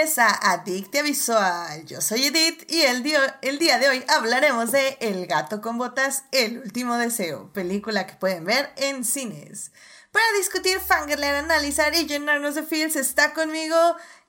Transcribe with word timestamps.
a 0.00 0.52
Adictia 0.52 1.02
Visual. 1.02 1.84
Yo 1.84 2.00
soy 2.00 2.28
Edith 2.28 2.64
y 2.72 2.80
el 2.80 3.02
día, 3.02 3.38
el 3.42 3.58
día 3.58 3.78
de 3.78 3.90
hoy 3.90 4.04
hablaremos 4.08 4.72
de 4.72 4.96
El 4.98 5.26
gato 5.26 5.60
con 5.60 5.76
botas, 5.76 6.24
El 6.32 6.56
último 6.58 6.96
deseo, 6.96 7.52
película 7.52 8.06
que 8.06 8.14
pueden 8.14 8.46
ver 8.46 8.72
en 8.76 9.04
cines. 9.04 9.72
Para 10.10 10.24
discutir, 10.38 10.80
fangirlear, 10.80 11.34
analizar 11.34 11.94
y 11.94 12.06
llenarnos 12.06 12.54
de 12.54 12.62
feels 12.62 12.96
está 12.96 13.34
conmigo 13.34 13.76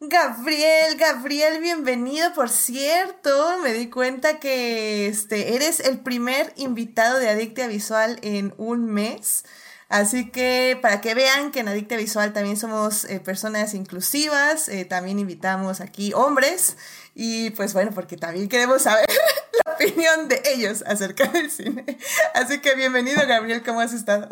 Gabriel. 0.01 0.97
Gabriel, 0.97 1.61
bienvenido. 1.61 2.33
Por 2.33 2.49
cierto, 2.49 3.57
me 3.59 3.71
di 3.71 3.89
cuenta 3.89 4.39
que 4.39 5.07
este, 5.07 5.55
eres 5.55 5.79
el 5.79 6.01
primer 6.01 6.51
invitado 6.57 7.17
de 7.17 7.29
Adictia 7.29 7.67
Visual 7.67 8.19
en 8.23 8.53
un 8.57 8.87
mes. 8.87 9.45
Así 9.91 10.31
que 10.31 10.79
para 10.81 11.01
que 11.01 11.13
vean 11.13 11.51
que 11.51 11.59
en 11.59 11.67
Adicta 11.67 11.97
Visual 11.97 12.31
también 12.31 12.55
somos 12.55 13.03
eh, 13.03 13.19
personas 13.19 13.73
inclusivas, 13.73 14.69
eh, 14.69 14.85
también 14.85 15.19
invitamos 15.19 15.81
aquí 15.81 16.13
hombres 16.13 16.77
y 17.13 17.49
pues 17.49 17.73
bueno, 17.73 17.91
porque 17.93 18.15
también 18.15 18.47
queremos 18.47 18.83
saber 18.83 19.05
la 19.65 19.73
opinión 19.73 20.29
de 20.29 20.41
ellos 20.45 20.81
acerca 20.87 21.25
del 21.25 21.51
cine. 21.51 21.97
Así 22.33 22.61
que 22.61 22.73
bienvenido 22.75 23.19
Gabriel, 23.27 23.63
¿cómo 23.63 23.81
has 23.81 23.91
estado? 23.91 24.29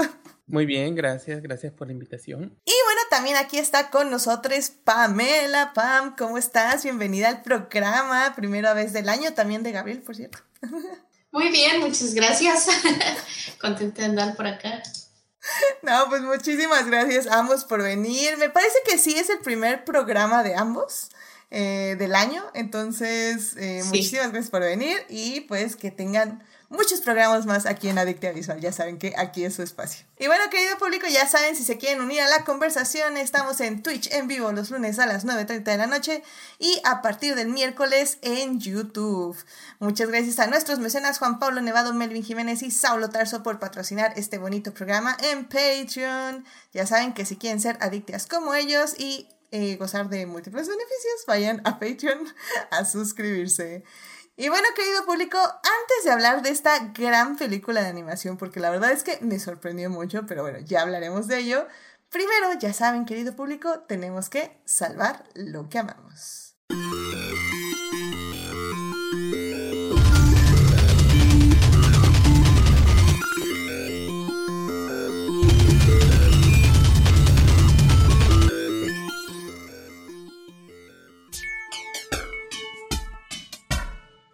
Muy 0.47 0.65
bien, 0.65 0.95
gracias, 0.95 1.41
gracias 1.41 1.73
por 1.73 1.87
la 1.87 1.93
invitación. 1.93 2.57
Y 2.63 2.73
bueno, 2.85 3.01
también 3.09 3.35
aquí 3.35 3.57
está 3.57 3.89
con 3.89 4.09
nosotros 4.09 4.69
Pamela. 4.85 5.73
Pam, 5.73 6.15
¿cómo 6.17 6.37
estás? 6.37 6.85
Bienvenida 6.85 7.27
al 7.27 7.41
programa, 7.41 8.33
primera 8.33 8.73
vez 8.73 8.93
del 8.93 9.09
año, 9.09 9.33
también 9.33 9.61
de 9.63 9.73
Gabriel, 9.73 10.03
por 10.03 10.15
cierto. 10.15 10.39
Muy 11.33 11.49
bien, 11.49 11.81
muchas 11.81 12.13
gracias. 12.13 12.67
Contenta 13.59 14.03
de 14.03 14.07
andar 14.07 14.37
por 14.37 14.47
acá. 14.47 14.81
No, 15.81 16.09
pues 16.09 16.21
muchísimas 16.21 16.85
gracias 16.87 17.27
a 17.27 17.39
ambos 17.39 17.65
por 17.65 17.81
venir. 17.81 18.37
Me 18.37 18.49
parece 18.49 18.77
que 18.85 18.97
sí 18.97 19.15
es 19.17 19.29
el 19.29 19.39
primer 19.39 19.85
programa 19.85 20.43
de 20.43 20.55
ambos 20.55 21.09
eh, 21.51 21.95
del 21.97 22.15
año. 22.15 22.43
Entonces, 22.53 23.55
eh, 23.57 23.81
muchísimas 23.85 24.31
gracias 24.31 24.51
por 24.51 24.61
venir 24.61 24.97
y 25.09 25.41
pues 25.41 25.75
que 25.75 25.91
tengan 25.91 26.43
muchos 26.69 27.01
programas 27.01 27.45
más 27.45 27.65
aquí 27.65 27.89
en 27.89 27.97
Adictia 27.97 28.31
Visual. 28.31 28.59
Ya 28.59 28.71
saben 28.71 28.97
que 28.97 29.13
aquí 29.17 29.43
es 29.43 29.55
su 29.55 29.63
espacio. 29.63 30.05
Y 30.17 30.27
bueno, 30.27 30.49
querido 30.49 30.77
público, 30.77 31.07
ya 31.07 31.27
saben, 31.27 31.55
si 31.55 31.63
se 31.63 31.77
quieren 31.77 32.01
unir 32.01 32.21
a 32.21 32.29
la 32.29 32.43
conversación, 32.45 33.17
estamos 33.17 33.59
en 33.59 33.83
Twitch 33.83 34.11
en 34.13 34.27
vivo 34.27 34.51
los 34.51 34.69
lunes 34.69 34.99
a 34.99 35.05
las 35.05 35.25
9.30 35.25 35.63
de 35.63 35.77
la 35.77 35.87
noche 35.87 36.23
y 36.59 36.79
a 36.83 37.01
partir 37.01 37.35
del 37.35 37.49
miércoles 37.49 38.19
en 38.21 38.59
YouTube. 38.59 39.35
Muchas 39.79 40.09
gracias 40.09 40.39
a 40.39 40.47
nuestros 40.47 40.79
mecenas 40.79 41.19
Juan 41.19 41.39
Pablo 41.39 41.61
Nevado, 41.61 41.93
Melvin 41.93 42.23
Jiménez 42.23 42.61
y 42.63 42.71
Saulo 42.71 43.09
Tarso 43.09 43.43
por 43.43 43.59
patrocinar 43.59 44.13
este 44.15 44.37
bonito 44.37 44.73
programa 44.73 45.17
en 45.21 45.45
Patreon. 45.45 46.45
Ya 46.73 46.85
saben 46.85 47.13
que 47.13 47.25
si 47.25 47.37
quieren 47.37 47.59
ser 47.59 47.77
adictas 47.81 48.27
como 48.27 48.53
ellos 48.53 48.95
y 48.97 49.27
eh, 49.51 49.77
gozar 49.77 50.09
de 50.09 50.27
múltiples 50.27 50.67
beneficios, 50.67 51.25
vayan 51.25 51.61
a 51.65 51.79
Patreon 51.79 52.27
a 52.71 52.85
suscribirse. 52.85 53.83
Y 54.41 54.47
bueno, 54.47 54.69
querido 54.73 55.05
público, 55.05 55.37
antes 55.37 56.05
de 56.05 56.11
hablar 56.11 56.41
de 56.41 56.49
esta 56.51 56.79
gran 56.93 57.35
película 57.35 57.81
de 57.81 57.89
animación, 57.89 58.37
porque 58.37 58.61
la 58.61 58.69
verdad 58.69 58.93
es 58.93 59.03
que 59.03 59.19
me 59.19 59.37
sorprendió 59.37 59.89
mucho, 59.89 60.25
pero 60.25 60.43
bueno, 60.43 60.59
ya 60.59 60.81
hablaremos 60.81 61.27
de 61.27 61.39
ello. 61.39 61.67
Primero, 62.09 62.53
ya 62.57 62.71
saben, 62.71 63.05
querido 63.05 63.35
público, 63.35 63.81
tenemos 63.81 64.29
que 64.29 64.57
salvar 64.63 65.25
lo 65.35 65.67
que 65.67 65.79
amamos. 65.79 66.55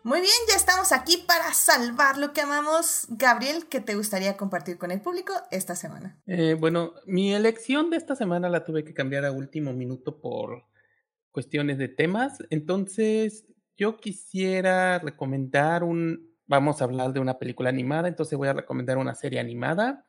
Muy 0.05 0.21
bien, 0.21 0.35
ya 0.47 0.55
estamos 0.55 0.91
aquí 0.91 1.17
para 1.25 1.51
salvar 1.55 2.19
lo 2.19 2.31
que 2.31 2.41
amamos. 2.41 3.07
Gabriel, 3.09 3.65
¿qué 3.67 3.81
te 3.81 3.95
gustaría 3.95 4.37
compartir 4.37 4.77
con 4.77 4.91
el 4.91 5.01
público 5.01 5.33
esta 5.49 5.73
semana? 5.73 6.15
Eh, 6.27 6.55
bueno, 6.59 6.93
mi 7.07 7.33
elección 7.33 7.89
de 7.89 7.97
esta 7.97 8.15
semana 8.15 8.47
la 8.47 8.63
tuve 8.63 8.83
que 8.83 8.93
cambiar 8.93 9.25
a 9.25 9.31
último 9.31 9.73
minuto 9.73 10.21
por 10.21 10.63
cuestiones 11.31 11.79
de 11.79 11.87
temas. 11.87 12.37
Entonces, 12.51 13.47
yo 13.77 13.97
quisiera 13.97 14.99
recomendar 14.99 15.83
un, 15.83 16.37
vamos 16.45 16.81
a 16.81 16.85
hablar 16.85 17.11
de 17.11 17.19
una 17.19 17.39
película 17.39 17.69
animada, 17.69 18.07
entonces 18.07 18.37
voy 18.37 18.49
a 18.49 18.53
recomendar 18.53 18.99
una 18.99 19.15
serie 19.15 19.39
animada 19.39 20.05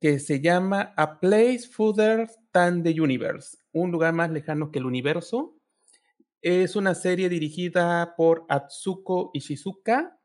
que 0.00 0.20
se 0.20 0.40
llama 0.40 0.94
A 0.96 1.18
Place 1.18 1.66
Further 1.68 2.30
Than 2.52 2.84
the 2.84 3.00
Universe, 3.00 3.58
un 3.72 3.90
lugar 3.90 4.12
más 4.12 4.30
lejano 4.30 4.70
que 4.70 4.78
el 4.78 4.86
universo 4.86 5.56
es 6.42 6.74
una 6.74 6.94
serie 6.94 7.28
dirigida 7.28 8.14
por 8.16 8.44
Atsuko 8.48 9.30
Ishizuka. 9.32 10.18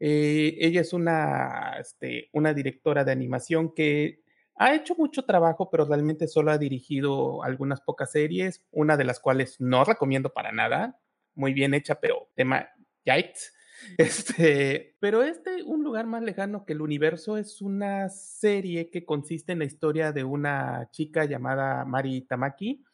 Eh, 0.00 0.56
ella 0.58 0.80
es 0.80 0.92
una, 0.92 1.76
este, 1.78 2.28
una 2.32 2.52
directora 2.52 3.04
de 3.04 3.12
animación 3.12 3.72
que 3.72 4.22
ha 4.56 4.74
hecho 4.74 4.96
mucho 4.96 5.24
trabajo, 5.24 5.70
pero 5.70 5.84
realmente 5.84 6.26
solo 6.26 6.50
ha 6.50 6.58
dirigido 6.58 7.44
algunas 7.44 7.80
pocas 7.80 8.10
series, 8.10 8.64
una 8.72 8.96
de 8.96 9.04
las 9.04 9.20
cuales 9.20 9.60
no 9.60 9.84
recomiendo 9.84 10.32
para 10.32 10.50
nada. 10.50 10.98
Muy 11.34 11.54
bien 11.54 11.74
hecha, 11.74 12.00
pero 12.00 12.28
tema 12.34 12.68
yikes. 13.04 13.52
Este, 13.98 14.94
pero 15.00 15.24
este, 15.24 15.64
Un 15.64 15.82
lugar 15.82 16.06
más 16.06 16.22
lejano 16.22 16.64
que 16.64 16.72
el 16.72 16.82
universo, 16.82 17.36
es 17.36 17.60
una 17.60 18.08
serie 18.10 18.90
que 18.90 19.04
consiste 19.04 19.50
en 19.50 19.58
la 19.58 19.64
historia 19.64 20.12
de 20.12 20.22
una 20.22 20.88
chica 20.92 21.24
llamada 21.24 21.84
Mari 21.84 22.20
Tamaki, 22.20 22.84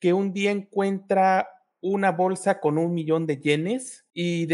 que 0.00 0.12
un 0.12 0.32
día 0.32 0.50
encuentra 0.50 1.48
una 1.80 2.12
bolsa 2.12 2.60
con 2.60 2.78
un 2.78 2.94
millón 2.94 3.26
de 3.26 3.38
yenes 3.38 4.06
y, 4.12 4.46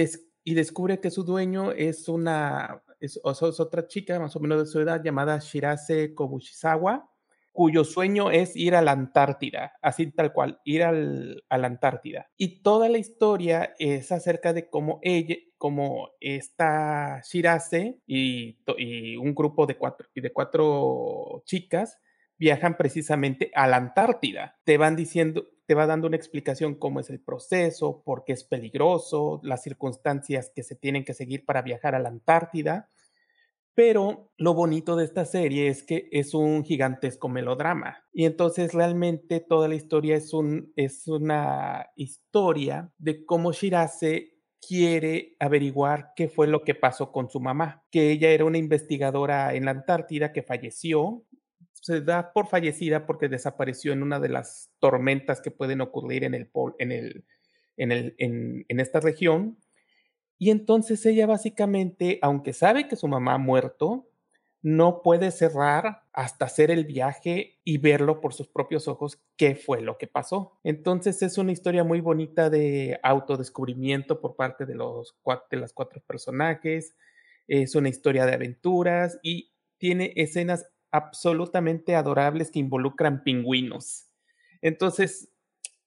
y 0.45 0.55
descubre 0.55 1.01
que 1.01 1.11
su 1.11 1.25
dueño 1.25 1.73
es 1.73 2.09
una, 2.09 2.83
es, 3.01 3.21
otra 3.25 3.87
chica 3.87 4.19
más 4.19 4.37
o 4.37 4.41
menos 4.41 4.59
de 4.59 4.67
su 4.67 4.81
edad 4.81 5.03
llamada 5.03 5.39
Shirase 5.39 6.15
Kobushizawa, 6.15 7.11
cuyo 7.53 7.85
sueño 7.85 8.31
es 8.31 8.57
ir 8.57 8.75
a 8.75 8.83
la 8.83 8.93
Antártida, 8.93 9.75
así 9.83 10.11
tal 10.11 10.33
cual, 10.33 10.61
ir 10.65 10.83
al, 10.85 11.45
a 11.49 11.59
la 11.59 11.67
Antártida. 11.67 12.31
Y 12.37 12.63
toda 12.63 12.89
la 12.89 12.99
historia 12.99 13.75
es 13.79 14.11
acerca 14.11 14.53
de 14.53 14.71
cómo 14.71 15.01
ella, 15.03 15.37
como 15.59 16.11
esta 16.21 17.21
Shirase 17.23 17.99
y, 18.07 18.59
y 18.79 19.17
un 19.17 19.35
grupo 19.35 19.67
de 19.67 19.77
cuatro, 19.77 20.09
de 20.15 20.33
cuatro 20.33 21.43
chicas 21.45 21.99
viajan 22.39 22.77
precisamente 22.77 23.51
a 23.55 23.69
la 23.69 23.77
Antártida. 23.77 24.59
Te 24.65 24.79
van 24.79 24.97
diciendo, 24.97 25.47
te 25.73 25.77
va 25.77 25.87
dando 25.87 26.07
una 26.07 26.19
explicación 26.19 26.75
cómo 26.75 27.01
es 27.01 27.09
el 27.09 27.19
proceso, 27.19 28.03
por 28.05 28.25
qué 28.25 28.35
es 28.35 28.45
peligroso, 28.45 29.41
las 29.43 29.63
circunstancias 29.63 30.53
que 30.55 30.63
se 30.63 30.77
tienen 30.77 31.03
que 31.03 31.15
seguir 31.15 31.47
para 31.47 31.63
viajar 31.63 31.95
a 31.95 31.99
la 31.99 32.11
Antártida. 32.11 32.91
Pero 33.73 34.31
lo 34.37 34.53
bonito 34.53 34.97
de 34.97 35.07
esta 35.07 35.25
serie 35.25 35.69
es 35.69 35.83
que 35.83 36.11
es 36.13 36.35
un 36.35 36.63
gigantesco 36.63 37.31
melodrama. 37.31 38.05
Y 38.13 38.27
entonces 38.27 38.75
realmente 38.75 39.41
toda 39.41 39.67
la 39.67 39.75
historia 39.75 40.15
es, 40.15 40.31
es 40.77 41.09
una 41.09 41.87
historia 41.97 42.93
de 42.99 43.25
cómo 43.25 43.53
Shirase 43.53 44.43
quiere 44.61 45.37
averiguar 45.41 46.13
qué 46.15 46.29
fue 46.29 46.49
lo 46.49 46.65
que 46.65 46.75
pasó 46.75 47.11
con 47.13 47.31
su 47.31 47.41
mamá, 47.41 47.83
que 47.91 48.11
ella 48.11 48.29
era 48.29 48.45
una 48.45 48.59
investigadora 48.59 49.55
en 49.55 49.65
la 49.65 49.71
Antártida 49.71 50.35
que 50.35 50.43
falleció 50.43 51.25
se 51.83 52.01
da 52.01 52.33
por 52.33 52.47
fallecida 52.47 53.07
porque 53.07 53.29
desapareció 53.29 53.93
en 53.93 54.05
una 54.05 54.21
de 54.21 54.29
las 54.29 54.71
tormentas 54.79 55.41
que 55.41 55.51
pueden 55.51 55.81
ocurrir 55.81 56.23
en, 56.23 56.35
el, 56.35 56.49
en, 56.79 56.93
el, 56.93 57.25
en, 57.77 57.93
el, 57.93 58.15
en, 58.69 58.81
esta 58.81 59.01
región. 59.01 59.59
Y 60.39 60.51
entonces 60.51 61.05
ella 61.05 61.27
básicamente, 61.27 62.21
aunque 62.23 62.53
sabe 62.53 62.87
que 62.87 62.95
su 62.95 63.09
mamá 63.09 63.35
ha 63.35 63.39
muerto, 63.39 64.09
no 64.63 65.03
puede 65.03 65.33
cerrar 65.33 66.05
hasta 66.13 66.45
hacer 66.45 66.71
el 66.71 66.85
viaje 66.85 67.59
y 67.65 67.79
verlo 67.79 68.21
por 68.21 68.33
sus 68.33 68.47
propios 68.47 68.87
ojos 68.87 69.21
qué 69.37 69.57
fue 69.57 69.81
lo 69.81 69.99
que 69.99 70.07
pasó. 70.07 70.61
Entonces 70.63 71.21
es 71.23 71.37
una 71.37 71.51
historia 71.51 71.83
muy 71.83 72.01
bonita 72.01 72.49
de 72.49 73.01
autodescubrimiento 73.03 74.21
por 74.21 74.37
parte 74.37 74.67
de 74.67 74.77
los 74.77 75.17
de 75.51 75.57
las 75.57 75.73
cuatro 75.73 76.01
personajes. 76.07 76.95
Es 77.49 77.75
una 77.75 77.89
historia 77.89 78.25
de 78.25 78.35
aventuras 78.35 79.19
y 79.21 79.51
tiene 79.79 80.13
escenas 80.15 80.65
absolutamente 80.93 81.97
adorables 81.97 82.51
que 82.51 82.61
involucran 82.61 83.25
pingüinos. 83.25 84.07
Entonces, 84.61 85.29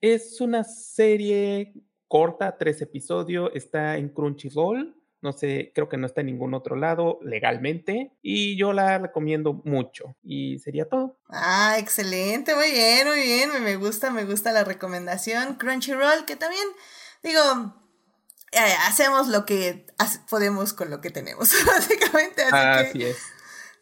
es 0.02 0.42
una 0.42 0.64
serie 0.64 1.74
corta, 2.08 2.58
tres 2.58 2.82
episodios, 2.82 3.52
está 3.54 3.98
en 3.98 4.10
Crunchyroll, 4.10 4.96
no 5.22 5.34
sé, 5.34 5.72
creo 5.74 5.90
que 5.90 5.98
no 5.98 6.06
está 6.06 6.22
en 6.22 6.28
ningún 6.28 6.54
otro 6.54 6.76
lado 6.76 7.18
legalmente 7.24 8.12
y 8.22 8.58
yo 8.58 8.74
la 8.74 9.00
recomiendo 9.00 9.62
mucho 9.66 10.16
y 10.24 10.60
sería 10.60 10.88
todo. 10.88 11.18
Ah, 11.30 11.78
excelente, 11.80 12.54
muy 12.54 12.72
bien, 12.72 13.08
muy 13.08 13.22
bien, 13.22 13.64
me 13.64 13.76
gusta, 13.76 14.12
me 14.12 14.24
gusta 14.26 14.52
la 14.52 14.64
recomendación. 14.64 15.56
Crunchyroll, 15.56 16.26
que 16.26 16.36
también, 16.36 16.68
digo, 17.24 17.42
eh, 18.52 18.74
hacemos 18.88 19.28
lo 19.28 19.46
que 19.46 19.88
podemos 20.30 20.74
con 20.74 20.92
lo 20.92 21.02
que 21.02 21.10
tenemos, 21.10 21.52
básicamente. 21.66 22.44
Así, 22.52 23.04
es. 23.04 23.18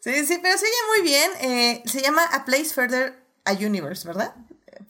Sí, 0.04 0.26
sí, 0.26 0.38
pero 0.42 0.58
se 0.58 0.66
oye 0.66 0.74
muy 0.94 1.02
bien. 1.02 1.30
Eh, 1.40 1.82
se 1.86 2.02
llama 2.02 2.22
A 2.26 2.44
Place 2.44 2.74
Further 2.74 3.14
a 3.46 3.52
Universe, 3.52 4.06
¿verdad? 4.06 4.34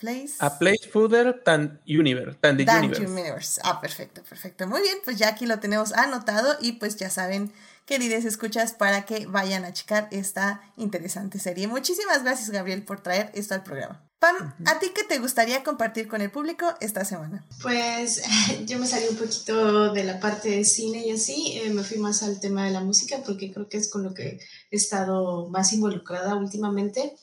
Place. 0.00 0.34
A 0.40 0.58
Place 0.58 0.88
Further 0.92 1.40
than 1.44 1.80
Universe. 1.86 2.36
Than 2.40 2.56
the 2.56 2.64
universe. 2.64 3.06
universe. 3.06 3.60
Ah, 3.62 3.80
perfecto, 3.80 4.24
perfecto. 4.24 4.66
Muy 4.66 4.82
bien, 4.82 4.98
pues 5.04 5.16
ya 5.16 5.28
aquí 5.28 5.46
lo 5.46 5.60
tenemos 5.60 5.92
anotado 5.92 6.56
y 6.60 6.72
pues 6.72 6.96
ya 6.96 7.10
saben, 7.10 7.52
queridos 7.86 8.24
escuchas, 8.24 8.72
para 8.72 9.04
que 9.04 9.26
vayan 9.26 9.64
a 9.64 9.72
checar 9.72 10.08
esta 10.10 10.62
interesante 10.76 11.38
serie. 11.38 11.68
Muchísimas 11.68 12.24
gracias, 12.24 12.50
Gabriel, 12.50 12.82
por 12.82 13.00
traer 13.00 13.30
esto 13.34 13.54
al 13.54 13.62
programa. 13.62 14.02
Pam, 14.24 14.54
¿a 14.64 14.78
ti 14.78 14.86
qué 14.94 15.04
te 15.04 15.18
gustaría 15.18 15.62
compartir 15.62 16.08
con 16.08 16.22
el 16.22 16.30
público 16.30 16.64
esta 16.80 17.04
semana? 17.04 17.44
Pues 17.60 18.22
yo 18.66 18.78
me 18.78 18.86
salí 18.86 19.04
un 19.10 19.16
poquito 19.16 19.92
de 19.92 20.02
la 20.02 20.18
parte 20.18 20.48
de 20.48 20.64
cine 20.64 21.06
y 21.06 21.10
así, 21.10 21.58
eh, 21.58 21.68
me 21.68 21.84
fui 21.84 21.98
más 21.98 22.22
al 22.22 22.40
tema 22.40 22.64
de 22.64 22.70
la 22.70 22.80
música 22.80 23.18
porque 23.26 23.52
creo 23.52 23.68
que 23.68 23.76
es 23.76 23.90
con 23.90 24.02
lo 24.02 24.14
que 24.14 24.40
he 24.70 24.76
estado 24.76 25.50
más 25.50 25.74
involucrada 25.74 26.36
últimamente. 26.36 27.14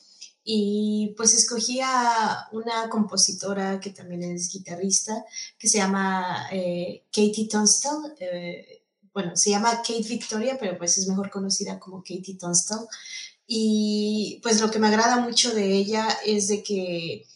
Y 0.44 1.12
pues 1.16 1.34
escogí 1.34 1.80
a 1.82 2.46
una 2.52 2.88
compositora 2.88 3.80
que 3.80 3.90
también 3.90 4.22
es 4.22 4.52
guitarrista, 4.52 5.24
que 5.58 5.66
se 5.66 5.78
llama 5.78 6.46
eh, 6.52 7.02
Katie 7.10 7.48
Tunstall. 7.48 8.14
Eh, 8.20 8.84
bueno, 9.12 9.36
se 9.36 9.50
llama 9.50 9.78
Kate 9.78 10.06
Victoria, 10.08 10.56
pero 10.56 10.78
pues 10.78 10.98
es 10.98 11.08
mejor 11.08 11.32
conocida 11.32 11.80
como 11.80 11.98
Katie 11.98 12.38
Tunstall. 12.38 12.86
Y 13.54 14.40
pues 14.42 14.62
lo 14.62 14.70
que 14.70 14.78
me 14.78 14.86
agrada 14.86 15.18
mucho 15.18 15.54
de 15.54 15.76
ella 15.76 16.08
es 16.24 16.48
de 16.48 16.62
que 16.62 17.26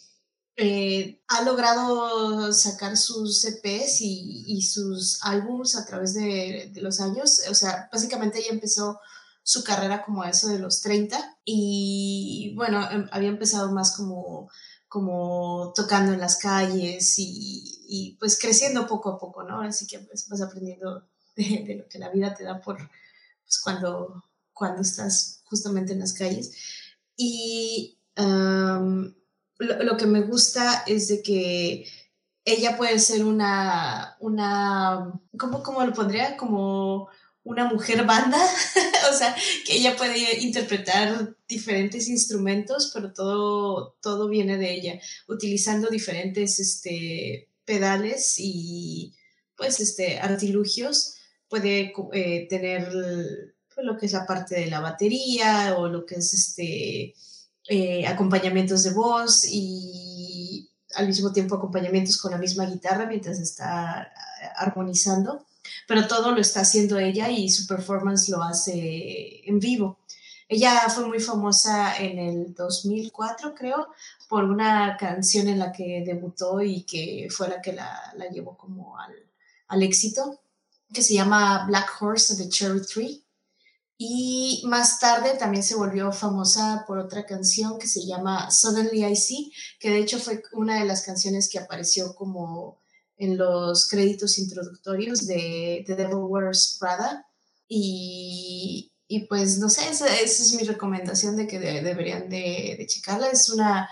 eh, 0.56 1.20
ha 1.28 1.42
logrado 1.42 2.54
sacar 2.54 2.96
sus 2.96 3.44
EPs 3.44 3.98
y, 4.00 4.62
sus 4.62 5.22
álbums 5.22 5.76
a 5.76 5.84
través 5.84 6.14
de, 6.14 6.72
los 6.76 7.02
años. 7.02 7.42
O 7.50 7.54
sea, 7.54 7.90
básicamente 7.92 8.38
ella 8.38 8.48
empezó 8.48 8.98
su 9.42 9.62
carrera 9.62 10.06
como 10.06 10.24
eso 10.24 10.48
de 10.48 10.58
los 10.58 10.80
30 10.80 11.38
y 11.44 12.54
bueno, 12.56 12.90
em, 12.90 13.06
había 13.12 13.28
empezado 13.28 13.70
más 13.72 13.94
como, 13.94 14.48
como 14.88 15.74
tocando 15.76 16.14
en 16.14 16.20
las 16.20 16.38
calles 16.38 17.18
y, 17.18 17.84
y 17.88 18.16
pues 18.18 18.38
creciendo 18.40 18.86
poco 18.86 19.10
a 19.10 19.18
poco, 19.18 19.42
¿no? 19.42 19.60
Así 19.60 19.86
que 19.86 19.98
pues, 19.98 20.26
vas 20.30 20.40
aprendiendo 20.40 21.06
de, 21.36 21.62
de, 21.66 21.74
lo 21.74 21.88
que 21.90 21.98
la 21.98 22.08
vida 22.08 22.34
te 22.34 22.44
da 22.44 22.58
por 22.58 22.78
pues, 22.78 23.60
cuando, 23.62 24.24
cuando 24.54 24.80
estás 24.80 25.35
justamente 25.46 25.92
en 25.92 26.00
las 26.00 26.12
calles. 26.12 26.52
Y 27.16 27.98
lo, 28.16 29.82
lo, 29.82 29.96
que 29.96 30.06
me 30.06 30.20
gusta 30.20 30.84
es 30.86 31.08
de 31.08 31.22
que 31.22 31.86
ella 32.44 32.76
puede 32.76 32.98
ser 32.98 33.24
una, 33.24 34.16
una 34.20 35.20
¿cómo, 35.36 35.62
cómo 35.62 35.84
lo 35.84 35.92
pondría? 35.92 36.36
Como 36.36 37.08
una 37.42 37.64
mujer 37.66 38.04
banda, 38.04 38.38
o 39.10 39.16
sea, 39.16 39.34
que 39.64 39.76
ella 39.76 39.96
puede 39.96 40.40
interpretar 40.40 41.36
diferentes 41.48 42.08
instrumentos, 42.08 42.90
pero 42.92 43.12
todo, 43.12 43.96
todo 44.00 44.28
viene 44.28 44.58
de 44.58 44.74
ella, 44.74 45.00
utilizando 45.28 45.88
diferentes 45.88 46.58
este, 46.58 47.48
pedales 47.64 48.34
y 48.38 49.14
pues 49.56 49.80
este, 49.80 50.18
artilugios. 50.18 51.14
Puede 51.48 51.92
eh, 52.12 52.46
tener 52.48 53.55
pues, 53.76 53.86
lo 53.86 53.96
que 53.96 54.06
es 54.06 54.12
la 54.12 54.26
parte 54.26 54.56
de 54.56 54.66
la 54.66 54.80
batería 54.80 55.76
o 55.78 55.86
lo 55.86 56.04
que 56.04 56.16
es 56.16 56.34
este, 56.34 57.14
eh, 57.68 58.06
acompañamientos 58.08 58.82
de 58.82 58.90
voz 58.90 59.44
y 59.48 60.68
al 60.96 61.06
mismo 61.06 61.32
tiempo 61.32 61.54
acompañamientos 61.54 62.16
con 62.16 62.32
la 62.32 62.38
misma 62.38 62.66
guitarra 62.66 63.06
mientras 63.06 63.38
está 63.38 64.10
armonizando 64.56 65.46
pero 65.86 66.06
todo 66.06 66.32
lo 66.32 66.40
está 66.40 66.60
haciendo 66.60 66.98
ella 66.98 67.30
y 67.30 67.48
su 67.48 67.66
performance 67.66 68.28
lo 68.28 68.42
hace 68.42 69.48
en 69.48 69.60
vivo. 69.60 69.98
Ella 70.48 70.88
fue 70.88 71.06
muy 71.06 71.18
famosa 71.18 71.96
en 71.96 72.18
el 72.18 72.54
2004, 72.54 73.54
creo, 73.54 73.88
por 74.28 74.44
una 74.44 74.96
canción 74.96 75.48
en 75.48 75.58
la 75.58 75.72
que 75.72 76.04
debutó 76.06 76.62
y 76.62 76.82
que 76.84 77.28
fue 77.30 77.48
la 77.48 77.60
que 77.60 77.72
la, 77.72 78.12
la 78.16 78.28
llevó 78.28 78.56
como 78.56 78.98
al, 78.98 79.12
al, 79.68 79.82
éxito, 79.82 80.40
que 80.92 81.02
se 81.02 81.14
llama 81.14 81.66
Black 81.66 81.90
Horse 82.00 82.36
the 82.36 82.48
Cherry 82.48 82.82
Tree. 82.82 83.24
Y 83.98 84.62
más 84.66 85.00
tarde 85.00 85.36
también 85.38 85.62
se 85.62 85.74
volvió 85.74 86.12
famosa 86.12 86.84
por 86.86 86.98
otra 86.98 87.24
canción 87.24 87.78
que 87.78 87.86
se 87.86 88.04
llama 88.04 88.50
Suddenly 88.50 89.04
I 89.04 89.16
See, 89.16 89.52
que 89.80 89.90
de 89.90 89.98
hecho 89.98 90.18
fue 90.18 90.42
una 90.52 90.78
de 90.78 90.84
las 90.84 91.02
canciones 91.02 91.48
que 91.48 91.58
apareció 91.58 92.14
como 92.14 92.78
en 93.16 93.38
los 93.38 93.88
créditos 93.88 94.38
introductorios 94.38 95.26
de 95.26 95.82
The 95.86 95.94
Devil 95.94 96.16
Wears 96.16 96.76
Prada. 96.78 97.26
Y, 97.68 98.92
y 99.08 99.20
pues 99.20 99.58
no 99.58 99.70
sé, 99.70 99.88
esa, 99.88 100.06
esa, 100.06 100.42
es 100.42 100.52
mi 100.54 100.64
recomendación 100.64 101.36
de 101.36 101.46
que 101.46 101.58
de, 101.58 101.80
deberían 101.82 102.28
de, 102.28 102.76
de, 102.78 102.86
checarla. 102.86 103.28
Es 103.28 103.48
una 103.48 103.88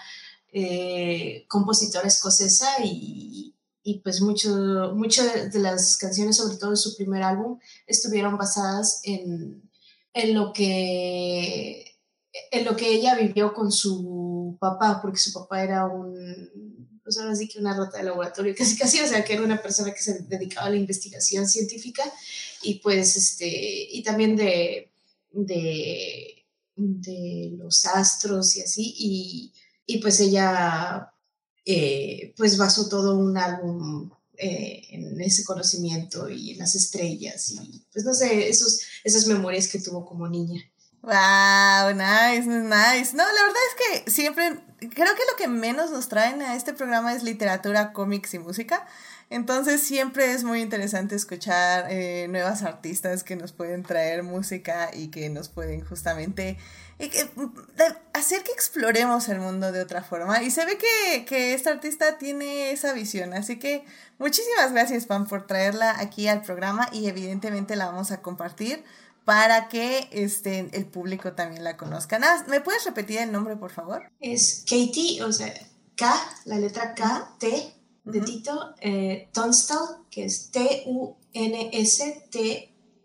eh, 0.53 1.47
compositora 1.49 2.06
escocesa 2.06 2.69
y, 2.85 3.55
y 3.83 4.01
pues 4.01 4.21
muchas 4.21 4.53
mucho 4.95 5.23
de 5.25 5.59
las 5.59 5.97
canciones, 5.97 6.37
sobre 6.37 6.56
todo 6.59 6.71
de 6.71 6.77
su 6.77 6.95
primer 6.95 7.23
álbum, 7.23 7.59
estuvieron 7.87 8.37
basadas 8.37 9.01
en, 9.05 9.62
en 10.15 10.35
lo 10.35 10.53
que 10.53 11.85
en 12.51 12.65
lo 12.65 12.75
que 12.77 12.89
ella 12.89 13.15
vivió 13.15 13.53
con 13.53 13.71
su 13.71 14.57
papá, 14.59 15.01
porque 15.03 15.19
su 15.19 15.33
papá 15.33 15.63
era 15.63 15.87
un 15.87 16.85
pues 17.05 17.19
ahora 17.19 17.37
sí 17.37 17.47
que 17.47 17.59
una 17.59 17.77
rata 17.77 17.99
de 17.99 18.05
laboratorio 18.05 18.55
casi 18.59 18.77
casi, 18.77 19.01
o 19.01 19.07
sea, 19.07 19.25
que 19.25 19.35
era 19.35 19.43
una 19.43 19.61
persona 19.61 19.93
que 19.93 20.01
se 20.01 20.21
dedicaba 20.23 20.67
a 20.67 20.71
la 20.71 20.77
investigación 20.77 21.47
científica 21.47 22.03
y 22.63 22.77
pues, 22.77 23.17
este, 23.17 23.47
y 23.47 24.03
también 24.03 24.35
de, 24.35 24.91
de, 25.31 26.47
de 26.75 27.51
los 27.59 27.85
astros 27.85 28.57
y 28.57 28.63
así, 28.63 28.95
y, 28.97 29.53
y 29.87 29.99
pues 29.99 30.19
ella, 30.21 31.13
eh, 31.67 32.33
pues 32.37 32.57
basó 32.57 32.89
todo 32.89 33.19
un 33.19 33.37
álbum 33.37 34.11
eh, 34.39 34.83
en 34.91 35.21
ese 35.21 35.45
conocimiento 35.45 36.29
y 36.29 36.53
en 36.53 36.59
las 36.59 36.75
estrellas 36.75 37.51
y 37.51 37.85
pues 37.93 38.05
no 38.05 38.15
sé, 38.15 38.49
esos, 38.49 38.81
esas 39.05 39.27
memorias 39.27 39.69
que 39.69 39.81
tuvo 39.81 40.05
como 40.05 40.29
niña. 40.29 40.61
Wow, 41.03 41.93
nice, 41.95 42.49
nice. 42.49 43.15
No, 43.15 43.25
la 43.25 43.43
verdad 43.43 43.63
es 43.69 44.05
que 44.05 44.11
siempre, 44.11 44.59
creo 44.79 45.15
que 45.15 45.23
lo 45.31 45.37
que 45.37 45.49
menos 45.49 45.91
nos 45.91 46.09
traen 46.09 46.41
a 46.41 46.57
este 46.57 46.73
programa 46.73 47.15
es 47.15 47.23
literatura, 47.23 47.93
cómics 47.93 48.32
y 48.32 48.39
música. 48.39 48.87
Entonces 49.29 49.82
siempre 49.82 50.32
es 50.32 50.44
muy 50.44 50.63
interesante 50.63 51.15
escuchar 51.15 51.87
eh, 51.91 52.27
nuevas 52.29 52.63
artistas 52.63 53.23
que 53.23 53.37
nos 53.37 53.53
pueden 53.53 53.82
traer 53.82 54.23
música 54.23 54.91
y 54.94 55.08
que 55.08 55.29
nos 55.29 55.49
pueden 55.51 55.85
justamente 55.85 56.56
hacer 58.13 58.43
que 58.43 58.53
exploremos 58.53 59.29
el 59.29 59.41
mundo 59.41 59.73
de 59.73 59.82
otra 59.82 60.03
forma. 60.03 60.43
Y 60.43 60.51
se 60.51 60.65
ve 60.65 60.79
que, 60.79 61.25
que 61.25 61.55
esta 61.55 61.70
artista 61.70 62.19
tiene 62.19 62.70
esa 62.70 62.93
visión. 62.93 63.34
Así 63.34 63.58
que 63.58 63.84
muchísimas 64.19 64.73
gracias, 64.73 65.06
Pam, 65.06 65.27
por 65.27 65.46
traerla 65.46 65.99
aquí 65.99 66.29
al 66.29 66.43
programa 66.43 66.89
y 66.93 67.08
evidentemente 67.08 67.77
la 67.77 67.87
vamos 67.87 68.11
a 68.11 68.23
compartir 68.23 68.84
para 69.25 69.69
que 69.69 70.08
este, 70.13 70.69
el 70.73 70.87
público 70.87 71.32
también 71.32 71.65
la 71.65 71.77
conozca. 71.77 72.19
¿Me 72.49 72.61
puedes 72.61 72.84
repetir 72.84 73.19
el 73.19 73.32
nombre, 73.32 73.56
por 73.56 73.70
favor? 73.70 74.11
Es 74.20 74.65
Katie, 74.69 75.23
o 75.23 75.32
sea, 75.32 75.53
K, 75.96 76.15
la 76.44 76.58
letra 76.58 76.94
K, 76.94 77.37
T, 77.39 77.75
de 78.05 78.19
uh 78.19 78.23
-huh. 78.23 78.25
Tito, 78.27 78.75
eh, 78.81 79.29
Tunstall, 79.32 80.06
que 80.11 80.27
es 80.27 80.51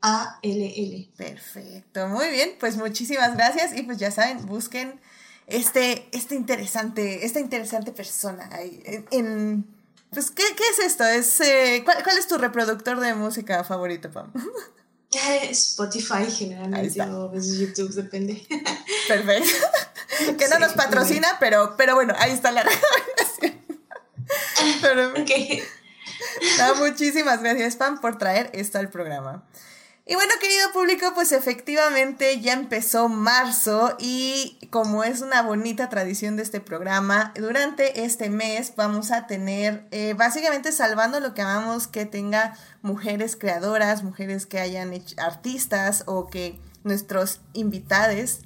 T-U-N-S-T-A-L-L. 0.01 1.10
Perfecto, 1.18 2.08
muy 2.08 2.29
bien, 2.29 2.56
pues 2.60 2.77
muchísimas 2.77 3.36
gracias 3.36 3.75
y 3.75 3.84
pues 3.84 3.98
ya 3.98 4.12
saben, 4.12 4.46
busquen 4.46 5.00
este, 5.48 6.08
este 6.12 6.36
interesante, 6.36 7.25
esta 7.25 7.39
interesante 7.39 7.91
persona 7.91 8.50
ahí 8.51 8.82
en, 8.86 9.06
en 9.12 9.65
pues, 10.12 10.32
¿qué, 10.32 10.44
¿qué, 10.56 10.63
es 10.72 10.79
esto? 10.79 11.06
Es, 11.06 11.39
eh, 11.41 11.82
¿cuál, 11.86 12.03
¿cuál, 12.03 12.18
es 12.18 12.27
tu 12.27 12.38
reproductor 12.38 13.00
de 13.00 13.13
música 13.13 13.63
favorito, 13.63 14.10
Pam? 14.12 14.32
Spotify 15.51 16.29
generalmente 16.29 17.01
o 17.01 17.34
YouTube, 17.34 17.91
depende. 17.94 18.46
Perfecto. 19.08 19.50
que 20.38 20.48
no 20.48 20.56
sí, 20.56 20.62
nos 20.62 20.74
patrocina, 20.74 21.38
pero, 21.39 21.75
pero 21.77 21.96
bueno, 21.96 22.13
ahí 22.18 22.32
está 22.32 22.51
la 22.51 22.63
recomendación. 23.38 23.79
pero, 24.82 25.22
okay. 25.22 25.63
no, 26.58 26.75
muchísimas 26.75 27.41
gracias, 27.41 27.75
Pam, 27.75 28.01
por 28.01 28.18
traer 28.18 28.50
esto 28.53 28.77
al 28.77 28.89
programa. 28.89 29.44
Y 30.10 30.16
bueno, 30.16 30.34
querido 30.42 30.72
público, 30.74 31.12
pues 31.13 31.32
efectivamente 31.32 32.39
ya 32.39 32.54
empezó 32.54 33.10
marzo 33.10 33.96
y 34.00 34.58
como 34.72 35.04
es 35.04 35.22
una 35.22 35.44
bonita 35.44 35.88
tradición 35.88 36.36
de 36.36 36.42
este 36.42 36.60
programa, 36.60 37.32
durante 37.36 38.04
este 38.04 38.32
mes 38.32 38.74
vamos 38.75 39.12
a 39.12 39.28
tener 39.28 39.86
eh, 39.92 40.16
básicamente 40.18 40.72
salvando 40.72 41.20
lo 41.20 41.36
que 41.36 41.44
amamos 41.44 41.86
que 41.86 42.08
tenga 42.08 42.58
mujeres 42.82 43.36
creadoras, 43.36 44.01
mujeres 44.01 44.48
que 44.48 44.60
hayan 44.60 44.94
hecho 44.94 45.16
artistas 45.20 46.01
o 46.08 46.25
que 46.25 46.60
nuestros 46.84 47.42
invitados 47.54 48.39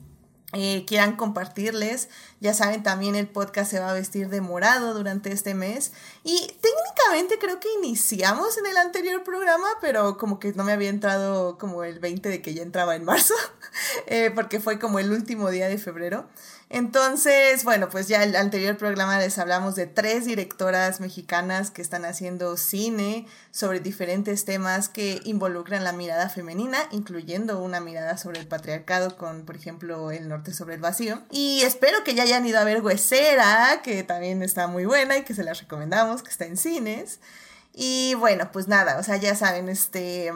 eh, 0.54 0.86
quieran 0.86 1.16
compartirles. 1.16 2.10
Ya 2.40 2.54
saben, 2.54 2.84
también 2.84 3.16
el 3.16 3.28
podcast 3.28 3.72
se 3.72 3.80
va 3.80 3.90
a 3.90 3.94
vestir 3.94 4.30
de 4.30 4.40
morado 4.42 4.94
durante 4.94 5.32
este 5.32 5.56
mes. 5.56 5.94
Y 6.24 6.56
técnicamente 6.62 7.40
creo 7.40 7.60
que 7.60 7.68
iniciamos 7.80 8.58
en 8.58 8.68
el 8.68 8.78
anterior 8.78 9.24
programa, 9.24 9.68
pero 9.82 10.18
como 10.18 10.40
que 10.40 10.54
no 10.54 10.64
me 10.64 10.72
había 10.72 10.90
entrado 10.90 11.58
como 11.58 11.84
el 11.84 12.00
20 12.00 12.30
de 12.30 12.42
que 12.42 12.54
ya 12.54 12.62
entraba 12.62 12.96
en 12.96 13.04
marzo, 13.04 13.34
eh, 14.08 14.32
porque 14.34 14.60
fue 14.60 14.80
como 14.80 15.00
el 15.00 15.12
último 15.12 15.50
día 15.50 15.68
de 15.68 15.78
febrero. 15.78 16.28
Entonces, 16.74 17.64
bueno, 17.64 17.88
pues 17.92 18.08
ya 18.08 18.24
el 18.24 18.36
anterior 18.36 18.76
programa 18.78 19.20
les 19.20 19.38
hablamos 19.38 19.76
de 19.76 19.86
tres 19.86 20.26
directoras 20.26 21.02
mexicanas 21.02 21.70
que 21.70 21.84
están 21.84 22.04
haciendo 22.04 22.58
cine 22.58 23.28
sobre 23.52 23.80
diferentes 23.80 24.44
temas 24.44 24.90
que 24.90 25.22
involucran 25.24 25.84
la 25.84 25.92
mirada 25.92 26.30
femenina, 26.30 26.80
incluyendo 26.90 27.62
una 27.62 27.80
mirada 27.80 28.18
sobre 28.18 28.40
el 28.40 28.48
patriarcado 28.48 29.18
con, 29.18 29.46
por 29.46 29.56
ejemplo, 29.56 30.10
El 30.10 30.28
Norte 30.28 30.52
sobre 30.52 30.74
el 30.74 30.82
Vacío. 30.82 31.22
Y 31.30 31.62
espero 31.62 32.04
que 32.04 32.16
ya 32.16 32.24
hayan 32.24 32.44
ido 32.44 32.58
a 32.58 32.64
ver 32.64 32.82
Huesera, 32.82 33.84
que 33.84 34.02
también 34.02 34.42
está 34.42 34.66
muy 34.66 34.86
buena 34.86 35.16
y 35.20 35.26
que 35.26 35.36
se 35.36 35.44
las 35.44 35.62
recomendamos, 35.62 36.24
que 36.24 36.32
está 36.32 36.46
en 36.46 36.58
cines. 36.58 37.20
Y 37.72 38.16
bueno, 38.16 38.52
pues 38.52 38.68
nada, 38.68 38.98
o 38.98 39.04
sea, 39.04 39.18
ya 39.18 39.36
saben, 39.36 39.70
este 39.70 40.32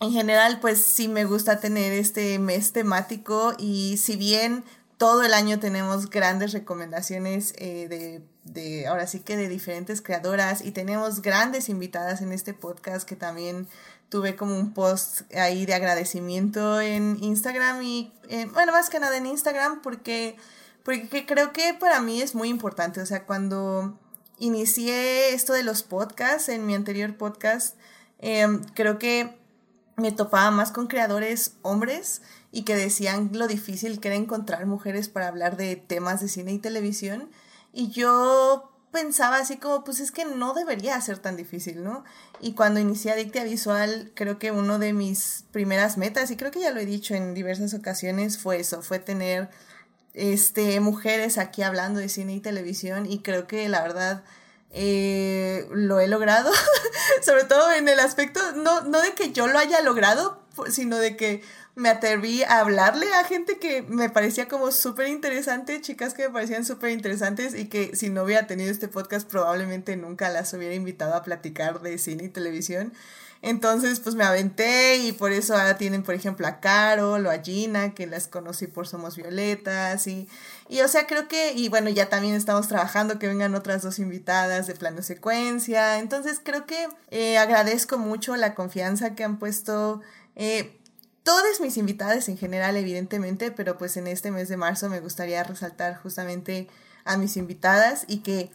en 0.00 0.12
general, 0.12 0.58
pues 0.60 0.84
sí 0.84 1.06
me 1.06 1.24
gusta 1.24 1.60
tener 1.60 1.92
este 1.92 2.40
mes 2.40 2.72
temático 2.72 3.54
y 3.56 3.98
si 3.98 4.16
bien 4.16 4.64
todo 5.04 5.22
el 5.22 5.34
año 5.34 5.60
tenemos 5.60 6.08
grandes 6.08 6.54
recomendaciones 6.54 7.52
eh, 7.58 8.22
de, 8.44 8.86
ahora 8.86 9.06
sí 9.06 9.20
que 9.20 9.36
de 9.36 9.50
diferentes 9.50 10.00
creadoras 10.00 10.64
y 10.64 10.70
tenemos 10.70 11.20
grandes 11.20 11.68
invitadas 11.68 12.22
en 12.22 12.32
este 12.32 12.54
podcast 12.54 13.06
que 13.06 13.14
también 13.14 13.68
tuve 14.08 14.34
como 14.34 14.56
un 14.56 14.72
post 14.72 15.30
ahí 15.34 15.66
de 15.66 15.74
agradecimiento 15.74 16.80
en 16.80 17.22
Instagram 17.22 17.82
y, 17.82 18.14
eh, 18.30 18.48
bueno, 18.54 18.72
más 18.72 18.88
que 18.88 18.98
nada 18.98 19.18
en 19.18 19.26
Instagram 19.26 19.82
porque, 19.82 20.38
porque 20.84 21.26
creo 21.26 21.52
que 21.52 21.74
para 21.74 22.00
mí 22.00 22.22
es 22.22 22.34
muy 22.34 22.48
importante, 22.48 23.02
o 23.02 23.06
sea, 23.06 23.26
cuando 23.26 23.98
inicié 24.38 25.34
esto 25.34 25.52
de 25.52 25.64
los 25.64 25.82
podcasts 25.82 26.48
en 26.48 26.64
mi 26.64 26.74
anterior 26.74 27.14
podcast, 27.18 27.76
em, 28.20 28.64
creo 28.72 28.98
que 28.98 29.38
me 29.96 30.12
topaba 30.12 30.50
más 30.50 30.72
con 30.72 30.86
creadores 30.86 31.56
hombres 31.60 32.22
y 32.54 32.62
que 32.62 32.76
decían 32.76 33.30
lo 33.32 33.48
difícil 33.48 33.98
que 33.98 34.06
era 34.06 34.16
encontrar 34.16 34.64
mujeres 34.64 35.08
para 35.08 35.26
hablar 35.26 35.56
de 35.56 35.74
temas 35.74 36.20
de 36.20 36.28
cine 36.28 36.52
y 36.52 36.58
televisión. 36.60 37.28
Y 37.72 37.90
yo 37.90 38.70
pensaba 38.92 39.38
así 39.38 39.56
como, 39.56 39.82
pues 39.82 39.98
es 39.98 40.12
que 40.12 40.24
no 40.24 40.54
debería 40.54 41.00
ser 41.00 41.18
tan 41.18 41.36
difícil, 41.36 41.82
¿no? 41.82 42.04
Y 42.40 42.52
cuando 42.52 42.78
inicié 42.78 43.10
Adictia 43.10 43.42
Visual, 43.42 44.12
creo 44.14 44.38
que 44.38 44.52
uno 44.52 44.78
de 44.78 44.92
mis 44.92 45.46
primeras 45.50 45.98
metas, 45.98 46.30
y 46.30 46.36
creo 46.36 46.52
que 46.52 46.60
ya 46.60 46.70
lo 46.70 46.78
he 46.78 46.86
dicho 46.86 47.16
en 47.16 47.34
diversas 47.34 47.74
ocasiones, 47.74 48.38
fue 48.38 48.60
eso, 48.60 48.82
fue 48.82 49.00
tener 49.00 49.50
este, 50.12 50.78
mujeres 50.78 51.38
aquí 51.38 51.62
hablando 51.62 51.98
de 51.98 52.08
cine 52.08 52.36
y 52.36 52.40
televisión, 52.40 53.04
y 53.10 53.18
creo 53.18 53.48
que 53.48 53.68
la 53.68 53.82
verdad 53.82 54.22
eh, 54.70 55.66
lo 55.72 55.98
he 55.98 56.06
logrado, 56.06 56.52
sobre 57.22 57.42
todo 57.42 57.72
en 57.72 57.88
el 57.88 57.98
aspecto, 57.98 58.40
no, 58.52 58.82
no 58.82 59.00
de 59.00 59.12
que 59.14 59.32
yo 59.32 59.48
lo 59.48 59.58
haya 59.58 59.82
logrado, 59.82 60.44
sino 60.70 60.98
de 60.98 61.16
que 61.16 61.42
me 61.76 61.88
atreví 61.88 62.42
a 62.44 62.60
hablarle 62.60 63.12
a 63.14 63.24
gente 63.24 63.58
que 63.58 63.82
me 63.82 64.08
parecía 64.08 64.48
como 64.48 64.70
súper 64.70 65.08
interesante, 65.08 65.80
chicas 65.80 66.14
que 66.14 66.28
me 66.28 66.34
parecían 66.34 66.64
súper 66.64 66.90
interesantes 66.90 67.54
y 67.54 67.66
que 67.66 67.96
si 67.96 68.10
no 68.10 68.22
hubiera 68.22 68.46
tenido 68.46 68.70
este 68.70 68.88
podcast 68.88 69.28
probablemente 69.28 69.96
nunca 69.96 70.30
las 70.30 70.52
hubiera 70.54 70.74
invitado 70.74 71.14
a 71.14 71.24
platicar 71.24 71.80
de 71.80 71.98
cine 71.98 72.24
y 72.24 72.28
televisión. 72.28 72.92
Entonces, 73.42 74.00
pues 74.00 74.14
me 74.14 74.24
aventé 74.24 74.96
y 74.96 75.12
por 75.12 75.32
eso 75.32 75.54
ahora 75.54 75.76
tienen, 75.76 76.02
por 76.02 76.14
ejemplo, 76.14 76.46
a 76.46 76.60
Carol 76.60 77.26
o 77.26 77.30
a 77.30 77.42
Gina, 77.42 77.92
que 77.92 78.06
las 78.06 78.26
conocí 78.26 78.66
por 78.68 78.86
Somos 78.86 79.16
Violetas. 79.16 80.06
Y, 80.06 80.26
y 80.70 80.80
o 80.80 80.88
sea, 80.88 81.06
creo 81.06 81.28
que, 81.28 81.52
y 81.52 81.68
bueno, 81.68 81.90
ya 81.90 82.08
también 82.08 82.36
estamos 82.36 82.68
trabajando 82.68 83.18
que 83.18 83.28
vengan 83.28 83.54
otras 83.54 83.82
dos 83.82 83.98
invitadas 83.98 84.66
de 84.66 84.74
plano 84.74 85.02
secuencia. 85.02 85.98
Entonces, 85.98 86.40
creo 86.42 86.64
que 86.64 86.88
eh, 87.10 87.36
agradezco 87.36 87.98
mucho 87.98 88.34
la 88.36 88.54
confianza 88.54 89.14
que 89.14 89.24
han 89.24 89.38
puesto. 89.38 90.00
Eh, 90.36 90.78
todas 91.24 91.60
mis 91.60 91.76
invitadas 91.76 92.28
en 92.28 92.38
general, 92.38 92.76
evidentemente, 92.76 93.50
pero 93.50 93.76
pues 93.76 93.96
en 93.96 94.06
este 94.06 94.30
mes 94.30 94.48
de 94.48 94.56
marzo 94.56 94.88
me 94.88 95.00
gustaría 95.00 95.42
resaltar 95.42 95.96
justamente 95.96 96.68
a 97.04 97.16
mis 97.16 97.36
invitadas 97.36 98.04
y 98.06 98.18
que 98.18 98.52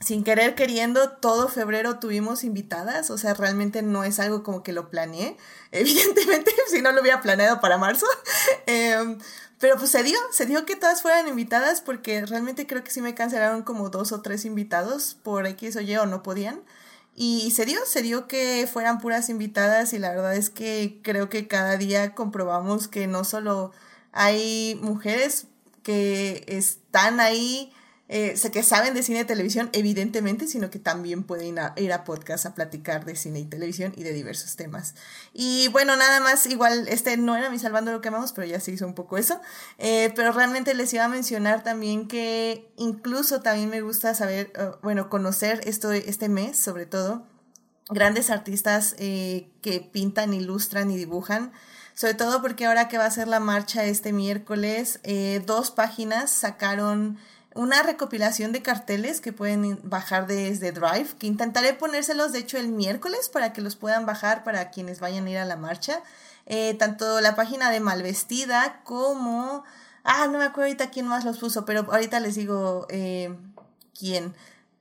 sin 0.00 0.22
querer 0.22 0.54
queriendo, 0.54 1.10
todo 1.12 1.48
febrero 1.48 1.98
tuvimos 1.98 2.44
invitadas, 2.44 3.10
o 3.10 3.16
sea, 3.16 3.32
realmente 3.32 3.80
no 3.80 4.04
es 4.04 4.20
algo 4.20 4.42
como 4.42 4.62
que 4.62 4.72
lo 4.72 4.90
planeé, 4.90 5.36
evidentemente, 5.72 6.52
si 6.70 6.82
no 6.82 6.92
lo 6.92 7.00
hubiera 7.00 7.20
planeado 7.20 7.60
para 7.60 7.78
marzo, 7.78 8.06
em, 8.66 9.18
pero 9.58 9.78
pues 9.78 9.90
se 9.90 10.02
dio, 10.02 10.18
se 10.30 10.44
dio 10.44 10.66
que 10.66 10.76
todas 10.76 11.00
fueran 11.00 11.26
invitadas 11.26 11.80
porque 11.80 12.26
realmente 12.26 12.66
creo 12.66 12.84
que 12.84 12.90
sí 12.90 13.00
me 13.00 13.14
cancelaron 13.14 13.62
como 13.62 13.88
dos 13.88 14.12
o 14.12 14.20
tres 14.20 14.44
invitados 14.44 15.16
por 15.22 15.46
X 15.46 15.76
o 15.76 15.80
Y 15.80 15.96
o 15.96 16.04
no 16.04 16.22
podían. 16.22 16.60
Y 17.14 17.52
se 17.52 17.64
dio, 17.64 17.78
se 17.86 18.02
dio 18.02 18.26
que 18.26 18.68
fueran 18.70 18.98
puras 18.98 19.28
invitadas 19.28 19.92
y 19.92 19.98
la 19.98 20.10
verdad 20.10 20.34
es 20.34 20.50
que 20.50 20.98
creo 21.02 21.28
que 21.28 21.46
cada 21.46 21.76
día 21.76 22.14
comprobamos 22.14 22.88
que 22.88 23.06
no 23.06 23.22
solo 23.22 23.70
hay 24.12 24.78
mujeres 24.82 25.46
que 25.84 26.44
están 26.48 27.20
ahí, 27.20 27.72
eh, 28.06 28.34
que 28.52 28.62
saben 28.62 28.92
de 28.92 29.02
cine 29.02 29.20
y 29.20 29.24
televisión, 29.24 29.70
evidentemente, 29.72 30.46
sino 30.46 30.68
que 30.68 30.78
también 30.78 31.24
pueden 31.24 31.58
ir 31.76 31.92
a, 31.92 32.04
podcast 32.04 32.44
a 32.44 32.54
platicar 32.54 33.06
de 33.06 33.16
cine 33.16 33.40
y 33.40 33.44
televisión 33.46 33.94
y 33.96 34.02
de 34.02 34.12
diversos 34.12 34.56
temas. 34.56 34.94
Y 35.32 35.68
bueno, 35.68 35.96
nada 35.96 36.20
más, 36.20 36.44
igual, 36.44 36.86
este 36.88 37.16
no 37.16 37.34
era 37.34 37.48
mi 37.48 37.58
salvando 37.58 37.92
lo 37.92 38.02
que 38.02 38.08
amamos, 38.08 38.32
pero 38.32 38.46
ya 38.46 38.60
se 38.60 38.72
hizo 38.72 38.86
un 38.86 38.94
poco 38.94 39.16
eso. 39.16 39.40
Eh, 39.78 40.12
pero 40.14 40.32
realmente 40.32 40.74
les 40.74 40.92
iba 40.92 41.04
a 41.04 41.08
mencionar 41.08 41.62
también 41.62 42.06
que 42.06 42.70
incluso 42.76 43.40
también 43.40 43.70
me 43.70 43.80
gusta 43.80 44.14
saber, 44.14 44.52
eh, 44.54 44.70
bueno, 44.82 45.08
conocer 45.08 45.62
esto, 45.64 45.90
este 45.92 46.28
mes, 46.28 46.58
sobre 46.58 46.84
todo, 46.84 47.26
grandes 47.88 48.28
artistas 48.28 48.96
eh, 48.98 49.50
que 49.62 49.80
pintan, 49.80 50.34
ilustran 50.34 50.90
y 50.90 50.98
dibujan. 50.98 51.52
Sobre 51.94 52.14
todo 52.14 52.42
porque 52.42 52.66
ahora 52.66 52.88
que 52.88 52.98
va 52.98 53.06
a 53.06 53.10
ser 53.10 53.28
la 53.28 53.38
marcha 53.38 53.84
este 53.84 54.12
miércoles, 54.12 54.98
dos 55.46 55.70
páginas 55.70 56.28
sacaron 56.28 57.18
una 57.54 57.82
recopilación 57.82 58.52
de 58.52 58.62
carteles 58.62 59.20
que 59.20 59.32
pueden 59.32 59.78
bajar 59.82 60.26
desde 60.26 60.72
Drive, 60.72 61.14
que 61.18 61.26
intentaré 61.26 61.72
ponérselos 61.72 62.32
de 62.32 62.40
hecho 62.40 62.58
el 62.58 62.68
miércoles 62.68 63.28
para 63.28 63.52
que 63.52 63.60
los 63.60 63.76
puedan 63.76 64.06
bajar 64.06 64.44
para 64.44 64.70
quienes 64.70 65.00
vayan 65.00 65.26
a 65.26 65.30
ir 65.30 65.38
a 65.38 65.44
la 65.44 65.56
marcha. 65.56 66.02
Eh, 66.46 66.74
tanto 66.74 67.20
la 67.20 67.36
página 67.36 67.70
de 67.70 67.80
Malvestida 67.80 68.80
como... 68.84 69.64
Ah, 70.02 70.26
no 70.26 70.38
me 70.38 70.44
acuerdo 70.44 70.64
ahorita 70.64 70.90
quién 70.90 71.06
más 71.06 71.24
los 71.24 71.38
puso, 71.38 71.64
pero 71.64 71.86
ahorita 71.90 72.20
les 72.20 72.34
digo 72.34 72.86
eh, 72.90 73.34
quién. 73.98 74.34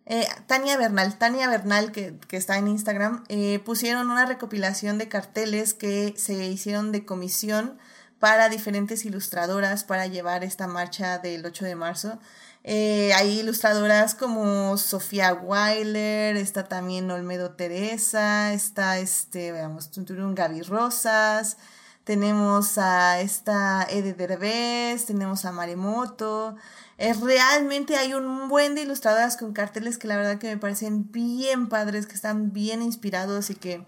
Eh, 0.06 0.27
Tania 0.48 0.75
Bernal, 0.75 1.18
Tania 1.18 1.48
Bernal, 1.48 1.94
que, 1.94 2.18
que 2.27 2.36
está 2.36 2.58
en 2.58 2.68
Instagram, 2.68 3.24
pusieron 3.63 4.10
una 4.10 4.25
recopilación 4.25 4.98
de 4.98 5.08
carteles 5.08 5.74
que 5.74 6.13
se 6.18 6.34
hicieron 6.46 6.92
de 6.92 7.06
comisión 7.06 7.77
para 8.20 8.50
diferentes 8.50 9.06
ilustradoras 9.06 9.86
para 9.86 10.08
llevar 10.08 10.44
esta 10.44 10.68
marcha 10.68 11.20
del 11.20 11.46
8 11.46 11.65
de 11.65 11.75
marzo. 11.75 12.20
Eh, 12.65 13.12
hay 13.13 13.41
ilustradoras 13.41 14.15
como 14.15 14.77
Sofía 14.77 15.34
Weiler, 15.34 16.38
está 16.38 16.63
también 16.63 17.12
Olmedo 17.12 17.51
Teresa, 17.51 18.53
está 18.53 19.00
este, 19.00 19.51
veamos, 19.51 19.91
un 19.98 20.34
Gaby 20.34 20.62
Rosas, 20.62 21.58
tenemos 22.05 22.77
a 22.77 23.20
esta 23.20 23.84
Ede 23.84 24.13
Derbez, 24.13 25.05
tenemos 25.05 25.43
a 25.43 25.51
Maremoto. 25.51 26.55
Es, 26.98 27.20
realmente 27.20 27.98
hay 27.98 28.13
un 28.13 28.48
buen 28.48 28.75
de 28.75 28.84
ilustradoras 28.84 29.36
con 29.36 29.51
carteles 29.51 29.98
que 29.98 30.08
la 30.08 30.15
verdad 30.15 30.38
que 30.38 30.48
me 30.48 30.58
parecen 30.58 31.12
bien 31.12 31.67
padres, 31.67 32.08
que 32.08 32.13
están 32.13 32.53
bien 32.53 32.82
inspirados 32.82 33.50
y 33.50 33.55
que 33.55 33.86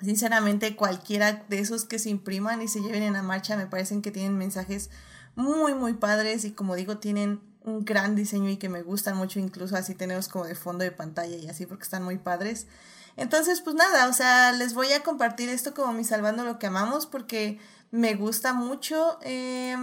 sinceramente 0.00 0.74
cualquiera 0.74 1.44
de 1.48 1.60
esos 1.60 1.84
que 1.84 1.98
se 2.00 2.10
impriman 2.10 2.62
y 2.62 2.68
se 2.68 2.80
lleven 2.80 3.02
en 3.02 3.12
la 3.12 3.22
marcha 3.22 3.56
me 3.56 3.66
parecen 3.66 4.02
que 4.02 4.10
tienen 4.10 4.38
mensajes 4.38 4.88
muy 5.36 5.74
muy 5.74 5.92
padres 5.92 6.44
y 6.46 6.52
como 6.52 6.74
digo 6.74 6.98
tienen 6.98 7.49
un 7.64 7.84
gran 7.84 8.16
diseño 8.16 8.48
y 8.48 8.56
que 8.56 8.68
me 8.68 8.82
gustan 8.82 9.16
mucho, 9.16 9.38
incluso 9.38 9.76
así 9.76 9.94
tenemos 9.94 10.28
como 10.28 10.44
de 10.44 10.54
fondo 10.54 10.84
de 10.84 10.92
pantalla 10.92 11.36
y 11.36 11.48
así 11.48 11.66
porque 11.66 11.84
están 11.84 12.02
muy 12.02 12.18
padres. 12.18 12.66
Entonces, 13.16 13.60
pues 13.60 13.76
nada, 13.76 14.08
o 14.08 14.12
sea, 14.12 14.52
les 14.52 14.74
voy 14.74 14.92
a 14.92 15.02
compartir 15.02 15.48
esto 15.48 15.74
como 15.74 15.92
mi 15.92 16.04
salvando 16.04 16.44
lo 16.44 16.58
que 16.58 16.68
amamos 16.68 17.06
porque 17.06 17.58
me 17.90 18.14
gusta 18.14 18.52
mucho. 18.52 19.18
Eh, 19.22 19.76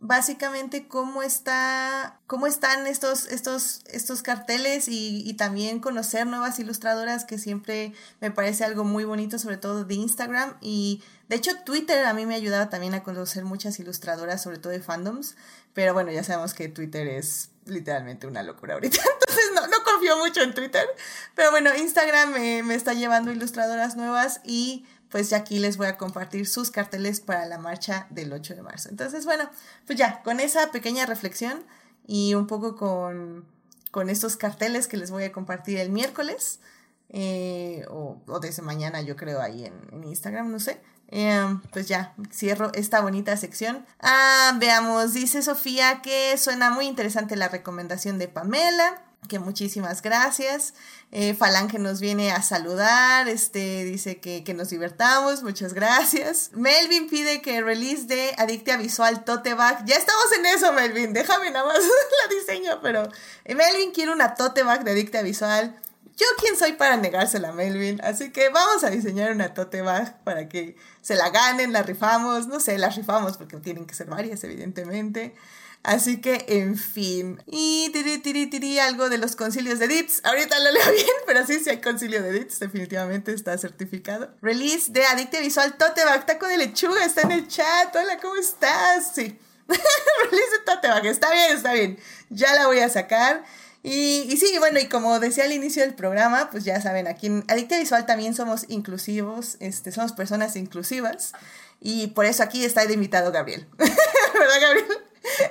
básicamente 0.00 0.88
cómo 0.88 1.22
está, 1.22 2.20
cómo 2.26 2.46
están 2.46 2.86
estos, 2.86 3.26
estos, 3.26 3.82
estos 3.86 4.22
carteles 4.22 4.88
y, 4.88 5.22
y, 5.28 5.34
también 5.34 5.80
conocer 5.80 6.26
nuevas 6.26 6.58
ilustradoras 6.58 7.24
que 7.24 7.38
siempre 7.38 7.92
me 8.20 8.30
parece 8.30 8.64
algo 8.64 8.84
muy 8.84 9.04
bonito, 9.04 9.38
sobre 9.38 9.56
todo 9.56 9.84
de 9.84 9.94
Instagram. 9.94 10.56
Y 10.60 11.02
de 11.28 11.36
hecho 11.36 11.52
Twitter 11.64 12.04
a 12.04 12.14
mí 12.14 12.26
me 12.26 12.34
ha 12.34 12.36
ayudado 12.36 12.68
también 12.68 12.94
a 12.94 13.02
conocer 13.02 13.44
muchas 13.44 13.78
ilustradoras, 13.78 14.42
sobre 14.42 14.58
todo 14.58 14.72
de 14.72 14.80
fandoms. 14.80 15.36
Pero 15.74 15.92
bueno, 15.92 16.10
ya 16.10 16.24
sabemos 16.24 16.54
que 16.54 16.68
Twitter 16.68 17.06
es 17.06 17.50
literalmente 17.66 18.26
una 18.26 18.42
locura 18.42 18.74
ahorita. 18.74 18.98
Entonces 19.20 19.50
no, 19.54 19.66
no 19.66 19.76
confío 19.84 20.16
mucho 20.18 20.42
en 20.42 20.54
Twitter. 20.54 20.86
Pero 21.34 21.50
bueno, 21.50 21.74
Instagram 21.76 22.32
me, 22.32 22.62
me 22.62 22.74
está 22.74 22.94
llevando 22.94 23.30
ilustradoras 23.32 23.96
nuevas 23.96 24.40
y 24.44 24.86
pues 25.10 25.30
ya 25.30 25.38
aquí 25.38 25.58
les 25.58 25.76
voy 25.76 25.86
a 25.86 25.96
compartir 25.96 26.46
sus 26.46 26.70
carteles 26.70 27.20
para 27.20 27.46
la 27.46 27.58
marcha 27.58 28.06
del 28.10 28.32
8 28.32 28.54
de 28.54 28.62
marzo. 28.62 28.88
Entonces, 28.88 29.24
bueno, 29.24 29.48
pues 29.86 29.98
ya, 29.98 30.22
con 30.22 30.40
esa 30.40 30.70
pequeña 30.70 31.06
reflexión 31.06 31.64
y 32.06 32.34
un 32.34 32.46
poco 32.46 32.76
con, 32.76 33.44
con 33.90 34.10
estos 34.10 34.36
carteles 34.36 34.88
que 34.88 34.96
les 34.96 35.10
voy 35.10 35.24
a 35.24 35.32
compartir 35.32 35.78
el 35.78 35.90
miércoles, 35.90 36.60
eh, 37.08 37.84
o, 37.88 38.20
o, 38.26 38.40
desde 38.40 38.62
mañana 38.62 39.00
yo 39.00 39.16
creo 39.16 39.40
ahí 39.40 39.64
en, 39.64 40.04
Instagram, 40.04 40.50
no 40.50 40.60
sé. 40.60 40.80
Em, 41.08 41.60
pues 41.72 41.88
ya, 41.88 42.14
cierro 42.32 42.72
esta 42.74 43.00
bonita 43.00 43.36
sección. 43.36 43.86
Ah, 44.00 44.54
veamos, 44.58 45.14
dice 45.14 45.42
Sofía 45.42 46.02
que 46.02 46.36
suena 46.36 46.70
muy 46.70 46.86
interesante 46.86 47.36
la 47.36 47.48
recomendación 47.48 48.18
de 48.18 48.28
Pamela 48.28 49.02
que 49.26 49.38
muchísimas 49.38 50.02
gracias. 50.02 50.74
Eh, 51.12 51.34
Falange 51.34 51.78
nos 51.78 52.00
viene 52.00 52.30
a 52.32 52.42
saludar, 52.42 53.28
este, 53.28 53.84
dice 53.84 54.18
que, 54.18 54.44
que, 54.44 54.54
nos 54.54 54.70
divertamos, 54.70 55.42
muchas 55.42 55.72
gracias. 55.72 56.50
Melvin 56.52 57.08
pide 57.08 57.42
que 57.42 57.60
release 57.60 58.06
de 58.06 58.34
Adictia 58.38 58.76
Visual 58.76 59.24
Tote 59.24 59.54
Bag. 59.54 59.84
Ya 59.86 59.96
estamos 59.96 60.26
en 60.38 60.46
eso, 60.46 60.72
Melvin, 60.72 61.12
déjame 61.12 61.50
nada 61.50 61.66
más 61.66 61.78
la 61.80 62.34
diseño, 62.34 62.80
pero 62.82 63.08
eh, 63.44 63.54
Melvin 63.54 63.92
quiere 63.92 64.12
una 64.12 64.34
Tote 64.34 64.62
Bag 64.62 64.84
de 64.84 64.92
Adictia 64.92 65.22
Visual. 65.22 65.74
Yo 66.16 66.26
quién 66.38 66.56
soy 66.56 66.72
para 66.72 66.96
negársela 66.96 67.50
a 67.50 67.52
Melvin, 67.52 68.00
así 68.02 68.30
que 68.30 68.48
vamos 68.48 68.84
a 68.84 68.90
diseñar 68.90 69.32
una 69.32 69.52
tote 69.52 69.82
bag 69.82 70.22
para 70.24 70.48
que 70.48 70.76
se 71.02 71.14
la 71.14 71.28
ganen, 71.28 71.72
la 71.72 71.82
rifamos, 71.82 72.46
no 72.46 72.58
sé, 72.58 72.78
la 72.78 72.88
rifamos 72.88 73.36
porque 73.36 73.58
tienen 73.58 73.86
que 73.86 73.94
ser 73.94 74.06
varias, 74.06 74.42
evidentemente. 74.42 75.34
Así 75.82 76.20
que, 76.20 76.44
en 76.48 76.76
fin. 76.76 77.40
Y 77.46 77.90
tiri, 77.92 78.18
tiri, 78.18 78.46
tiri, 78.46 78.80
algo 78.80 79.08
de 79.08 79.18
los 79.18 79.36
concilios 79.36 79.78
de 79.78 79.86
DITS. 79.86 80.24
Ahorita 80.24 80.58
lo 80.58 80.72
leo 80.72 80.90
bien, 80.92 81.06
pero 81.26 81.46
sí, 81.46 81.60
sí 81.60 81.70
hay 81.70 81.80
concilio 81.80 82.22
de 82.24 82.32
DITS. 82.32 82.58
Definitivamente 82.58 83.32
está 83.32 83.56
certificado. 83.56 84.34
Release 84.42 84.90
de 84.90 85.06
Adicte 85.06 85.40
Visual 85.40 85.76
Totebag. 85.76 86.26
Taco 86.26 86.48
de 86.48 86.58
lechuga 86.58 87.04
está 87.04 87.20
en 87.20 87.30
el 87.30 87.46
chat. 87.46 87.94
Hola, 87.94 88.18
¿cómo 88.20 88.34
estás? 88.34 89.12
Sí. 89.14 89.38
Release 89.68 90.50
de 90.50 90.64
Totebag. 90.64 91.06
Está 91.06 91.30
bien, 91.30 91.56
está 91.56 91.72
bien. 91.72 91.98
Ya 92.30 92.52
la 92.54 92.66
voy 92.66 92.80
a 92.80 92.88
sacar. 92.88 93.44
Y, 93.88 94.26
y, 94.28 94.36
sí, 94.36 94.58
bueno, 94.58 94.80
y 94.80 94.88
como 94.88 95.20
decía 95.20 95.44
al 95.44 95.52
inicio 95.52 95.80
del 95.80 95.94
programa, 95.94 96.50
pues 96.50 96.64
ya 96.64 96.80
saben, 96.80 97.06
aquí 97.06 97.28
en 97.28 97.44
Adicte 97.46 97.78
Visual 97.78 98.04
también 98.04 98.34
somos 98.34 98.64
inclusivos, 98.66 99.56
este, 99.60 99.92
somos 99.92 100.12
personas 100.12 100.56
inclusivas. 100.56 101.34
Y 101.80 102.08
por 102.08 102.24
eso 102.24 102.42
aquí 102.42 102.64
está 102.64 102.84
de 102.84 102.94
invitado 102.94 103.30
Gabriel. 103.30 103.68
¿Verdad, 103.78 104.60
Gabriel? 104.60 104.86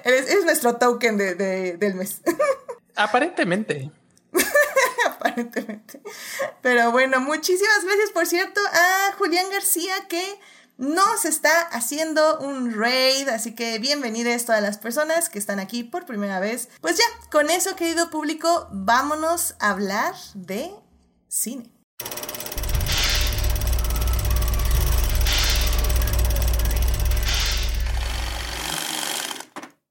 Es 0.03 0.43
nuestro 0.43 0.75
token 0.75 1.15
de, 1.15 1.77
del 1.77 1.95
mes. 1.95 2.23
Aparentemente. 2.97 3.89
Aparentemente. 5.07 6.01
Pero 6.61 6.91
bueno, 6.91 7.21
muchísimas 7.21 7.85
gracias, 7.85 8.11
por 8.13 8.25
cierto, 8.25 8.59
a 8.73 9.13
Julián 9.17 9.49
García 9.49 9.93
que 10.09 10.37
nos 10.77 11.25
está 11.25 11.61
haciendo 11.71 12.39
un 12.39 12.73
raid, 12.73 13.29
así 13.29 13.55
que 13.55 13.79
bienvenidas 13.79 14.45
todas 14.45 14.61
las 14.61 14.77
personas 14.77 15.29
que 15.29 15.39
están 15.39 15.59
aquí 15.59 15.83
por 15.83 16.05
primera 16.05 16.39
vez. 16.39 16.69
Pues 16.81 16.97
ya, 16.97 17.05
con 17.31 17.49
eso, 17.49 17.75
querido 17.75 18.09
público, 18.09 18.67
vámonos 18.71 19.55
a 19.59 19.69
hablar 19.69 20.15
de 20.33 20.71
cine. 21.27 21.71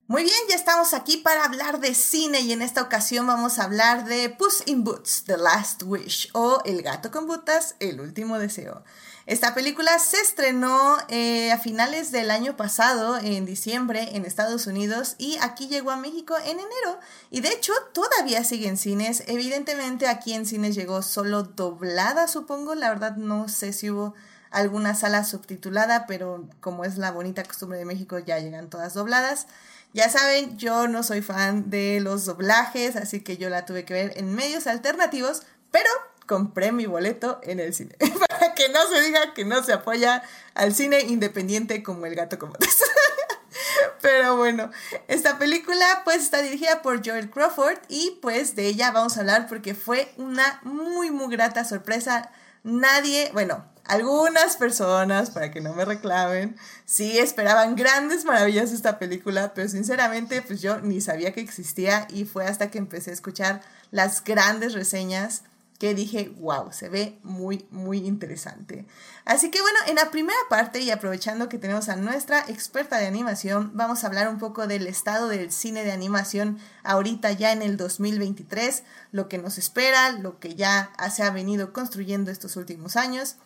Muy 0.06 0.22
bien, 0.22 0.36
ya 0.48 0.54
estamos 0.54 0.92
aquí 0.92 1.16
para 1.16 1.44
hablar 1.44 1.80
de 1.80 1.94
cine 1.94 2.40
y 2.40 2.52
en 2.52 2.62
esta 2.62 2.82
ocasión 2.82 3.26
vamos 3.26 3.58
a 3.58 3.64
hablar 3.64 4.04
de 4.04 4.28
Puss 4.28 4.62
in 4.66 4.84
Boots, 4.84 5.24
The 5.24 5.38
Last 5.38 5.82
Wish 5.82 6.28
o 6.34 6.60
El 6.64 6.82
gato 6.82 7.10
con 7.10 7.26
botas, 7.26 7.74
El 7.80 8.00
último 8.00 8.38
deseo. 8.38 8.84
Esta 9.26 9.54
película 9.54 9.98
se 9.98 10.18
estrenó 10.18 10.98
eh, 11.08 11.50
a 11.50 11.58
finales 11.58 12.12
del 12.12 12.30
año 12.30 12.58
pasado, 12.58 13.16
en 13.16 13.46
diciembre, 13.46 14.10
en 14.12 14.26
Estados 14.26 14.66
Unidos 14.66 15.14
y 15.16 15.38
aquí 15.40 15.66
llegó 15.66 15.92
a 15.92 15.96
México 15.96 16.36
en 16.36 16.60
enero. 16.60 17.00
Y 17.30 17.40
de 17.40 17.48
hecho 17.48 17.72
todavía 17.92 18.44
sigue 18.44 18.68
en 18.68 18.76
cines. 18.76 19.24
Evidentemente 19.26 20.08
aquí 20.08 20.34
en 20.34 20.44
cines 20.44 20.74
llegó 20.74 21.00
solo 21.00 21.42
doblada, 21.42 22.28
supongo. 22.28 22.74
La 22.74 22.90
verdad 22.90 23.16
no 23.16 23.48
sé 23.48 23.72
si 23.72 23.88
hubo 23.88 24.14
alguna 24.50 24.94
sala 24.94 25.24
subtitulada, 25.24 26.06
pero 26.06 26.46
como 26.60 26.84
es 26.84 26.98
la 26.98 27.10
bonita 27.10 27.42
costumbre 27.44 27.78
de 27.78 27.86
México 27.86 28.18
ya 28.18 28.38
llegan 28.38 28.68
todas 28.68 28.92
dobladas. 28.92 29.46
Ya 29.94 30.10
saben, 30.10 30.58
yo 30.58 30.86
no 30.86 31.02
soy 31.02 31.22
fan 31.22 31.70
de 31.70 32.00
los 32.00 32.26
doblajes, 32.26 32.96
así 32.96 33.20
que 33.20 33.38
yo 33.38 33.48
la 33.48 33.64
tuve 33.64 33.86
que 33.86 33.94
ver 33.94 34.12
en 34.16 34.34
medios 34.34 34.66
alternativos, 34.66 35.44
pero 35.70 35.88
compré 36.26 36.72
mi 36.72 36.86
boleto 36.86 37.40
en 37.42 37.60
el 37.60 37.74
cine. 37.74 37.96
Para 38.28 38.54
que 38.54 38.68
no 38.68 38.86
se 38.88 39.00
diga 39.00 39.34
que 39.34 39.44
no 39.44 39.62
se 39.62 39.72
apoya 39.72 40.22
al 40.54 40.74
cine 40.74 41.00
independiente 41.00 41.82
como 41.82 42.06
El 42.06 42.14
gato 42.14 42.38
como 42.38 42.54
Pero 44.00 44.36
bueno, 44.36 44.70
esta 45.08 45.38
película 45.38 46.02
pues 46.04 46.18
está 46.18 46.42
dirigida 46.42 46.82
por 46.82 47.06
Joel 47.06 47.30
Crawford 47.30 47.78
y 47.88 48.18
pues 48.20 48.54
de 48.54 48.66
ella 48.66 48.90
vamos 48.90 49.16
a 49.16 49.20
hablar 49.20 49.46
porque 49.48 49.74
fue 49.74 50.12
una 50.16 50.60
muy 50.62 51.10
muy 51.10 51.34
grata 51.34 51.64
sorpresa. 51.64 52.30
Nadie, 52.62 53.30
bueno, 53.32 53.64
algunas 53.86 54.56
personas, 54.56 55.30
para 55.30 55.50
que 55.50 55.60
no 55.60 55.74
me 55.74 55.84
reclamen, 55.84 56.56
sí 56.86 57.18
esperaban 57.18 57.76
grandes 57.76 58.24
maravillas 58.24 58.70
de 58.70 58.76
esta 58.76 58.98
película, 58.98 59.52
pero 59.54 59.68
sinceramente 59.68 60.40
pues 60.42 60.62
yo 60.62 60.80
ni 60.80 61.00
sabía 61.00 61.32
que 61.32 61.40
existía 61.40 62.06
y 62.10 62.24
fue 62.24 62.46
hasta 62.46 62.70
que 62.70 62.78
empecé 62.78 63.10
a 63.10 63.14
escuchar 63.14 63.60
las 63.90 64.24
grandes 64.24 64.72
reseñas 64.72 65.42
que 65.78 65.94
dije, 65.94 66.32
wow, 66.38 66.72
se 66.72 66.88
ve 66.88 67.18
muy, 67.22 67.66
muy 67.70 67.98
interesante. 67.98 68.86
Así 69.24 69.50
que 69.50 69.60
bueno, 69.60 69.78
en 69.86 69.96
la 69.96 70.10
primera 70.10 70.38
parte 70.48 70.80
y 70.80 70.90
aprovechando 70.90 71.48
que 71.48 71.58
tenemos 71.58 71.88
a 71.88 71.96
nuestra 71.96 72.40
experta 72.48 72.98
de 72.98 73.06
animación, 73.06 73.72
vamos 73.74 74.04
a 74.04 74.06
hablar 74.06 74.28
un 74.28 74.38
poco 74.38 74.66
del 74.66 74.86
estado 74.86 75.28
del 75.28 75.50
cine 75.50 75.84
de 75.84 75.92
animación 75.92 76.58
ahorita 76.84 77.32
ya 77.32 77.52
en 77.52 77.62
el 77.62 77.76
2023, 77.76 78.84
lo 79.10 79.28
que 79.28 79.38
nos 79.38 79.58
espera, 79.58 80.12
lo 80.12 80.38
que 80.38 80.54
ya 80.54 80.92
se 81.12 81.22
ha 81.22 81.30
venido 81.30 81.72
construyendo 81.72 82.30
estos 82.30 82.56
últimos 82.56 82.96
años 82.96 83.36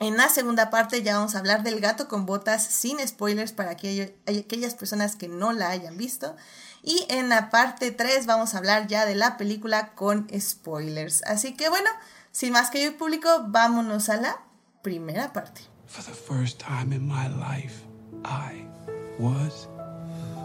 en 0.00 0.16
la 0.16 0.28
segunda 0.28 0.70
parte 0.70 1.02
ya 1.02 1.16
vamos 1.16 1.34
a 1.34 1.38
hablar 1.38 1.62
del 1.62 1.80
gato 1.80 2.08
con 2.08 2.26
botas 2.26 2.64
sin 2.64 2.98
spoilers 3.06 3.52
para 3.52 3.70
aquellas 3.70 4.74
personas 4.74 5.14
que 5.14 5.28
no 5.28 5.52
la 5.52 5.70
hayan 5.70 5.96
visto. 5.96 6.34
Y 6.86 7.06
en 7.08 7.30
la 7.30 7.48
parte 7.48 7.92
3 7.92 8.26
vamos 8.26 8.54
a 8.54 8.58
hablar 8.58 8.86
ya 8.86 9.06
de 9.06 9.14
la 9.14 9.38
película 9.38 9.94
con 9.94 10.28
spoilers. 10.38 11.22
Así 11.24 11.56
que 11.56 11.70
bueno, 11.70 11.88
sin 12.30 12.52
más 12.52 12.68
que 12.68 12.84
yo 12.84 12.96
público, 12.98 13.28
vámonos 13.46 14.10
a 14.10 14.18
la 14.18 14.42
primera 14.82 15.32
parte. 15.32 15.62
For 15.86 16.04
the 16.04 16.12
first 16.12 16.60
time 16.60 16.94
in 16.94 17.06
my 17.06 17.28
life, 17.28 17.84
I 18.24 18.66
was 19.18 19.66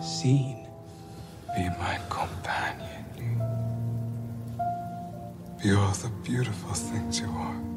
seen. 0.02 0.66
Be 1.56 1.70
my 1.78 2.00
companion. 2.08 3.06
Be 5.62 5.74
all 5.74 5.92
the 5.92 6.10
beautiful 6.24 6.74
things 6.74 7.20
you 7.20 7.28
are. 7.28 7.70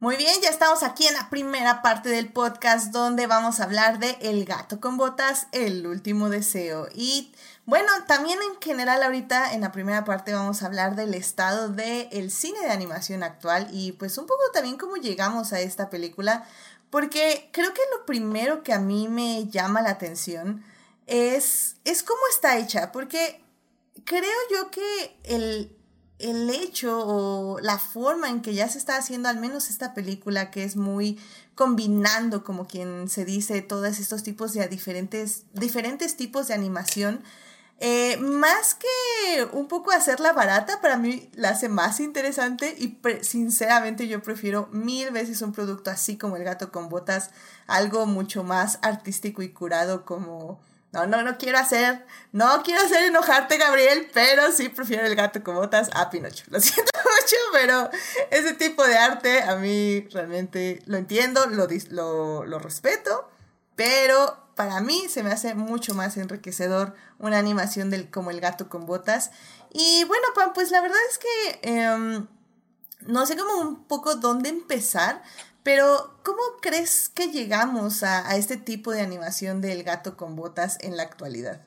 Muy 0.00 0.14
bien, 0.14 0.40
ya 0.40 0.50
estamos 0.50 0.84
aquí 0.84 1.08
en 1.08 1.14
la 1.14 1.28
primera 1.28 1.82
parte 1.82 2.08
del 2.08 2.32
podcast 2.32 2.92
donde 2.92 3.26
vamos 3.26 3.58
a 3.58 3.64
hablar 3.64 3.98
de 3.98 4.16
El 4.20 4.44
gato 4.44 4.78
con 4.78 4.96
botas, 4.96 5.48
el 5.50 5.88
último 5.88 6.28
deseo. 6.28 6.86
Y 6.94 7.32
bueno, 7.66 7.90
también 8.06 8.38
en 8.40 8.62
general 8.62 9.02
ahorita 9.02 9.54
en 9.54 9.62
la 9.62 9.72
primera 9.72 10.04
parte 10.04 10.32
vamos 10.32 10.62
a 10.62 10.66
hablar 10.66 10.94
del 10.94 11.14
estado 11.14 11.68
del 11.68 12.30
cine 12.30 12.60
de 12.60 12.70
animación 12.70 13.24
actual 13.24 13.66
y 13.72 13.90
pues 13.90 14.16
un 14.18 14.26
poco 14.26 14.40
también 14.52 14.78
cómo 14.78 14.98
llegamos 14.98 15.52
a 15.52 15.58
esta 15.58 15.90
película, 15.90 16.46
porque 16.90 17.50
creo 17.52 17.74
que 17.74 17.82
lo 17.90 18.06
primero 18.06 18.62
que 18.62 18.72
a 18.72 18.78
mí 18.78 19.08
me 19.08 19.48
llama 19.48 19.82
la 19.82 19.90
atención 19.90 20.64
es, 21.08 21.74
es 21.84 22.04
cómo 22.04 22.20
está 22.30 22.56
hecha, 22.58 22.92
porque 22.92 23.42
creo 24.04 24.38
yo 24.48 24.70
que 24.70 25.18
el, 25.24 25.76
el 26.18 26.50
hecho 26.50 26.98
o 27.06 27.60
la 27.60 27.78
forma 27.78 28.28
en 28.28 28.42
que 28.42 28.54
ya 28.54 28.68
se 28.68 28.78
está 28.78 28.96
haciendo 28.96 29.28
al 29.28 29.38
menos 29.38 29.70
esta 29.70 29.94
película 29.94 30.50
que 30.50 30.64
es 30.64 30.76
muy 30.76 31.18
combinando 31.54 32.44
como 32.44 32.66
quien 32.66 33.08
se 33.08 33.24
dice 33.24 33.62
todos 33.62 34.00
estos 34.00 34.22
tipos 34.22 34.52
de 34.52 34.66
diferentes 34.68 35.44
diferentes 35.52 36.16
tipos 36.16 36.48
de 36.48 36.54
animación 36.54 37.22
eh, 37.80 38.16
más 38.16 38.74
que 38.74 39.44
un 39.52 39.68
poco 39.68 39.92
hacerla 39.92 40.32
barata 40.32 40.80
para 40.80 40.96
mí 40.96 41.30
la 41.34 41.50
hace 41.50 41.68
más 41.68 42.00
interesante 42.00 42.74
y 42.76 42.98
sinceramente 43.22 44.08
yo 44.08 44.20
prefiero 44.20 44.68
mil 44.72 45.12
veces 45.12 45.42
un 45.42 45.52
producto 45.52 45.90
así 45.90 46.18
como 46.18 46.36
el 46.36 46.42
gato 46.42 46.72
con 46.72 46.88
botas 46.88 47.30
algo 47.68 48.06
mucho 48.06 48.42
más 48.42 48.80
artístico 48.82 49.42
y 49.42 49.50
curado 49.50 50.04
como 50.04 50.58
no, 50.92 51.06
no, 51.06 51.22
no 51.22 51.36
quiero 51.36 51.58
hacer, 51.58 52.06
no 52.32 52.62
quiero 52.62 52.82
hacer 52.82 53.04
enojarte, 53.04 53.58
Gabriel, 53.58 54.08
pero 54.14 54.50
sí 54.52 54.68
prefiero 54.70 55.06
el 55.06 55.14
gato 55.14 55.42
con 55.44 55.56
botas 55.56 55.90
a 55.92 56.08
Pinocho. 56.10 56.44
Lo 56.48 56.60
siento 56.60 56.90
mucho, 56.96 57.36
pero 57.52 57.90
ese 58.30 58.54
tipo 58.54 58.86
de 58.86 58.96
arte 58.96 59.42
a 59.42 59.56
mí 59.56 60.06
realmente 60.12 60.82
lo 60.86 60.96
entiendo, 60.96 61.46
lo, 61.46 61.68
lo, 61.90 62.44
lo 62.46 62.58
respeto, 62.58 63.28
pero 63.76 64.48
para 64.58 64.80
mí 64.80 65.06
se 65.08 65.22
me 65.22 65.30
hace 65.30 65.54
mucho 65.54 65.94
más 65.94 66.16
enriquecedor 66.16 66.94
una 67.20 67.38
animación 67.38 67.90
del, 67.90 68.10
como 68.10 68.32
el 68.32 68.40
gato 68.40 68.68
con 68.68 68.86
botas. 68.86 69.30
Y 69.72 70.02
bueno, 70.04 70.26
pues 70.52 70.72
la 70.72 70.80
verdad 70.80 70.98
es 71.08 71.18
que 71.18 71.60
em, 71.62 72.26
no 73.06 73.24
sé 73.26 73.36
cómo 73.36 73.60
un 73.60 73.84
poco 73.84 74.16
dónde 74.16 74.48
empezar, 74.48 75.22
pero, 75.68 76.14
¿cómo 76.24 76.40
crees 76.62 77.10
que 77.10 77.26
llegamos 77.26 78.02
a, 78.02 78.34
este 78.38 78.56
tipo 78.56 78.90
de 78.90 79.02
animación 79.02 79.60
del 79.60 79.82
gato 79.82 80.16
con 80.16 80.34
botas 80.34 80.78
en 80.80 80.96
la 80.96 81.02
actualidad? 81.02 81.60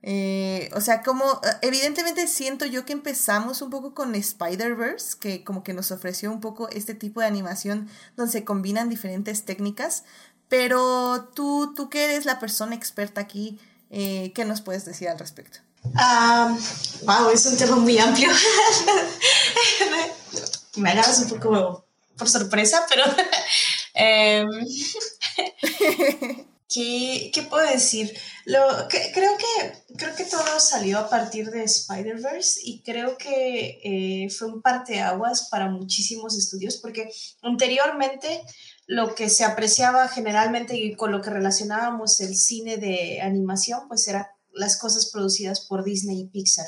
Eh, 0.00 0.70
o 0.76 0.80
sea, 0.80 1.02
como 1.02 1.40
evidentemente 1.60 2.28
siento 2.28 2.66
yo 2.66 2.84
que 2.84 2.92
empezamos 2.92 3.60
un 3.60 3.70
poco 3.70 3.94
con 3.94 4.14
Spider-Verse, 4.14 5.16
que 5.18 5.42
como 5.42 5.64
que 5.64 5.74
nos 5.74 5.90
ofreció 5.90 6.30
un 6.30 6.40
poco 6.40 6.68
este 6.68 6.94
tipo 6.94 7.20
de 7.20 7.26
animación 7.26 7.88
donde 8.16 8.30
se 8.30 8.44
combinan 8.44 8.88
diferentes 8.88 9.44
técnicas, 9.44 10.04
pero 10.48 11.28
tú, 11.34 11.74
tú 11.74 11.90
que 11.90 12.04
eres 12.04 12.26
la 12.26 12.38
persona 12.38 12.76
experta 12.76 13.20
aquí, 13.20 13.58
eh, 13.90 14.30
¿qué 14.36 14.44
nos 14.44 14.60
puedes 14.60 14.84
decir 14.84 15.08
al 15.08 15.18
respecto? 15.18 15.58
wow, 17.02 17.30
es 17.34 17.44
un 17.44 17.56
tema 17.56 17.74
muy 17.74 17.98
amplio. 17.98 18.28
Me 20.76 20.92
agarras 20.92 21.18
un 21.22 21.28
poco 21.28 21.87
por 22.18 22.28
sorpresa, 22.28 22.84
pero 22.88 23.04
em, 23.94 24.48
¿qué, 26.68 27.30
¿qué, 27.32 27.42
puedo 27.44 27.66
decir? 27.66 28.14
Lo, 28.44 28.88
que, 28.88 29.10
creo, 29.14 29.32
que, 29.38 29.94
creo 29.96 30.14
que 30.14 30.24
todo 30.24 30.60
salió 30.60 30.98
a 30.98 31.08
partir 31.08 31.50
de 31.50 31.64
Spider-Verse 31.64 32.60
y 32.64 32.82
creo 32.82 33.16
que 33.16 33.80
eh, 33.82 34.30
fue 34.30 34.48
un 34.48 34.60
parteaguas 34.60 35.48
para 35.50 35.70
muchísimos 35.70 36.36
estudios 36.36 36.76
porque 36.76 37.10
anteriormente 37.42 38.42
lo 38.86 39.14
que 39.14 39.28
se 39.28 39.44
apreciaba 39.44 40.08
generalmente 40.08 40.76
y 40.76 40.94
con 40.94 41.12
lo 41.12 41.20
que 41.20 41.30
relacionábamos 41.30 42.20
el 42.20 42.34
cine 42.34 42.78
de 42.78 43.20
animación, 43.20 43.86
pues 43.86 44.08
era 44.08 44.30
las 44.52 44.78
cosas 44.78 45.10
producidas 45.10 45.66
por 45.66 45.84
Disney 45.84 46.20
y 46.20 46.28
Pixar, 46.28 46.66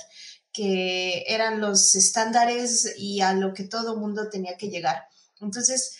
que 0.53 1.25
eran 1.27 1.61
los 1.61 1.95
estándares 1.95 2.95
y 2.99 3.21
a 3.21 3.33
lo 3.33 3.55
que 3.55 3.65
todo 3.65 3.97
mundo 3.97 4.29
tenía 4.31 4.57
que 4.57 4.69
llegar. 4.69 5.05
Entonces, 5.41 5.97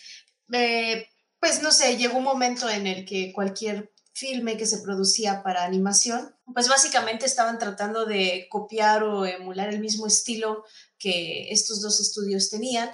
eh, 0.51 1.07
pues 1.39 1.61
no 1.61 1.71
sé, 1.71 1.97
llegó 1.97 2.17
un 2.17 2.23
momento 2.23 2.69
en 2.69 2.87
el 2.87 3.05
que 3.05 3.33
cualquier 3.33 3.91
filme 4.13 4.57
que 4.57 4.65
se 4.65 4.79
producía 4.79 5.41
para 5.41 5.63
animación, 5.63 6.35
pues 6.53 6.67
básicamente 6.67 7.25
estaban 7.25 7.57
tratando 7.57 8.05
de 8.05 8.47
copiar 8.49 9.03
o 9.03 9.25
emular 9.25 9.69
el 9.69 9.79
mismo 9.79 10.05
estilo 10.05 10.65
que 10.99 11.51
estos 11.51 11.81
dos 11.81 11.99
estudios 11.99 12.49
tenían, 12.49 12.91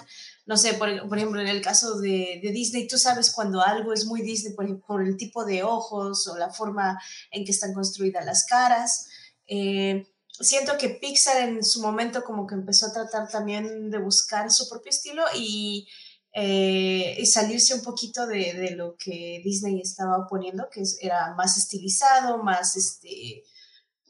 no 0.48 0.56
sé, 0.56 0.72
por, 0.72 0.88
ejemplo, 0.88 1.42
en 1.42 1.46
el 1.46 1.60
caso 1.60 2.00
de, 2.00 2.40
Disney, 2.42 2.88
tú 2.88 2.96
sabes 2.96 3.30
cuando 3.30 3.60
algo 3.60 3.92
es 3.92 4.06
muy 4.06 4.22
Disney 4.22 4.54
por, 4.54 5.02
el 5.02 5.18
tipo 5.18 5.44
de 5.44 5.62
ojos 5.62 6.26
o 6.26 6.38
la 6.38 6.50
forma 6.50 6.98
en 7.30 7.44
que 7.44 7.50
están 7.50 7.74
construidas 7.74 8.24
las 8.24 8.46
caras. 8.46 9.08
Eh, 9.46 10.06
siento 10.40 10.78
que 10.78 10.88
Pixar 10.88 11.46
en 11.46 11.62
su 11.62 11.82
momento 11.82 12.24
como 12.24 12.46
que 12.46 12.54
empezó 12.54 12.86
a 12.86 12.94
tratar 12.94 13.28
también 13.28 13.90
de 13.90 13.98
buscar 13.98 14.50
su 14.50 14.70
propio 14.70 14.88
estilo 14.88 15.22
y, 15.36 15.86
eh, 16.32 17.24
salirse 17.26 17.74
un 17.74 17.82
poquito 17.82 18.26
de, 18.26 18.74
lo 18.76 18.96
que 18.96 19.40
Disney 19.44 19.80
estaba 19.80 20.26
poniendo, 20.26 20.68
que 20.70 20.82
era 21.00 21.34
más 21.34 21.56
estilizado, 21.56 22.42
más 22.42 22.76
este, 22.76 23.42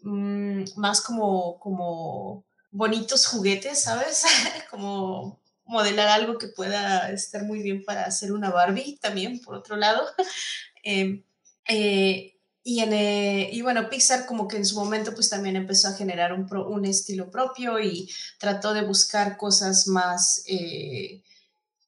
mm, 0.02 0.64
más 0.76 1.00
como, 1.00 1.59
como 1.59 2.44
bonitos 2.70 3.26
juguetes, 3.26 3.83
¿sabes? 3.83 4.24
como 4.70 5.40
modelar 5.64 6.09
algo 6.09 6.38
que 6.38 6.48
pueda 6.48 7.11
estar 7.12 7.44
muy 7.44 7.62
bien 7.62 7.85
para 7.85 8.04
hacer 8.04 8.33
una 8.33 8.50
Barbie 8.50 8.98
también, 9.00 9.40
por 9.40 9.54
otro 9.54 9.76
lado. 9.76 10.02
Em, 10.85 11.24
eh, 11.68 12.38
y, 12.62 12.81
en, 12.81 12.92
eh, 12.92 13.50
y 13.52 13.62
bueno, 13.62 13.90
Pixar 13.90 14.26
como 14.26 14.46
que 14.46 14.57
en 14.57 14.64
su 14.64 14.76
momento 14.76 15.12
pues 15.12 15.28
también 15.28 15.57
empezó 15.57 15.88
a 15.88 15.94
generar 15.94 16.33
un, 16.33 16.48
un 16.57 16.85
estilo 16.85 17.31
propio 17.31 17.81
y 17.81 18.09
trató 18.38 18.72
de 18.72 18.83
buscar 18.83 19.37
cosas 19.37 19.88
más 19.88 20.44
eh, 20.46 21.22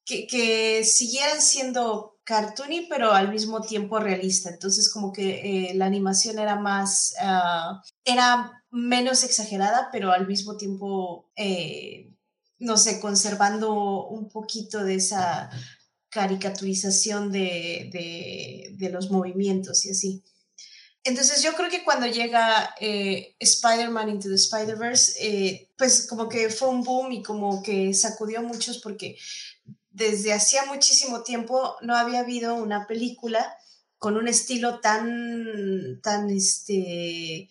que, 0.05 0.27
que, 0.27 0.83
siguieran 0.83 1.41
siendo 1.41 2.19
cartoony 2.23 2.87
pero 2.89 3.11
al 3.13 3.29
mismo 3.29 3.61
tiempo 3.61 3.99
realista. 3.99 4.49
Entonces 4.49 4.91
como 4.91 5.11
que 5.11 5.71
la 5.75 5.85
animación 5.85 6.39
era 6.39 6.55
más, 6.55 7.13
ah, 7.21 7.81
era 8.05 8.63
menos 8.71 9.23
exagerada 9.23 9.89
pero 9.91 10.11
al 10.11 10.27
mismo 10.27 10.57
tiempo 10.57 11.29
no 12.61 12.77
sé, 12.77 12.99
conservando 12.99 14.07
un 14.07 14.29
poquito 14.29 14.83
de 14.83 14.95
esa 14.95 15.49
caricaturización 16.09 17.31
de, 17.31 18.89
los 18.91 19.09
movimientos 19.09 19.85
y 19.85 19.91
así. 19.91 20.23
Entonces 21.03 21.41
yo 21.41 21.53
creo 21.53 21.69
que 21.71 21.83
cuando 21.83 22.05
llega 22.05 22.75
eh, 22.79 23.35
Spider-Man 23.39 24.09
Into 24.09 24.29
the 24.29 24.35
Spider-Verse, 24.35 25.13
eh, 25.19 25.71
pues 25.75 26.05
como 26.05 26.29
que 26.29 26.49
fue 26.49 26.69
un 26.69 26.83
boom 26.83 27.11
y 27.11 27.23
como 27.23 27.63
que 27.63 27.91
sacudió 27.95 28.39
a 28.39 28.43
muchos 28.43 28.77
porque 28.77 29.17
desde 30.01 30.33
hacía 30.33 30.65
muchísimo 30.65 31.21
tiempo 31.21 31.75
no 31.81 31.95
había 31.95 32.21
habido 32.21 32.55
una 32.55 32.87
película 32.87 33.55
con 33.99 34.17
un 34.17 34.27
estilo 34.27 34.79
tan, 34.79 36.01
tan, 36.01 36.29
este, 36.31 37.49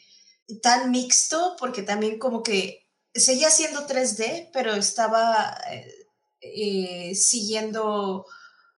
tan 0.60 0.90
mixto, 0.90 1.54
porque 1.60 1.82
también 1.82 2.18
como 2.18 2.42
que 2.42 2.88
seguía 3.14 3.50
siendo 3.50 3.86
3D, 3.86 4.50
pero 4.52 4.74
estaba 4.74 5.56
eh, 5.70 5.94
eh, 6.40 7.14
siguiendo 7.14 8.26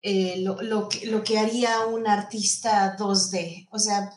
eh, 0.01 0.35
lo, 0.39 0.61
lo, 0.61 0.89
lo, 1.05 1.23
que 1.23 1.39
haría 1.39 1.85
un 1.85 2.07
artista 2.07 2.97
2D. 2.97 3.69
O 3.71 3.79
sea, 3.79 4.11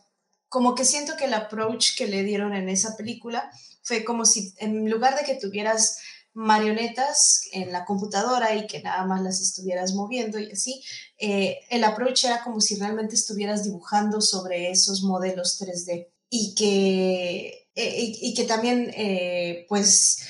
como 0.49 0.75
que 0.75 0.85
siento 0.85 1.17
que 1.17 1.27
el 1.27 1.35
approach 1.35 1.97
que 1.97 2.09
le 2.09 2.25
dieron 2.25 2.55
en 2.55 2.69
esa 2.69 2.97
película 2.97 3.53
fue 3.83 4.03
como 4.03 4.25
si 4.25 4.53
en 4.59 4.91
lugar 4.91 5.17
de 5.17 5.25
que 5.25 5.37
tuvieras 5.37 5.99
marionetas 6.35 7.43
en 7.53 7.73
la 7.73 7.85
computadora 7.85 8.55
y 8.55 8.67
que 8.67 8.83
nada 8.83 9.07
más 9.07 9.23
las 9.23 9.41
estuvieras 9.41 9.95
moviendo 9.95 10.39
y 10.39 10.51
así, 10.51 10.83
el 11.17 11.85
approach 11.85 12.25
era 12.25 12.43
como 12.43 12.61
si 12.61 12.77
realmente 12.77 13.15
estuvieras 13.15 13.65
dibujando 13.65 14.21
sobre 14.21 14.71
esos 14.71 15.03
modelos 15.03 15.61
3D 15.61 16.09
y 16.29 16.55
que 16.55 17.65
eh, 17.77 18.13
y, 18.21 18.35
que 18.35 18.45
también, 18.45 18.93
eh, 18.95 19.67
pues, 19.69 20.21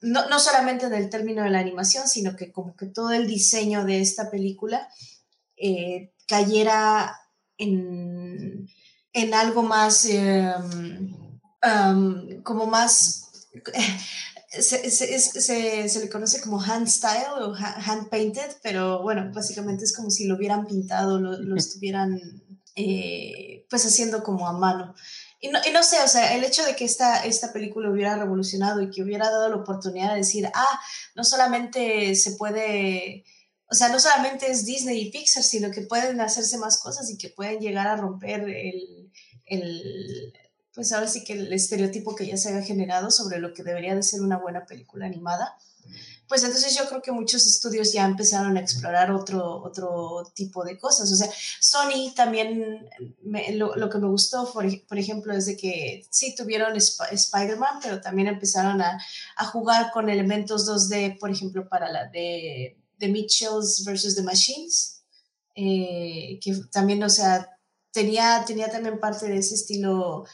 no, 0.00 0.28
no, 0.28 0.40
solamente 0.40 0.86
en 0.86 0.94
el 0.94 1.10
término 1.10 1.44
de 1.44 1.50
la 1.50 1.60
animación, 1.60 2.08
sino 2.08 2.34
que 2.34 2.50
como 2.50 2.74
que 2.74 2.86
todo 2.86 3.12
el 3.12 3.28
diseño 3.28 3.84
de 3.84 4.00
esta 4.00 4.30
película 4.30 4.88
eh, 5.56 6.12
cayera 6.26 7.16
en, 7.56 8.68
en, 9.12 9.34
algo 9.34 9.62
más, 9.62 10.04
em, 10.06 11.38
em, 11.62 12.42
como 12.42 12.66
más... 12.66 13.30
Se, 14.52 14.90
se, 14.90 15.18
se, 15.18 15.88
se, 15.88 16.00
le 16.00 16.10
conoce 16.10 16.40
como 16.40 16.60
hand 16.60 16.86
style 16.86 17.40
o 17.40 17.54
hand 17.54 18.10
painted, 18.10 18.56
pero 18.62 19.02
bueno, 19.02 19.30
básicamente 19.32 19.84
es 19.84 19.96
como 19.96 20.10
si 20.10 20.26
lo 20.26 20.36
hubieran 20.36 20.66
pintado, 20.66 21.18
lo, 21.18 21.38
lo 21.38 21.56
estuvieran 21.56 22.20
pues 22.74 23.86
haciendo 23.86 24.22
como 24.22 24.46
a 24.48 24.52
mano. 24.52 24.94
Y 25.40 25.48
no, 25.48 25.58
y 25.66 25.72
no, 25.72 25.82
sé, 25.82 25.96
o 26.04 26.08
sea, 26.08 26.34
el 26.36 26.44
hecho 26.44 26.64
de 26.64 26.76
que 26.76 26.84
esta, 26.84 27.24
esta 27.24 27.52
película 27.52 27.90
hubiera 27.90 28.16
revolucionado 28.16 28.80
y 28.80 28.90
que 28.90 29.02
hubiera 29.02 29.28
dado 29.28 29.48
la 29.48 29.56
oportunidad 29.56 30.10
de 30.10 30.18
decir, 30.18 30.48
ah, 30.54 30.80
no 31.16 31.24
solamente 31.24 32.14
se 32.14 32.32
puede, 32.32 33.24
o 33.68 33.74
sea, 33.74 33.88
no 33.88 33.98
solamente 33.98 34.50
es 34.50 34.64
Disney 34.64 35.00
y 35.00 35.10
Pixar, 35.10 35.42
sino 35.42 35.70
que 35.70 35.82
pueden 35.82 36.20
hacerse 36.20 36.58
más 36.58 36.78
cosas 36.78 37.10
y 37.10 37.18
que 37.18 37.30
pueden 37.30 37.58
llegar 37.58 37.88
a 37.88 37.96
romper 37.96 38.42
el, 38.42 39.10
el 39.46 40.32
pues 40.74 40.92
ahora 40.92 41.08
sí 41.08 41.24
que 41.24 41.34
el 41.34 41.52
estereotipo 41.52 42.14
que 42.14 42.26
ya 42.26 42.36
se 42.36 42.48
había 42.48 42.62
generado 42.62 43.10
sobre 43.10 43.38
lo 43.38 43.52
que 43.52 43.62
debería 43.62 43.94
de 43.94 44.02
ser 44.02 44.22
una 44.22 44.38
buena 44.38 44.64
película 44.66 45.06
animada 45.06 45.56
pues 46.32 46.44
entonces 46.44 46.74
yo 46.74 46.88
creo 46.88 47.02
que 47.02 47.12
muchos 47.12 47.46
estudios 47.46 47.92
ya 47.92 48.06
empezaron 48.06 48.56
a 48.56 48.60
explorar 48.60 49.10
otro, 49.10 49.62
otro 49.62 50.32
tipo 50.34 50.64
de 50.64 50.78
cosas. 50.78 51.12
O 51.12 51.14
sea, 51.14 51.28
Sony 51.60 52.14
también, 52.16 52.88
lo, 53.52 53.90
que 53.90 53.98
me 53.98 54.08
gustó, 54.08 54.50
por, 54.50 54.64
ejemplo, 54.98 55.34
es 55.34 55.44
de 55.44 55.58
que 55.58 56.06
sí 56.08 56.34
tuvieron 56.34 56.74
Spider-Man, 56.74 57.80
pero 57.82 58.00
también 58.00 58.28
empezaron 58.28 58.80
a, 58.80 58.98
jugar 59.52 59.90
con 59.92 60.08
elementos 60.08 60.66
2D, 60.66 61.18
por 61.18 61.30
ejemplo, 61.30 61.68
para 61.68 61.92
la 61.92 62.06
de, 62.06 62.78
de 62.96 63.08
Mitchells 63.08 63.84
versus 63.84 64.14
The 64.14 64.22
Machines, 64.22 65.02
eh, 65.54 66.40
que 66.40 66.54
también, 66.70 67.02
o 67.02 67.10
sea, 67.10 67.58
tenía, 67.90 68.42
tenía 68.46 68.70
también 68.70 68.98
parte 68.98 69.26
de 69.26 69.36
ese 69.36 69.54
estilo 69.54 70.24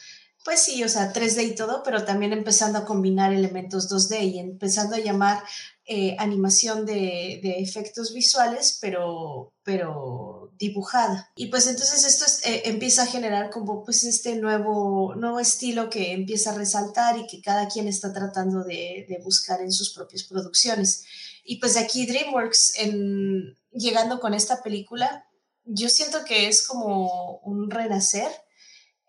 pues 0.45 0.61
sí, 0.61 0.83
o 0.83 0.89
sea, 0.89 1.13
3D 1.13 1.51
y 1.51 1.55
todo, 1.55 1.83
pero 1.83 2.05
también 2.05 2.33
empezando 2.33 2.79
a 2.79 2.85
combinar 2.85 3.33
elementos 3.33 3.89
2D 3.89 4.33
y 4.33 4.39
empezando 4.39 4.95
a 4.95 4.99
llamar 4.99 5.43
eh, 5.85 6.15
animación 6.19 6.85
de, 6.85 7.41
efectos 7.43 8.13
visuales, 8.13 8.77
pero, 8.79 9.51
pero 9.63 10.53
dibujada. 10.59 11.31
Y 11.35 11.47
pues 11.47 11.65
entonces 11.65 12.05
esto 12.05 12.25
eh, 12.47 12.61
empieza 12.65 13.03
a 13.03 13.07
generar 13.07 13.49
como 13.49 13.83
pues 13.83 14.03
este 14.03 14.35
nuevo, 14.35 15.15
nuevo 15.15 15.39
estilo 15.39 15.89
que 15.89 16.11
empieza 16.11 16.51
a 16.51 16.57
resaltar 16.57 17.17
y 17.17 17.25
que 17.25 17.41
cada 17.41 17.67
quien 17.67 17.87
está 17.87 18.13
tratando 18.13 18.63
de, 18.63 19.19
buscar 19.23 19.61
en 19.61 19.71
sus 19.71 19.91
propias 19.91 20.23
producciones. 20.25 21.05
Y 21.43 21.55
pues 21.55 21.75
aquí 21.75 22.05
DreamWorks, 22.05 22.73
en, 22.77 23.57
llegando 23.71 24.19
con 24.19 24.35
esta 24.35 24.61
película, 24.61 25.25
yo 25.65 25.89
siento 25.89 26.23
que 26.23 26.47
es 26.47 26.67
como 26.67 27.39
un 27.39 27.71
renacer, 27.71 28.29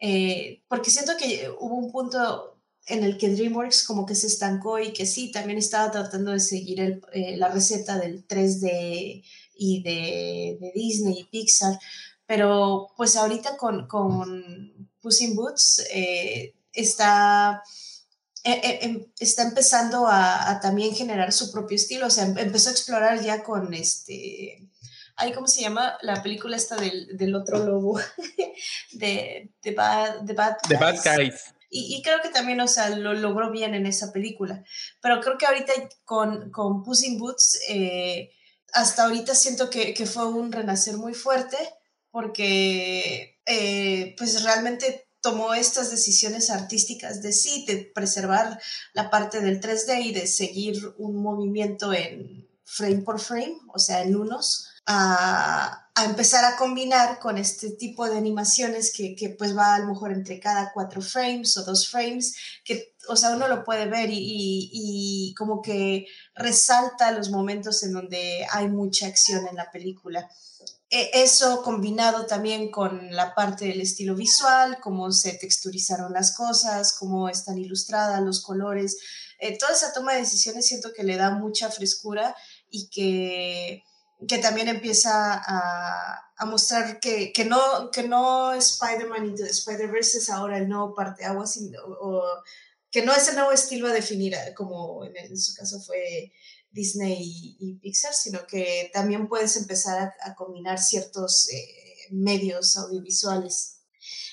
eh, 0.00 0.62
porque 0.66 0.90
siento 0.90 1.12
que 1.18 1.50
hubo 1.60 1.76
un 1.76 1.92
punto 1.92 2.56
en 2.86 3.04
el 3.04 3.18
que 3.18 3.28
DreamWorks 3.28 3.84
como 3.84 4.06
que 4.06 4.14
se 4.14 4.26
estancó 4.26 4.78
y 4.78 4.92
que 4.92 5.06
sí, 5.06 5.30
también 5.30 5.58
estaba 5.58 5.90
tratando 5.90 6.32
de 6.32 6.40
seguir 6.40 7.00
eh, 7.12 7.36
la 7.36 7.48
receta 7.48 7.98
del 7.98 8.26
3D 8.26 9.22
y 9.54 9.82
de, 9.82 10.72
Disney 10.74 11.20
y 11.20 11.24
Pixar, 11.24 11.78
pero 12.26 12.88
pues 12.96 13.14
ahorita 13.16 13.56
con, 13.58 13.86
con 13.86 14.88
Puss 15.00 15.20
in 15.20 15.36
Boots, 15.36 15.84
eh, 15.92 16.54
está, 16.72 17.62
em, 18.42 19.06
está 19.18 19.42
empezando 19.42 20.06
a, 20.08 20.58
también 20.62 20.94
generar 20.94 21.32
su 21.32 21.52
propio 21.52 21.76
estilo, 21.76 22.06
o 22.06 22.10
sea, 22.10 22.24
em, 22.24 22.38
empezó 22.38 22.70
a 22.70 22.72
explorar 22.72 23.22
ya 23.22 23.42
con 23.42 23.74
este... 23.74 24.69
Ay, 25.20 25.32
¿cómo 25.32 25.46
se 25.46 25.60
llama? 25.60 25.98
La 26.02 26.22
película 26.22 26.56
esta 26.56 26.76
del, 26.76 27.34
otro 27.34 27.58
lobo, 27.58 28.00
de, 28.92 29.52
de, 29.62 29.70
Bad, 29.72 30.24
Bad 30.34 30.56
Guys. 31.04 31.54
Y, 31.72 32.02
creo 32.02 32.20
que 32.20 32.30
también, 32.30 32.60
o 32.60 32.66
sea, 32.66 32.90
lo 32.90 33.14
logró 33.14 33.52
bien 33.52 33.74
en 33.74 33.86
esa 33.86 34.12
película. 34.12 34.64
Pero 35.00 35.20
creo 35.20 35.38
que 35.38 35.46
ahorita 35.46 35.72
con, 36.04 36.50
con 36.50 36.82
Puss 36.82 37.04
in 37.04 37.18
Boots, 37.18 37.60
eh, 37.68 38.30
hasta 38.72 39.04
ahorita 39.04 39.34
siento 39.34 39.70
que, 39.70 39.94
que, 39.94 40.06
fue 40.06 40.26
un 40.26 40.50
renacer 40.50 40.96
muy 40.96 41.14
fuerte 41.14 41.56
porque 42.10 43.40
eh, 43.46 44.14
pues 44.18 44.42
realmente 44.42 45.08
tomó 45.20 45.54
estas 45.54 45.90
decisiones 45.90 46.50
artísticas 46.50 47.22
de 47.22 47.32
sí, 47.32 47.64
de 47.66 47.76
preservar 47.94 48.60
la 48.94 49.10
parte 49.10 49.40
del 49.40 49.60
3D 49.60 50.06
y 50.06 50.12
de 50.12 50.26
seguir 50.26 50.76
un 50.98 51.22
movimiento 51.22 51.92
en 51.92 52.48
frame 52.64 53.02
por 53.02 53.20
frame, 53.20 53.58
o 53.72 53.78
sea, 53.78 54.02
en 54.02 54.16
unos, 54.16 54.69
a, 54.92 55.86
empezar 56.04 56.44
a 56.44 56.56
combinar 56.56 57.18
con 57.18 57.36
este 57.36 57.70
tipo 57.72 58.08
de 58.08 58.16
animaciones 58.16 58.92
que, 58.92 59.36
pues 59.38 59.56
va 59.56 59.74
a 59.74 59.78
lo 59.80 59.88
mejor 59.88 60.12
entre 60.12 60.40
cada 60.40 60.72
cuatro 60.72 61.02
frames 61.02 61.56
o 61.58 61.64
dos 61.64 61.88
frames, 61.88 62.34
que, 62.64 62.94
o 63.08 63.16
sea, 63.16 63.30
uno 63.30 63.46
lo 63.48 63.64
puede 63.64 63.86
ver 63.86 64.08
y, 64.10 65.34
como 65.36 65.60
que 65.62 66.06
resalta 66.34 67.12
los 67.12 67.30
momentos 67.30 67.82
en 67.82 67.92
donde 67.92 68.46
hay 68.50 68.68
mucha 68.68 69.06
acción 69.06 69.46
en 69.46 69.56
la 69.56 69.70
película. 69.70 70.28
E, 70.88 71.10
eso 71.22 71.62
combinado 71.62 72.26
también 72.26 72.70
con 72.70 73.14
la 73.14 73.34
parte 73.34 73.66
del 73.66 73.82
estilo 73.82 74.14
visual, 74.16 74.78
cómo 74.80 75.12
se 75.12 75.34
texturizaron 75.34 76.12
las 76.12 76.34
cosas, 76.34 76.94
cómo 76.98 77.28
están 77.28 77.58
ilustradas, 77.58 78.22
los 78.22 78.42
colores, 78.42 78.96
eh, 79.38 79.56
toda 79.56 79.72
esa 79.72 79.92
toma 79.92 80.14
de 80.14 80.20
decisiones 80.20 80.66
siento 80.66 80.92
que 80.92 81.04
le 81.04 81.16
da 81.16 81.30
mucha 81.30 81.70
frescura 81.70 82.34
y 82.70 82.88
que 82.88 83.84
que 84.26 84.38
también 84.38 84.68
empieza 84.68 85.34
a, 85.34 86.30
a 86.40 86.46
mostrar 86.46 87.00
que, 87.00 87.32
que, 87.32 87.44
no, 87.44 87.90
que 87.90 88.08
no 88.08 88.54
Spider-Man 88.54 89.26
Into 89.26 89.44
Spider-Verse 89.44 90.32
ahora 90.32 90.56
el 90.56 90.70
nuevo 90.70 90.94
parteaguas, 90.94 91.58
o, 92.00 92.24
que 92.90 93.02
no 93.02 93.12
es 93.12 93.28
el 93.28 93.34
nuevo 93.34 93.52
estilo 93.52 93.88
a 93.88 93.92
definir, 93.92 94.34
como 94.56 95.04
en, 95.04 95.36
su 95.36 95.54
caso 95.54 95.80
fue 95.80 96.32
Disney 96.70 97.56
y, 97.58 97.74
Pixar, 97.74 98.14
sino 98.14 98.46
que 98.46 98.90
también 98.92 99.28
puedes 99.28 99.54
empezar 99.56 100.14
a, 100.22 100.34
combinar 100.34 100.78
ciertos 100.78 101.50
eh, 101.50 102.06
medios 102.10 102.78
audiovisuales. 102.78 103.79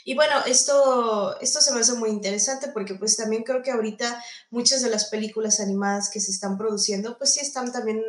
Y 0.10 0.15
bueno, 0.15 0.36
esto, 0.46 1.38
esto 1.41 1.60
se 1.60 1.74
me 1.74 1.82
hace 1.82 1.91
muy 1.96 2.10
interesante 2.10 2.70
porque 2.70 2.96
pues 2.96 3.17
también 3.17 3.43
creo 3.43 3.62
que 3.62 3.72
ahorita 3.72 4.24
muchas 4.52 4.82
de 4.82 4.89
las 4.89 5.10
películas 5.10 5.60
animadas 5.60 6.10
que 6.10 6.22
se 6.22 6.32
están 6.32 6.58
produciendo 6.58 7.17
pues 7.17 7.34
sí 7.34 7.41
están 7.41 7.74
también 7.74 8.02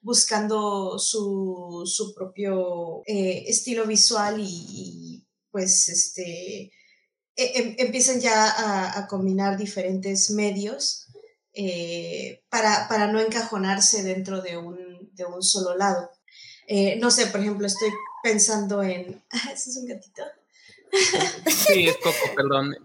buscando 0.00 0.96
su, 1.00 1.82
su 1.86 2.14
propio 2.14 3.02
eh, 3.04 3.46
estilo 3.48 3.84
visual 3.84 4.36
y, 4.38 5.26
pues 5.50 5.88
este 5.88 6.70
e, 7.34 7.58
em, 7.58 7.74
empiezan 7.78 8.20
ya 8.20 8.94
a, 8.96 9.08
combinar 9.08 9.58
diferentes 9.58 10.30
medios 10.30 11.08
eh, 11.52 12.44
para, 12.48 12.86
para, 12.88 13.10
no 13.10 13.18
encajonarse 13.18 14.04
dentro 14.04 14.40
de 14.40 14.56
un, 14.56 15.10
de 15.14 15.24
un 15.24 15.42
solo 15.42 15.76
lado. 15.76 16.10
Eh, 16.68 16.94
no 17.00 17.10
sé, 17.10 17.26
por 17.26 17.40
ejemplo, 17.40 17.66
estoy 17.66 17.90
pensando 18.22 18.84
en... 18.84 19.20
¿Ese 19.52 19.70
es 19.70 19.76
un 19.76 19.86
gatito? 19.86 20.22
Sí, 21.46 21.88
es 21.88 21.96
Coco, 21.98 22.34
perdón. 22.34 22.76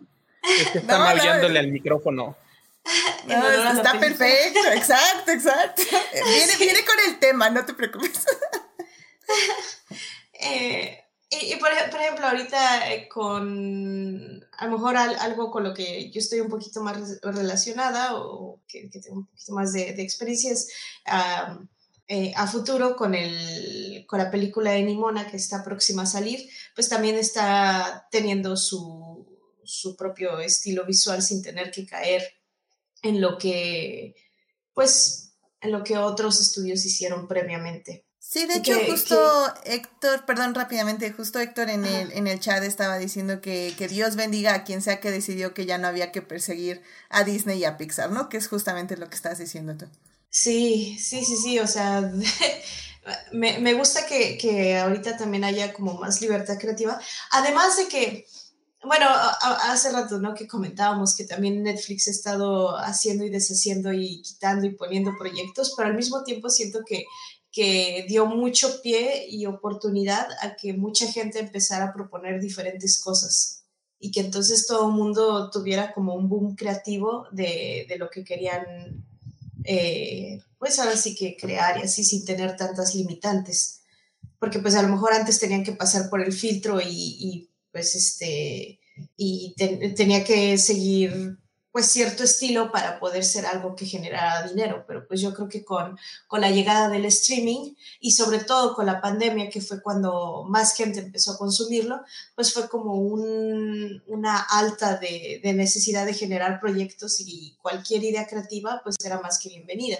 Es 0.43 0.69
que 0.69 0.77
está 0.79 0.99
maullando 0.99 1.47
al 1.47 1.67
micrófono. 1.71 2.37
No, 3.25 3.49
está 3.49 3.99
perfecto, 3.99 4.59
exacto, 4.73 5.31
exacto. 5.31 5.81
Viene, 6.13 6.57
viene 6.57 6.85
con 6.85 6.95
el 7.07 7.19
tema, 7.19 7.49
no 7.49 7.65
te 7.65 7.73
preocupes. 7.73 8.25
Eh, 10.37 11.01
y, 11.29 11.55
por, 11.55 11.71
ejemplo, 11.71 12.27
ahorita 12.27 12.91
eh, 12.91 13.07
con 13.07 14.45
a 14.57 14.65
lo 14.65 14.71
mejor 14.73 14.95
algo 14.97 15.49
con 15.49 15.63
lo 15.63 15.73
que 15.73 16.11
yo 16.11 16.19
estoy 16.19 16.41
un 16.41 16.49
poquito 16.49 16.83
más 16.83 17.19
relacionada 17.23 18.15
o 18.15 18.61
que, 18.67 18.89
tengo 18.89 19.19
un 19.19 19.25
poquito 19.25 19.53
más 19.53 19.73
de, 19.73 19.93
de 19.93 20.03
experiencias 20.03 20.67
eh, 22.07 22.33
a 22.35 22.45
futuro 22.45 22.95
con, 22.95 23.15
el, 23.15 24.05
con 24.07 24.19
la 24.19 24.29
película 24.29 24.71
de 24.71 24.83
Nimona 24.83 25.27
que 25.27 25.37
está 25.37 25.63
próxima 25.63 26.03
a 26.03 26.05
salir, 26.05 26.47
pues 26.75 26.87
también 26.87 27.15
está 27.15 28.07
teniendo 28.11 28.55
su, 28.57 29.25
su 29.63 29.95
propio 29.95 30.39
estilo 30.39 30.85
visual 30.85 31.23
sin 31.23 31.41
tener 31.41 31.71
que 31.71 31.87
caer 31.87 32.23
en 33.01 33.21
lo 33.21 33.37
que, 33.37 34.15
pues, 34.73 35.33
en 35.61 35.71
lo 35.71 35.83
que 35.83 35.97
otros 35.97 36.39
estudios 36.39 36.85
hicieron 36.85 37.27
previamente. 37.27 38.05
Sí, 38.19 38.45
de 38.47 38.55
hecho, 38.55 38.73
justo 38.87 39.53
Héctor, 39.65 40.25
perdón, 40.25 40.55
rápidamente, 40.55 41.11
justo 41.11 41.39
Héctor 41.39 41.69
en 41.69 41.85
el, 41.85 42.11
en 42.11 42.27
el 42.27 42.39
chat 42.39 42.63
estaba 42.63 42.97
diciendo 42.97 43.39
que, 43.39 43.73
que, 43.77 43.87
Dios 43.87 44.15
bendiga 44.15 44.55
a 44.55 44.63
quien 44.63 44.81
sea 44.81 44.99
que 44.99 45.11
decidió 45.11 45.53
que 45.53 45.65
ya 45.65 45.77
no 45.77 45.87
había 45.87 46.11
que 46.11 46.21
perseguir 46.23 46.81
a 47.09 47.23
Disney 47.23 47.59
y 47.59 47.65
a 47.65 47.77
Pixar, 47.77 48.11
¿no? 48.11 48.27
Que 48.27 48.37
es 48.37 48.47
justamente 48.47 48.97
lo 48.97 49.09
que 49.09 49.15
estás 49.15 49.37
diciendo 49.37 49.77
tú. 49.77 49.85
Sí, 50.37 50.97
sí, 50.99 51.23
sí, 51.23 51.37
sí, 51.37 51.59
o 51.59 51.67
sea, 51.67 52.11
me, 53.31 53.73
gusta 53.73 54.05
que, 54.05 54.77
ahorita 54.77 55.15
también 55.15 55.45
haya 55.45 55.71
como 55.71 55.93
más 55.93 56.19
libertad 56.21 56.57
creativa, 56.59 56.99
además 57.31 57.77
de 57.77 57.87
que, 57.87 58.25
bueno, 58.83 59.05
hace 59.63 59.93
rato, 59.93 60.19
¿no? 60.19 60.33
Que 60.33 60.45
comentábamos 60.45 61.15
que 61.15 61.23
también 61.23 61.63
Netflix 61.63 62.09
ha 62.09 62.11
estado 62.11 62.77
haciendo 62.77 63.23
y 63.23 63.29
deshaciendo 63.29 63.93
y 63.93 64.21
quitando 64.23 64.67
y 64.67 64.75
poniendo 64.75 65.17
proyectos, 65.17 65.73
pero 65.77 65.87
al 65.87 65.95
mismo 65.95 66.25
tiempo 66.25 66.49
siento 66.49 66.81
que, 66.85 67.05
que 67.49 68.05
dio 68.09 68.25
mucho 68.25 68.81
pie 68.81 69.27
y 69.29 69.45
oportunidad 69.45 70.27
a 70.41 70.57
que 70.57 70.73
mucha 70.73 71.09
gente 71.09 71.39
empezara 71.39 71.85
a 71.85 71.93
proponer 71.93 72.41
diferentes 72.41 73.01
cosas 73.01 73.63
y 73.99 74.11
que 74.11 74.19
entonces 74.19 74.67
todo 74.67 74.89
el 74.89 74.95
mundo 74.95 75.49
tuviera 75.49 75.93
como 75.93 76.13
un 76.13 76.27
boom 76.27 76.57
creativo 76.57 77.25
de, 77.31 77.85
de 77.87 77.97
lo 77.97 78.09
que 78.09 78.25
querían 78.25 79.05
eh, 79.63 80.39
pues 80.57 80.79
ahora 80.79 80.97
sí 80.97 81.15
que 81.15 81.37
crear 81.37 81.77
y 81.77 81.83
así 81.83 82.03
sin 82.03 82.25
tener 82.25 82.55
tantas 82.55 82.95
limitantes. 82.95 83.81
Porque 84.39 84.59
pues 84.59 84.75
a 84.75 84.81
lo 84.81 84.89
mejor 84.89 85.13
antes 85.13 85.39
tenían 85.39 85.63
que 85.63 85.73
pasar 85.73 86.09
por 86.09 86.21
el 86.21 86.33
filtro 86.33 86.79
y, 86.81 87.49
pues 87.71 87.95
este, 87.95 88.79
y 89.15 89.55
tenía 89.95 90.23
que 90.23 90.57
seguir 90.57 91.37
pues 91.75 91.87
cierto 91.87 92.23
estilo 92.23 92.71
para 92.71 93.01
poder 93.01 93.25
ser 93.25 93.45
algo 93.45 93.75
que 93.75 93.85
generara 93.85 94.47
dinero, 94.47 94.85
pero 94.87 95.05
pues 95.05 95.19
yo 95.19 95.33
creo 95.33 95.49
que 95.49 95.65
con, 95.65 95.99
con 96.25 96.39
la 96.39 96.49
llegada 96.49 96.87
del 96.87 97.03
streaming 97.03 97.75
y 97.99 98.13
sobre 98.13 98.39
todo 98.39 98.73
con 98.73 98.85
la 98.85 99.01
pandemia, 99.01 99.49
que 99.49 99.59
fue 99.59 99.81
cuando 99.81 100.45
más 100.47 100.73
gente 100.73 100.99
empezó 101.01 101.33
a 101.33 101.37
consumirlo, 101.37 101.99
pues 102.33 102.53
fue 102.53 102.69
como 102.69 102.93
un, 102.93 104.01
una 104.07 104.39
alta 104.39 104.95
de, 104.95 105.41
de, 105.43 105.53
necesidad 105.53 106.05
de 106.05 106.13
generar 106.13 106.61
proyectos 106.61 107.19
y 107.19 107.57
cualquier 107.61 108.05
idea 108.05 108.25
creativa 108.25 108.79
pues 108.81 108.95
era 109.03 109.19
más 109.19 109.37
que 109.37 109.49
bienvenida. 109.49 109.97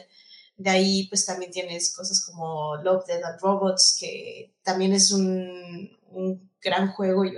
De 0.56 0.70
ahí 0.70 1.10
pues 1.10 1.26
también 1.26 1.52
tienes 1.52 1.94
cosas 1.94 2.22
como 2.22 2.78
Love, 2.78 3.06
Dead 3.06 3.22
and 3.22 3.42
Robots, 3.42 3.98
que 4.00 4.54
también 4.64 4.94
es 4.94 5.12
un, 5.12 5.90
un 6.12 6.50
gran 6.66 6.92
juego 6.92 7.24
y 7.24 7.38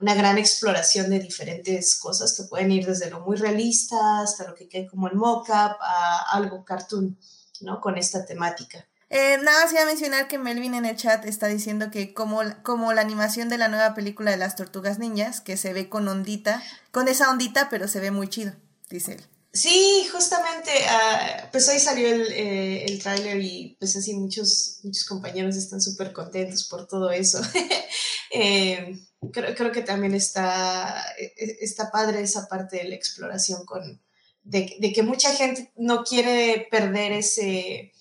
una 0.00 0.14
gran 0.14 0.36
exploración 0.36 1.08
de 1.08 1.20
diferentes 1.20 1.94
cosas 1.98 2.34
que 2.36 2.44
pueden 2.44 2.72
ir 2.72 2.84
desde 2.84 3.08
lo 3.08 3.20
muy 3.20 3.36
realista 3.36 4.20
hasta 4.20 4.46
lo 4.46 4.54
que 4.54 4.68
quede 4.68 4.88
como 4.88 5.08
en 5.08 5.16
mock-up 5.16 5.76
a 5.80 6.26
algo 6.32 6.64
cartoon, 6.64 7.16
¿no? 7.60 7.80
Con 7.80 7.96
esta 7.96 8.26
temática. 8.26 8.86
Eh, 9.14 9.38
nada 9.42 9.62
más 9.62 9.72
iba 9.72 9.82
a 9.82 9.86
mencionar 9.86 10.26
que 10.26 10.38
Melvin 10.38 10.74
en 10.74 10.86
el 10.86 10.96
chat 10.96 11.24
está 11.26 11.46
diciendo 11.46 11.90
que 11.90 12.14
como, 12.14 12.40
como 12.62 12.92
la 12.94 13.02
animación 13.02 13.50
de 13.50 13.58
la 13.58 13.68
nueva 13.68 13.94
película 13.94 14.30
de 14.30 14.38
las 14.38 14.56
tortugas 14.56 14.98
niñas, 14.98 15.42
que 15.42 15.58
se 15.58 15.74
ve 15.74 15.90
con 15.90 16.08
ondita, 16.08 16.62
con 16.90 17.08
esa 17.08 17.30
ondita, 17.30 17.68
pero 17.68 17.88
se 17.88 18.00
ve 18.00 18.10
muy 18.10 18.28
chido, 18.28 18.54
dice 18.88 19.12
él. 19.12 19.26
Sí, 19.54 20.08
justamente, 20.10 20.70
uh, 20.70 21.50
pues 21.52 21.68
hoy 21.68 21.78
salió 21.78 22.08
el, 22.08 22.32
eh, 22.32 22.84
el 22.86 23.02
tráiler 23.02 23.38
y 23.42 23.76
pues 23.78 23.94
así 23.96 24.14
muchos, 24.14 24.80
muchos 24.82 25.04
compañeros 25.04 25.56
están 25.56 25.82
súper 25.82 26.12
contentos 26.14 26.64
por 26.64 26.86
todo 26.86 27.10
eso. 27.10 27.38
eh, 28.30 28.98
creo, 29.30 29.54
creo, 29.54 29.70
que 29.70 29.82
también 29.82 30.14
está, 30.14 31.04
e, 31.18 31.34
e, 31.36 31.58
está 31.60 31.90
padre 31.90 32.22
esa 32.22 32.48
parte 32.48 32.78
de 32.78 32.84
la 32.84 32.94
exploración 32.94 33.66
con, 33.66 34.00
de, 34.42 34.74
de 34.80 34.92
que 34.92 35.02
mucha 35.02 35.34
gente 35.34 35.70
no 35.76 36.02
quiere 36.02 36.66
perder 36.70 37.12
ese, 37.12 37.92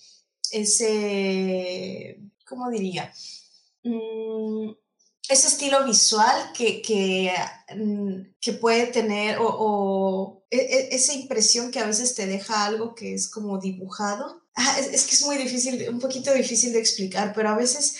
ese, 0.52 2.18
¿cómo 2.46 2.70
diría? 2.70 3.14
Mm, 3.84 4.72
ese 5.32 5.48
estilo 5.48 5.84
visual 5.86 6.52
que, 6.54 6.82
que, 6.82 7.34
mm, 7.76 8.34
que 8.40 8.54
puede 8.54 8.88
tener 8.88 9.38
o, 9.40 10.44
e, 10.50 10.58
e, 10.58 10.96
esa 10.96 11.14
impresión 11.14 11.72
que 11.72 11.80
a 11.80 11.86
veces 11.86 12.16
te 12.16 12.28
deja 12.28 12.66
algo 12.66 12.94
que 12.96 13.14
es 13.14 13.30
como 13.30 13.58
dibujado. 13.60 14.42
Ah, 14.56 14.78
es, 14.80 15.06
que 15.06 15.16
es 15.16 15.26
muy 15.26 15.38
difícil, 15.38 15.88
un 15.90 16.00
poquito 16.00 16.34
difícil 16.34 16.74
de 16.74 16.80
explicar, 16.80 17.32
pero 17.34 17.50
a 17.50 17.56
veces 17.56 17.96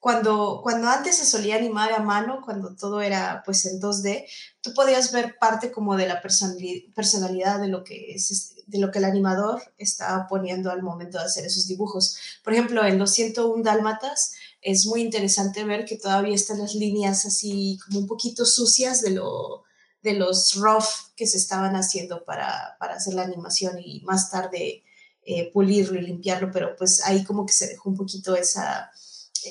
cuando, 0.00 0.60
cuando 0.64 0.88
antes 0.88 1.16
se 1.16 1.24
solía 1.24 1.54
animar 1.54 1.92
a 1.92 2.00
mano, 2.00 2.40
cuando 2.44 2.74
todo 2.74 3.00
era 3.00 3.42
pues 3.44 3.64
en 3.66 3.80
2D, 3.80 4.26
tú 4.60 4.74
podías 4.74 5.12
ver 5.12 5.36
parte 5.38 5.70
como 5.70 5.96
de 5.96 6.08
la 6.08 6.20
personalidad 6.20 7.60
de 7.60 7.68
lo 7.68 7.84
que 7.84 8.12
es 8.12 8.56
de 8.66 8.78
lo 8.78 8.90
que 8.90 8.98
el 8.98 9.04
animador 9.04 9.62
estaba 9.78 10.26
poniendo 10.26 10.70
al 10.70 10.82
momento 10.82 11.18
de 11.18 11.24
hacer 11.24 11.44
esos 11.44 11.68
dibujos. 11.68 12.16
Por 12.42 12.52
ejemplo, 12.52 12.84
en 12.84 12.98
los 12.98 13.10
101 13.12 13.62
dálmatas 13.62 14.32
es 14.62 14.86
muy 14.86 15.02
interesante 15.02 15.64
ver 15.64 15.84
que 15.84 15.96
todavía 15.96 16.34
están 16.34 16.60
las 16.60 16.74
líneas 16.74 17.26
así 17.26 17.78
como 17.84 17.98
un 17.98 18.06
poquito 18.06 18.46
sucias 18.46 19.02
de 19.02 19.10
lo 19.10 19.64
de 20.02 20.14
los 20.14 20.56
rough 20.56 21.12
que 21.14 21.26
se 21.26 21.36
estaban 21.36 21.76
haciendo 21.76 22.24
para, 22.24 22.76
para 22.80 22.94
hacer 22.94 23.14
la 23.14 23.22
animación 23.22 23.78
y 23.78 24.00
más 24.00 24.30
tarde 24.30 24.82
eh, 25.24 25.52
pulirlo 25.52 25.96
y 25.96 26.02
limpiarlo, 26.02 26.50
pero 26.52 26.74
pues 26.76 27.04
ahí 27.04 27.22
como 27.22 27.46
que 27.46 27.52
se 27.52 27.68
dejó 27.68 27.88
un 27.88 27.96
poquito 27.96 28.34
esa, 28.34 28.90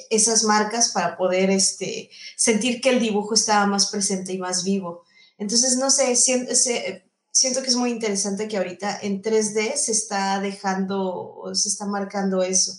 esas 0.10 0.43
marcas 0.43 0.89
para 0.89 1.15
poder 1.15 1.50
este, 1.50 2.10
sentir 2.36 2.82
que 2.82 2.89
el 2.89 3.00
dibujo 3.00 3.34
estaba 3.34 3.65
más 3.65 3.89
presente 3.89 4.34
y 4.34 4.39
más 4.39 4.65
vivo. 4.65 5.06
Entonces, 5.38 5.78
no 5.78 5.89
sé, 5.89 6.17
siento, 6.17 6.52
siento 7.32 7.62
que 7.62 7.69
es 7.69 7.78
muy 7.78 7.91
interesante 7.91 8.50
que 8.50 8.58
ahorita 8.58 9.00
en 9.02 9.21
3D 9.21 9.78
se 9.78 9.93
está 9.93 10.41
dejando, 10.41 11.43
se 11.54 11.69
está 11.69 11.86
marcando 11.86 12.43
eso 12.43 12.74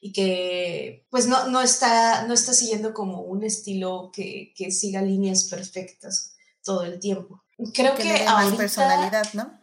y 0.00 0.12
que 0.12 1.06
pues 1.10 1.26
no, 1.26 1.48
no, 1.48 1.60
está, 1.60 2.26
no 2.26 2.34
está 2.34 2.54
siguiendo 2.54 2.94
como 2.94 3.20
un 3.20 3.44
estilo 3.44 4.10
que, 4.12 4.52
que 4.56 4.70
siga 4.70 5.02
líneas 5.02 5.44
perfectas 5.44 6.34
todo 6.64 6.84
el 6.84 6.98
tiempo. 6.98 7.42
Creo 7.74 7.94
que, 7.94 8.02
que 8.02 8.24
más 8.24 8.54
personalidad, 8.54 9.32
¿no? 9.34 9.60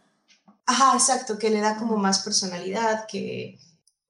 Ajá, 0.66 0.92
exacto, 0.94 1.38
que 1.38 1.50
le 1.50 1.60
da 1.60 1.76
como 1.76 1.96
más 1.96 2.20
personalidad, 2.20 3.06
que, 3.06 3.58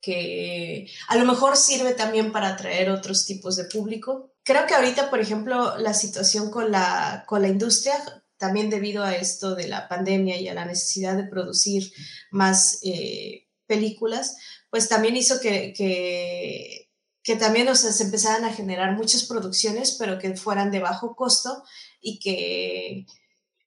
que 0.00 0.90
a 1.08 1.16
lo 1.16 1.24
mejor 1.24 1.56
sirve 1.56 1.94
también 1.94 2.32
para 2.32 2.48
atraer 2.48 2.90
otros 2.90 3.24
tipos 3.24 3.56
de 3.56 3.64
público. 3.64 4.34
Creo 4.42 4.66
que 4.66 4.74
ahorita, 4.74 5.08
por 5.08 5.20
ejemplo, 5.20 5.78
la 5.78 5.94
situación 5.94 6.50
con 6.50 6.70
la, 6.70 7.24
con 7.26 7.42
la 7.42 7.48
industria, 7.48 7.94
también 8.36 8.70
debido 8.70 9.04
a 9.04 9.14
esto 9.14 9.54
de 9.54 9.68
la 9.68 9.88
pandemia 9.88 10.36
y 10.40 10.48
a 10.48 10.54
la 10.54 10.64
necesidad 10.64 11.16
de 11.16 11.24
producir 11.24 11.92
más 12.30 12.80
eh, 12.82 13.46
películas, 13.66 14.36
pues 14.70 14.88
también 14.88 15.16
hizo 15.16 15.40
que, 15.40 15.72
que, 15.74 17.36
también 17.36 17.68
o 17.68 17.74
se 17.74 18.02
empezaran 18.02 18.44
a 18.44 18.52
generar 18.52 18.96
muchas 18.96 19.24
producciones, 19.24 19.96
pero 19.98 20.18
que 20.18 20.34
fueran 20.34 20.70
de 20.70 20.80
bajo 20.80 21.14
costo 21.14 21.62
y 22.00 22.18
que 22.20 23.06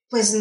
pues 0.10 0.36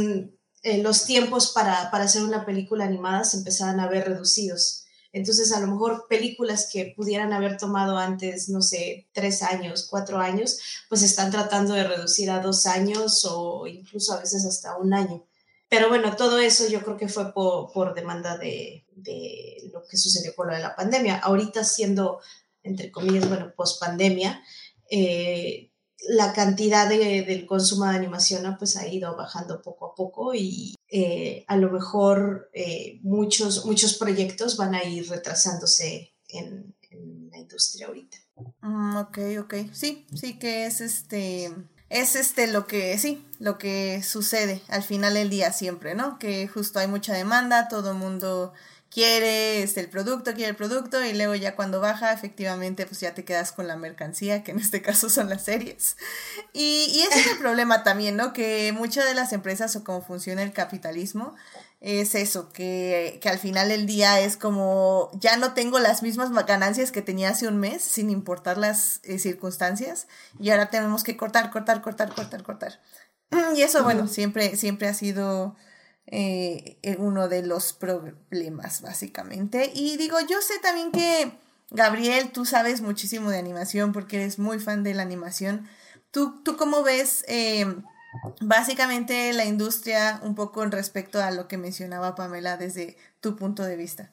eh, 0.63 0.79
los 0.83 1.05
tiempos 1.05 1.53
para, 1.53 1.91
para 1.91 2.05
hacer 2.05 2.23
una 2.23 2.47
película 2.47 2.85
animada 2.85 3.25
se 3.25 3.37
empezaran 3.37 3.79
a 3.81 3.89
ver 3.89 4.09
reducidos. 4.09 4.87
Entonces, 5.13 5.53
a 5.53 5.61
lo 5.61 5.67
mejor 5.67 6.07
películas 6.09 6.69
que 6.73 6.95
pudieran 6.97 7.33
haber 7.33 7.57
tomado 7.57 7.99
antes, 7.99 8.49
no 8.49 8.63
sé, 8.63 9.09
tres 9.13 9.43
años, 9.43 9.87
cuatro 9.91 10.19
años, 10.19 10.61
pues 10.89 11.03
están 11.03 11.31
tratando 11.31 11.75
de 11.75 11.85
reducir 11.85 12.31
a 12.31 12.41
dos 12.41 12.67
años 12.67 13.27
o 13.29 13.67
incluso 13.67 14.13
a 14.13 14.21
veces 14.21 14.45
hasta 14.45 14.77
un 14.77 14.95
año. 14.95 15.27
Pero 15.69 15.89
bueno, 15.89 16.17
todo 16.17 16.39
eso 16.39 16.69
yo 16.69 16.83
creo 16.83 16.97
que 16.97 17.09
fue 17.09 17.33
por 17.33 17.95
demanda 17.95 18.39
de, 18.39 18.87
de, 19.03 19.71
lo 19.73 19.85
que 19.87 19.97
sucedió 19.97 20.35
con 20.35 20.49
lo 20.49 20.55
de 20.55 20.61
la 20.63 20.77
pandemia. 20.77 21.19
Ahorita 21.19 21.65
siendo, 21.65 22.21
entre 22.63 22.91
comillas, 22.91 23.29
bueno, 23.29 23.53
post 23.57 23.81
pandemia, 23.81 24.43
eh, 24.91 25.71
la 26.09 26.33
cantidad 26.33 26.89
de, 26.89 27.23
del 27.23 27.47
consumo 27.47 27.85
de 27.85 27.97
animación 27.97 28.57
pues 28.59 28.77
ha 28.77 28.87
ido 28.87 29.17
bajando 29.17 29.61
poco 29.63 29.87
a 29.87 29.95
poco 29.95 30.35
y 30.35 30.75
eh, 30.89 31.45
a 31.47 31.57
lo 31.57 31.71
mejor 31.71 32.51
eh, 32.53 32.99
muchos, 33.03 33.67
muchos 33.67 33.95
proyectos 33.95 34.57
van 34.57 34.75
a 34.75 34.85
ir 34.85 35.09
retrasándose 35.09 36.15
en, 36.29 36.75
la 37.31 37.39
industria 37.39 37.87
ahorita. 37.87 38.17
Mm, 38.63 38.97
ok, 38.97 39.19
ok. 39.43 39.55
Sí, 39.73 40.07
sí 40.13 40.41
que 40.41 40.67
es 40.67 40.81
este, 40.81 41.55
es 41.89 42.17
este 42.17 42.49
lo 42.49 42.67
que, 42.67 42.99
sí, 42.99 43.25
lo 43.39 43.59
que 43.59 44.03
sucede 44.03 44.61
al 44.67 44.83
final 44.83 45.15
del 45.15 45.31
día 45.31 45.53
siempre, 45.53 45.95
¿no? 45.95 46.19
Que 46.19 46.49
justo 46.49 46.81
hay 46.81 46.89
mucha 46.89 47.15
demanda, 47.15 47.69
todo 47.69 47.93
el 47.93 47.99
mundo 47.99 48.53
quiere 48.91 49.63
este, 49.63 49.81
el 49.81 49.89
producto, 49.89 50.35
quiere 50.35 50.51
el 50.51 50.57
producto 50.57 51.03
y 51.05 51.13
luego 51.13 51.35
ya 51.37 51.55
cuando 51.55 51.81
baja 51.81 52.13
efectivamente 52.13 52.87
pues 52.87 53.01
ya 53.01 53.15
te 53.15 53.25
quedas 53.25 53.53
con 53.53 53.69
la 53.69 53.77
mercancía, 53.77 54.43
que 54.43 54.51
en 54.51 54.59
este 54.59 54.83
caso 54.83 55.09
son 55.09 55.29
las 55.29 55.45
series. 55.45 55.97
Y, 56.53 56.87
y 56.93 57.01
ese 57.03 57.21
es 57.21 57.27
el 57.29 57.39
problema 57.39 57.83
también, 57.85 58.17
¿no? 58.17 58.33
Que 58.33 58.73
muchas 58.73 59.07
de 59.07 59.15
las 59.15 59.33
empresas 59.33 59.75
o 59.77 59.85
cómo 59.85 60.03
funciona 60.03 60.43
el 60.43 60.53
capitalismo 60.53 61.35
es 61.81 62.15
eso, 62.15 62.53
que, 62.53 63.19
que, 63.23 63.31
al 63.31 63.39
final 63.39 63.71
del 63.71 63.87
día 63.87 64.21
es 64.21 64.37
como 64.37 65.11
ya 65.15 65.39
no 65.39 65.55
tengo 65.55 65.79
las 65.79 66.03
mismas 66.03 66.31
ganancias 66.45 66.93
que 66.93 67.01
tenía 67.01 67.31
hace 67.31 67.49
un 67.49 67.57
mes, 67.57 67.83
sin 67.83 68.11
importar 68.11 68.59
las 68.59 69.01
eh, 69.05 69.19
circunstancias, 69.19 70.07
y 70.39 70.51
ahora 70.51 70.69
tenemos 70.69 71.05
que 71.05 71.17
cortar, 71.17 71.51
cortar, 71.51 71.81
cortar, 71.81 72.15
cortar, 72.15 72.43
cortar. 72.43 72.81
Y 73.57 73.63
eso, 73.63 73.83
bueno, 73.83 74.09
siempre, 74.09 74.57
siempre 74.57 74.89
ha 74.89 74.95
sido 74.95 75.57
eh, 76.07 76.79
uno 76.99 77.29
de 77.29 77.47
los 77.47 77.73
problemas, 77.73 78.83
básicamente. 78.83 79.71
Y 79.75 79.97
digo, 79.97 80.19
yo 80.29 80.41
sé 80.41 80.59
también 80.61 80.93
que, 80.93 81.33
Gabriel, 81.71 82.31
tú 82.33 82.45
sabes 82.45 82.81
muchísimo 82.81 83.31
de 83.31 83.39
animación 83.39 83.93
porque 83.93 84.17
eres 84.17 84.39
muy 84.39 84.59
fan 84.59 84.83
de 84.83 84.95
la 84.95 85.03
animación. 85.03 85.69
¿Tú, 86.11 86.43
tú 86.43 86.57
cómo 86.57 86.83
ves 86.83 87.25
eh, 87.29 87.67
básicamente 88.41 89.33
la 89.33 89.45
industria 89.45 90.21
un 90.23 90.35
poco 90.35 90.65
en 90.65 90.73
respecto 90.73 91.23
a 91.23 91.31
lo 91.31 91.47
que 91.47 91.59
mencionaba 91.59 92.15
Pamela 92.15 92.57
desde 92.57 92.97
tu 93.21 93.37
punto 93.37 93.63
de 93.63 93.77
vista? 93.77 94.13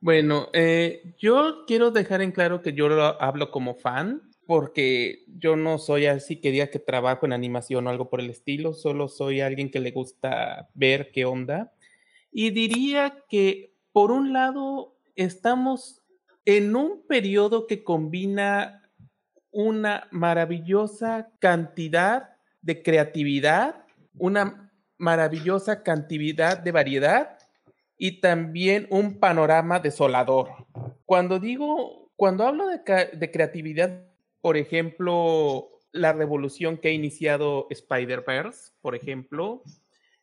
Bueno, 0.00 0.48
eh, 0.52 1.14
yo 1.18 1.64
quiero 1.66 1.90
dejar 1.90 2.22
en 2.22 2.32
claro 2.32 2.62
que 2.62 2.72
yo 2.72 2.88
lo 2.88 3.20
hablo 3.22 3.50
como 3.50 3.74
fan 3.74 4.29
porque 4.50 5.26
yo 5.38 5.54
no 5.54 5.78
soy 5.78 6.06
así 6.06 6.40
que 6.40 6.50
diga 6.50 6.66
que 6.70 6.80
trabajo 6.80 7.24
en 7.24 7.32
animación 7.32 7.86
o 7.86 7.90
algo 7.90 8.10
por 8.10 8.18
el 8.18 8.30
estilo, 8.30 8.72
solo 8.74 9.06
soy 9.06 9.40
alguien 9.40 9.70
que 9.70 9.78
le 9.78 9.92
gusta 9.92 10.68
ver 10.74 11.12
qué 11.12 11.24
onda. 11.24 11.72
Y 12.32 12.50
diría 12.50 13.22
que, 13.28 13.76
por 13.92 14.10
un 14.10 14.32
lado, 14.32 14.96
estamos 15.14 16.02
en 16.44 16.74
un 16.74 17.06
periodo 17.06 17.68
que 17.68 17.84
combina 17.84 18.90
una 19.52 20.08
maravillosa 20.10 21.30
cantidad 21.38 22.30
de 22.60 22.82
creatividad, 22.82 23.84
una 24.18 24.72
maravillosa 24.98 25.84
cantidad 25.84 26.58
de 26.58 26.72
variedad 26.72 27.38
y 27.96 28.20
también 28.20 28.88
un 28.90 29.20
panorama 29.20 29.78
desolador. 29.78 30.48
Cuando 31.06 31.38
digo, 31.38 32.10
cuando 32.16 32.44
hablo 32.48 32.66
de, 32.66 32.80
de 33.12 33.30
creatividad, 33.30 34.09
por 34.40 34.56
ejemplo, 34.56 35.70
la 35.92 36.12
revolución 36.12 36.78
que 36.78 36.88
ha 36.88 36.92
iniciado 36.92 37.66
Spider-Verse, 37.70 38.72
por 38.80 38.94
ejemplo, 38.94 39.62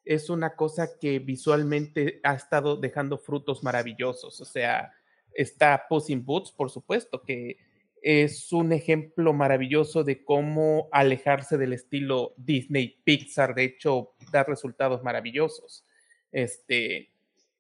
es 0.06 0.30
una 0.30 0.56
cosa 0.56 0.98
que 1.00 1.20
visualmente 1.20 2.20
ha 2.24 2.34
estado 2.34 2.78
dejando 2.78 3.18
frutos 3.18 3.64
maravillosos. 3.64 4.40
O 4.40 4.46
sea, 4.46 4.94
está 5.34 5.86
Puss 5.90 6.10
in 6.10 6.26
Boots, 6.26 6.52
por 6.52 6.70
supuesto, 6.70 7.22
que 7.22 7.58
es 8.02 8.54
un 8.54 8.72
ejemplo 8.72 9.34
maravilloso 9.34 10.04
de 10.04 10.24
cómo 10.24 10.88
alejarse 10.92 11.58
del 11.58 11.74
estilo 11.74 12.34
Disney 12.38 13.02
Pixar, 13.04 13.54
de 13.54 13.66
hecho, 13.66 14.14
da 14.32 14.44
resultados 14.44 15.04
maravillosos. 15.04 15.86
Este, 16.32 17.12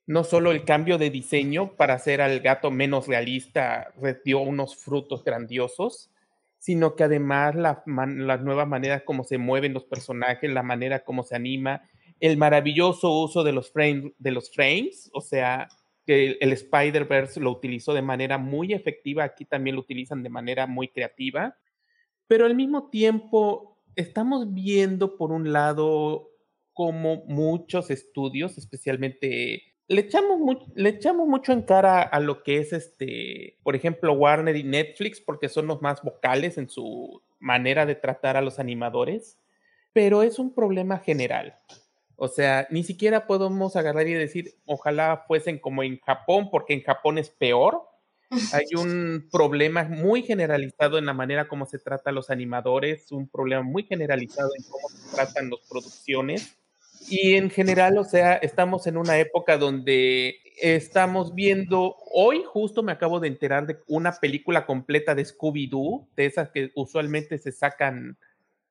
no 0.06 0.24
solo 0.24 0.52
el 0.52 0.64
cambio 0.64 0.98
de 0.98 1.10
diseño 1.10 1.76
para 1.76 1.96
hacer 1.96 2.22
al 2.22 2.40
gato 2.40 2.72
menos 2.72 3.08
realista 3.08 3.94
dio 4.24 4.40
unos 4.40 4.78
frutos 4.78 5.24
grandiosos, 5.24 6.10
sino 6.58 6.96
que 6.96 7.04
además 7.04 7.56
la, 7.56 7.84
las 7.86 8.42
nuevas 8.42 8.68
maneras 8.68 9.04
como 9.04 9.24
se 9.24 9.38
mueven 9.38 9.74
los 9.74 9.86
personajes, 9.86 10.52
la 10.52 10.64
manera 10.64 11.04
como 11.04 11.24
se 11.24 11.36
anima, 11.36 11.82
el 12.20 12.38
maravilloso 12.38 13.12
uso 13.12 13.44
de 13.44 13.52
los, 13.52 13.72
frame, 13.72 14.14
de 14.18 14.32
los 14.32 14.52
frames, 14.52 15.10
o 15.14 15.22
sea, 15.22 15.68
que 16.06 16.38
el, 16.40 16.52
Spider-Verse 16.54 17.40
lo 17.40 17.52
utilizó 17.52 17.94
de 17.94 18.02
manera 18.02 18.38
muy 18.38 18.74
efectiva, 18.74 19.24
aquí 19.24 19.46
también 19.46 19.76
lo 19.76 19.82
utilizan 19.82 20.24
de 20.24 20.30
manera 20.30 20.66
muy 20.66 20.88
creativa, 20.88 21.58
pero 22.28 22.46
al 22.46 22.56
mismo 22.56 22.90
tiempo 22.90 23.78
estamos 23.96 24.54
viendo 24.54 25.18
por 25.18 25.32
un 25.32 25.52
lado 25.52 26.30
como 26.74 27.26
muchos 27.26 27.90
estudios, 27.90 28.58
especialmente 28.58 29.67
le 29.88 30.02
echamos, 30.02 30.40
le 30.76 30.90
echamos 30.90 31.28
mucho 31.28 31.54
en 31.54 31.62
cara 31.62 32.02
a 32.02 32.20
lo 32.20 32.44
que 32.44 32.58
es 32.58 32.74
este, 32.74 33.58
por 33.64 33.76
ejemplo, 33.76 34.14
Warner 34.14 34.56
y 34.56 34.64
Netflix, 34.64 35.22
porque 35.22 35.48
son 35.48 35.68
los 35.68 35.82
más 35.82 36.02
vocales 36.02 36.58
en 36.58 36.70
su 36.70 37.22
manera 37.40 37.86
de 37.86 37.96
tratar 37.96 38.36
a 38.36 38.42
los 38.42 38.60
animadores, 38.60 39.38
pero 39.94 40.24
es 40.24 40.40
un 40.40 40.54
problema 40.54 41.00
general. 41.00 41.58
O 42.18 42.28
sea, 42.28 42.68
ni 42.70 42.84
siquiera 42.84 43.28
podemos 43.28 43.76
agarrar 43.76 44.08
y 44.08 44.14
decir, 44.14 44.56
ojalá 44.66 45.24
fuesen 45.28 45.60
como 45.60 45.84
en 45.84 46.00
Japón, 46.00 46.50
porque 46.52 46.74
en 46.74 46.82
Japón 46.82 47.18
es 47.18 47.30
peor. 47.30 47.84
Hay 48.52 48.66
un 48.78 49.30
problema 49.32 49.86
muy 49.86 50.24
generalizado 50.24 50.98
en 50.98 51.06
la 51.06 51.14
manera 51.14 51.48
como 51.48 51.66
se 51.66 51.80
trata 51.80 52.10
a 52.10 52.14
los 52.14 52.30
animadores, 52.30 53.12
un 53.12 53.30
problema 53.30 53.62
muy 53.62 53.84
generalizado 53.84 54.50
en 54.58 54.64
cómo 54.64 54.90
se 54.90 55.16
tratan 55.16 55.50
las 55.50 55.60
producciones 55.70 56.58
Y 57.10 57.36
en 57.36 57.50
general, 57.50 57.98
o 57.98 58.04
sea, 58.04 58.36
estamos 58.36 58.86
en 58.88 58.98
una 58.98 59.18
época 59.18 59.58
donde 59.58 60.36
estamos 60.62 61.34
viendo, 61.36 61.96
hoy 62.12 62.44
justo 62.46 62.84
me 62.84 62.92
acabo 62.92 63.20
de 63.20 63.28
enterar 63.28 63.66
de 63.68 63.78
una 63.88 64.14
película 64.14 64.66
completa 64.66 65.16
de 65.16 65.24
Scooby-Doo, 65.24 66.08
de 66.16 66.26
esas 66.26 66.50
que 66.50 66.72
usualmente 66.76 67.38
se 67.38 67.52
sacan, 67.52 68.18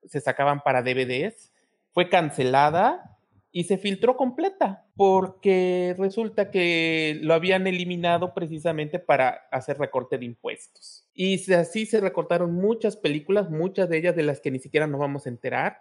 se 0.05 0.20
sacaban 0.20 0.61
para 0.62 0.82
DVDs, 0.82 1.53
fue 1.93 2.09
cancelada 2.09 3.18
y 3.53 3.64
se 3.64 3.78
filtró 3.78 4.18
completa 4.18 4.84
porque 4.97 5.95
resulta 5.97 6.51
que 6.51 7.18
lo 7.22 7.32
habían 7.32 7.66
eliminado 7.66 8.34
precisamente 8.34 8.99
para 8.99 9.47
hacer 9.51 9.78
recorte 9.78 10.18
de 10.18 10.26
impuestos. 10.26 11.07
Y 11.14 11.53
así 11.55 11.87
se 11.87 12.01
recortaron 12.01 12.53
muchas 12.53 12.97
películas, 12.97 13.49
muchas 13.49 13.89
de 13.89 13.97
ellas 13.97 14.14
de 14.14 14.24
las 14.24 14.41
que 14.41 14.51
ni 14.51 14.59
siquiera 14.59 14.87
nos 14.87 15.01
vamos 15.01 15.24
a 15.24 15.30
enterar. 15.30 15.80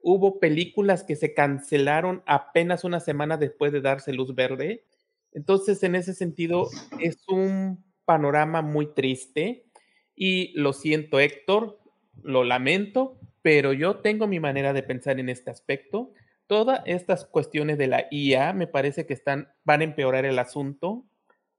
Hubo 0.00 0.38
películas 0.40 1.04
que 1.04 1.16
se 1.16 1.34
cancelaron 1.34 2.22
apenas 2.26 2.84
una 2.84 3.00
semana 3.00 3.36
después 3.36 3.72
de 3.72 3.80
darse 3.80 4.12
luz 4.12 4.34
verde. 4.34 4.84
Entonces, 5.32 5.82
en 5.82 5.94
ese 5.94 6.14
sentido, 6.14 6.68
es 7.00 7.18
un 7.28 7.84
panorama 8.04 8.62
muy 8.62 8.94
triste. 8.94 9.64
Y 10.14 10.52
lo 10.58 10.72
siento, 10.72 11.20
Héctor, 11.20 11.78
lo 12.22 12.44
lamento, 12.44 13.18
pero 13.42 13.72
yo 13.72 13.96
tengo 13.96 14.26
mi 14.26 14.40
manera 14.40 14.72
de 14.72 14.82
pensar 14.82 15.20
en 15.20 15.28
este 15.28 15.50
aspecto 15.50 16.12
todas 16.48 16.80
estas 16.86 17.26
cuestiones 17.26 17.78
de 17.78 17.86
la 17.86 18.08
IA 18.10 18.52
me 18.52 18.66
parece 18.66 19.06
que 19.06 19.14
están, 19.14 19.48
van 19.62 19.82
a 19.82 19.84
empeorar 19.84 20.24
el 20.24 20.38
asunto 20.40 21.04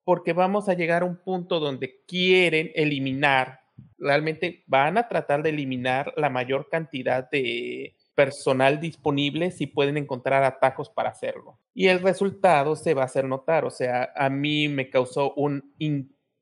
porque 0.03 0.33
vamos 0.33 0.67
a 0.67 0.73
llegar 0.73 1.03
a 1.03 1.05
un 1.05 1.17
punto 1.17 1.59
donde 1.59 2.01
quieren 2.07 2.71
eliminar, 2.73 3.61
realmente 3.99 4.63
van 4.65 4.97
a 4.97 5.07
tratar 5.07 5.43
de 5.43 5.51
eliminar 5.51 6.13
la 6.17 6.29
mayor 6.29 6.67
cantidad 6.69 7.29
de 7.29 7.95
personal 8.19 8.81
disponible 8.81 9.49
si 9.49 9.65
pueden 9.65 9.95
encontrar 9.95 10.43
atajos 10.43 10.89
para 10.89 11.11
hacerlo. 11.11 11.57
Y 11.73 11.87
el 11.87 12.01
resultado 12.01 12.75
se 12.75 12.93
va 12.93 13.03
a 13.03 13.05
hacer 13.05 13.23
notar, 13.23 13.63
o 13.63 13.69
sea, 13.69 14.11
a 14.13 14.29
mí 14.29 14.67
me 14.67 14.89
causó 14.89 15.33
un 15.35 15.73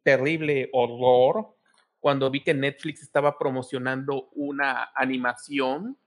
terrible 0.02 0.72
horror 0.74 1.56
cuando 2.00 2.32
vi 2.32 2.44
que 2.44 2.56
Netflix 2.56 3.04
estaba 3.04 3.38
promocionando 3.38 4.30
una 4.34 4.90
animación 4.96 6.00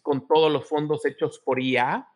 con 0.00 0.26
todos 0.26 0.50
los 0.50 0.66
fondos 0.66 1.04
hechos 1.04 1.38
por 1.44 1.60
IA, 1.60 2.08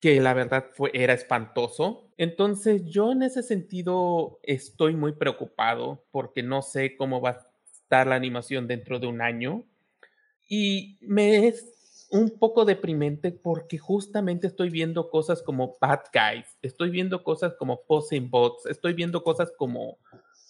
que 0.00 0.20
la 0.20 0.34
verdad 0.34 0.70
fue, 0.74 0.90
era 0.94 1.12
espantoso. 1.12 2.10
Entonces 2.16 2.84
yo 2.84 3.12
en 3.12 3.22
ese 3.22 3.44
sentido 3.44 4.40
estoy 4.42 4.96
muy 4.96 5.12
preocupado 5.12 6.04
porque 6.10 6.42
no 6.42 6.62
sé 6.62 6.96
cómo 6.96 7.20
va 7.20 7.30
a 7.30 7.46
estar 7.72 8.08
la 8.08 8.16
animación 8.16 8.66
dentro 8.66 8.98
de 8.98 9.06
un 9.06 9.20
año. 9.20 9.68
Y 10.48 10.98
me 11.00 11.46
es 11.46 11.78
un 12.12 12.38
poco 12.38 12.66
deprimente 12.66 13.32
porque 13.32 13.78
justamente 13.78 14.46
estoy 14.46 14.68
viendo 14.68 15.08
cosas 15.08 15.42
como 15.42 15.78
Bad 15.80 16.02
Guys, 16.12 16.58
estoy 16.60 16.90
viendo 16.90 17.24
cosas 17.24 17.54
como 17.58 17.84
Posing 17.86 18.30
Bots, 18.30 18.66
estoy 18.66 18.92
viendo 18.92 19.24
cosas 19.24 19.50
como, 19.56 19.98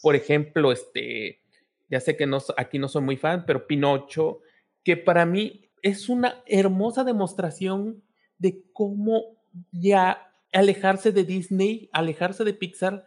por 0.02 0.16
ejemplo, 0.16 0.72
este, 0.72 1.40
ya 1.88 2.00
sé 2.00 2.16
que 2.16 2.26
no, 2.26 2.38
aquí 2.56 2.80
no 2.80 2.88
soy 2.88 3.02
muy 3.02 3.16
fan, 3.16 3.44
pero 3.46 3.68
Pinocho, 3.68 4.40
que 4.82 4.96
para 4.96 5.24
mí 5.24 5.70
es 5.82 6.08
una 6.08 6.42
hermosa 6.46 7.04
demostración 7.04 8.02
de 8.38 8.64
cómo 8.72 9.22
ya 9.70 10.32
alejarse 10.52 11.12
de 11.12 11.22
Disney, 11.22 11.88
alejarse 11.92 12.42
de 12.42 12.54
Pixar, 12.54 13.04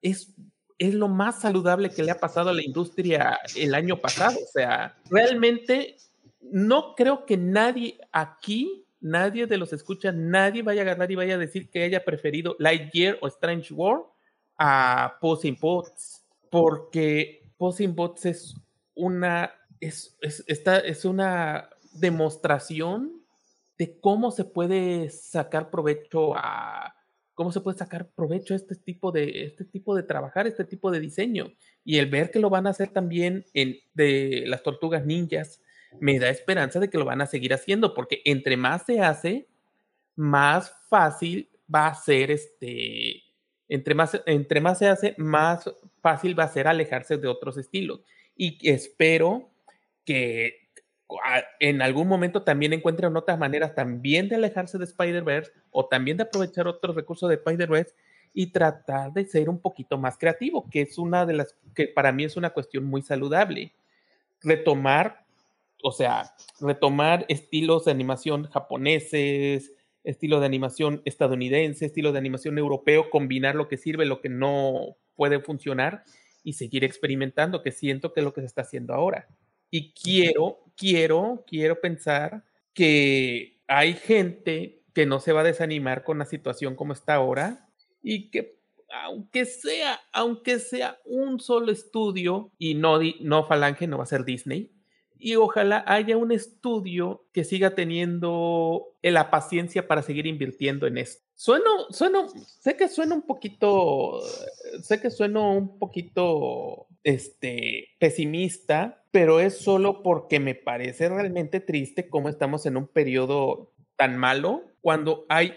es, 0.00 0.32
es 0.78 0.94
lo 0.94 1.08
más 1.08 1.40
saludable 1.40 1.90
que 1.90 2.04
le 2.04 2.12
ha 2.12 2.20
pasado 2.20 2.50
a 2.50 2.54
la 2.54 2.64
industria 2.64 3.40
el 3.56 3.74
año 3.74 4.00
pasado. 4.00 4.38
O 4.38 4.52
sea, 4.52 4.96
realmente 5.10 5.96
no 6.50 6.94
creo 6.94 7.26
que 7.26 7.36
nadie 7.36 7.98
aquí, 8.12 8.86
nadie 9.00 9.46
de 9.46 9.56
los 9.56 9.72
escucha, 9.72 10.12
nadie 10.12 10.62
vaya 10.62 10.82
a 10.82 10.84
agarrar 10.84 11.10
y 11.10 11.16
vaya 11.16 11.34
a 11.34 11.38
decir 11.38 11.70
que 11.70 11.82
haya 11.82 12.04
preferido 12.04 12.56
Lightyear 12.58 13.18
o 13.20 13.28
Strange 13.28 13.72
World 13.72 14.04
a 14.58 15.18
Posing 15.20 15.58
Bots, 15.60 16.24
porque 16.50 17.42
Posing 17.56 17.94
Bots 17.94 18.26
es 18.26 18.54
una, 18.94 19.52
es, 19.80 20.16
es, 20.20 20.44
es 20.46 21.04
una 21.04 21.68
demostración 21.92 23.22
de 23.78 23.98
cómo 24.00 24.30
se 24.30 24.44
puede 24.44 25.10
sacar 25.10 25.70
provecho 25.70 26.34
a 26.34 26.94
cómo 27.34 27.52
se 27.52 27.60
puede 27.60 27.76
sacar 27.76 28.08
provecho 28.08 28.54
a 28.54 28.56
este 28.56 28.74
tipo 28.76 29.12
de 29.12 29.44
este 29.44 29.66
tipo 29.66 29.94
de 29.94 30.02
trabajar, 30.02 30.46
este 30.46 30.64
tipo 30.64 30.90
de 30.90 31.00
diseño. 31.00 31.52
Y 31.84 31.98
el 31.98 32.06
ver 32.06 32.30
que 32.30 32.38
lo 32.38 32.48
van 32.48 32.66
a 32.66 32.70
hacer 32.70 32.88
también 32.88 33.44
en 33.52 33.76
de 33.92 34.44
las 34.46 34.62
tortugas 34.62 35.04
ninjas 35.04 35.60
me 36.00 36.18
da 36.18 36.28
esperanza 36.28 36.80
de 36.80 36.90
que 36.90 36.98
lo 36.98 37.04
van 37.04 37.20
a 37.20 37.26
seguir 37.26 37.54
haciendo 37.54 37.94
porque 37.94 38.22
entre 38.24 38.56
más 38.56 38.84
se 38.86 39.00
hace 39.00 39.48
más 40.14 40.72
fácil 40.88 41.50
va 41.72 41.88
a 41.88 41.94
ser 41.94 42.30
este 42.30 43.22
entre 43.68 43.94
más 43.94 44.20
entre 44.26 44.60
más 44.60 44.78
se 44.78 44.88
hace 44.88 45.14
más 45.18 45.70
fácil 46.00 46.38
va 46.38 46.44
a 46.44 46.48
ser 46.48 46.68
alejarse 46.68 47.16
de 47.16 47.28
otros 47.28 47.56
estilos 47.56 48.00
y 48.36 48.58
espero 48.68 49.50
que 50.04 50.66
en 51.60 51.82
algún 51.82 52.08
momento 52.08 52.42
también 52.42 52.72
encuentran 52.72 53.16
otras 53.16 53.38
maneras 53.38 53.74
también 53.74 54.28
de 54.28 54.36
alejarse 54.36 54.78
de 54.78 54.84
Spider-Verse 54.84 55.52
o 55.70 55.86
también 55.86 56.16
de 56.16 56.24
aprovechar 56.24 56.66
otros 56.66 56.96
recursos 56.96 57.28
de 57.28 57.36
Spider-Verse 57.36 57.94
y 58.34 58.48
tratar 58.48 59.12
de 59.12 59.24
ser 59.24 59.48
un 59.48 59.60
poquito 59.60 59.98
más 59.98 60.18
creativo, 60.18 60.68
que 60.68 60.82
es 60.82 60.98
una 60.98 61.24
de 61.24 61.34
las 61.34 61.56
que 61.74 61.88
para 61.88 62.12
mí 62.12 62.24
es 62.24 62.36
una 62.36 62.50
cuestión 62.50 62.84
muy 62.84 63.02
saludable. 63.02 63.72
Retomar, 64.42 65.24
o 65.86 65.92
sea, 65.92 66.34
retomar 66.60 67.26
estilos 67.28 67.84
de 67.84 67.92
animación 67.92 68.48
japoneses, 68.50 69.72
estilo 70.02 70.40
de 70.40 70.46
animación 70.46 71.00
estadounidense, 71.04 71.86
estilo 71.86 72.10
de 72.10 72.18
animación 72.18 72.58
europeo, 72.58 73.08
combinar 73.08 73.54
lo 73.54 73.68
que 73.68 73.76
sirve, 73.76 74.04
lo 74.04 74.20
que 74.20 74.28
no 74.28 74.96
puede 75.14 75.38
funcionar 75.38 76.02
y 76.42 76.54
seguir 76.54 76.82
experimentando, 76.82 77.62
que 77.62 77.70
siento 77.70 78.12
que 78.12 78.18
es 78.18 78.24
lo 78.24 78.32
que 78.32 78.40
se 78.40 78.48
está 78.48 78.62
haciendo 78.62 78.94
ahora. 78.94 79.28
Y 79.70 79.92
quiero, 79.92 80.58
quiero, 80.76 81.44
quiero 81.46 81.80
pensar 81.80 82.42
que 82.74 83.60
hay 83.68 83.94
gente 83.94 84.82
que 84.92 85.06
no 85.06 85.20
se 85.20 85.30
va 85.30 85.42
a 85.42 85.44
desanimar 85.44 86.02
con 86.02 86.18
la 86.18 86.26
situación 86.26 86.74
como 86.74 86.94
está 86.94 87.14
ahora 87.14 87.70
y 88.02 88.32
que 88.32 88.58
aunque 89.04 89.44
sea, 89.44 90.00
aunque 90.12 90.58
sea 90.58 90.98
un 91.04 91.38
solo 91.38 91.70
estudio 91.70 92.50
y 92.58 92.74
no, 92.74 92.98
no 93.20 93.46
Falange, 93.46 93.86
no 93.86 93.98
va 93.98 94.02
a 94.02 94.08
ser 94.08 94.24
Disney, 94.24 94.72
y 95.18 95.36
ojalá 95.36 95.84
haya 95.86 96.16
un 96.16 96.32
estudio 96.32 97.26
que 97.32 97.44
siga 97.44 97.74
teniendo 97.74 98.94
la 99.02 99.30
paciencia 99.30 99.86
para 99.86 100.02
seguir 100.02 100.26
invirtiendo 100.26 100.86
en 100.86 100.98
esto. 100.98 101.24
Sueno, 101.34 101.90
sueno, 101.90 102.28
sé 102.60 102.76
que 102.76 102.88
suena 102.88 103.14
un 103.14 103.22
poquito, 103.22 104.20
sé 104.82 105.00
que 105.00 105.10
sueno 105.10 105.52
un 105.52 105.78
poquito, 105.78 106.86
este, 107.04 107.88
pesimista, 107.98 109.04
pero 109.10 109.40
es 109.40 109.58
solo 109.58 110.02
porque 110.02 110.40
me 110.40 110.54
parece 110.54 111.08
realmente 111.08 111.60
triste 111.60 112.08
cómo 112.08 112.28
estamos 112.28 112.66
en 112.66 112.76
un 112.76 112.86
periodo 112.86 113.72
tan 113.96 114.16
malo 114.16 114.64
cuando 114.80 115.26
hay 115.28 115.54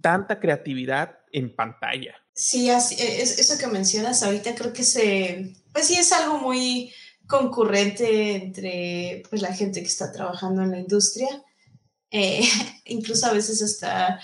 tanta 0.00 0.40
creatividad 0.40 1.18
en 1.32 1.54
pantalla. 1.54 2.14
Sí, 2.32 2.68
así, 2.68 2.96
e, 3.00 3.22
es, 3.22 3.38
eso 3.38 3.58
que 3.58 3.66
mencionas 3.66 4.22
ahorita 4.22 4.54
creo 4.54 4.72
que 4.72 4.82
se, 4.82 5.54
pues 5.72 5.86
sí 5.86 5.96
es 5.96 6.12
algo 6.12 6.38
muy 6.38 6.92
concurrente 7.26 8.34
entre 8.34 9.22
pues, 9.28 9.42
la 9.42 9.54
gente 9.54 9.80
que 9.80 9.88
está 9.88 10.12
trabajando 10.12 10.62
en 10.62 10.70
la 10.70 10.78
industria. 10.78 11.28
Eh, 12.10 12.42
incluso 12.84 13.26
a 13.26 13.32
veces 13.32 13.62
hasta 13.62 14.20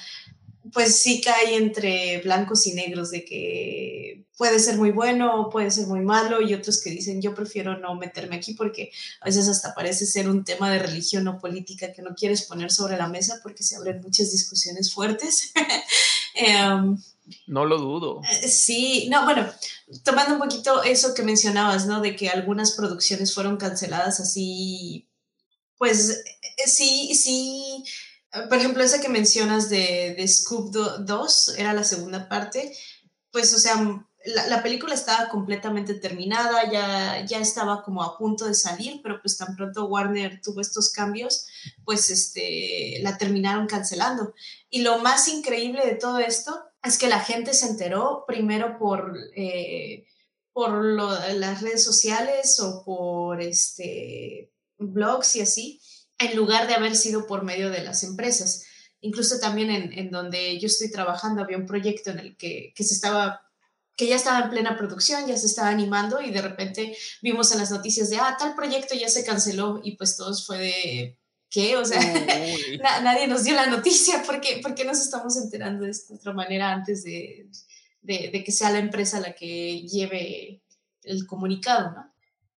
pues 0.73 1.01
sí 1.01 1.21
cae 1.21 1.57
entre 1.57 2.21
blancos 2.21 2.67
y 2.67 2.75
negros 2.75 3.11
de 3.11 3.25
que 3.25 4.27
puede 4.37 4.59
ser 4.59 4.77
muy 4.77 4.91
bueno 4.91 5.49
puede 5.51 5.71
ser 5.71 5.87
muy 5.87 6.01
malo 6.01 6.43
y 6.43 6.55
otros 6.55 6.83
que 6.83 6.91
dicen 6.91 7.23
yo 7.23 7.35
prefiero 7.35 7.79
no 7.79 7.95
meterme 7.95 8.37
aquí 8.37 8.55
porque 8.55 8.93
a 9.21 9.25
veces 9.25 9.49
hasta 9.49 9.75
parece 9.75 10.07
ser 10.07 10.29
un 10.29 10.45
tema 10.45 10.71
de 10.71 10.79
religión 10.79 11.27
o 11.29 11.39
política 11.39 11.93
que 11.93 12.03
no 12.03 12.15
quieres 12.15 12.43
poner 12.43 12.71
sobre 12.71 12.97
la 12.99 13.09
mesa 13.09 13.41
porque 13.43 13.63
se 13.63 13.77
abren 13.77 14.01
muchas 14.03 14.31
discusiones 14.31 14.93
fuertes. 14.93 15.53
Em, 16.35 16.97
no 17.47 17.65
lo 17.65 17.79
dudo. 17.79 18.21
Eh, 18.43 18.49
sí, 18.49 19.09
no, 19.11 19.25
bueno, 19.25 19.49
tomando 20.05 20.35
un 20.35 20.41
poquito 20.41 20.83
eso 20.83 21.15
que 21.15 21.23
mencionabas, 21.23 21.87
¿no? 21.87 22.01
De 22.01 22.17
que 22.17 22.29
algunas 22.29 22.73
producciones 22.73 23.35
fueron 23.35 23.57
canceladas 23.57 24.21
así, 24.21 25.09
pues 25.77 26.11
eh, 26.11 26.69
sí, 26.69 27.15
sí 27.15 27.85
por 28.49 28.59
ejemplo, 28.59 28.83
esa 28.83 29.01
que 29.01 29.09
mencionas 29.09 29.69
de, 29.69 30.15
de 30.17 30.29
Scoop 30.29 30.71
2, 30.71 31.55
era 31.59 31.73
la 31.73 31.83
segunda 31.83 32.29
parte, 32.29 32.73
pues, 33.33 33.53
o 33.55 33.59
sea, 33.59 34.05
la, 34.25 34.63
película 34.63 34.95
estaba 34.95 35.29
completamente 35.29 35.95
terminada, 35.95 36.71
ya, 36.71 37.25
ya 37.25 37.39
estaba 37.39 37.83
como 37.83 38.03
a 38.03 38.19
punto 38.19 38.45
de 38.45 38.55
salir, 38.55 39.01
pero 39.03 39.21
pues 39.21 39.37
tan 39.37 39.57
pronto 39.57 39.87
Warner 39.87 40.41
tuvo 40.43 40.61
estos 40.61 40.91
cambios, 40.91 41.47
pues 41.85 42.11
este, 42.11 42.99
la 43.03 43.17
terminaron 43.17 43.67
cancelando. 43.67 44.35
Y 44.69 44.83
lo 44.83 44.99
más 44.99 45.27
increíble 45.29 45.85
de 45.87 45.95
todo 45.95 46.19
esto 46.19 46.70
es 46.83 46.99
que 46.99 47.09
la 47.09 47.21
gente 47.21 47.55
se 47.55 47.67
enteró 47.67 48.25
primero 48.27 48.79
por, 48.79 49.17
eh, 49.37 50.07
por 50.53 50.83
las 50.83 51.63
redes 51.63 51.85
sociales 51.85 52.59
o 52.61 52.85
por 52.85 53.41
este, 53.41 54.53
blogs 54.79 55.37
y 55.37 55.41
así, 55.41 55.81
en 56.19 56.37
lugar 56.37 56.67
de 56.67 56.75
haber 56.75 56.97
sido 56.97 57.27
por 57.27 57.45
medio 57.45 57.71
de 57.71 57.83
las 57.83 58.03
empresas. 58.03 58.65
Incluso 59.01 59.39
también 59.39 59.71
en, 59.71 59.93
en 59.99 60.11
donde 60.11 60.59
yo 60.59 60.67
estoy 60.67 60.91
trabajando 60.91 61.43
había 61.43 61.57
un 61.57 61.67
proyecto 61.67 62.11
en 62.11 62.19
el 62.19 62.37
que, 62.37 62.73
que 62.75 62.85
se 62.85 62.95
estaba 62.95 63.43
que 63.97 64.07
ya 64.07 64.17
estaba 64.17 64.41
en 64.41 64.49
plena 64.49 64.79
producción, 64.79 65.27
ya 65.27 65.37
se 65.37 65.45
estaba 65.45 65.69
animando 65.69 66.23
y 66.23 66.31
de 66.31 66.41
repente 66.41 66.97
vimos 67.21 67.53
en 67.53 67.59
las 67.59 67.71
noticias 67.71 68.09
de, 68.09 68.17
ah, 68.17 68.35
tal 68.39 68.55
proyecto 68.55 68.95
ya 68.95 69.11
se 69.11 69.27
canceló 69.27 69.83
y 69.85 69.97
pues 69.97 70.17
todos 70.17 70.47
fue 70.47 70.57
de, 70.57 71.20
¿qué? 71.51 71.77
O 71.77 71.85
sea, 71.85 72.01
nadie 73.03 73.27
nos 73.27 73.45
dio 73.45 73.55
la 73.55 73.67
noticia 73.67 74.23
porque, 74.25 74.61
porque 74.63 74.85
nos 74.85 75.01
estamos 75.01 75.37
enterando 75.37 75.85
de 75.85 75.91
esta 75.91 76.15
otra 76.15 76.33
manera 76.33 76.73
antes 76.73 77.03
de, 77.03 77.49
de, 78.03 78.31
de, 78.33 78.45
que 78.45 78.53
sea 78.53 78.71
la 78.71 78.79
empresa 78.79 79.21
la 79.21 79.35
que 79.35 79.83
lleve 79.83 80.63
el 81.03 81.27
comunicado, 81.27 81.91
¿no? 81.91 82.11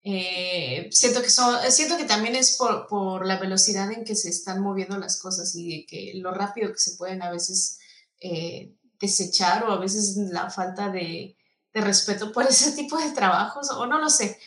Eh, 0.03 0.89
siento, 0.93 1.21
que 1.21 1.29
son, 1.29 1.59
siento 1.71 1.99
que 1.99 2.05
también 2.05 2.35
es 2.35 2.57
por, 2.57 2.87
por, 2.87 3.27
la 3.27 3.39
velocidad 3.39 3.93
en 3.93 4.05
que 4.05 4.15
se 4.15 4.31
están 4.31 4.63
moviendo 4.63 4.97
las 4.97 5.21
cosas 5.21 5.55
y 5.55 5.81
de 5.81 5.87
que 5.87 6.13
lo 6.15 6.33
rápido 6.33 6.73
que 6.73 6.79
se 6.79 6.97
pueden 6.97 7.23
a 7.23 7.31
veces 7.31 7.79
eh, 8.19 8.73
desechar 8.99 9.65
o 9.65 9.73
a 9.73 9.79
veces 9.79 10.17
la 10.17 10.49
falta 10.49 10.89
de, 10.89 11.37
de, 11.75 11.81
respeto 11.83 12.33
por 12.33 12.45
ese 12.49 12.73
tipo 12.73 12.97
de 12.97 13.11
trabajos, 13.11 13.71
o 13.71 13.87
no 13.87 13.99
lo 13.99 14.09
sé, 14.09 14.39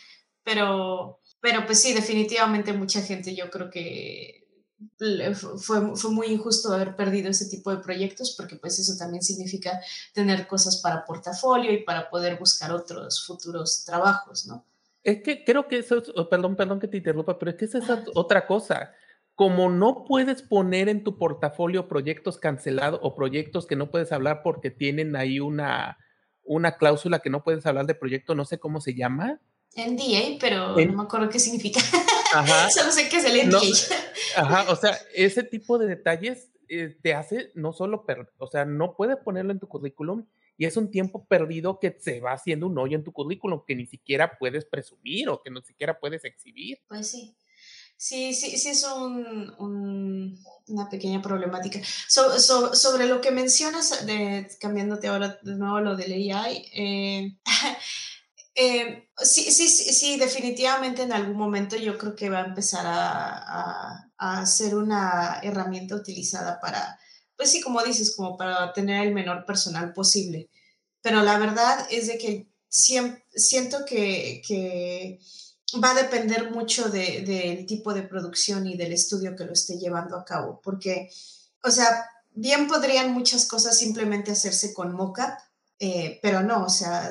pero, 0.42 1.20
pero 1.44 1.66
pues 1.66 1.82
sí, 1.82 1.92
definitivamente 1.92 2.72
mucha 2.72 3.02
gente 3.02 3.34
yo 3.34 3.50
creo 3.50 3.68
que 3.68 4.48
fue, 5.58 5.94
fue 5.94 6.10
muy 6.10 6.28
injusto 6.28 6.72
haber 6.72 6.96
perdido 6.96 7.28
ese 7.28 7.50
tipo 7.50 7.70
de 7.70 7.82
proyectos 7.82 8.34
porque 8.34 8.56
pues 8.56 8.78
eso 8.78 8.96
también 8.96 9.22
significa 9.22 9.78
tener 10.14 10.46
cosas 10.46 10.80
para 10.80 11.04
portafolio 11.04 11.70
y 11.70 11.82
para 11.82 12.08
poder 12.08 12.38
buscar 12.38 12.72
otros 12.72 13.26
futuros 13.26 13.84
trabajos, 13.84 14.46
¿no? 14.46 14.64
Es 15.02 15.22
que 15.22 15.44
creo 15.44 15.68
que 15.68 15.80
eso 15.80 15.98
es, 15.98 16.10
oh, 16.16 16.30
perdón, 16.30 16.56
perdón 16.56 16.80
que 16.80 16.88
te 16.88 16.96
interrumpa, 16.96 17.38
pero 17.38 17.50
es 17.50 17.58
que 17.58 17.66
esa 17.66 17.76
es 17.76 17.84
otra 18.14 18.46
cosa. 18.46 18.94
Como 19.34 19.68
no 19.68 20.06
puedes 20.08 20.40
poner 20.40 20.88
en 20.88 21.04
tu 21.04 21.18
portafolio 21.18 21.88
proyectos 21.88 22.38
cancelados 22.38 23.00
o 23.02 23.14
proyectos 23.14 23.66
que 23.66 23.76
no 23.76 23.90
puedes 23.90 24.12
hablar 24.12 24.40
porque 24.42 24.70
tienen 24.70 25.14
ahí 25.14 25.40
una, 25.40 25.98
una 26.42 26.78
cláusula 26.78 27.18
que 27.18 27.28
no 27.28 27.44
puedes 27.44 27.66
hablar 27.66 27.84
de 27.84 27.94
proyecto, 27.94 28.34
no 28.34 28.46
sé 28.46 28.58
cómo 28.58 28.80
se 28.80 28.94
llama. 28.94 29.42
NDA, 29.76 30.38
pero 30.40 30.76
no 30.76 30.92
me 30.92 31.02
acuerdo 31.02 31.28
qué 31.28 31.38
significa. 31.38 31.80
Ajá. 32.32 32.70
Solo 32.74 32.92
sé 32.92 33.08
que 33.08 33.16
es 33.16 33.24
el 33.24 33.48
NDA. 33.48 33.60
ajá, 34.36 34.70
o 34.70 34.76
sea, 34.76 34.98
ese 35.14 35.42
tipo 35.42 35.78
de 35.78 35.86
detalles 35.86 36.50
eh, 36.68 36.96
te 37.02 37.14
hace 37.14 37.50
no 37.54 37.72
solo, 37.72 38.06
per, 38.06 38.32
o 38.38 38.46
sea, 38.46 38.64
no 38.64 38.96
puedes 38.96 39.16
ponerlo 39.18 39.52
en 39.52 39.60
tu 39.60 39.68
currículum 39.68 40.26
y 40.56 40.66
es 40.66 40.76
un 40.76 40.90
tiempo 40.90 41.26
perdido 41.26 41.78
que 41.80 41.96
se 42.00 42.20
va 42.20 42.32
haciendo 42.32 42.66
un 42.66 42.78
hoyo 42.78 42.96
en 42.96 43.04
tu 43.04 43.12
currículum 43.12 43.62
que 43.66 43.74
ni 43.74 43.86
siquiera 43.86 44.38
puedes 44.38 44.64
presumir 44.64 45.28
o 45.28 45.42
que 45.42 45.50
ni 45.50 45.62
siquiera 45.62 45.98
puedes 45.98 46.24
exhibir. 46.24 46.80
Pues 46.88 47.10
sí. 47.10 47.36
Sí, 47.96 48.34
sí, 48.34 48.56
sí 48.58 48.70
es 48.70 48.84
un, 48.84 49.54
un, 49.58 50.38
una 50.68 50.90
pequeña 50.90 51.22
problemática. 51.22 51.80
So, 52.08 52.38
so, 52.38 52.74
sobre 52.74 53.06
lo 53.06 53.20
que 53.20 53.30
mencionas, 53.30 54.04
de, 54.04 54.48
cambiándote 54.60 55.08
ahora 55.08 55.38
de 55.42 55.54
nuevo 55.54 55.80
lo 55.80 55.96
del 55.96 56.12
AI, 56.12 56.70
eh, 56.72 57.36
eh, 58.54 59.08
sí, 59.16 59.50
sí, 59.50 59.68
sí, 59.68 60.18
definitivamente 60.18 61.02
en 61.02 61.12
algún 61.12 61.36
momento 61.36 61.76
yo 61.76 61.98
creo 61.98 62.14
que 62.14 62.30
va 62.30 62.40
a 62.40 62.46
empezar 62.46 62.86
a, 62.86 63.38
a, 63.38 64.10
a 64.16 64.46
ser 64.46 64.74
una 64.74 65.40
herramienta 65.42 65.94
utilizada 65.94 66.60
para 66.60 66.98
pues 67.36 67.50
sí, 67.50 67.60
como 67.60 67.82
dices, 67.82 68.14
como 68.14 68.36
para 68.36 68.72
tener 68.72 69.06
el 69.06 69.14
menor 69.14 69.44
personal 69.44 69.92
posible. 69.92 70.50
Pero 71.02 71.22
la 71.22 71.38
verdad 71.38 71.86
es 71.90 72.06
de 72.06 72.18
que 72.18 72.48
siento 72.68 73.84
que, 73.84 74.42
que 74.46 75.18
va 75.82 75.90
a 75.90 76.02
depender 76.02 76.50
mucho 76.50 76.88
del 76.88 77.24
de, 77.24 77.64
tipo 77.68 77.92
de 77.92 78.02
producción 78.02 78.66
y 78.66 78.76
del 78.76 78.92
estudio 78.92 79.36
que 79.36 79.44
lo 79.44 79.52
esté 79.52 79.78
llevando 79.78 80.16
a 80.16 80.24
cabo, 80.24 80.60
porque, 80.62 81.10
o 81.62 81.70
sea, 81.70 82.06
bien 82.32 82.66
podrían 82.68 83.12
muchas 83.12 83.46
cosas 83.46 83.76
simplemente 83.78 84.32
hacerse 84.32 84.72
con 84.72 84.94
mockup, 84.94 85.38
eh, 85.80 86.20
pero 86.22 86.42
no, 86.42 86.64
o 86.64 86.68
sea, 86.68 87.10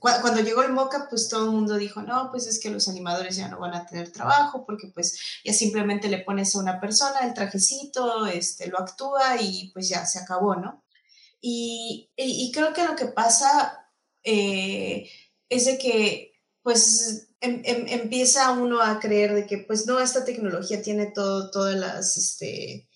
cuando 0.00 0.40
llegó 0.40 0.62
el 0.62 0.72
moca, 0.72 1.08
pues 1.10 1.28
todo 1.28 1.46
el 1.46 1.50
mundo 1.50 1.76
dijo, 1.76 2.02
no, 2.02 2.30
pues 2.30 2.46
es 2.46 2.60
que 2.60 2.70
los 2.70 2.88
animadores 2.88 3.36
ya 3.36 3.48
no 3.48 3.58
van 3.58 3.74
a 3.74 3.84
tener 3.84 4.12
trabajo 4.12 4.64
porque 4.64 4.88
pues 4.94 5.40
ya 5.44 5.52
simplemente 5.52 6.08
le 6.08 6.18
pones 6.18 6.54
a 6.54 6.60
una 6.60 6.80
persona 6.80 7.20
el 7.20 7.34
trajecito, 7.34 8.26
este, 8.26 8.68
lo 8.68 8.78
actúa 8.78 9.40
y 9.40 9.70
pues 9.72 9.88
ya 9.88 10.06
se 10.06 10.20
acabó, 10.20 10.54
¿no? 10.54 10.84
Y, 11.40 12.10
creo 12.54 12.72
que 12.72 12.84
lo 12.84 12.96
que 12.96 13.06
pasa 13.06 13.90
eh, 14.24 15.10
es 15.48 15.66
de 15.66 15.78
que 15.78 16.32
pues 16.62 17.28
em, 17.40 17.62
em, 17.64 17.86
empieza 17.88 18.50
uno 18.52 18.80
a 18.80 18.98
creer 18.98 19.34
de 19.34 19.46
que 19.46 19.58
pues 19.58 19.86
no, 19.86 20.00
esta 20.00 20.24
tecnología 20.24 20.82
tiene 20.82 21.06
todo, 21.06 21.50
todas 21.50 21.76
las, 21.76 22.16
este, 22.16 22.88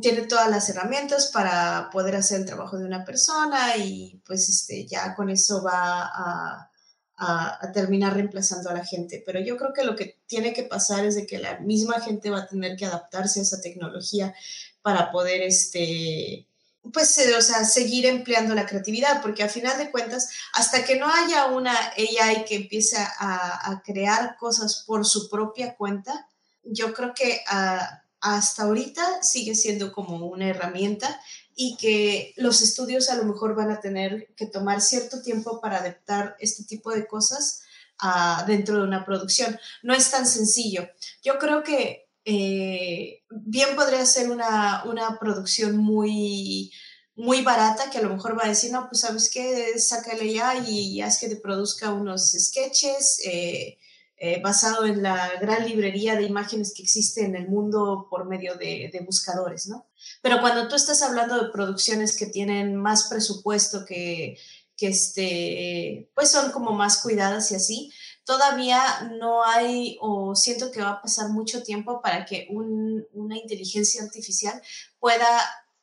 tiene 0.00 0.22
todas 0.22 0.50
las 0.50 0.68
herramientas 0.68 1.30
para 1.32 1.88
poder 1.90 2.16
hacer 2.16 2.40
el 2.40 2.46
trabajo 2.46 2.76
de 2.76 2.84
una 2.84 3.04
persona 3.04 3.76
y 3.76 4.20
pues 4.26 4.48
este, 4.48 4.86
ya 4.86 5.14
con 5.14 5.30
eso 5.30 5.62
va 5.62 6.02
a, 6.02 6.70
a, 7.16 7.72
terminar 7.72 8.14
reemplazando 8.14 8.68
a 8.68 8.74
la 8.74 8.84
gente. 8.84 9.22
Pero 9.24 9.40
yo 9.40 9.56
creo 9.56 9.72
que 9.72 9.84
lo 9.84 9.96
que 9.96 10.18
tiene 10.26 10.52
que 10.52 10.64
pasar 10.64 11.06
es 11.06 11.14
de 11.14 11.26
que 11.26 11.38
la 11.38 11.58
misma 11.60 12.00
gente 12.00 12.28
va 12.30 12.40
a 12.40 12.46
tener 12.46 12.76
que 12.76 12.84
adaptarse 12.84 13.40
a 13.40 13.42
esa 13.42 13.60
tecnología 13.62 14.34
para 14.82 15.10
poder, 15.10 15.42
este, 15.42 16.46
pues, 16.92 17.16
eh, 17.18 17.34
o 17.34 17.40
sea, 17.40 17.64
seguir 17.64 18.04
empleando 18.04 18.54
la 18.54 18.66
creatividad, 18.66 19.22
porque 19.22 19.42
al 19.42 19.50
final 19.50 19.78
de 19.78 19.90
cuentas, 19.90 20.30
hasta 20.52 20.84
que 20.84 20.96
no 20.96 21.10
haya 21.10 21.46
una 21.46 21.74
AI 21.96 22.44
que 22.46 22.56
empiece 22.56 22.98
a, 22.98 23.72
a 23.72 23.82
crear 23.82 24.36
cosas 24.36 24.84
por 24.86 25.06
su 25.06 25.30
propia 25.30 25.74
cuenta, 25.76 26.28
yo 26.62 26.92
creo 26.92 27.14
que... 27.14 27.40
Uh, 27.50 28.07
hasta 28.20 28.64
ahorita 28.64 29.22
sigue 29.22 29.54
siendo 29.54 29.92
como 29.92 30.26
una 30.26 30.48
herramienta 30.48 31.20
y 31.54 31.76
que 31.76 32.34
los 32.36 32.62
estudios 32.62 33.08
a 33.10 33.16
lo 33.16 33.24
mejor 33.24 33.54
van 33.54 33.70
a 33.70 33.80
tener 33.80 34.28
que 34.36 34.46
tomar 34.46 34.80
cierto 34.80 35.22
tiempo 35.22 35.60
para 35.60 35.78
adaptar 35.78 36.36
este 36.38 36.64
tipo 36.64 36.92
de 36.92 37.06
cosas 37.06 37.62
a, 37.98 38.44
dentro 38.46 38.76
de 38.76 38.84
una 38.84 39.04
producción. 39.04 39.58
No 39.82 39.94
es 39.94 40.10
tan 40.10 40.26
sencillo. 40.26 40.88
Yo 41.22 41.38
creo 41.38 41.62
que 41.62 42.08
eh, 42.24 43.22
bien 43.30 43.74
podría 43.74 44.04
ser 44.06 44.30
una, 44.30 44.84
una 44.84 45.18
producción 45.18 45.76
muy 45.76 46.72
muy 47.18 47.42
barata 47.42 47.90
que 47.90 47.98
a 47.98 48.02
lo 48.02 48.10
mejor 48.10 48.38
va 48.38 48.44
a 48.44 48.48
decir, 48.48 48.70
no, 48.70 48.88
pues 48.88 49.00
sabes 49.00 49.28
qué, 49.28 49.76
sácale 49.80 50.32
ya 50.32 50.64
y 50.64 51.00
haz 51.00 51.18
que 51.18 51.28
te 51.28 51.34
produzca 51.34 51.92
unos 51.92 52.30
sketches, 52.30 53.20
eh, 53.24 53.76
eh, 54.20 54.40
basado 54.42 54.84
en 54.84 55.02
la 55.02 55.36
gran 55.40 55.64
librería 55.64 56.16
de 56.16 56.24
imágenes 56.24 56.74
que 56.74 56.82
existe 56.82 57.24
en 57.24 57.36
el 57.36 57.48
mundo 57.48 58.08
por 58.10 58.26
medio 58.26 58.56
de, 58.56 58.90
de, 58.92 59.00
buscadores, 59.00 59.68
¿no? 59.68 59.86
Pero 60.22 60.40
cuando 60.40 60.66
tú 60.66 60.74
estás 60.74 61.02
hablando 61.02 61.40
de 61.40 61.52
producciones 61.52 62.16
que 62.16 62.26
tienen 62.26 62.74
más 62.74 63.08
presupuesto, 63.08 63.84
que, 63.84 64.36
que 64.76 64.88
este, 64.88 66.10
pues 66.14 66.32
son 66.32 66.50
como 66.50 66.72
más 66.72 67.00
cuidadas 67.00 67.52
y 67.52 67.54
así, 67.54 67.92
todavía 68.24 68.80
no 69.20 69.44
hay 69.44 69.96
o 70.00 70.34
siento 70.34 70.72
que 70.72 70.82
va 70.82 70.90
a 70.90 71.02
pasar 71.02 71.28
mucho 71.30 71.62
tiempo 71.62 72.02
para 72.02 72.24
que 72.24 72.48
un, 72.50 73.06
una 73.12 73.36
inteligencia 73.36 74.02
artificial 74.02 74.60
pueda... 74.98 75.28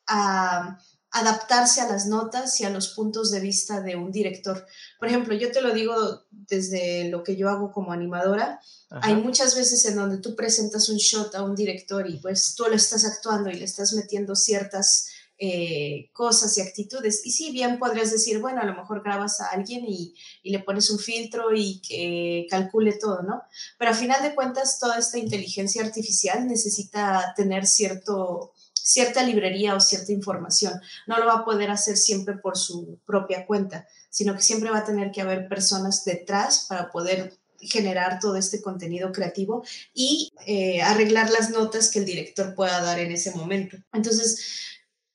Uh, 0.08 0.76
adaptarse 1.10 1.80
a 1.80 1.88
las 1.88 2.06
notas 2.06 2.60
y 2.60 2.64
a 2.64 2.70
los 2.70 2.88
puntos 2.88 3.30
de 3.30 3.40
vista 3.40 3.80
de 3.80 3.96
un 3.96 4.12
director. 4.12 4.66
Por 4.98 5.08
ejemplo, 5.08 5.34
yo 5.34 5.50
te 5.50 5.62
lo 5.62 5.72
digo 5.72 5.94
desde 6.30 7.08
lo 7.08 7.22
que 7.22 7.36
yo 7.36 7.48
hago 7.48 7.72
como 7.72 7.92
animadora. 7.92 8.60
Hay 8.90 9.14
muchas 9.14 9.56
veces 9.56 9.84
en 9.86 9.96
donde 9.96 10.18
tú 10.18 10.36
presentas 10.36 10.88
un 10.88 10.96
shot 10.96 11.34
a 11.34 11.42
un 11.42 11.54
director 11.54 12.08
y 12.08 12.18
pues 12.18 12.54
tú 12.54 12.64
lo 12.68 12.74
estás 12.74 13.04
actuando 13.04 13.50
y 13.50 13.54
le 13.54 13.64
estás 13.64 13.92
metiendo 13.94 14.36
ciertas 14.36 15.08
eh, 15.38 16.08
cosas 16.12 16.56
y 16.56 16.62
actitudes. 16.62 17.20
Y 17.24 17.30
sí, 17.30 17.50
bien 17.50 17.78
podrías 17.78 18.10
decir, 18.10 18.40
bueno, 18.40 18.62
a 18.62 18.64
lo 18.64 18.74
mejor 18.74 19.02
grabas 19.02 19.40
a 19.40 19.48
alguien 19.48 19.84
y, 19.86 20.14
y, 20.42 20.50
le 20.50 20.60
pones 20.60 20.88
un 20.90 20.98
filtro 20.98 21.54
y 21.54 21.82
que 21.86 22.46
calcule 22.48 22.94
todo, 22.94 23.22
¿no? 23.22 23.42
Pero 23.78 23.90
a 23.90 23.94
final 23.94 24.22
de 24.22 24.34
cuentas, 24.34 24.78
toda 24.78 24.98
esta 24.98 25.18
inteligencia 25.18 25.84
artificial 25.84 26.46
necesita 26.46 27.34
tener 27.36 27.66
cierto 27.66 28.54
cierta 28.86 29.24
librería 29.24 29.74
o 29.74 29.80
cierta 29.80 30.12
información. 30.12 30.80
No 31.08 31.18
lo 31.18 31.26
va 31.26 31.38
a 31.38 31.44
poder 31.44 31.70
hacer 31.70 31.96
siempre 31.96 32.34
por 32.34 32.56
su 32.56 33.00
propia 33.04 33.44
cuenta, 33.44 33.88
sino 34.10 34.36
que 34.36 34.42
siempre 34.42 34.70
va 34.70 34.78
a 34.78 34.84
tener 34.84 35.10
que 35.10 35.20
haber 35.20 35.48
personas 35.48 36.04
detrás 36.04 36.66
para 36.68 36.88
poder 36.92 37.36
generar 37.58 38.20
todo 38.20 38.36
este 38.36 38.62
contenido 38.62 39.10
creativo 39.10 39.64
y 39.92 40.30
eh, 40.46 40.82
arreglar 40.82 41.30
las 41.30 41.50
notas 41.50 41.90
que 41.90 41.98
el 41.98 42.04
director 42.04 42.54
pueda 42.54 42.80
dar 42.80 43.00
en 43.00 43.10
ese 43.10 43.32
momento. 43.32 43.76
Entonces, 43.92 44.38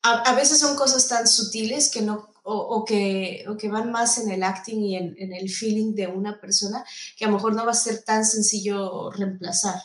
a, 0.02 0.36
veces 0.36 0.60
son 0.60 0.76
cosas 0.76 1.08
tan 1.08 1.26
sutiles 1.26 1.90
que 1.90 2.02
no 2.02 2.30
o, 2.44 2.84
que, 2.84 3.46
van 3.72 3.90
más 3.92 4.18
en 4.18 4.32
el 4.32 4.44
acting 4.44 4.82
y 4.82 4.96
en, 4.98 5.16
en, 5.18 5.32
el 5.32 5.50
feeling 5.50 5.94
de 5.94 6.08
una 6.08 6.42
persona 6.42 6.84
que 7.16 7.24
a 7.24 7.28
lo 7.30 7.36
mejor 7.36 7.56
no 7.56 7.66
va 7.66 7.72
a 7.72 7.76
ser 7.76 8.04
tan 8.04 8.26
sencillo 8.26 9.12
reemplazar. 9.12 9.76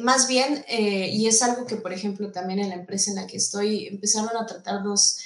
Más 0.00 0.26
bien, 0.26 0.64
eh, 0.68 1.10
y 1.12 1.26
es 1.26 1.42
algo 1.42 1.66
que, 1.66 1.76
por 1.76 1.92
ejemplo, 1.92 2.32
también 2.32 2.60
en 2.60 2.70
la 2.70 2.76
empresa 2.76 3.10
en 3.10 3.16
la 3.16 3.26
que 3.26 3.36
estoy, 3.36 3.88
empezaron 3.88 4.34
a 4.36 4.46
tratarnos 4.46 5.18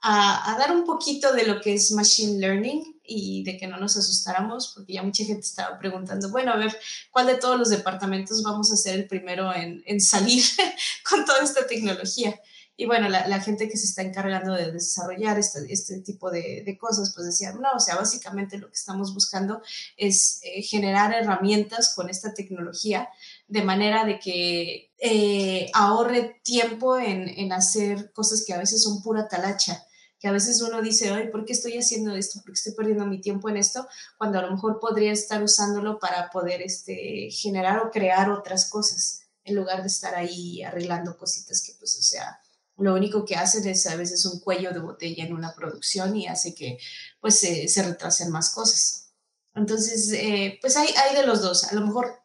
a, 0.00 0.52
a, 0.52 0.58
dar 0.58 0.72
un 0.72 0.84
poquito 0.84 1.32
de 1.32 1.46
lo 1.46 1.60
que 1.60 1.74
es 1.74 1.92
machine 1.92 2.38
learning 2.38 3.00
y 3.04 3.44
de 3.44 3.58
que 3.58 3.66
no 3.66 3.76
nos 3.78 3.96
asustáramos, 3.96 4.72
porque 4.74 4.94
ya 4.94 5.02
mucha 5.02 5.24
gente 5.24 5.42
estaba 5.42 5.78
preguntando, 5.78 6.30
bueno, 6.30 6.52
a 6.52 6.56
ver, 6.56 6.74
¿cuál 7.10 7.26
de 7.26 7.36
todos 7.36 7.58
los 7.58 7.68
departamentos 7.68 8.42
vamos 8.42 8.72
a 8.72 8.76
ser 8.76 8.94
el 8.94 9.06
primero 9.06 9.54
en, 9.54 9.82
en 9.86 10.00
salir 10.00 10.42
con 11.08 11.24
toda 11.26 11.42
esta 11.42 11.66
tecnología? 11.66 12.40
Y 12.76 12.86
bueno, 12.86 13.08
la, 13.08 13.40
gente 13.40 13.68
que 13.68 13.76
se 13.76 13.86
está 13.86 14.02
encargando 14.02 14.52
de 14.52 14.72
desarrollar 14.72 15.38
este, 15.38 15.60
este 15.72 16.00
tipo 16.00 16.30
de, 16.30 16.76
cosas, 16.80 17.12
pues 17.14 17.26
decía, 17.26 17.52
no, 17.52 17.70
o 17.72 17.78
sea, 17.78 17.94
básicamente 17.94 18.58
lo 18.58 18.66
que 18.66 18.74
estamos 18.74 19.14
buscando 19.14 19.62
es 19.96 20.40
eh, 20.42 20.60
generar 20.62 21.14
herramientas 21.14 21.94
con 21.94 22.10
esta 22.10 22.34
tecnología 22.34 23.08
de 23.46 23.62
manera 23.62 24.04
de 24.04 24.18
que 24.18 24.92
eh, 24.98 25.70
ahorre 25.74 26.40
tiempo 26.42 26.98
en, 26.98 27.28
en 27.28 27.52
hacer 27.52 28.12
cosas 28.12 28.44
que 28.46 28.54
a 28.54 28.58
veces 28.58 28.82
son 28.82 29.02
pura 29.02 29.28
talacha 29.28 29.84
que 30.24 30.28
a 30.28 30.32
veces 30.32 30.62
uno 30.62 30.80
dice, 30.80 31.10
ay, 31.10 31.28
¿por 31.28 31.44
qué 31.44 31.52
estoy 31.52 31.76
haciendo 31.76 32.16
esto? 32.16 32.40
¿Por 32.40 32.54
qué 32.54 32.58
estoy 32.58 32.72
perdiendo 32.72 33.04
mi 33.04 33.20
tiempo 33.20 33.50
en 33.50 33.58
esto? 33.58 33.86
Cuando 34.16 34.38
a 34.38 34.42
lo 34.42 34.52
mejor 34.52 34.80
podría 34.80 35.12
estar 35.12 35.42
usándolo 35.42 35.98
para 35.98 36.30
poder 36.30 36.62
este, 36.62 37.28
generar 37.30 37.80
o 37.80 37.90
crear 37.90 38.30
otras 38.30 38.70
cosas, 38.70 39.20
en 39.44 39.54
lugar 39.54 39.82
de 39.82 39.88
estar 39.88 40.14
ahí 40.14 40.62
arreglando 40.62 41.18
cositas 41.18 41.62
que, 41.62 41.74
pues, 41.78 41.98
o 41.98 42.02
sea, 42.02 42.40
lo 42.78 42.94
único 42.94 43.26
que 43.26 43.36
hacen 43.36 43.68
es 43.68 43.86
a 43.86 43.96
veces 43.96 44.24
un 44.24 44.40
cuello 44.40 44.72
de 44.72 44.80
botella 44.80 45.24
en 45.24 45.34
una 45.34 45.54
producción 45.54 46.16
y 46.16 46.26
hace 46.26 46.54
que, 46.54 46.78
pues, 47.20 47.38
se 47.38 47.82
retrasen 47.82 48.30
más 48.30 48.48
cosas. 48.48 49.10
Entonces, 49.54 50.10
eh, 50.12 50.58
pues 50.62 50.78
hay, 50.78 50.88
hay 50.88 51.16
de 51.16 51.26
los 51.26 51.42
dos. 51.42 51.64
A 51.64 51.74
lo 51.74 51.86
mejor 51.86 52.23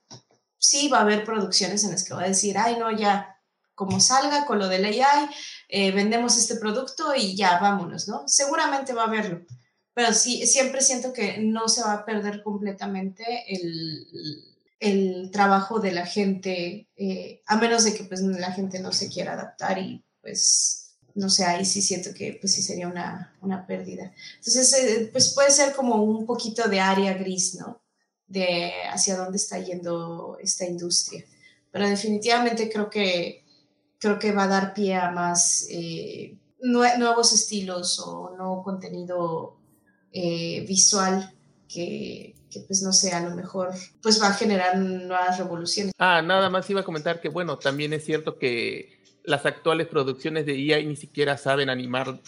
sí 0.60 0.90
va 0.90 1.00
a 1.00 1.02
haber 1.02 1.24
producciones 1.24 1.84
en 1.84 1.92
las 1.92 2.04
que 2.04 2.14
va 2.14 2.24
a 2.24 2.28
decir, 2.28 2.58
ay, 2.58 2.78
no, 2.78 2.96
ya, 2.96 3.38
como 3.74 4.00
salga 4.00 4.46
con 4.46 4.60
lo 4.60 4.68
del 4.68 4.86
AI, 4.86 5.30
eh, 5.70 5.92
vendemos 5.92 6.38
este 6.38 6.56
producto 6.56 7.16
y 7.16 7.36
ya, 7.36 7.60
vámonos, 7.60 8.08
¿no? 8.08 8.28
Seguramente 8.28 8.94
va 8.94 9.04
a 9.04 9.08
haberlo, 9.08 9.46
pero 9.94 10.14
sí, 10.14 10.46
siempre 10.46 10.82
siento 10.82 11.14
que 11.14 11.40
no 11.40 11.68
se 11.68 11.82
va 11.82 11.94
a 11.94 12.06
perder 12.06 12.44
completamente 12.44 13.24
el, 13.48 14.08
el 14.80 15.30
trabajo 15.32 15.80
de 15.80 15.92
la 15.92 16.06
gente, 16.06 16.90
eh, 16.96 17.42
a 17.46 17.58
menos 17.58 17.84
de 17.84 17.94
que 17.94 18.04
pues 18.04 18.22
la 18.22 18.52
gente 18.52 18.80
no 18.80 18.92
se 18.92 19.10
quiera 19.10 19.34
adaptar 19.34 19.78
y 19.78 20.04
pues 20.22 20.98
no 21.16 21.30
sé, 21.30 21.46
ahí 21.46 21.66
sí 21.66 21.82
siento 21.82 22.14
que 22.14 22.38
pues 22.40 22.54
sí 22.54 22.62
sería 22.62 22.88
una, 22.88 23.36
una 23.42 23.68
pérdida. 23.68 24.14
Entonces, 24.38 24.74
eh, 24.74 25.10
pues 25.12 25.34
puede 25.34 25.52
ser 25.52 25.74
como 25.74 26.04
un 26.04 26.26
poquito 26.26 26.68
de 26.70 26.80
área 26.80 27.14
gris, 27.14 27.56
¿no? 27.56 27.82
De 28.30 28.72
hacia 28.90 29.18
dónde 29.18 29.38
está 29.38 29.60
yendo 29.60 30.38
esta 30.42 30.66
industria. 30.66 31.26
Pero 31.72 31.90
definitivamente 31.90 32.70
creo 32.70 32.90
que 32.90 33.44
creo 34.00 34.18
que 34.18 34.32
va 34.32 34.44
a 34.44 34.48
dar 34.48 34.74
pie 34.74 34.96
a 34.96 35.12
más 35.12 35.68
eh, 35.70 36.38
nuevos 36.62 37.34
estilos 37.34 38.00
o 38.00 38.36
nuevo 38.36 38.64
contenido 38.64 39.58
eh, 40.12 40.66
visual 40.68 41.34
que, 41.68 42.36
pues 42.68 42.82
no 42.82 42.92
sé, 42.92 43.12
a 43.12 43.22
lo 43.22 43.36
mejor 43.36 43.72
pues 44.02 44.22
va 44.22 44.30
a 44.30 44.34
generar 44.34 44.78
nuevas 44.78 45.38
revoluciones. 45.38 45.94
Ah, 46.00 46.22
nada 46.22 46.50
más 46.50 46.68
iba 46.70 46.82
a 46.82 46.86
comentar 46.86 47.22
que 47.22 47.30
bueno, 47.30 47.60
también 47.60 47.94
es 47.94 48.06
cierto 48.06 48.40
que 48.40 49.00
las 49.24 49.46
actuales 49.46 49.88
producciones 49.88 50.46
de 50.46 50.56
IA 50.56 50.82
ni 50.82 50.96
siquiera 50.96 51.38
saben 51.38 51.70
animar 51.70 52.22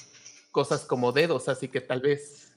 cosas 0.51 0.81
como 0.81 1.11
dedos, 1.11 1.47
así 1.47 1.69
que 1.69 1.81
tal 1.81 2.01
vez 2.01 2.50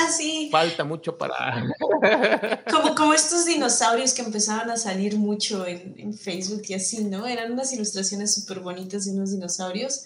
Ah, 0.00 0.10
sí. 0.10 0.48
Falta 0.50 0.84
mucho 0.84 1.16
para. 1.16 1.64
Como, 2.70 2.94
como 2.94 3.14
estos 3.14 3.44
dinosaurios 3.46 4.12
que 4.12 4.22
empezaban 4.22 4.70
a 4.70 4.76
salir 4.76 5.16
mucho 5.16 5.66
en, 5.66 6.14
Facebook 6.14 6.62
y 6.68 6.74
así, 6.74 7.04
¿no? 7.04 7.26
Eran 7.26 7.52
unas 7.52 7.72
ilustraciones 7.72 8.34
súper 8.34 8.60
bonitas 8.60 9.04
de 9.04 9.12
unos 9.12 9.32
dinosaurios. 9.32 10.04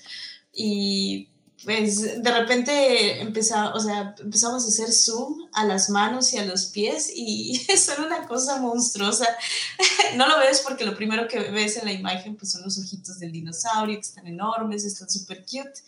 Y 0.53 1.29
pues 1.65 2.23
de 2.23 2.31
repente 2.31 3.21
empezaba, 3.21 3.75
o 3.75 3.81
sea, 3.81 4.15
empezamos 4.21 4.65
a 4.65 4.69
hacer 4.69 4.93
zoom 4.93 5.49
a 5.53 5.65
las 5.65 5.91
manos 5.91 6.33
y 6.33 6.39
a 6.39 6.45
los 6.45 6.67
pies 6.67 7.11
y 7.15 7.57
son 7.77 8.05
una 8.05 8.27
cosa 8.27 8.61
monstruosa. 8.61 9.27
No 10.17 10.27
lo 10.27 10.39
ves 10.39 10.63
porque 10.67 10.87
lo 10.87 10.97
primero 10.97 11.29
que 11.29 11.39
ves 11.51 11.77
en 11.77 11.85
la 11.85 11.93
imagen 11.93 12.35
pues 12.35 12.53
son 12.53 12.63
los 12.63 12.79
ojitos 12.79 13.19
del 13.19 13.31
dinosaurio 13.31 13.97
que 13.97 14.01
están 14.01 14.27
enormes, 14.27 14.87
están 14.87 15.11
súper 15.11 15.45
cute 15.45 15.83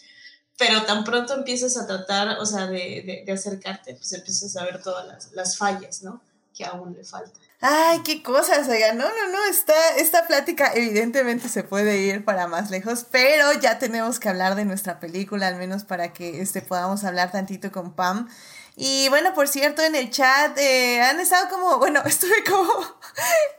pero 0.61 0.85
tan 0.85 1.05
pronto 1.05 1.35
empiezas 1.35 1.79
a 1.79 1.87
tratar, 1.87 2.39
o 2.39 2.45
sea, 2.45 2.67
de, 2.67 3.25
de, 3.25 3.33
acercarte, 3.33 3.95
pues 3.95 4.13
empiezas 4.13 4.55
a 4.59 4.65
ver 4.65 4.83
todas 4.83 5.07
las, 5.07 5.33
las, 5.33 5.57
fallas, 5.57 6.03
¿no? 6.03 6.21
Que 6.55 6.67
aún 6.67 6.93
le 6.93 7.03
faltan. 7.03 7.33
Ay, 7.63 8.01
qué 8.05 8.23
cosas, 8.23 8.69
oiga, 8.69 8.93
no, 8.93 9.07
no, 9.07 9.33
no, 9.33 9.45
esta, 9.47 9.97
esta 9.97 10.27
plática 10.27 10.71
evidentemente 10.75 11.49
se 11.49 11.65
puede 11.65 12.01
ir 12.01 12.27
para 12.27 12.47
más 12.47 12.71
lejos, 12.71 13.07
pero 13.11 13.55
ya 13.55 13.79
tenemos 13.79 14.21
que 14.21 14.29
hablar 14.29 14.55
de 14.55 14.67
nuestra 14.67 15.01
película, 15.01 15.49
al 15.49 15.57
menos 15.57 15.85
para 15.85 16.13
que 16.13 16.43
este, 16.43 16.61
podamos 16.61 17.05
hablar 17.05 17.33
tantito 17.33 17.73
con 17.73 17.95
Pam. 17.95 18.29
Y 18.77 19.09
bueno, 19.09 19.33
por 19.33 19.49
cierto, 19.49 19.83
en 19.83 19.95
el 19.95 20.11
chat 20.11 20.59
eh, 20.59 21.01
han 21.01 21.21
estado 21.21 21.49
como, 21.49 21.79
bueno, 21.79 22.03
estuve 22.05 22.45
como 22.47 22.71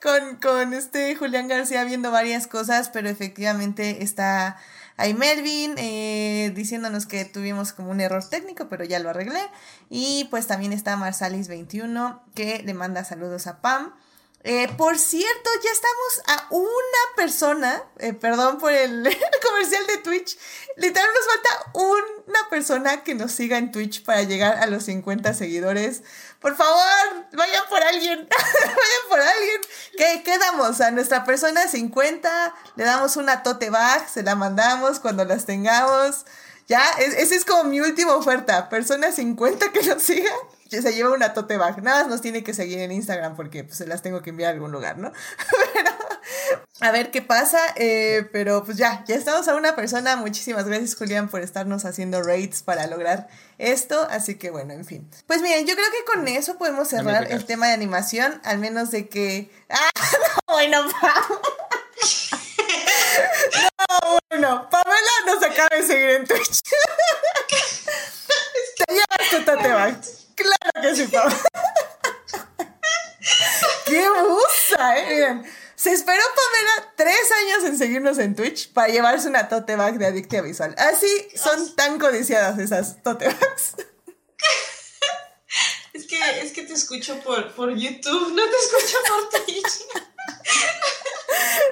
con, 0.04 0.36
con 0.36 0.76
este 0.76 1.16
Julián 1.16 1.48
García 1.48 1.84
viendo 1.84 2.12
varias 2.12 2.46
cosas, 2.46 2.90
pero 2.90 3.10
efectivamente 3.10 4.04
está 4.04 4.58
hay 4.98 5.14
Melvin 5.14 5.76
eh, 5.78 6.52
diciéndonos 6.56 7.06
que 7.06 7.26
tuvimos 7.26 7.74
como 7.74 7.92
un 7.92 8.02
error 8.02 8.24
técnico, 8.28 8.68
pero 8.70 8.84
ya 8.84 9.00
lo 9.00 9.10
arreglé. 9.10 9.42
Y 9.90 10.28
pues 10.30 10.48
también 10.48 10.74
está 10.74 10.96
Marsalis21 10.98 12.22
que 12.36 12.62
le 12.64 12.74
manda 12.74 13.04
saludos 13.04 13.48
a 13.48 13.62
Pam. 13.62 13.94
Eh, 14.44 14.68
por 14.76 14.98
cierto, 14.98 15.50
ya 15.64 15.72
estamos 15.72 16.22
a 16.28 16.48
una 16.50 17.16
persona, 17.16 17.84
eh, 18.00 18.14
perdón 18.14 18.58
por 18.58 18.72
el, 18.74 19.04
comercial 19.46 19.86
de 19.86 19.98
Twitch, 19.98 20.38
literal 20.78 21.10
nos 21.14 21.26
falta 21.26 21.72
una 21.74 22.50
persona 22.50 23.04
que 23.04 23.14
nos 23.14 23.32
siga 23.32 23.58
en 23.58 23.72
Twitch 23.72 24.04
para 24.04 24.24
llegar 24.24 24.58
a 24.58 24.66
los 24.66 24.84
50 24.84 25.34
seguidores. 25.36 26.02
Por 26.40 26.56
favor, 26.56 26.82
vayan 27.34 27.64
por 27.70 27.84
alguien, 27.84 28.28
vayan 28.30 29.10
por 29.10 29.22
alguien. 29.22 29.62
¿Qué, 29.96 30.24
¿Qué, 30.24 30.38
damos? 30.40 30.82
A 30.82 30.90
nuestra 30.90 31.24
persona 31.24 31.68
50 31.68 32.56
le 32.76 32.84
damos 32.84 33.18
una 33.18 33.44
tote 33.44 33.70
bag, 33.70 34.10
se 34.10 34.24
la 34.24 34.36
mandamos 34.36 35.00
cuando 35.00 35.24
las 35.24 35.46
tengamos. 35.46 36.26
Ya, 36.68 36.90
esa 37.00 37.36
es 37.36 37.46
como 37.46 37.66
mi 37.66 37.80
última 37.80 38.16
oferta. 38.16 38.70
Persona 38.70 39.12
50 39.12 39.72
que 39.72 39.84
nos 39.84 40.02
siga 40.02 40.32
se 40.80 40.94
lleva 40.94 41.12
una 41.12 41.34
tote 41.34 41.58
bag. 41.58 41.84
Nada 41.84 42.04
más 42.04 42.10
nos 42.10 42.22
tiene 42.22 42.44
que 42.44 42.54
seguir 42.54 42.80
en 42.80 42.92
Instagram 42.92 43.36
porque 43.36 43.64
pues, 43.64 43.78
se 43.78 43.88
las 43.88 44.02
tengo 44.02 44.22
que 44.22 44.30
enviar 44.30 44.52
a 44.52 44.54
algún 44.54 44.72
lugar, 44.72 44.98
¿no? 44.98 45.12
a 46.80 46.92
ver 46.92 47.12
qué 47.12 47.22
pasa. 47.22 47.60
Eh, 47.76 48.30
pero 48.32 48.64
pues 48.64 48.78
ya, 48.78 49.04
ya 49.06 49.16
estamos 49.16 49.48
a 49.48 49.56
una 49.56 49.76
persona. 49.76 50.16
Muchísimas 50.16 50.66
gracias, 50.66 50.96
Julián, 50.96 51.30
por 51.30 51.42
estarnos 51.42 51.84
haciendo 51.86 52.24
raids 52.24 52.64
para 52.64 52.88
lograr 52.88 53.28
esto. 53.58 54.08
Así 54.10 54.36
que 54.36 54.52
bueno, 54.52 54.74
en 54.74 54.86
fin. 54.86 55.10
Pues 55.28 55.42
miren, 55.42 55.68
yo 55.68 55.76
creo 55.76 55.92
que 55.92 56.06
con 56.06 56.28
eso 56.28 56.58
podemos 56.58 56.88
cerrar 56.88 57.32
el 57.32 57.46
tema 57.46 57.68
de 57.68 57.74
animación, 57.74 58.40
al 58.44 58.60
menos 58.60 58.92
de 58.92 59.10
que. 59.10 59.52
¡Ah! 59.70 59.90
No, 60.48 60.54
bueno, 60.54 60.86
No, 63.90 64.20
bueno, 64.30 64.70
Pamela 64.70 65.12
nos 65.26 65.44
acaba 65.44 65.76
de 65.76 65.84
seguir 65.84 66.10
en 66.12 66.26
Twitch. 66.26 66.62
Te 68.78 68.94
llevas 68.94 69.30
tu 69.30 69.44
tote 69.44 69.68
bag. 69.70 70.02
Claro 70.42 70.82
que 70.82 70.96
sí, 70.96 71.08
Pablo. 71.08 71.36
¡Qué 73.86 74.10
busa, 74.10 74.98
eh! 74.98 75.06
Miren, 75.10 75.52
se 75.76 75.92
esperó 75.92 76.22
Pamela 76.36 76.94
tres 76.96 77.32
años 77.32 77.64
en 77.66 77.78
seguirnos 77.78 78.18
en 78.20 78.36
Twitch 78.36 78.72
para 78.72 78.88
llevarse 78.88 79.28
una 79.28 79.50
tote 79.50 79.76
bag 79.76 79.98
de 79.98 80.06
Adictia 80.06 80.42
Visual. 80.42 80.76
Así 80.78 81.08
son 81.36 81.76
tan 81.76 82.00
codiciadas 82.00 82.60
esas 82.60 83.02
tote 83.04 83.28
bags. 83.28 83.76
Es 85.94 86.08
que, 86.08 86.18
es 86.42 86.54
que 86.54 86.64
te 86.64 86.74
escucho 86.74 87.20
por, 87.20 87.54
por 87.54 87.76
YouTube, 87.76 88.34
no 88.34 88.44
te 88.44 88.58
escucho 88.58 88.98
por 89.08 89.30
Twitch. 89.30 89.86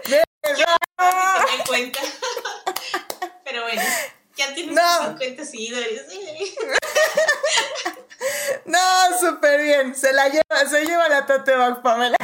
Me 1.57 1.63
cuenta. 1.65 1.99
Pero 3.45 3.63
bueno, 3.63 3.82
ya 4.40 4.54
tienes 4.54 4.76
no. 4.76 5.06
50 5.10 5.46
seguidores. 5.46 6.06
No, 8.66 8.78
súper 9.18 9.62
bien. 9.62 9.96
Se 9.96 10.12
la 10.12 10.28
lleva, 10.28 10.70
se 10.70 10.86
lleva 10.86 11.08
la 11.08 11.26
tote 11.26 11.56
bag, 11.56 11.82
Pamela. 11.82 12.18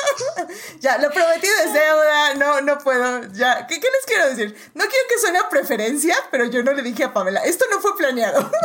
ya, 0.80 0.96
lo 0.98 1.10
prometido 1.10 1.52
es 1.64 1.72
deuda. 1.72 2.34
No, 2.34 2.62
no 2.62 2.78
puedo. 2.78 3.22
Ya, 3.32 3.66
¿Qué, 3.66 3.74
les 3.74 4.06
quiero 4.06 4.30
decir? 4.30 4.56
No 4.74 4.84
quiero 4.86 5.04
que 5.08 5.18
suene 5.18 5.38
a 5.38 5.48
preferencia, 5.50 6.16
pero 6.30 6.46
yo 6.46 6.62
no 6.62 6.72
le 6.72 6.82
dije 6.82 7.04
a 7.04 7.12
Pamela. 7.12 7.44
Esto 7.44 7.66
no 7.70 7.80
fue 7.80 7.94
planeado. 7.96 8.50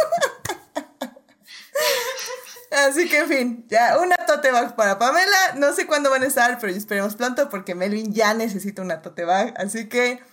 Así 2.72 3.08
que, 3.10 3.20
en 3.20 3.28
fin, 3.28 3.66
ya, 3.68 4.00
una 4.00 4.16
tote 4.26 4.50
bag 4.52 4.76
para 4.76 4.98
Pamela. 4.98 5.56
No 5.56 5.74
sé 5.74 5.86
cuándo 5.86 6.10
van 6.10 6.24
a 6.24 6.28
estar, 6.28 6.58
pero 6.60 6.74
esperemos 6.74 7.16
pronto 7.16 7.50
porque 7.50 7.76
Melvin 7.76 8.14
ya 8.14 8.34
necesita 8.34 8.82
una 8.82 9.02
tote 9.02 9.26
bag. 9.26 9.54
Así 9.58 9.90
que, 9.90 10.24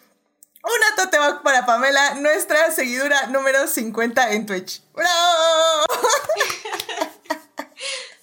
una 0.62 0.96
tote 0.96 1.18
bag 1.18 1.42
para 1.42 1.64
Pamela, 1.66 2.14
nuestra 2.14 2.70
seguidora 2.70 3.26
número 3.28 3.66
50 3.66 4.32
en 4.32 4.46
Twitch. 4.46 4.82
¡Bravo! 4.94 5.84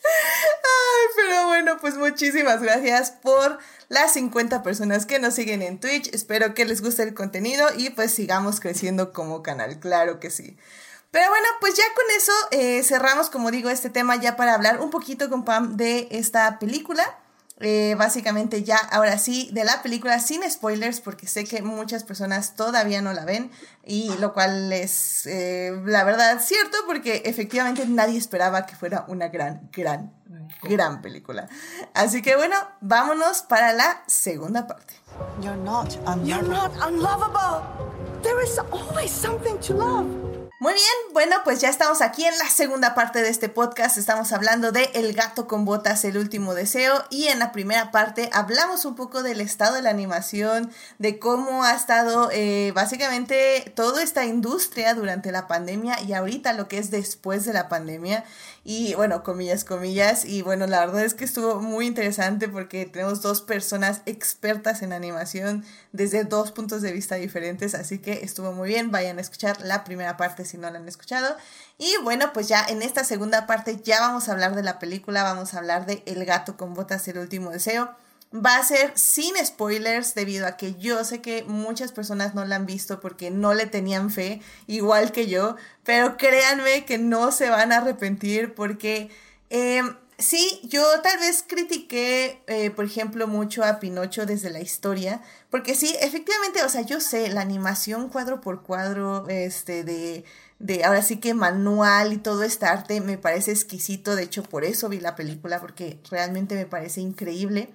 Ay, 0.09 1.05
pero 1.15 1.47
bueno, 1.47 1.77
pues 1.79 1.95
muchísimas 1.97 2.61
gracias 2.61 3.11
por 3.11 3.57
las 3.89 4.13
50 4.13 4.63
personas 4.63 5.05
que 5.05 5.19
nos 5.19 5.33
siguen 5.33 5.61
en 5.61 5.79
Twitch. 5.79 6.13
Espero 6.13 6.53
que 6.53 6.65
les 6.65 6.81
guste 6.81 7.03
el 7.03 7.13
contenido 7.13 7.67
y 7.75 7.89
pues 7.89 8.13
sigamos 8.13 8.59
creciendo 8.59 9.13
como 9.13 9.43
canal, 9.43 9.79
claro 9.79 10.19
que 10.19 10.29
sí. 10.29 10.57
Pero 11.11 11.29
bueno, 11.29 11.47
pues 11.59 11.75
ya 11.75 11.83
con 11.95 12.05
eso 12.15 12.31
eh, 12.51 12.83
cerramos, 12.83 13.29
como 13.29 13.49
digo, 13.49 13.69
este 13.69 13.89
tema 13.89 14.15
ya 14.17 14.35
para 14.35 14.53
hablar 14.53 14.81
un 14.81 14.89
poquito 14.89 15.29
con 15.29 15.45
Pam 15.45 15.77
de 15.77 16.07
esta 16.11 16.59
película. 16.59 17.17
Eh, 17.59 17.95
básicamente 17.97 18.63
ya, 18.63 18.77
ahora 18.77 19.17
sí, 19.17 19.49
de 19.51 19.63
la 19.63 19.81
película 19.81 20.19
sin 20.19 20.49
spoilers, 20.49 21.01
porque 21.01 21.27
sé 21.27 21.43
que 21.45 21.61
muchas 21.61 22.03
personas 22.03 22.55
todavía 22.55 23.01
no 23.01 23.13
la 23.13 23.25
ven, 23.25 23.51
y 23.83 24.15
lo 24.19 24.33
cual 24.33 24.71
es, 24.71 25.25
eh, 25.25 25.71
la 25.85 26.03
verdad, 26.03 26.39
cierto, 26.39 26.77
porque 26.85 27.23
efectivamente 27.25 27.85
nadie 27.87 28.17
esperaba 28.17 28.65
que 28.65 28.75
fuera 28.75 29.05
una 29.07 29.29
gran, 29.29 29.69
gran, 29.71 30.13
gran 30.61 31.01
película. 31.01 31.49
Así 31.93 32.21
que 32.21 32.35
bueno, 32.35 32.55
vámonos 32.81 33.41
para 33.41 33.73
la 33.73 34.03
segunda 34.07 34.67
parte. 34.67 34.93
You're 35.41 35.57
not 35.57 35.95
You're 36.23 36.47
not 36.47 36.71
unlovable. 36.85 37.63
There 38.21 38.43
is 38.43 38.59
always 38.71 39.09
something 39.09 39.57
to 39.61 39.73
love. 39.73 40.36
Muy 40.59 40.73
bien, 40.73 41.13
bueno, 41.13 41.35
pues 41.43 41.61
ya 41.61 41.69
estamos 41.69 42.01
aquí 42.01 42.25
en 42.25 42.35
la 42.39 42.49
segunda 42.49 42.95
parte 42.95 43.21
de 43.21 43.29
este 43.29 43.47
podcast. 43.47 43.95
Estamos 43.99 44.31
hablando 44.33 44.71
de 44.71 44.89
El 44.95 45.13
gato 45.13 45.45
con 45.45 45.65
botas, 45.65 46.03
el 46.03 46.17
último 46.17 46.55
deseo. 46.55 47.05
Y 47.11 47.27
en 47.27 47.37
la 47.37 47.51
primera 47.51 47.91
parte 47.91 48.31
hablamos 48.33 48.83
un 48.83 48.95
poco 48.95 49.21
del 49.21 49.39
estado 49.39 49.75
de 49.75 49.83
la 49.83 49.91
animación, 49.91 50.71
de 50.97 51.19
cómo 51.19 51.63
ha 51.63 51.75
estado 51.75 52.31
eh, 52.31 52.71
básicamente 52.73 53.71
toda 53.75 54.01
esta 54.01 54.25
industria 54.25 54.95
durante 54.95 55.31
la 55.31 55.45
pandemia 55.45 56.01
y 56.01 56.13
ahorita 56.13 56.53
lo 56.53 56.67
que 56.67 56.79
es 56.79 56.89
después 56.89 57.45
de 57.45 57.53
la 57.53 57.69
pandemia. 57.69 58.25
Y 58.69 58.95
bueno, 58.95 59.23
comillas, 59.23 59.63
comillas. 59.63 60.25
Y 60.25 60.41
bueno, 60.41 60.67
la 60.67 60.81
verdad 60.81 61.05
es 61.05 61.13
que 61.13 61.23
estuvo 61.23 61.61
muy 61.61 61.87
interesante 61.87 62.49
porque 62.49 62.85
tenemos 62.85 63.21
dos 63.21 63.41
personas 63.41 64.01
expertas 64.05 64.81
en 64.81 64.91
animación 64.91 65.63
desde 65.93 66.25
dos 66.25 66.51
puntos 66.51 66.81
de 66.81 66.91
vista 66.91 67.15
diferentes. 67.15 67.73
Así 67.75 67.99
que 67.99 68.25
estuvo 68.25 68.51
muy 68.51 68.67
bien. 68.67 68.91
Vayan 68.91 69.19
a 69.19 69.21
escuchar 69.21 69.61
la 69.61 69.85
primera 69.85 70.17
parte 70.17 70.43
si 70.43 70.57
no 70.57 70.69
la 70.69 70.79
han 70.79 70.87
escuchado. 70.89 71.37
Y 71.77 71.95
bueno, 72.03 72.33
pues 72.33 72.49
ya 72.49 72.65
en 72.67 72.81
esta 72.81 73.05
segunda 73.05 73.47
parte 73.47 73.79
ya 73.81 74.01
vamos 74.01 74.27
a 74.27 74.33
hablar 74.33 74.53
de 74.53 74.63
la 74.63 74.79
película. 74.79 75.23
Vamos 75.23 75.53
a 75.53 75.59
hablar 75.59 75.85
de 75.85 76.03
El 76.05 76.25
gato 76.25 76.57
con 76.57 76.73
botas, 76.73 77.07
el 77.07 77.19
último 77.19 77.51
deseo 77.51 77.95
va 78.33 78.57
a 78.57 78.63
ser 78.63 78.91
sin 78.95 79.33
spoilers 79.45 80.13
debido 80.13 80.47
a 80.47 80.57
que 80.57 80.75
yo 80.75 81.03
sé 81.03 81.21
que 81.21 81.43
muchas 81.43 81.91
personas 81.91 82.35
no 82.35 82.45
la 82.45 82.57
han 82.57 82.65
visto 82.65 82.99
porque 82.99 83.31
no 83.31 83.53
le 83.53 83.65
tenían 83.65 84.11
fe, 84.11 84.41
igual 84.67 85.11
que 85.11 85.27
yo, 85.27 85.55
pero 85.83 86.17
créanme 86.17 86.85
que 86.85 86.97
no 86.97 87.31
se 87.31 87.49
van 87.49 87.71
a 87.71 87.77
arrepentir 87.77 88.53
porque 88.53 89.09
em, 89.49 89.95
sí, 90.17 90.59
yo 90.63 90.83
tal 91.01 91.19
vez 91.19 91.43
critiqué, 91.47 92.41
eh, 92.47 92.69
por 92.71 92.85
ejemplo, 92.85 93.27
mucho 93.27 93.63
a 93.63 93.79
Pinocho 93.79 94.25
desde 94.25 94.49
la 94.49 94.59
historia, 94.59 95.21
porque 95.49 95.75
sí, 95.75 95.95
efectivamente, 96.01 96.63
o 96.63 96.69
sea, 96.69 96.81
yo 96.81 96.99
sé, 96.99 97.29
la 97.29 97.41
animación 97.41 98.09
cuadro 98.09 98.41
por 98.41 98.63
cuadro, 98.63 99.27
este, 99.29 99.83
de 99.83 100.25
de 100.59 100.83
ahora 100.83 101.01
sí 101.03 101.17
que 101.17 101.33
manual 101.33 102.13
y 102.13 102.17
todo 102.17 102.43
este 102.43 102.65
arte 102.65 102.99
me 103.01 103.17
parece 103.17 103.51
exquisito, 103.51 104.15
de 104.15 104.23
hecho 104.23 104.43
por 104.43 104.63
eso 104.63 104.89
vi 104.89 104.99
la 104.99 105.15
película 105.15 105.59
porque 105.59 105.99
realmente 106.09 106.55
me 106.55 106.65
parece 106.65 107.01
increíble. 107.01 107.69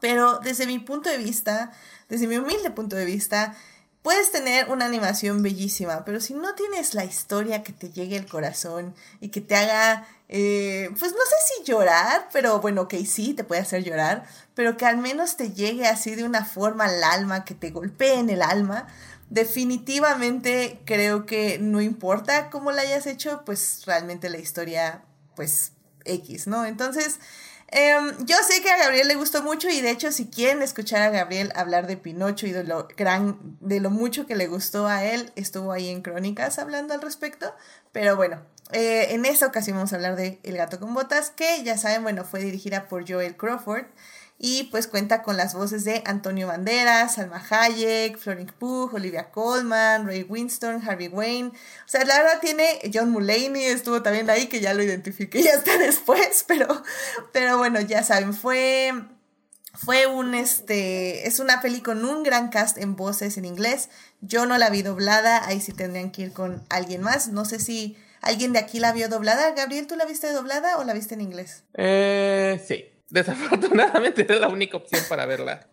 Pero 0.00 0.38
desde 0.40 0.66
mi 0.66 0.78
punto 0.78 1.08
de 1.08 1.18
vista, 1.18 1.72
desde 2.08 2.26
mi 2.26 2.36
humilde 2.36 2.70
punto 2.70 2.96
de 2.96 3.04
vista, 3.04 3.56
puedes 4.06 4.30
tener 4.30 4.70
una 4.70 4.84
animación 4.84 5.42
bellísima, 5.42 6.04
pero 6.04 6.20
si 6.20 6.32
no 6.32 6.54
tienes 6.54 6.94
la 6.94 7.04
historia 7.04 7.64
que 7.64 7.72
te 7.72 7.90
llegue 7.90 8.16
al 8.16 8.26
corazón 8.26 8.94
y 9.20 9.30
que 9.30 9.40
te 9.40 9.56
haga, 9.56 10.06
eh, 10.28 10.90
pues 10.96 11.10
no 11.10 11.18
sé 11.18 11.34
si 11.56 11.64
llorar, 11.64 12.28
pero 12.32 12.60
bueno, 12.60 12.86
que 12.86 13.04
sí, 13.04 13.34
te 13.34 13.42
puede 13.42 13.62
hacer 13.62 13.82
llorar, 13.82 14.24
pero 14.54 14.76
que 14.76 14.86
al 14.86 14.98
menos 14.98 15.36
te 15.36 15.50
llegue 15.50 15.88
así 15.88 16.14
de 16.14 16.22
una 16.22 16.44
forma 16.44 16.84
al 16.84 17.02
alma, 17.02 17.44
que 17.44 17.54
te 17.54 17.70
golpee 17.70 18.20
en 18.20 18.30
el 18.30 18.42
alma, 18.42 18.86
definitivamente 19.28 20.80
creo 20.84 21.26
que 21.26 21.58
no 21.58 21.80
importa 21.80 22.48
cómo 22.50 22.70
la 22.70 22.82
hayas 22.82 23.08
hecho, 23.08 23.42
pues 23.44 23.82
realmente 23.86 24.30
la 24.30 24.38
historia, 24.38 25.02
pues 25.34 25.72
X, 26.04 26.46
¿no? 26.46 26.64
Entonces, 26.64 27.18
Em, 27.68 28.24
yo 28.24 28.36
sé 28.48 28.62
que 28.62 28.70
a 28.70 28.78
Gabriel 28.78 29.08
le 29.08 29.16
gustó 29.16 29.42
mucho 29.42 29.68
y 29.68 29.80
de 29.80 29.90
hecho 29.90 30.12
si 30.12 30.26
quieren 30.26 30.62
escuchar 30.62 31.02
a 31.02 31.10
Gabriel 31.10 31.52
hablar 31.56 31.86
de 31.86 31.96
Pinocho 31.96 32.46
y 32.46 32.52
de 32.52 32.62
lo 32.62 32.86
gran, 32.96 33.38
de 33.60 33.80
lo 33.80 33.90
mucho 33.90 34.26
que 34.26 34.36
le 34.36 34.46
gustó 34.46 34.86
a 34.86 35.04
él, 35.04 35.32
estuvo 35.34 35.72
ahí 35.72 35.88
en 35.88 36.02
Crónicas 36.02 36.58
hablando 36.58 36.94
al 36.94 37.02
respecto. 37.02 37.54
Pero 37.92 38.14
bueno, 38.16 38.42
eh, 38.72 39.14
en 39.14 39.24
esta 39.24 39.46
ocasión 39.46 39.76
vamos 39.76 39.92
a 39.92 39.96
hablar 39.96 40.16
de 40.16 40.38
El 40.42 40.56
gato 40.56 40.78
con 40.78 40.94
botas, 40.94 41.30
que 41.30 41.62
ya 41.64 41.76
saben, 41.76 42.02
bueno, 42.02 42.24
fue 42.24 42.40
dirigida 42.40 42.88
por 42.88 43.10
Joel 43.10 43.36
Crawford 43.36 43.86
y 44.38 44.64
pues 44.64 44.86
cuenta 44.86 45.22
con 45.22 45.36
las 45.36 45.54
voces 45.54 45.84
de 45.84 46.02
Antonio 46.04 46.46
Banderas, 46.46 47.14
Salma 47.14 47.42
Hayek, 47.48 48.18
Florence 48.18 48.52
Pugh, 48.58 48.92
Olivia 48.94 49.30
Colman, 49.30 50.06
Ray 50.06 50.24
Winston, 50.24 50.82
Harvey 50.86 51.08
Wayne. 51.08 51.48
O 51.48 51.88
sea, 51.88 52.04
la 52.04 52.18
verdad 52.18 52.40
tiene 52.40 52.78
John 52.92 53.10
Mulaney, 53.10 53.64
estuvo 53.64 54.02
también 54.02 54.28
ahí, 54.28 54.46
que 54.46 54.60
ya 54.60 54.74
lo 54.74 54.82
identifiqué 54.82 55.42
ya 55.42 55.54
hasta 55.54 55.78
después, 55.78 56.44
pero, 56.46 56.82
pero 57.32 57.56
bueno, 57.56 57.80
ya 57.80 58.02
saben, 58.02 58.34
fue, 58.34 58.92
fue 59.72 60.06
un, 60.06 60.34
este, 60.34 61.26
es 61.26 61.38
una 61.38 61.62
peli 61.62 61.80
con 61.80 62.04
un 62.04 62.22
gran 62.22 62.50
cast 62.50 62.76
en 62.76 62.94
voces 62.94 63.38
en 63.38 63.46
inglés. 63.46 63.88
Yo 64.20 64.44
no 64.44 64.58
la 64.58 64.68
vi 64.68 64.82
doblada, 64.82 65.46
ahí 65.46 65.62
sí 65.62 65.72
tendrían 65.72 66.10
que 66.10 66.22
ir 66.22 66.32
con 66.34 66.62
alguien 66.68 67.00
más. 67.00 67.28
No 67.28 67.46
sé 67.46 67.58
si 67.58 67.96
alguien 68.20 68.52
de 68.52 68.58
aquí 68.58 68.80
la 68.80 68.92
vio 68.92 69.08
doblada. 69.08 69.52
Gabriel, 69.52 69.86
¿tú 69.86 69.96
la 69.96 70.04
viste 70.04 70.30
doblada 70.32 70.76
o 70.76 70.84
la 70.84 70.92
viste 70.92 71.14
en 71.14 71.22
inglés? 71.22 71.64
Eh, 71.72 72.62
sí. 72.66 72.90
Desafortunadamente 73.10 74.22
era 74.28 74.36
la 74.36 74.48
única 74.48 74.76
opción 74.76 75.02
para 75.08 75.26
verla. 75.26 75.68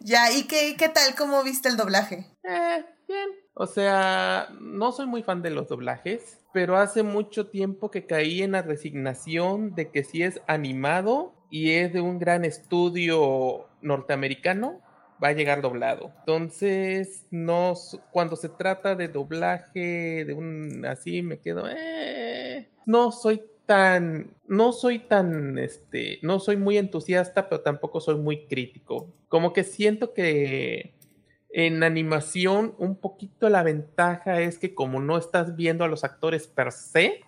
ya, 0.00 0.32
¿y 0.32 0.44
qué, 0.44 0.76
qué 0.78 0.88
tal? 0.88 1.14
¿Cómo 1.16 1.42
viste 1.42 1.68
el 1.68 1.76
doblaje? 1.76 2.26
Eh, 2.42 2.84
bien. 3.08 3.30
O 3.54 3.66
sea, 3.66 4.48
no 4.60 4.92
soy 4.92 5.06
muy 5.06 5.22
fan 5.22 5.42
de 5.42 5.50
los 5.50 5.68
doblajes, 5.68 6.40
pero 6.52 6.76
hace 6.76 7.02
mucho 7.02 7.48
tiempo 7.48 7.90
que 7.90 8.06
caí 8.06 8.42
en 8.42 8.52
la 8.52 8.62
resignación 8.62 9.74
de 9.74 9.90
que 9.90 10.02
si 10.02 10.22
es 10.22 10.40
animado 10.46 11.34
y 11.50 11.72
es 11.72 11.92
de 11.92 12.00
un 12.00 12.18
gran 12.18 12.44
estudio 12.44 13.68
norteamericano, 13.80 14.82
va 15.22 15.28
a 15.28 15.32
llegar 15.32 15.62
doblado. 15.62 16.12
Entonces, 16.20 17.26
no, 17.30 17.74
cuando 18.10 18.34
se 18.34 18.48
trata 18.48 18.96
de 18.96 19.08
doblaje, 19.08 20.24
de 20.24 20.34
un 20.34 20.84
así, 20.84 21.22
me 21.22 21.38
quedo, 21.38 21.68
eh, 21.68 22.68
no 22.86 23.12
soy 23.12 23.42
tan, 23.66 24.34
no 24.46 24.72
soy 24.72 24.98
tan, 25.00 25.58
este, 25.58 26.18
no 26.22 26.38
soy 26.38 26.56
muy 26.56 26.78
entusiasta, 26.78 27.48
pero 27.48 27.62
tampoco 27.62 28.00
soy 28.00 28.16
muy 28.16 28.46
crítico. 28.46 29.12
Como 29.28 29.52
que 29.52 29.64
siento 29.64 30.12
que 30.14 30.94
en 31.50 31.82
animación 31.82 32.74
un 32.78 32.96
poquito 32.96 33.48
la 33.48 33.62
ventaja 33.62 34.40
es 34.40 34.58
que 34.58 34.74
como 34.74 35.00
no 35.00 35.16
estás 35.16 35.56
viendo 35.56 35.84
a 35.84 35.88
los 35.88 36.04
actores 36.04 36.46
per 36.46 36.72
se, 36.72 37.22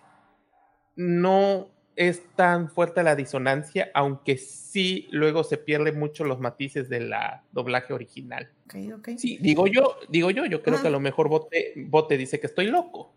no 0.95 1.69
es 1.95 2.21
tan 2.35 2.69
fuerte 2.69 3.01
la 3.01 3.15
disonancia, 3.15 3.89
aunque 3.93 4.37
sí 4.37 5.07
luego 5.11 5.43
se 5.43 5.57
pierden 5.57 5.97
mucho 5.97 6.23
los 6.23 6.39
matices 6.39 6.89
de 6.89 6.99
la 6.99 7.43
doblaje 7.51 7.93
original. 7.93 8.51
Okay, 8.65 8.91
okay. 8.91 9.17
Sí, 9.17 9.39
digo 9.41 9.65
yo, 9.65 9.97
digo 10.09 10.29
yo, 10.29 10.45
yo 10.45 10.61
creo 10.61 10.79
que 10.79 10.87
a 10.87 10.91
lo 10.91 10.99
mejor 10.99 11.27
Bote, 11.27 11.73
Bote 11.75 12.17
dice 12.17 12.39
que 12.39 12.47
estoy 12.47 12.67
loco. 12.67 13.15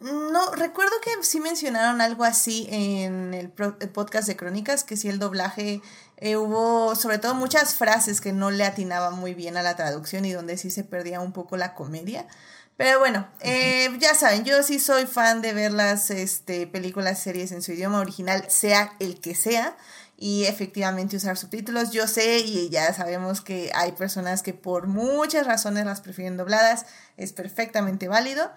No, 0.00 0.52
recuerdo 0.52 0.92
que 1.02 1.10
sí 1.24 1.40
mencionaron 1.40 2.00
algo 2.00 2.22
así 2.22 2.68
en 2.70 3.34
el, 3.34 3.50
podcast 3.50 4.28
de 4.28 4.36
Crónicas, 4.36 4.84
que 4.84 4.96
sí 4.96 5.08
el 5.08 5.18
doblaje 5.18 5.82
eh, 6.18 6.36
hubo 6.36 6.94
sobre 6.94 7.18
todo 7.18 7.34
muchas 7.34 7.74
frases 7.74 8.20
que 8.20 8.32
no 8.32 8.52
le 8.52 8.64
atinaban 8.64 9.14
muy 9.18 9.34
bien 9.34 9.56
a 9.56 9.62
la 9.62 9.74
traducción 9.74 10.24
y 10.24 10.32
donde 10.32 10.56
sí 10.56 10.70
se 10.70 10.84
perdía 10.84 11.20
un 11.20 11.32
poco 11.32 11.56
la 11.56 11.74
comedia. 11.74 12.26
Pero 12.76 13.00
bueno, 13.00 13.26
eh, 13.40 13.90
ya 13.98 14.14
saben, 14.14 14.44
yo 14.44 14.62
sí 14.62 14.78
soy 14.78 15.06
fan 15.06 15.42
de 15.42 15.52
ver 15.52 15.72
las 15.72 16.10
este, 16.10 16.68
películas, 16.68 17.20
series 17.20 17.50
en 17.50 17.60
su 17.60 17.72
idioma 17.72 17.98
original, 17.98 18.44
sea 18.48 18.94
el 19.00 19.20
que 19.20 19.34
sea, 19.34 19.76
y 20.16 20.44
efectivamente 20.44 21.16
usar 21.16 21.36
subtítulos. 21.36 21.90
Yo 21.90 22.06
sé 22.06 22.38
y 22.38 22.68
ya 22.68 22.94
sabemos 22.94 23.40
que 23.40 23.72
hay 23.74 23.92
personas 23.92 24.42
que 24.42 24.54
por 24.54 24.86
muchas 24.86 25.44
razones 25.44 25.86
las 25.86 26.00
prefieren 26.00 26.36
dobladas, 26.36 26.86
es 27.16 27.32
perfectamente 27.32 28.06
válido. 28.06 28.48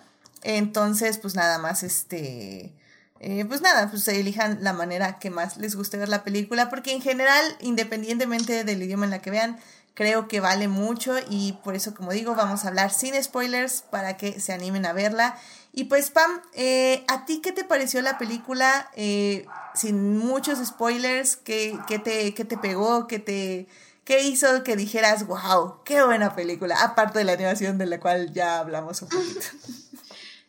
Entonces, 0.44 1.18
pues 1.18 1.36
nada 1.36 1.58
más, 1.58 1.84
este, 1.84 2.74
eh, 3.20 3.46
pues 3.48 3.62
nada, 3.62 3.90
pues 3.90 4.08
elijan 4.08 4.64
la 4.64 4.74
manera 4.74 5.20
que 5.20 5.30
más 5.30 5.58
les 5.58 5.76
guste 5.76 5.98
ver 5.98 6.10
la 6.10 6.24
película, 6.24 6.70
porque 6.70 6.92
en 6.92 7.02
general, 7.02 7.44
independientemente 7.60 8.64
del 8.64 8.82
idioma 8.82 9.06
en 9.06 9.12
la 9.12 9.22
que 9.22 9.30
vean, 9.30 9.60
creo 9.94 10.28
que 10.28 10.40
vale 10.40 10.68
mucho 10.68 11.16
y 11.30 11.54
por 11.64 11.76
eso, 11.76 11.94
como 11.94 12.12
digo, 12.12 12.34
vamos 12.34 12.66
a 12.66 12.70
hablar 12.70 12.92
sin 12.92 13.22
spoilers 13.22 13.84
para 13.84 14.18
que 14.18 14.40
se 14.40 14.54
animen 14.54 14.86
a 14.86 14.94
verla. 14.94 15.38
Y 15.74 15.86
pues, 15.86 16.10
Pam, 16.10 16.42
eh, 16.54 17.04
¿a 17.08 17.26
ti 17.26 17.42
qué 17.42 17.52
te 17.52 17.64
pareció 17.64 18.02
la 18.02 18.18
película 18.18 18.90
eh, 18.96 19.46
sin 19.76 20.18
muchos 20.18 20.66
spoilers? 20.66 21.36
¿Qué, 21.36 21.78
qué, 21.88 22.00
te, 22.00 22.34
qué 22.34 22.46
te 22.46 22.58
pegó? 22.58 23.08
¿Qué 23.08 23.20
te... 23.20 23.68
¿Qué 24.04 24.24
hizo 24.24 24.64
que 24.64 24.76
dijeras, 24.76 25.28
wow, 25.28 25.84
qué 25.86 26.04
buena 26.04 26.36
película? 26.36 26.76
Aparte 26.84 27.20
de 27.20 27.24
la 27.24 27.34
animación 27.34 27.78
de 27.78 27.86
la 27.86 28.00
cual 28.00 28.34
ya 28.34 28.58
hablamos 28.58 29.00
un 29.04 29.10
poquito. 29.10 29.46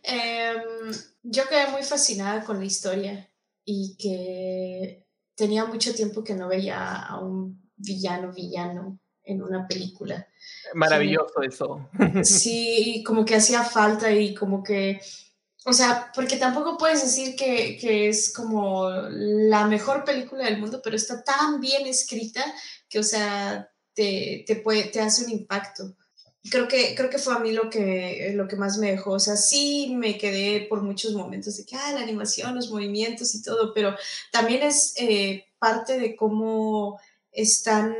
Em, 0.02 0.92
yo 1.22 1.48
quedé 1.48 1.68
muy 1.68 1.82
fascinada 1.82 2.44
con 2.44 2.58
la 2.58 2.64
historia 2.64 3.30
y 3.64 3.96
que 3.96 5.06
tenía 5.34 5.64
mucho 5.64 5.94
tiempo 5.94 6.24
que 6.24 6.34
no 6.34 6.48
veía 6.48 6.96
a 6.96 7.20
un 7.20 7.70
villano 7.76 8.32
villano 8.32 8.98
en 9.24 9.42
una 9.42 9.66
película. 9.66 10.26
Maravilloso 10.74 11.42
eso. 11.42 11.88
Sí, 12.24 13.02
como 13.06 13.24
que 13.24 13.36
hacía 13.36 13.62
falta 13.62 14.10
y 14.10 14.34
como 14.34 14.62
que 14.62 15.00
O 15.64 15.72
sea, 15.72 16.10
porque 16.14 16.36
tampoco 16.36 16.76
puedes 16.76 17.02
decir 17.02 17.36
que, 17.36 17.78
que, 17.78 18.08
es 18.08 18.32
como 18.32 18.90
la 18.90 19.66
mejor 19.66 20.04
película 20.04 20.44
del 20.44 20.58
mundo, 20.58 20.80
pero 20.82 20.96
está 20.96 21.22
tan 21.22 21.60
bien 21.60 21.86
escrita 21.86 22.44
que, 22.88 22.98
o 22.98 23.02
sea, 23.04 23.70
te, 23.94 24.42
te, 24.44 24.56
puede, 24.56 24.84
te 24.84 25.00
hace 25.00 25.24
un 25.24 25.30
impacto. 25.30 25.94
Creo 26.50 26.66
que, 26.66 26.94
creo 26.96 27.08
que 27.08 27.18
fue 27.18 27.34
a 27.34 27.38
mí 27.38 27.52
lo 27.52 27.70
que, 27.70 28.32
lo 28.34 28.48
que 28.48 28.56
más 28.56 28.78
me 28.78 28.90
dejó. 28.90 29.12
O 29.12 29.20
sea, 29.20 29.36
sí 29.36 29.94
me 29.94 30.18
quedé 30.18 30.66
por 30.68 30.82
muchos 30.82 31.14
momentos 31.14 31.56
de 31.56 31.64
que, 31.64 31.76
ah, 31.76 31.92
la 31.92 32.00
animación, 32.00 32.54
los 32.56 32.70
movimientos 32.70 33.34
y 33.34 33.42
todo, 33.42 33.72
pero 33.72 33.94
también 34.32 34.62
es 34.62 34.94
eh, 34.96 35.46
parte 35.58 35.98
de 35.98 36.16
cómo 36.16 36.98
están 37.30 37.94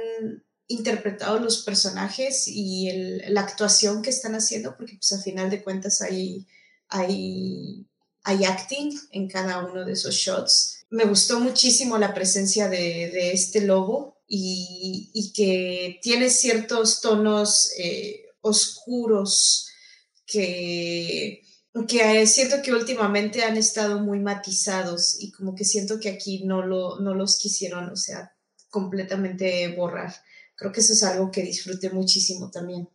interpretados 0.67 1.41
los 1.41 1.63
personajes 1.63 2.49
y 2.49 2.89
el, 2.89 3.23
la 3.29 3.43
actuación 3.43 4.03
que 4.03 4.11
están 4.11 4.35
haciendo, 4.35 4.77
porque 4.77 4.97
pues 4.97 5.13
al 5.13 5.23
final 5.23 5.51
de 5.51 5.63
cuentas 5.63 6.01
hay, 6.03 6.47
hay, 6.89 7.87
hay 8.25 8.45
acting 8.45 8.99
en 9.13 9.29
cada 9.29 9.65
uno 9.65 9.85
de 9.85 9.93
esos 9.93 10.15
shots. 10.15 10.85
Me 10.91 11.05
gustó 11.05 11.41
muchísimo 11.41 11.99
la 11.99 12.15
presencia 12.15 12.69
de, 12.69 13.11
de 13.11 13.33
este 13.33 13.61
lobo 13.63 14.17
y, 14.27 15.11
y, 15.13 15.33
que 15.33 15.99
tiene 16.03 16.31
ciertos 16.31 17.01
tonos 17.01 17.73
eh, 17.79 18.27
oscuros 18.43 19.69
que, 20.27 21.43
que 21.89 22.27
siento 22.27 22.63
que 22.63 22.73
últimamente 22.73 23.43
han 23.45 23.57
estado 23.57 24.01
muy 24.01 24.21
matizados 24.21 25.17
y 25.21 25.33
como 25.33 25.55
que 25.55 25.65
siento 25.65 25.99
que 25.99 26.11
aquí 26.11 26.45
no, 26.45 26.63
lo, 26.65 27.01
no 27.01 27.15
los 27.15 27.39
quisieron, 27.39 27.89
o 27.91 27.97
sea, 27.97 28.35
completamente 28.69 29.75
borrar. 29.75 30.15
Creo 30.55 30.73
que 30.73 30.81
eso 30.81 30.93
es 30.93 31.03
algo 31.03 31.31
que 31.31 31.43
disfruté 31.43 31.91
muchísimo 31.91 32.51
también. 32.51 32.89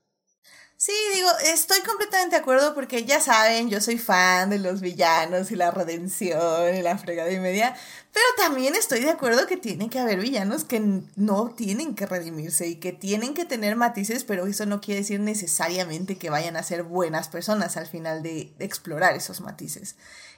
Sí, 0.79 0.93
digo, 1.15 1.27
estoy 1.43 1.79
completamente 1.81 2.35
de 2.35 2.41
acuerdo 2.43 2.75
porque 2.75 3.03
ya 3.03 3.19
saben, 3.19 3.67
yo 3.67 3.81
soy 3.81 3.97
fan 3.97 4.51
de 4.51 4.59
los 4.59 4.79
villanos 4.79 5.49
y 5.49 5.55
la 5.55 5.71
redención 5.71 6.75
y 6.75 6.83
la 6.83 6.99
fregada 6.99 7.31
y 7.31 7.39
media, 7.39 7.75
pero 8.13 8.25
también 8.37 8.75
estoy 8.75 8.99
de 8.99 9.09
acuerdo 9.09 9.47
que 9.47 9.57
tiene 9.57 9.89
que 9.89 9.97
haber 9.97 10.19
villanos 10.19 10.65
que 10.65 11.01
no 11.15 11.49
tienen 11.49 11.95
que 11.95 12.05
redimirse 12.05 12.67
y 12.67 12.75
que 12.75 12.91
tienen 12.91 13.33
que 13.33 13.43
tener 13.43 13.75
matices, 13.75 14.23
pero 14.23 14.45
eso 14.45 14.67
no 14.67 14.79
quiere 14.79 15.01
decir 15.01 15.19
necesariamente 15.19 16.19
que 16.19 16.29
vayan 16.29 16.55
a 16.55 16.61
ser 16.61 16.83
buenas 16.83 17.27
personas 17.27 17.75
al 17.75 17.87
final 17.87 18.21
de, 18.21 18.53
explorar 18.59 19.15
esos 19.15 19.41
matices. 19.41 19.95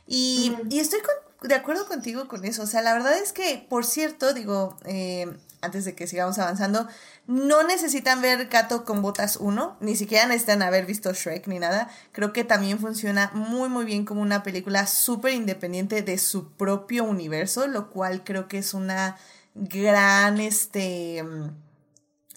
Y, 0.07 0.55
y 0.69 0.79
estoy 0.79 1.01
de 1.41 1.55
acuerdo 1.55 1.85
contigo 1.85 2.29
con 2.29 2.45
eso, 2.45 2.63
o 2.63 2.67
sea, 2.67 2.81
la 2.81 2.93
verdad 2.93 3.17
es 3.17 3.33
que, 3.33 3.65
por 3.69 3.85
cierto, 3.85 4.33
digo, 4.33 4.77
eh, 4.85 5.27
antes 5.61 5.85
de 5.85 5.95
que 5.95 6.07
sigamos 6.07 6.39
avanzando, 6.39 6.87
no 7.27 7.63
necesitan 7.63 8.21
ver 8.21 8.47
Gato 8.47 8.85
con 8.85 9.01
Botas 9.01 9.37
1, 9.37 9.77
ni 9.81 9.95
siquiera 9.95 10.25
necesitan 10.25 10.61
haber 10.61 10.85
visto 10.85 11.13
Shrek 11.13 11.47
ni 11.47 11.59
nada. 11.59 11.89
Creo 12.11 12.33
que 12.33 12.43
también 12.43 12.79
funciona 12.79 13.31
muy 13.33 13.69
muy 13.69 13.85
bien 13.85 14.05
como 14.05 14.21
una 14.21 14.43
película 14.43 14.87
súper 14.87 15.33
independiente 15.33 16.01
de 16.01 16.17
su 16.17 16.51
propio 16.53 17.03
universo, 17.03 17.67
lo 17.67 17.89
cual 17.89 18.23
creo 18.23 18.47
que 18.47 18.59
es 18.59 18.73
una 18.73 19.17
gran, 19.55 20.39
este 20.39 21.23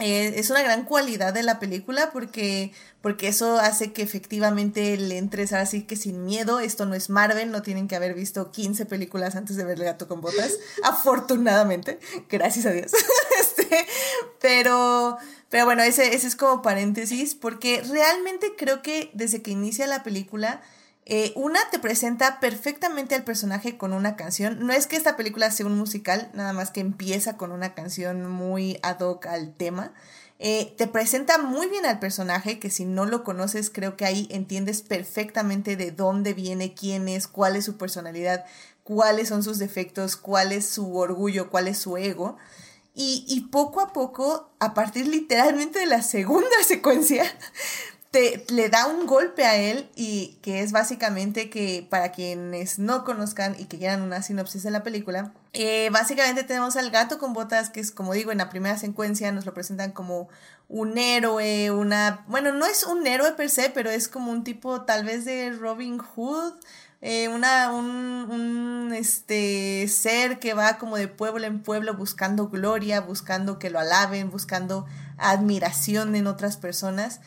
eh, 0.03 0.39
es 0.39 0.51
una 0.51 0.63
gran 0.63 0.85
cualidad 0.85 1.33
de 1.33 1.43
la 1.43 1.59
película 1.59 2.11
porque, 2.13 2.73
porque 3.01 3.29
eso 3.29 3.59
hace 3.59 3.93
que 3.93 4.03
efectivamente 4.03 4.97
le 4.97 5.17
entres 5.17 5.53
así 5.53 5.83
que 5.83 5.97
sin 5.97 6.25
miedo. 6.25 6.61
Esto 6.61 6.87
no 6.87 6.95
es 6.95 7.09
Marvel, 7.09 7.51
no 7.53 7.63
tienen 7.63 7.89
que 7.89 7.97
haber 7.97 8.15
visto 8.15 8.51
15 8.51 8.87
películas 8.87 9.37
antes 9.37 9.57
de 9.57 9.65
ver 9.65 9.79
El 9.79 9.85
gato 9.85 10.09
con 10.09 10.21
botas. 10.21 10.59
afortunadamente, 10.85 11.99
gracias 12.29 12.67
a 12.67 12.71
Dios. 12.71 12.93
este, 13.41 13.87
pero, 14.41 15.17
pero 15.49 15.65
bueno, 15.65 15.83
ese, 15.83 16.15
ese 16.15 16.27
es 16.27 16.37
como 16.37 16.63
paréntesis 16.63 17.35
porque 17.35 17.83
realmente 17.89 18.55
creo 18.57 18.83
que 18.83 19.11
desde 19.15 19.43
que 19.43 19.53
inicia 19.53 19.87
la 19.87 20.03
película 20.03 20.61
eh, 21.05 21.33
una 21.35 21.59
te 21.71 21.81
presenta 21.81 22.39
perfectamente 22.39 23.15
al 23.15 23.25
personaje 23.25 23.77
con 23.77 23.93
una 23.93 24.15
canción. 24.15 24.65
No 24.65 24.73
es 24.73 24.87
que 24.87 24.97
esta 24.97 25.17
película 25.17 25.51
sea 25.51 25.67
un 25.67 25.77
musical, 25.77 26.31
nada 26.33 26.53
más 26.53 26.71
que 26.71 26.81
empieza 26.81 27.37
con 27.37 27.51
una 27.51 27.75
canción 27.75 28.31
muy 28.31 28.79
ad 28.83 29.01
hoc 29.01 29.27
al 29.27 29.55
tema. 29.55 29.93
Eh, 30.39 30.75
te 30.77 30.87
presenta 30.87 31.39
muy 31.39 31.69
bien 31.69 31.87
al 31.87 31.99
personaje, 31.99 32.59
que 32.59 32.71
si 32.71 32.85
no 32.85 33.07
lo 33.07 33.25
conoces, 33.25 33.71
creo 33.71 33.97
que 33.97 34.05
ahí 34.05 34.29
entiendes 34.31 34.83
perfectamente 34.83 35.77
de 35.77 35.91
dónde 35.91 36.35
viene, 36.35 36.75
quién 36.75 37.09
es, 37.09 37.29
cuál 37.29 37.57
es 37.57 37.65
su 37.65 37.77
personalidad, 37.77 38.45
cuáles 38.83 39.29
son 39.29 39.43
sus 39.43 39.59
defectos, 39.59 40.17
cuál 40.17 40.53
es 40.53 40.67
su 40.67 40.97
orgullo, 40.97 41.51
cuál 41.51 41.69
es 41.69 41.79
su 41.79 41.97
ego. 41.97 42.37
Y, 42.95 43.25
y 43.27 43.43
poco 43.49 43.81
a 43.81 43.93
poco, 43.93 44.51
a 44.59 44.75
partir 44.75 45.07
literalmente 45.07 45.79
de 45.79 45.87
la 45.87 46.03
segunda 46.03 46.57
secuencia, 46.67 47.25
te, 48.13 48.45
le 48.51 48.69
da 48.69 48.87
un 48.87 49.07
golpe 49.07 49.45
a 49.45 49.57
él 49.57 49.89
y 49.97 50.39
que 50.43 50.61
es 50.61 50.71
básicamente 50.71 51.49
que 51.49 51.87
para 51.89 52.13
quienes 52.13 52.79
no 52.79 53.05
conozcan 53.05 53.57
y 53.59 53.65
que 53.65 53.79
quieran 53.79 54.03
una 54.03 54.23
sinopsis 54.23 54.63
de 54.63 54.71
la 54.71 54.83
película, 54.83 55.33
eh, 55.55 55.89
básicamente 55.91 56.45
tenemos 56.45 56.77
al 56.77 56.91
gato 56.91 57.19
con 57.19 57.33
botas 57.33 57.71
que 57.71 57.81
es 57.81 57.91
como 57.91 58.13
digo 58.13 58.31
en 58.31 58.39
la 58.39 58.51
primera 58.51 58.77
secuencia 58.77 59.33
nos 59.33 59.47
lo 59.47 59.55
presentan 59.55 59.93
como 59.93 60.29
un 60.69 60.99
héroe, 60.99 61.71
una, 61.71 62.25
bueno, 62.29 62.53
no 62.53 62.67
es 62.67 62.85
un 62.85 63.07
héroe 63.07 63.33
per 63.33 63.49
se, 63.49 63.71
pero 63.71 63.91
es 63.91 64.09
como 64.09 64.31
un 64.31 64.45
tipo 64.45 64.83
tal 64.83 65.05
vez 65.05 65.25
de 65.25 65.51
Robin 65.51 65.97
Hood, 65.99 66.53
eh, 67.01 67.29
una, 67.29 67.73
un, 67.73 67.87
un, 68.31 68.93
este, 68.93 69.89
ser 69.89 70.39
que 70.39 70.53
va 70.53 70.77
como 70.77 70.97
de 70.97 71.09
pueblo 71.09 71.47
en 71.47 71.63
pueblo 71.63 71.95
buscando 71.95 72.49
gloria, 72.49 73.01
buscando 73.01 73.59
que 73.59 73.71
lo 73.71 73.81
alaben, 73.81 74.31
buscando 74.31 74.87
admiración 75.17 76.15
en 76.15 76.27
otras 76.27 76.59
personas. 76.59 77.21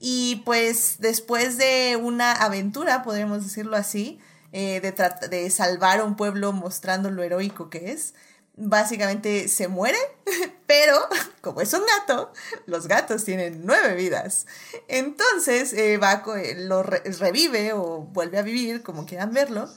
Y 0.00 0.42
pues 0.46 0.96
después 0.98 1.58
de 1.58 1.96
una 2.02 2.32
aventura, 2.32 3.02
podríamos 3.02 3.44
decirlo 3.44 3.76
así, 3.76 4.18
eh, 4.52 4.80
de, 4.80 5.28
de 5.28 5.50
salvar 5.50 6.00
a 6.00 6.04
un 6.04 6.16
pueblo 6.16 6.52
mostrando 6.52 7.10
lo 7.10 7.22
heroico 7.22 7.70
que 7.70 7.92
es, 7.92 8.14
básicamente 8.56 9.48
se 9.48 9.68
muere, 9.68 9.98
pero 10.66 10.96
como 11.40 11.60
es 11.60 11.72
un 11.72 11.82
gato, 11.98 12.32
los 12.66 12.88
gatos 12.88 13.24
tienen 13.24 13.62
nueve 13.64 13.94
vidas. 13.94 14.46
Entonces 14.88 15.72
eh, 15.72 15.98
va, 15.98 16.22
lo 16.56 16.82
revive 16.82 17.72
o 17.72 18.02
vuelve 18.02 18.38
a 18.38 18.42
vivir, 18.42 18.82
como 18.82 19.06
quieran 19.06 19.32
verlo. 19.32 19.68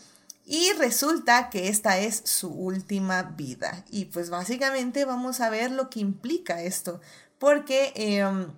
Y 0.45 0.74
resulta 0.74 1.49
que 1.49 1.69
esta 1.69 1.99
es 1.99 2.21
su 2.26 2.49
última 2.49 3.24
vida. 3.24 3.86
Y 3.89 4.05
pues 4.05 4.30
básicamente 4.30 5.05
vamos 5.05 5.39
a 5.39 5.49
ver 5.49 5.71
lo 5.71 5.89
que 5.89 6.01
implica 6.01 6.61
esto. 6.61 6.99
Porque 7.39 7.93
em, 7.95 8.51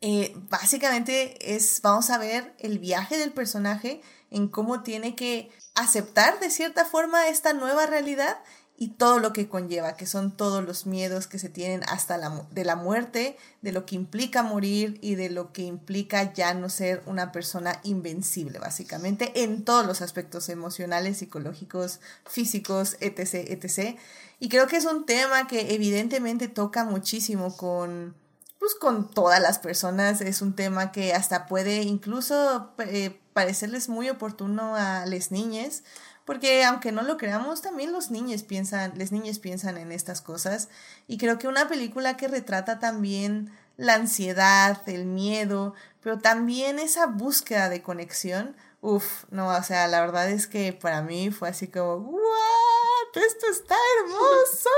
eh, 0.00 0.34
básicamente 0.48 1.54
es, 1.54 1.80
vamos 1.82 2.10
a 2.10 2.18
ver 2.18 2.54
el 2.58 2.78
viaje 2.78 3.18
del 3.18 3.32
personaje 3.32 4.00
en 4.30 4.48
cómo 4.48 4.82
tiene 4.82 5.14
que 5.14 5.50
aceptar 5.74 6.40
de 6.40 6.50
cierta 6.50 6.84
forma 6.84 7.28
esta 7.28 7.52
nueva 7.52 7.86
realidad 7.86 8.38
y 8.82 8.88
todo 8.88 9.18
lo 9.18 9.34
que 9.34 9.46
conlleva, 9.46 9.94
que 9.94 10.06
son 10.06 10.34
todos 10.34 10.64
los 10.64 10.86
miedos 10.86 11.26
que 11.26 11.38
se 11.38 11.50
tienen 11.50 11.82
hasta 11.84 12.16
la, 12.16 12.46
de 12.50 12.64
la 12.64 12.76
muerte, 12.76 13.36
de 13.60 13.72
lo 13.72 13.84
que 13.84 13.94
implica 13.94 14.42
morir 14.42 14.98
y 15.02 15.16
de 15.16 15.28
lo 15.28 15.52
que 15.52 15.60
implica 15.60 16.32
ya 16.32 16.54
no 16.54 16.70
ser 16.70 17.02
una 17.04 17.30
persona 17.30 17.78
invencible, 17.82 18.58
básicamente, 18.58 19.42
en 19.42 19.66
todos 19.66 19.84
los 19.84 20.00
aspectos 20.00 20.48
emocionales, 20.48 21.18
psicológicos, 21.18 22.00
físicos, 22.24 22.96
etc., 23.00 23.50
etc. 23.50 23.98
Y 24.38 24.48
creo 24.48 24.66
que 24.66 24.78
es 24.78 24.86
un 24.86 25.04
tema 25.04 25.46
que 25.46 25.74
evidentemente 25.74 26.48
toca 26.48 26.84
muchísimo 26.84 27.54
con 27.58 28.14
pues 28.60 28.74
con 28.74 29.08
todas 29.08 29.40
las 29.40 29.58
personas 29.58 30.20
es 30.20 30.42
un 30.42 30.54
tema 30.54 30.92
que 30.92 31.14
hasta 31.14 31.46
puede 31.46 31.80
incluso 31.80 32.74
eh, 32.78 33.18
parecerles 33.32 33.88
muy 33.88 34.10
oportuno 34.10 34.76
a 34.76 35.06
las 35.06 35.30
niñas, 35.32 35.82
porque 36.26 36.62
aunque 36.64 36.92
no 36.92 37.00
lo 37.00 37.16
creamos, 37.16 37.62
también 37.62 37.90
los 37.90 38.10
niños 38.10 38.42
piensan, 38.42 38.92
las 38.96 39.12
niñas 39.12 39.38
piensan 39.38 39.78
en 39.78 39.92
estas 39.92 40.20
cosas 40.20 40.68
y 41.08 41.16
creo 41.16 41.38
que 41.38 41.48
una 41.48 41.68
película 41.68 42.18
que 42.18 42.28
retrata 42.28 42.78
también 42.78 43.50
la 43.78 43.94
ansiedad, 43.94 44.86
el 44.86 45.06
miedo, 45.06 45.72
pero 46.02 46.18
también 46.18 46.78
esa 46.78 47.06
búsqueda 47.06 47.70
de 47.70 47.80
conexión, 47.80 48.54
uff, 48.82 49.24
no, 49.30 49.48
o 49.48 49.62
sea, 49.62 49.88
la 49.88 50.02
verdad 50.02 50.28
es 50.28 50.46
que 50.46 50.74
para 50.74 51.00
mí 51.00 51.30
fue 51.30 51.48
así 51.48 51.68
como, 51.68 51.96
¿what? 51.96 53.16
Esto 53.26 53.46
está 53.50 53.76
hermoso. 54.04 54.70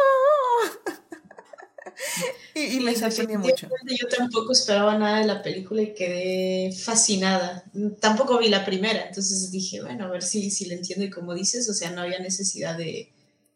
y, 2.55 2.81
me 2.81 2.95
sorprendió 2.95 3.39
mucho. 3.39 3.69
Yo 3.87 4.09
tampoco 4.09 4.53
esperaba 4.53 4.99
nada 4.99 5.21
de 5.21 5.27
la 5.27 5.43
película 5.43 5.83
y 5.83 5.95
quedé 5.95 6.73
fascinada. 6.73 7.65
Tampoco 8.01 8.39
vi 8.39 8.49
la 8.49 8.65
primera, 8.65 9.07
entonces 9.07 9.51
dije, 9.51 9.83
bueno, 9.83 10.07
a 10.07 10.11
ver 10.11 10.23
si, 10.23 10.51
si 10.51 10.67
le 10.67 10.75
entiendo 10.75 11.05
y 11.05 11.11
como 11.11 11.35
dices, 11.35 11.69
o 11.69 11.75
sea, 11.75 11.91
no 11.91 12.03
había 12.03 12.19
necesidad 12.19 12.77
de, 12.77 13.13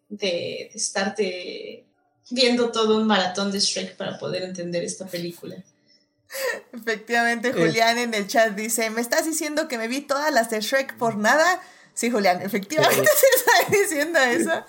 de, 0.08 0.70
estarte 0.74 1.84
viendo 2.30 2.72
todo 2.72 2.96
un 2.96 3.06
maratón 3.06 3.52
de 3.52 3.60
Shrek 3.60 3.96
para 3.96 4.18
poder 4.18 4.42
entender 4.42 4.84
esta 4.84 5.06
película. 5.06 5.62
Efectivamente, 6.72 7.52
Julián 7.52 7.98
en 7.98 8.12
el 8.12 8.26
chat 8.26 8.54
dice, 8.54 8.90
¿me 8.90 9.00
estás 9.00 9.24
diciendo 9.26 9.68
que 9.68 9.78
me 9.78 9.86
vi 9.86 10.00
todas 10.00 10.32
las 10.32 10.50
de 10.50 10.60
Shrek 10.60 10.96
por 10.96 11.16
nada? 11.16 11.62
Sí, 11.96 12.10
Julián, 12.10 12.42
efectivamente 12.42 13.06
se 13.06 13.26
está 13.38 13.70
diciendo 13.82 14.18
eso. 14.18 14.64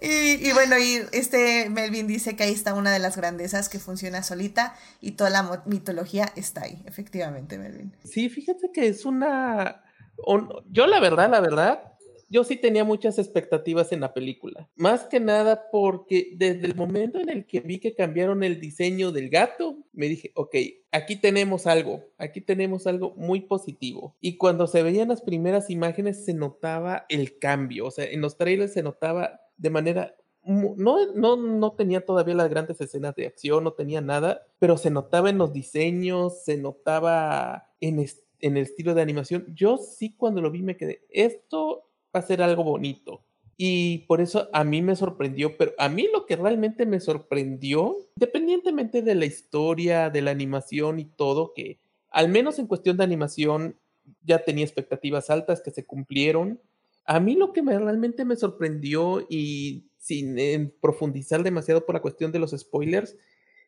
Y, 0.00 0.48
y, 0.48 0.52
bueno, 0.54 0.78
y 0.78 1.06
este 1.12 1.68
Melvin 1.68 2.06
dice 2.06 2.36
que 2.36 2.44
ahí 2.44 2.52
está 2.52 2.72
una 2.72 2.90
de 2.90 2.98
las 2.98 3.18
grandezas 3.18 3.68
que 3.68 3.78
funciona 3.78 4.22
solita 4.22 4.74
y 5.02 5.12
toda 5.12 5.28
la 5.28 5.62
mitología 5.66 6.32
está 6.36 6.62
ahí, 6.62 6.82
efectivamente, 6.86 7.58
Melvin. 7.58 7.94
Sí, 8.04 8.30
fíjate 8.30 8.72
que 8.72 8.88
es 8.88 9.04
una, 9.04 9.82
yo 10.70 10.86
la 10.86 11.00
verdad, 11.00 11.30
la 11.30 11.40
verdad, 11.40 11.89
yo 12.30 12.44
sí 12.44 12.56
tenía 12.56 12.84
muchas 12.84 13.18
expectativas 13.18 13.90
en 13.90 14.00
la 14.00 14.14
película. 14.14 14.70
Más 14.76 15.02
que 15.04 15.18
nada 15.18 15.68
porque 15.72 16.32
desde 16.36 16.66
el 16.66 16.76
momento 16.76 17.18
en 17.18 17.28
el 17.28 17.44
que 17.44 17.60
vi 17.60 17.80
que 17.80 17.94
cambiaron 17.94 18.44
el 18.44 18.60
diseño 18.60 19.10
del 19.10 19.28
gato, 19.28 19.76
me 19.92 20.06
dije, 20.06 20.30
ok, 20.36 20.54
aquí 20.92 21.16
tenemos 21.16 21.66
algo, 21.66 22.04
aquí 22.18 22.40
tenemos 22.40 22.86
algo 22.86 23.14
muy 23.16 23.40
positivo. 23.40 24.16
Y 24.20 24.36
cuando 24.36 24.68
se 24.68 24.84
veían 24.84 25.08
las 25.08 25.22
primeras 25.22 25.70
imágenes 25.70 26.24
se 26.24 26.32
notaba 26.32 27.04
el 27.08 27.38
cambio, 27.38 27.86
o 27.86 27.90
sea, 27.90 28.04
en 28.04 28.20
los 28.20 28.38
trailers 28.38 28.72
se 28.72 28.84
notaba 28.84 29.40
de 29.56 29.70
manera 29.70 30.16
no, 30.42 31.12
no, 31.14 31.36
no 31.36 31.72
tenía 31.72 32.04
todavía 32.04 32.34
las 32.34 32.48
grandes 32.48 32.80
escenas 32.80 33.14
de 33.14 33.26
acción, 33.26 33.62
no 33.62 33.72
tenía 33.72 34.00
nada, 34.00 34.46
pero 34.58 34.78
se 34.78 34.90
notaba 34.90 35.28
en 35.28 35.36
los 35.36 35.52
diseños, 35.52 36.42
se 36.44 36.56
notaba 36.56 37.68
en, 37.80 38.04
en 38.38 38.56
el 38.56 38.62
estilo 38.62 38.94
de 38.94 39.02
animación. 39.02 39.46
Yo 39.54 39.76
sí 39.76 40.14
cuando 40.16 40.40
lo 40.40 40.50
vi 40.50 40.62
me 40.62 40.78
quedé, 40.78 41.04
esto 41.10 41.89
va 42.14 42.20
a 42.20 42.26
ser 42.26 42.42
algo 42.42 42.64
bonito. 42.64 43.24
Y 43.56 44.06
por 44.06 44.20
eso 44.22 44.48
a 44.52 44.64
mí 44.64 44.80
me 44.80 44.96
sorprendió, 44.96 45.56
pero 45.58 45.72
a 45.78 45.88
mí 45.90 46.08
lo 46.12 46.24
que 46.24 46.36
realmente 46.36 46.86
me 46.86 46.98
sorprendió, 46.98 47.94
independientemente 48.16 49.02
de 49.02 49.14
la 49.14 49.26
historia, 49.26 50.08
de 50.08 50.22
la 50.22 50.30
animación 50.30 50.98
y 50.98 51.04
todo, 51.04 51.52
que 51.54 51.78
al 52.08 52.28
menos 52.30 52.58
en 52.58 52.66
cuestión 52.66 52.96
de 52.96 53.04
animación 53.04 53.78
ya 54.22 54.44
tenía 54.44 54.64
expectativas 54.64 55.28
altas 55.28 55.60
que 55.60 55.70
se 55.70 55.84
cumplieron. 55.84 56.60
A 57.04 57.20
mí 57.20 57.34
lo 57.34 57.52
que 57.52 57.62
me, 57.62 57.78
realmente 57.78 58.24
me 58.24 58.36
sorprendió 58.36 59.26
y 59.28 59.90
sin 59.98 60.74
profundizar 60.80 61.42
demasiado 61.42 61.84
por 61.84 61.94
la 61.94 62.02
cuestión 62.02 62.32
de 62.32 62.38
los 62.38 62.52
spoilers, 62.52 63.16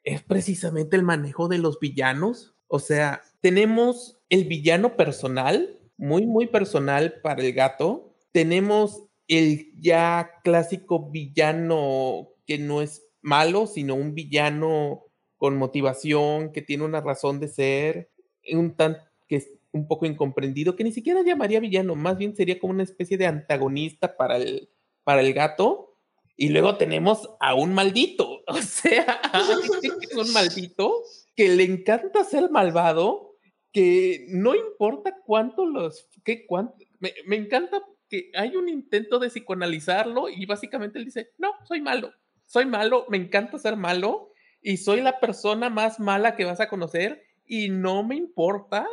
es 0.05 0.23
precisamente 0.23 0.97
el 0.97 1.03
manejo 1.03 1.49
de 1.49 1.59
los 1.59 1.79
villanos. 1.79 2.57
O 2.67 2.79
sea, 2.79 3.23
tenemos 3.41 4.19
el 4.31 4.45
villano 4.45 4.97
personal, 4.97 5.79
muy, 5.99 6.27
muy 6.27 6.47
personal 6.47 7.21
para 7.23 7.43
el 7.43 7.53
gato, 7.53 8.12
tenemos 8.33 9.05
el 9.29 9.73
ya 9.79 10.31
clásico 10.43 11.11
villano 11.11 12.29
que 12.47 12.59
no 12.59 12.83
es 12.83 13.07
malo, 13.21 13.67
sino 13.67 13.95
un 13.95 14.15
villano 14.15 15.05
con 15.37 15.57
motivación, 15.57 16.53
que 16.53 16.63
tiene 16.63 16.85
una 16.85 17.01
razón 17.01 17.41
de 17.41 17.49
ser, 17.49 18.11
un 18.53 18.77
tan 18.77 18.99
que 19.29 19.37
es 19.37 19.51
un 19.73 19.89
poco 19.89 20.07
incomprendido, 20.07 20.77
que 20.77 20.85
ni 20.85 20.93
siquiera 20.93 21.23
llamaría 21.23 21.61
villano, 21.61 21.95
más 21.95 22.19
bien 22.19 22.37
sería 22.37 22.59
como 22.59 22.73
una 22.73 22.83
especie 22.83 23.17
de 23.17 23.27
antagonista 23.27 24.17
para 24.17 24.37
el, 24.37 24.69
para 25.05 25.23
el 25.23 25.33
gato. 25.33 25.89
Y 26.37 26.49
luego 26.49 26.77
tenemos 26.77 27.31
a 27.41 27.55
un 27.55 27.73
maldito, 27.75 28.43
o 28.47 28.57
sea, 28.63 29.21
un 30.17 30.33
maldito 30.33 31.03
que 31.37 31.49
le 31.49 31.65
encanta 31.65 32.25
ser 32.25 32.51
malvado, 32.51 33.37
que 33.73 34.27
no 34.29 34.55
importa 34.55 35.17
cuánto 35.25 35.65
los, 35.65 36.09
que 36.25 36.47
cuánto, 36.47 36.75
me, 36.99 37.13
me 37.27 37.37
encanta 37.37 37.83
que 38.13 38.31
hay 38.35 38.57
un 38.57 38.69
intento 38.69 39.19
de 39.19 39.31
psicoanalizarlo 39.31 40.29
y 40.29 40.45
básicamente 40.45 40.99
él 40.99 41.07
dice, 41.07 41.31
no, 41.39 41.49
soy 41.67 41.81
malo, 41.81 42.13
soy 42.47 42.67
malo, 42.67 43.07
me 43.09 43.17
encanta 43.17 43.59
ser 43.59 43.75
malo 43.75 44.29
y 44.61 44.77
soy 44.77 45.01
la 45.01 45.19
persona 45.19 45.71
más 45.71 45.99
mala 45.99 46.37
que 46.37 46.45
vas 46.45 46.61
a 46.61 46.69
conocer 46.69 47.23
y 47.47 47.71
no 47.71 48.03
me 48.03 48.17
importa. 48.17 48.87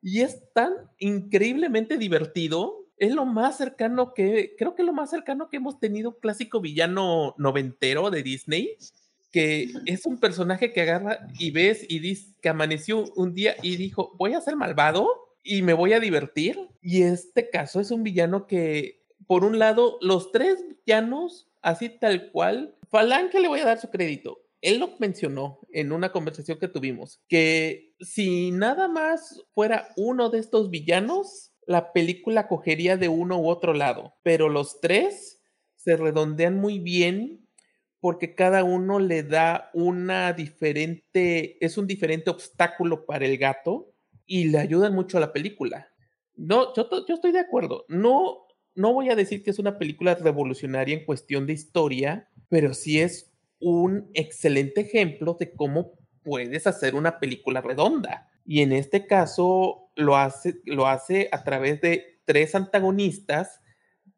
Y 0.00 0.20
es 0.20 0.40
tan 0.52 0.72
increíblemente 0.98 1.98
divertido. 1.98 2.86
Es 2.96 3.12
lo 3.12 3.24
más 3.24 3.56
cercano 3.56 4.14
que, 4.14 4.54
creo 4.56 4.76
que 4.76 4.84
lo 4.84 4.92
más 4.92 5.10
cercano 5.10 5.48
que 5.48 5.56
hemos 5.56 5.80
tenido 5.80 6.20
clásico 6.20 6.60
villano 6.60 7.34
noventero 7.36 8.08
de 8.10 8.22
Disney, 8.22 8.76
que 9.32 9.72
es 9.86 10.06
un 10.06 10.20
personaje 10.20 10.72
que 10.72 10.82
agarra 10.82 11.26
y 11.40 11.50
ves 11.50 11.84
y 11.88 11.98
dice 11.98 12.36
que 12.40 12.50
amaneció 12.50 13.02
un 13.16 13.34
día 13.34 13.56
y 13.62 13.74
dijo, 13.74 14.12
voy 14.16 14.34
a 14.34 14.40
ser 14.40 14.54
malvado 14.54 15.23
y 15.44 15.62
me 15.62 15.74
voy 15.74 15.92
a 15.92 16.00
divertir. 16.00 16.58
Y 16.80 17.02
este 17.02 17.50
caso 17.50 17.80
es 17.80 17.92
un 17.92 18.02
villano 18.02 18.48
que, 18.48 19.04
por 19.28 19.44
un 19.44 19.58
lado, 19.60 19.98
los 20.00 20.32
tres 20.32 20.64
villanos, 20.66 21.48
así 21.62 21.90
tal 21.90 22.32
cual, 22.32 22.76
Falange 22.90 23.38
le 23.38 23.48
voy 23.48 23.60
a 23.60 23.66
dar 23.66 23.78
su 23.78 23.90
crédito. 23.90 24.40
Él 24.60 24.80
lo 24.80 24.96
mencionó 24.98 25.60
en 25.72 25.92
una 25.92 26.10
conversación 26.10 26.58
que 26.58 26.68
tuvimos, 26.68 27.20
que 27.28 27.94
si 28.00 28.50
nada 28.50 28.88
más 28.88 29.44
fuera 29.52 29.88
uno 29.96 30.30
de 30.30 30.38
estos 30.38 30.70
villanos, 30.70 31.52
la 31.66 31.92
película 31.92 32.48
cogería 32.48 32.96
de 32.96 33.08
uno 33.08 33.38
u 33.38 33.48
otro 33.48 33.74
lado, 33.74 34.14
pero 34.22 34.48
los 34.48 34.80
tres 34.80 35.42
se 35.76 35.96
redondean 35.98 36.56
muy 36.56 36.78
bien 36.78 37.46
porque 38.00 38.34
cada 38.34 38.64
uno 38.64 38.98
le 38.98 39.22
da 39.22 39.70
una 39.74 40.32
diferente, 40.32 41.62
es 41.64 41.76
un 41.76 41.86
diferente 41.86 42.30
obstáculo 42.30 43.06
para 43.06 43.26
el 43.26 43.38
gato 43.38 43.93
y 44.26 44.48
le 44.48 44.58
ayudan 44.58 44.94
mucho 44.94 45.18
a 45.18 45.20
la 45.20 45.32
película. 45.32 45.88
No, 46.36 46.74
yo, 46.74 46.88
yo 47.06 47.14
estoy 47.14 47.32
de 47.32 47.40
acuerdo. 47.40 47.84
No, 47.88 48.46
no 48.74 48.92
voy 48.92 49.10
a 49.10 49.16
decir 49.16 49.42
que 49.42 49.50
es 49.50 49.58
una 49.58 49.78
película 49.78 50.14
revolucionaria 50.14 50.96
en 50.96 51.04
cuestión 51.04 51.46
de 51.46 51.52
historia, 51.52 52.28
pero 52.48 52.74
sí 52.74 53.00
es 53.00 53.32
un 53.60 54.10
excelente 54.14 54.82
ejemplo 54.82 55.36
de 55.38 55.52
cómo 55.54 55.92
puedes 56.22 56.66
hacer 56.66 56.94
una 56.94 57.18
película 57.18 57.60
redonda. 57.60 58.28
Y 58.44 58.60
en 58.60 58.72
este 58.72 59.06
caso 59.06 59.90
lo 59.96 60.16
hace, 60.16 60.60
lo 60.64 60.86
hace 60.86 61.28
a 61.32 61.44
través 61.44 61.80
de 61.80 62.20
tres 62.24 62.54
antagonistas 62.54 63.60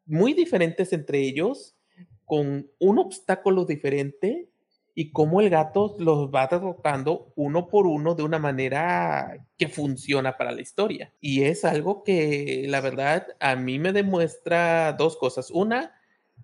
muy 0.05 0.33
diferentes 0.33 0.93
entre 0.93 1.19
ellos, 1.19 1.75
con 2.25 2.69
un 2.79 2.99
obstáculo 2.99 3.65
diferente 3.65 4.49
y 4.99 5.11
cómo 5.11 5.41
el 5.41 5.51
gato 5.51 5.95
los 5.99 6.31
va 6.31 6.47
derrotando 6.47 7.31
uno 7.35 7.67
por 7.67 7.85
uno 7.85 8.15
de 8.15 8.23
una 8.23 8.39
manera 8.39 9.45
que 9.55 9.67
funciona 9.67 10.37
para 10.37 10.51
la 10.51 10.61
historia. 10.61 11.13
Y 11.21 11.43
es 11.43 11.65
algo 11.65 12.03
que 12.03 12.65
la 12.67 12.81
verdad 12.81 13.27
a 13.39 13.55
mí 13.55 13.77
me 13.77 13.93
demuestra 13.93 14.93
dos 14.93 15.15
cosas. 15.15 15.51
Una, 15.51 15.93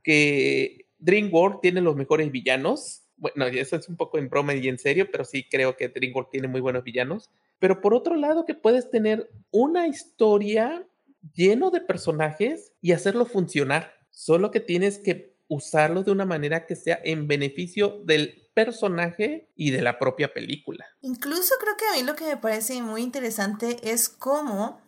que 0.03 0.85
DreamWorks 0.99 1.61
tiene 1.61 1.81
los 1.81 1.95
mejores 1.95 2.31
villanos. 2.31 3.01
Bueno, 3.17 3.47
eso 3.47 3.75
es 3.75 3.89
un 3.89 3.97
poco 3.97 4.19
en 4.19 4.29
broma 4.29 4.53
y 4.53 4.67
en 4.67 4.77
serio, 4.77 5.07
pero 5.11 5.25
sí 5.25 5.47
creo 5.49 5.75
que 5.75 5.89
DreamWorks 5.89 6.29
tiene 6.29 6.47
muy 6.47 6.61
buenos 6.61 6.83
villanos. 6.83 7.31
Pero 7.57 7.81
por 7.81 7.95
otro 7.95 8.15
lado, 8.15 8.45
que 8.45 8.53
puedes 8.53 8.91
tener 8.91 9.31
una 9.49 9.87
historia 9.87 10.87
lleno 11.33 11.71
de 11.71 11.81
personajes 11.81 12.71
y 12.81 12.91
hacerlo 12.91 13.25
funcionar. 13.25 13.93
Solo 14.11 14.51
que 14.51 14.59
tienes 14.59 14.99
que 14.99 15.33
usarlo 15.47 16.03
de 16.03 16.11
una 16.11 16.25
manera 16.25 16.67
que 16.67 16.75
sea 16.75 16.99
en 17.03 17.27
beneficio 17.27 18.03
del 18.05 18.42
personaje 18.53 19.49
y 19.55 19.71
de 19.71 19.81
la 19.81 19.99
propia 19.99 20.33
película. 20.33 20.85
Incluso 21.01 21.55
creo 21.59 21.75
que 21.77 21.85
a 21.87 21.93
mí 21.93 22.03
lo 22.03 22.15
que 22.15 22.25
me 22.25 22.37
parece 22.37 22.81
muy 22.81 23.01
interesante 23.01 23.77
es 23.91 24.09
cómo 24.09 24.81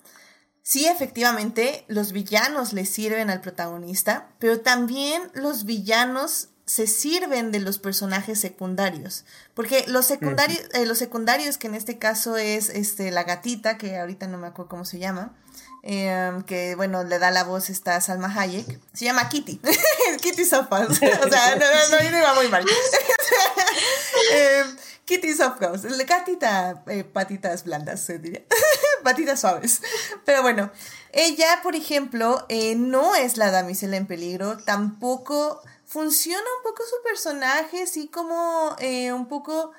sí, 0.65 0.87
efectivamente, 0.87 1.85
los 1.87 2.11
villanos 2.11 2.73
le 2.73 2.85
sirven 2.85 3.29
al 3.29 3.41
protagonista, 3.41 4.29
pero 4.39 4.59
también 4.61 5.21
los 5.33 5.63
villanos 5.65 6.49
se 6.65 6.87
sirven 6.87 7.51
de 7.51 7.59
los 7.59 7.77
personajes 7.77 8.39
secundarios. 8.39 9.25
Porque 9.53 9.85
los 9.87 10.05
secundarios, 10.05 10.59
eh, 10.73 10.85
los 10.85 10.97
secundarios, 10.97 11.59
que 11.59 11.67
en 11.67 11.75
este 11.75 11.99
caso 11.99 12.37
es 12.37 12.69
este, 12.69 13.11
la 13.11 13.23
gatita, 13.23 13.77
que 13.77 13.97
ahorita 13.97 14.27
no 14.27 14.39
me 14.39 14.47
acuerdo 14.47 14.69
cómo 14.69 14.85
se 14.85 14.97
llama, 14.97 15.37
Em, 15.87 16.41
que 16.41 16.73
bueno, 16.73 17.03
le 17.03 17.19
da 17.19 17.29
la 17.29 17.43
voz 17.43 17.69
esta 17.69 18.01
Salma 18.01 18.33
Hayek. 18.35 18.79
Se 18.91 19.05
llama 19.05 19.29
Kitty. 19.29 19.61
Kitty 20.21 20.43
Softhouse. 20.43 20.89
o 21.25 21.29
sea, 21.29 21.55
no, 21.55 21.65
no, 21.91 22.11
no, 22.11 22.17
iba 22.17 22.33
muy 22.33 22.47
mal. 22.47 22.65
Em, 24.33 24.75
Kitty 25.05 25.35
Softhouse. 25.35 25.83
Gatita, 26.07 26.83
eh, 26.87 27.03
patitas 27.03 27.65
blandas, 27.65 28.01
se 28.01 28.17
diría. 28.17 28.41
patitas 29.03 29.39
suaves. 29.41 29.83
Pero 30.25 30.41
bueno, 30.41 30.71
ella, 31.11 31.59
por 31.61 31.75
ejemplo, 31.75 32.43
eh, 32.49 32.73
no 32.73 33.13
es 33.13 33.37
la 33.37 33.51
damisela 33.51 33.97
en 33.97 34.07
peligro. 34.07 34.57
Tampoco 34.57 35.61
funciona 35.85 36.39
un 36.39 36.63
poco 36.63 36.81
su 36.81 36.95
personaje, 37.03 37.83
así 37.83 38.07
como 38.07 38.75
eh, 38.79 39.13
un 39.13 39.27
poco 39.27 39.71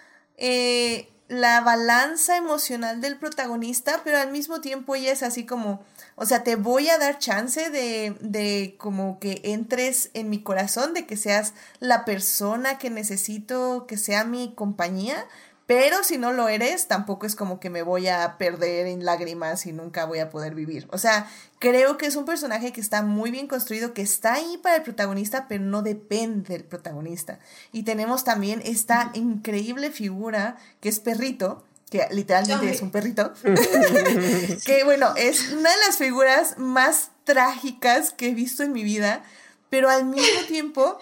la 1.29 1.61
balanza 1.63 2.37
emocional 2.37 3.01
del 3.01 3.19
protagonista, 3.19 4.03
pero 4.05 4.19
al 4.19 4.31
mismo 4.31 4.61
tiempo 4.61 4.95
ella 4.95 5.11
es 5.11 5.25
así 5.25 5.45
como 5.45 5.85
o 6.17 6.27
sea, 6.27 6.43
te 6.43 6.57
voy 6.57 6.89
a 6.89 6.99
dar 6.99 7.19
chance 7.19 7.71
de, 7.71 8.17
de 8.21 8.75
como 8.79 9.21
que 9.21 9.41
entres 9.45 10.11
en 10.15 10.31
mi 10.31 10.43
corazón, 10.43 10.95
de 10.95 11.07
que 11.07 11.17
seas 11.17 11.55
la 11.79 12.05
persona 12.05 12.79
que 12.79 12.91
necesito 12.91 13.87
que 13.87 13.97
sea 13.99 14.25
mi 14.25 14.55
compañía, 14.55 15.27
pero 15.67 16.05
si 16.05 16.17
no 16.17 16.33
lo 16.33 16.49
eres, 16.49 16.87
tampoco 16.87 17.27
es 17.27 17.35
como 17.35 17.59
que 17.59 17.71
me 17.71 17.83
voy 17.83 18.07
a 18.07 18.39
perder 18.39 18.87
en 18.87 19.05
lágrimas 19.05 19.67
y 19.67 19.73
nunca 19.73 20.05
voy 20.05 20.21
a 20.21 20.31
poder 20.31 20.55
vivir. 20.55 20.87
O 20.93 20.99
sea, 20.99 21.29
creo 21.59 21.99
que 21.99 22.07
es 22.07 22.15
un 22.15 22.25
personaje 22.25 22.73
que 22.73 22.81
está 22.81 23.03
muy 23.03 23.33
bien 23.33 23.49
construido, 23.49 23.93
que 23.93 24.03
está 24.03 24.35
ahí 24.35 24.59
para 24.63 24.77
el 24.77 24.83
protagonista, 24.83 25.47
pero 25.49 25.65
no 25.65 25.83
depende 25.83 26.55
del 26.55 26.65
protagonista. 26.65 27.41
Y 27.73 27.83
tenemos 27.83 28.23
también 28.23 28.63
esta 28.65 29.11
increíble 29.15 29.91
figura 29.91 30.57
que 30.81 30.89
es 30.89 31.01
Perrito, 31.01 31.65
que 31.91 32.07
literalmente 32.11 32.71
es 32.71 32.83
un 32.83 32.91
perrito, 32.91 33.33
que 34.65 34.83
bueno, 34.85 35.15
es 35.17 35.53
una 35.53 35.71
de 35.71 35.77
las 35.87 35.97
figuras 35.97 36.59
más 36.59 37.11
trágicas 37.25 38.11
que 38.13 38.29
he 38.29 38.35
visto 38.35 38.63
en 38.65 38.73
mi 38.73 38.83
vida, 38.83 39.25
pero 39.71 39.89
al 39.89 40.05
mismo 40.05 40.43
tiempo 40.49 40.99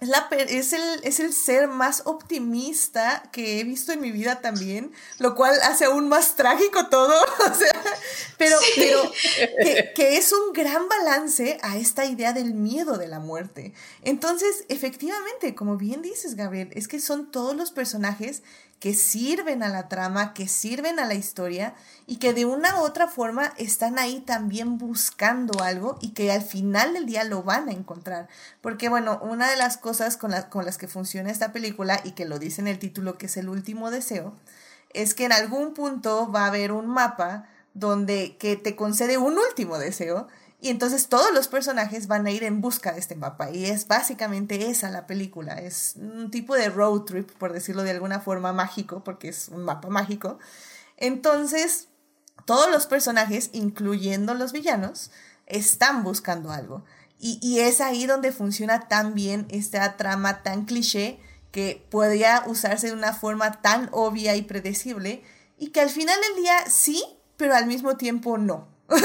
es, 0.00 0.08
la, 0.08 0.28
es, 0.30 0.72
el, 0.72 0.82
es 1.02 1.20
el 1.20 1.32
ser 1.32 1.68
más 1.68 2.02
optimista 2.06 3.24
que 3.32 3.60
he 3.60 3.64
visto 3.64 3.92
en 3.92 4.00
mi 4.00 4.12
vida 4.12 4.40
también, 4.40 4.92
lo 5.18 5.34
cual 5.34 5.54
hace 5.62 5.84
aún 5.84 6.08
más 6.08 6.36
trágico 6.36 6.86
todo, 6.86 7.12
o 7.50 7.54
sea, 7.54 7.82
pero, 8.38 8.56
pero 8.76 9.12
que, 9.62 9.92
que, 9.94 10.16
es 10.16 10.32
un 10.32 10.52
gran 10.52 10.88
balance 10.88 11.58
a 11.62 11.76
esta 11.76 12.06
idea 12.06 12.32
del 12.32 12.54
miedo 12.54 12.98
de 12.98 13.08
la 13.08 13.18
muerte. 13.18 13.74
Entonces, 14.02 14.64
efectivamente, 14.68 15.54
como 15.54 15.76
bien 15.76 16.02
dices, 16.02 16.36
Gabriel, 16.36 16.70
es 16.72 16.88
que 16.88 17.00
son 17.00 17.30
todos 17.30 17.54
los 17.54 17.70
personajes 17.70 18.42
que 18.80 18.94
sirven 18.94 19.62
a 19.62 19.68
la 19.68 19.88
trama, 19.88 20.32
que 20.32 20.48
sirven 20.48 20.98
a 20.98 21.04
la 21.04 21.14
historia 21.14 21.74
y 22.06 22.16
que 22.16 22.32
de 22.32 22.46
una 22.46 22.80
u 22.80 22.84
otra 22.84 23.06
forma 23.08 23.52
están 23.58 23.98
ahí 23.98 24.20
también 24.20 24.78
buscando 24.78 25.62
algo 25.62 25.98
y 26.00 26.12
que 26.12 26.32
al 26.32 26.40
final 26.40 26.94
del 26.94 27.04
día 27.04 27.24
lo 27.24 27.42
van 27.42 27.68
a 27.68 27.72
encontrar. 27.72 28.28
Porque 28.62 28.88
bueno, 28.88 29.20
una 29.22 29.50
de 29.50 29.56
las 29.56 29.76
cosas 29.76 30.16
con, 30.16 30.32
con 30.48 30.64
las 30.64 30.78
que 30.78 30.88
funciona 30.88 31.30
esta 31.30 31.52
película 31.52 32.00
y 32.04 32.12
que 32.12 32.24
lo 32.24 32.38
dice 32.38 32.62
en 32.62 32.68
el 32.68 32.78
título 32.78 33.18
que 33.18 33.26
es 33.26 33.36
el 33.36 33.50
último 33.50 33.90
deseo, 33.90 34.34
es 34.94 35.14
que 35.14 35.26
en 35.26 35.32
algún 35.32 35.74
punto 35.74 36.32
va 36.32 36.44
a 36.44 36.48
haber 36.48 36.72
un 36.72 36.86
mapa 36.88 37.46
donde 37.74 38.36
que 38.38 38.56
te 38.56 38.76
concede 38.76 39.18
un 39.18 39.38
último 39.38 39.78
deseo 39.78 40.26
y 40.62 40.68
entonces 40.68 41.08
todos 41.08 41.32
los 41.32 41.48
personajes 41.48 42.06
van 42.06 42.26
a 42.26 42.30
ir 42.30 42.44
en 42.44 42.60
busca 42.60 42.92
de 42.92 43.00
este 43.00 43.16
mapa. 43.16 43.50
Y 43.50 43.64
es 43.64 43.88
básicamente 43.88 44.68
esa 44.70 44.90
la 44.90 45.06
película. 45.06 45.54
Es 45.54 45.94
un 45.96 46.30
tipo 46.30 46.54
de 46.54 46.68
road 46.68 47.02
trip, 47.02 47.30
por 47.32 47.52
decirlo 47.54 47.82
de 47.82 47.92
alguna 47.92 48.20
forma, 48.20 48.52
mágico, 48.52 49.02
porque 49.02 49.28
es 49.28 49.48
un 49.48 49.64
mapa 49.64 49.88
mágico. 49.88 50.38
Entonces, 50.98 51.88
todos 52.44 52.70
los 52.70 52.86
personajes, 52.86 53.48
incluyendo 53.52 54.34
los 54.34 54.52
villanos, 54.52 55.10
están 55.46 56.04
buscando 56.04 56.50
algo. 56.50 56.84
Y, 57.18 57.38
y 57.40 57.60
es 57.60 57.80
ahí 57.80 58.06
donde 58.06 58.30
funciona 58.30 58.88
tan 58.88 59.14
bien 59.14 59.46
esta 59.50 59.96
trama 59.96 60.42
tan 60.42 60.66
cliché 60.66 61.18
que 61.52 61.86
podría 61.90 62.44
usarse 62.46 62.88
de 62.88 62.92
una 62.92 63.14
forma 63.14 63.60
tan 63.62 63.88
obvia 63.92 64.36
y 64.36 64.42
predecible 64.42 65.22
y 65.58 65.68
que 65.68 65.80
al 65.80 65.90
final 65.90 66.18
del 66.20 66.42
día 66.42 66.54
sí, 66.68 67.02
pero 67.36 67.54
al 67.54 67.66
mismo 67.66 67.96
tiempo 67.96 68.38
no. 68.38 68.68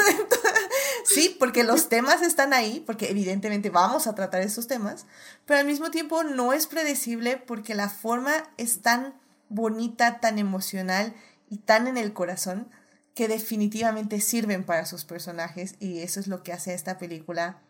sí, 1.05 1.35
porque 1.39 1.63
los 1.63 1.89
temas 1.89 2.21
están 2.21 2.53
ahí, 2.53 2.83
porque 2.85 3.09
evidentemente 3.09 3.69
vamos 3.69 4.07
a 4.07 4.15
tratar 4.15 4.41
esos 4.41 4.67
temas, 4.67 5.05
pero 5.45 5.59
al 5.59 5.65
mismo 5.65 5.91
tiempo 5.91 6.23
no 6.23 6.53
es 6.53 6.67
predecible 6.67 7.37
porque 7.37 7.75
la 7.75 7.89
forma 7.89 8.33
es 8.57 8.81
tan 8.81 9.13
bonita, 9.49 10.19
tan 10.19 10.39
emocional 10.39 11.13
y 11.49 11.57
tan 11.57 11.87
en 11.87 11.97
el 11.97 12.13
corazón 12.13 12.69
que 13.13 13.27
definitivamente 13.27 14.19
sirven 14.19 14.65
para 14.65 14.85
sus 14.85 15.05
personajes 15.05 15.75
y 15.79 15.99
eso 15.99 16.19
es 16.19 16.27
lo 16.27 16.43
que 16.43 16.51
hace 16.51 16.71
a 16.71 16.75
esta 16.75 16.97
película 16.97 17.61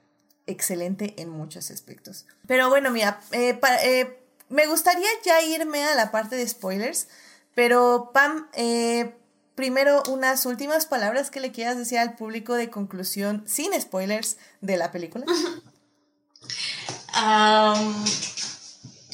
excelente 0.48 1.14
en 1.18 1.30
muchos 1.30 1.72
aspectos. 1.72 2.26
Pero 2.48 2.70
bueno, 2.70 2.90
mira, 2.92 3.20
eh, 3.32 3.60
eh, 3.84 4.20
me 4.50 4.68
gustaría 4.68 5.08
ya 5.24 5.42
irme 5.42 5.84
a 5.84 5.96
la 5.96 6.12
parte 6.12 6.36
de 6.36 6.48
spoilers, 6.48 7.08
pero 7.54 8.12
Pam, 8.14 8.50
eh, 8.54 9.16
primero 9.56 10.04
unas 10.10 10.46
últimas 10.46 10.86
palabras 10.86 11.32
que 11.32 11.40
le 11.40 11.52
quieras 11.52 11.78
decir 11.78 11.98
al 11.98 12.16
público 12.16 12.54
de 12.54 12.70
conclusión, 12.70 13.44
sin 13.48 13.72
spoilers, 13.80 14.38
de 14.62 14.78
la 14.78 14.92
película. 14.92 15.26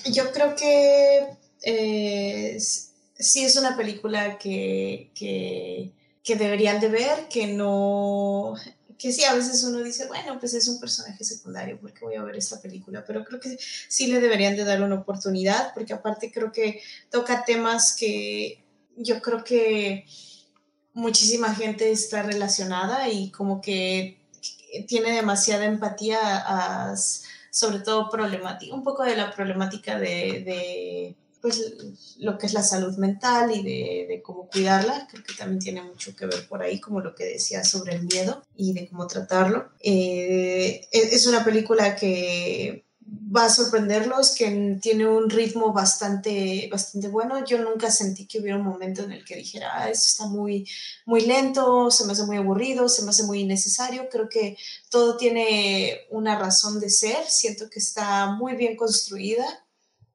yo 0.06 0.32
creo 0.32 0.56
que 0.56 1.28
eh, 1.62 2.58
sí 2.60 3.44
es 3.46 3.56
una 3.56 3.78
película 3.78 4.38
que, 4.38 5.12
que, 5.16 5.92
que, 6.24 6.36
deberían 6.36 6.80
de 6.80 6.89
ver, 6.89 7.28
que 7.30 7.48
no... 7.48 8.56
Que 8.98 9.12
sí, 9.12 9.24
a 9.24 9.34
veces 9.34 9.64
uno 9.64 9.82
dice, 9.82 10.06
bueno, 10.08 10.39
pues 10.39 10.54
es 10.54 10.68
un 10.68 10.80
personaje 10.80 11.24
secundario, 11.24 11.80
porque 11.80 12.06
voy 12.06 12.16
a 12.16 12.24
ver 12.24 12.36
esta 12.36 12.62
película? 12.62 13.04
Pero 13.06 13.24
creo 13.24 13.39
que 13.39 13.58
sí 13.60 14.06
le 14.08 14.20
deberían 14.20 14.56
de 14.56 14.64
dar 14.64 14.84
una 14.84 14.96
oportunidad, 14.96 15.74
porque 15.74 15.94
aparte 15.94 16.32
creo 16.32 16.52
que 16.52 16.82
toca 17.10 17.44
temas 17.44 17.96
que 17.96 18.64
yo 18.96 19.22
creo 19.22 19.44
que 19.44 20.06
muchísima 20.94 21.54
gente 21.56 21.92
está 21.92 22.24
relacionada 22.24 23.10
y 23.10 23.32
como 23.32 23.62
que 23.62 24.18
tiene 24.88 25.12
demasiada 25.12 25.66
empatía 25.66 26.96
sobre 27.50 27.80
todo 27.80 28.10
problemática, 28.10 28.74
un 28.74 28.84
poco 28.84 29.04
de 29.04 29.18
la 29.18 29.34
problemática 29.36 30.00
de, 30.00 31.16
pues, 31.42 31.74
lo 32.18 32.38
que 32.38 32.46
es 32.46 32.54
la 32.54 32.64
salud 32.64 32.98
mental 32.98 33.52
y 33.54 33.62
de, 33.62 34.22
cómo 34.24 34.48
cuidarla. 34.48 35.08
Creo 35.12 35.24
que 35.24 35.34
también 35.34 35.60
tiene 35.60 35.82
mucho 35.82 36.16
que 36.16 36.26
ver 36.26 36.48
por 36.48 36.62
ahí, 36.62 36.80
como 36.80 37.02
lo 37.02 37.14
que 37.14 37.26
decía 37.26 37.64
sobre 37.64 37.96
el 37.96 38.04
miedo 38.04 38.44
y 38.56 38.74
de 38.74 38.88
cómo 38.88 39.08
tratarlo. 39.08 39.70
Eh, 39.82 40.88
es 40.92 41.28
una 41.28 41.44
película 41.44 41.96
que 41.96 42.86
va 43.12 43.45
a 43.45 43.49
sorprenderlos, 43.49 44.36
que 44.36 44.78
tiene 44.82 45.07
un 45.07 45.30
ritmo 45.30 45.74
bastante, 45.74 46.70
bastante 46.72 47.09
bueno. 47.09 47.43
Yo 47.45 47.57
nunca 47.59 47.91
sentí 47.91 48.26
que 48.26 48.39
hubiera 48.39 48.57
un 48.57 48.64
momento 48.64 49.03
en 49.03 49.12
el 49.12 49.26
que 49.26 49.36
dijera, 49.36 49.72
ah, 49.74 49.89
esto 49.89 50.05
está 50.05 50.26
muy, 50.28 50.68
muy 51.05 51.22
lento, 51.22 51.91
se 51.91 52.05
me 52.05 52.14
hace 52.14 52.24
muy 52.24 52.38
aburrido, 52.38 52.88
se 52.88 53.03
me 53.03 53.09
hace 53.09 53.24
muy 53.24 53.41
innecesario. 53.41 54.07
Creo 54.09 54.30
que 54.30 54.57
todo 54.89 55.18
tiene 55.18 56.01
una 56.09 56.39
razón 56.39 56.80
de 56.80 56.89
ser, 56.89 57.26
siento 57.28 57.70
que 57.70 57.80
está 57.80 58.28
muy 58.28 58.55
bien 58.55 58.78
construida 58.78 59.45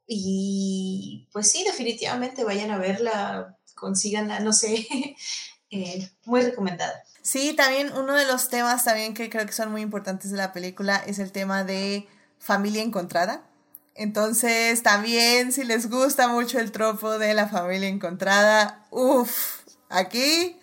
y 0.06 1.28
pues 1.32 1.50
sí, 1.50 1.64
definitivamente 1.64 2.44
vayan 2.44 2.70
a 2.70 2.78
verla, 2.78 3.58
consíganla, 3.74 4.40
no 4.40 4.52
sé, 4.52 4.86
eh, 5.70 6.08
muy 6.24 6.42
recomendada. 6.42 7.02
Sí, 7.22 7.54
también 7.54 7.92
uno 7.92 8.14
de 8.14 8.24
los 8.24 8.48
temas 8.48 8.84
también 8.84 9.12
que 9.12 9.28
creo 9.28 9.44
que 9.44 9.52
son 9.52 9.72
muy 9.72 9.82
importantes 9.82 10.30
de 10.30 10.36
la 10.36 10.52
película 10.52 11.02
es 11.06 11.18
el 11.18 11.32
tema 11.32 11.64
de 11.64 12.06
familia 12.38 12.82
encontrada. 12.82 13.42
Entonces, 13.94 14.82
también 14.82 15.52
si 15.52 15.64
les 15.64 15.88
gusta 15.88 16.28
mucho 16.28 16.58
el 16.58 16.70
tropo 16.70 17.18
de 17.18 17.32
la 17.34 17.48
familia 17.48 17.88
encontrada, 17.88 18.84
uff, 18.90 19.60
aquí 19.88 20.58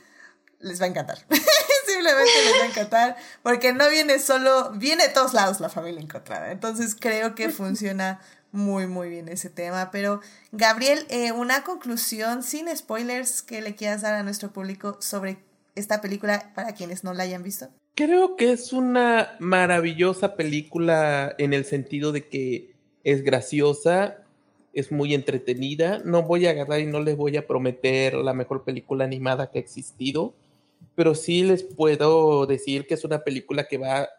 les 0.59 0.80
va 0.80 0.86
a 0.86 0.89
encantar. 0.89 1.17
Simplemente 1.88 2.32
les 2.45 2.59
va 2.59 2.63
a 2.63 2.67
encantar 2.67 3.17
porque 3.41 3.74
no 3.74 3.89
viene 3.89 4.19
solo, 4.19 4.71
viene 4.71 5.07
de 5.07 5.13
todos 5.13 5.34
lados 5.34 5.59
la 5.59 5.69
familia 5.69 6.01
encontrada. 6.01 6.51
Entonces, 6.51 6.95
creo 6.99 7.36
que 7.36 7.49
funciona 7.49 8.19
muy, 8.51 8.88
muy 8.88 9.09
bien 9.09 9.28
ese 9.28 9.49
tema. 9.49 9.91
Pero, 9.91 10.21
Gabriel, 10.51 11.05
eh, 11.09 11.32
una 11.32 11.63
conclusión 11.63 12.43
sin 12.43 12.76
spoilers 12.76 13.41
que 13.41 13.61
le 13.61 13.76
quieras 13.76 14.01
dar 14.01 14.13
a 14.13 14.24
nuestro 14.24 14.53
público 14.53 14.97
sobre 15.01 15.43
esta 15.76 16.01
película 16.01 16.51
para 16.53 16.74
quienes 16.74 17.03
no 17.03 17.13
la 17.13 17.24
hayan 17.24 17.43
visto. 17.43 17.69
Creo 17.96 18.36
que 18.38 18.52
es 18.52 18.74
una 18.74 19.36
maravillosa 19.39 20.36
película 20.36 21.36
en 21.38 21.54
el 21.54 21.64
sentido 21.64 22.12
de 22.12 22.28
que 22.28 22.74
es 23.04 23.22
graciosa, 23.24 24.26
es 24.74 24.91
muy 24.91 25.14
entretenida. 25.14 26.00
No 26.04 26.24
voy 26.24 26.48
a 26.48 26.52
agarrar 26.52 26.80
y 26.80 26.88
no 26.88 27.02
les 27.02 27.16
voy 27.16 27.38
a 27.38 27.46
prometer 27.46 28.16
la 28.16 28.34
mejor 28.34 28.64
película 28.64 29.06
animada 29.06 29.52
que 29.52 29.60
ha 29.60 29.62
existido, 29.62 30.34
pero 30.96 31.14
sí 31.14 31.44
les 31.44 31.64
puedo 31.64 32.48
decir 32.48 32.88
que 32.88 32.96
es 32.96 33.06
una 33.06 33.24
película 33.24 33.68
que 33.68 33.78
va 33.78 34.00
a 34.00 34.10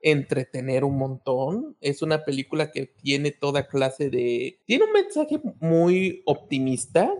entretener 0.00 0.84
un 0.84 0.96
montón. 0.96 1.76
Es 1.80 2.02
una 2.02 2.24
película 2.24 2.70
que 2.70 2.86
tiene 2.86 3.32
toda 3.32 3.66
clase 3.66 4.10
de... 4.10 4.60
Tiene 4.64 4.84
un 4.84 4.92
mensaje 4.92 5.40
muy 5.58 6.22
optimista. 6.24 7.12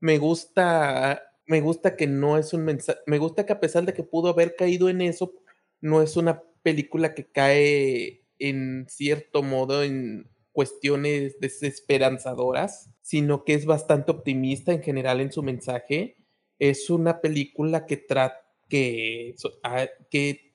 Me 0.00 0.16
gusta 0.16 1.20
me 1.46 1.60
gusta 1.60 1.96
que 1.96 2.06
no 2.06 2.38
es 2.38 2.52
un 2.52 2.64
mensaje, 2.64 2.98
me 3.06 3.18
gusta 3.18 3.46
que 3.46 3.52
a 3.52 3.60
pesar 3.60 3.84
de 3.84 3.94
que 3.94 4.02
pudo 4.02 4.28
haber 4.28 4.56
caído 4.56 4.88
en 4.88 5.00
eso, 5.00 5.32
no 5.80 6.02
es 6.02 6.16
una 6.16 6.42
película 6.62 7.14
que 7.14 7.26
cae 7.26 8.24
en 8.38 8.86
cierto 8.88 9.42
modo 9.42 9.82
en 9.82 10.30
cuestiones 10.52 11.38
desesperanzadoras, 11.40 12.90
sino 13.02 13.44
que 13.44 13.54
es 13.54 13.66
bastante 13.66 14.12
optimista 14.12 14.72
en 14.72 14.82
general 14.82 15.20
en 15.20 15.32
su 15.32 15.42
mensaje. 15.42 16.16
Es 16.58 16.90
una 16.90 17.20
película 17.20 17.86
que 17.86 17.96
trata 17.96 18.40
que, 18.68 19.34
ah, 19.62 19.86
que 20.10 20.52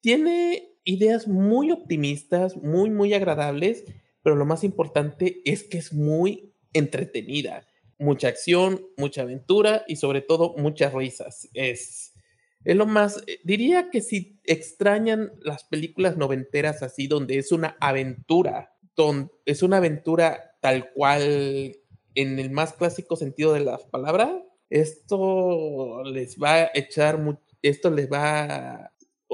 tiene 0.00 0.76
ideas 0.84 1.26
muy 1.26 1.72
optimistas, 1.72 2.56
muy, 2.56 2.90
muy 2.90 3.14
agradables, 3.14 3.84
pero 4.22 4.36
lo 4.36 4.44
más 4.44 4.64
importante 4.64 5.40
es 5.44 5.64
que 5.64 5.78
es 5.78 5.92
muy 5.92 6.52
entretenida 6.72 7.66
mucha 7.98 8.28
acción, 8.28 8.86
mucha 8.96 9.22
aventura 9.22 9.84
y 9.86 9.96
sobre 9.96 10.20
todo 10.20 10.54
muchas 10.56 10.92
risas. 10.92 11.48
Es, 11.54 12.14
es 12.64 12.76
lo 12.76 12.86
más, 12.86 13.22
eh, 13.26 13.38
diría 13.44 13.90
que 13.90 14.00
si 14.00 14.40
extrañan 14.44 15.32
las 15.40 15.64
películas 15.64 16.16
noventeras 16.16 16.82
así, 16.82 17.06
donde 17.06 17.38
es 17.38 17.52
una 17.52 17.76
aventura, 17.80 18.76
es 19.44 19.62
una 19.62 19.76
aventura 19.76 20.56
tal 20.60 20.92
cual 20.92 21.76
en 22.14 22.38
el 22.38 22.50
más 22.50 22.72
clásico 22.72 23.16
sentido 23.16 23.52
de 23.52 23.60
la 23.60 23.78
palabra, 23.78 24.42
esto 24.70 26.02
les 26.04 26.38
va 26.38 26.54
a 26.54 26.70
echar, 26.74 27.20
esto 27.62 27.90
les 27.90 28.10
va, 28.10 28.90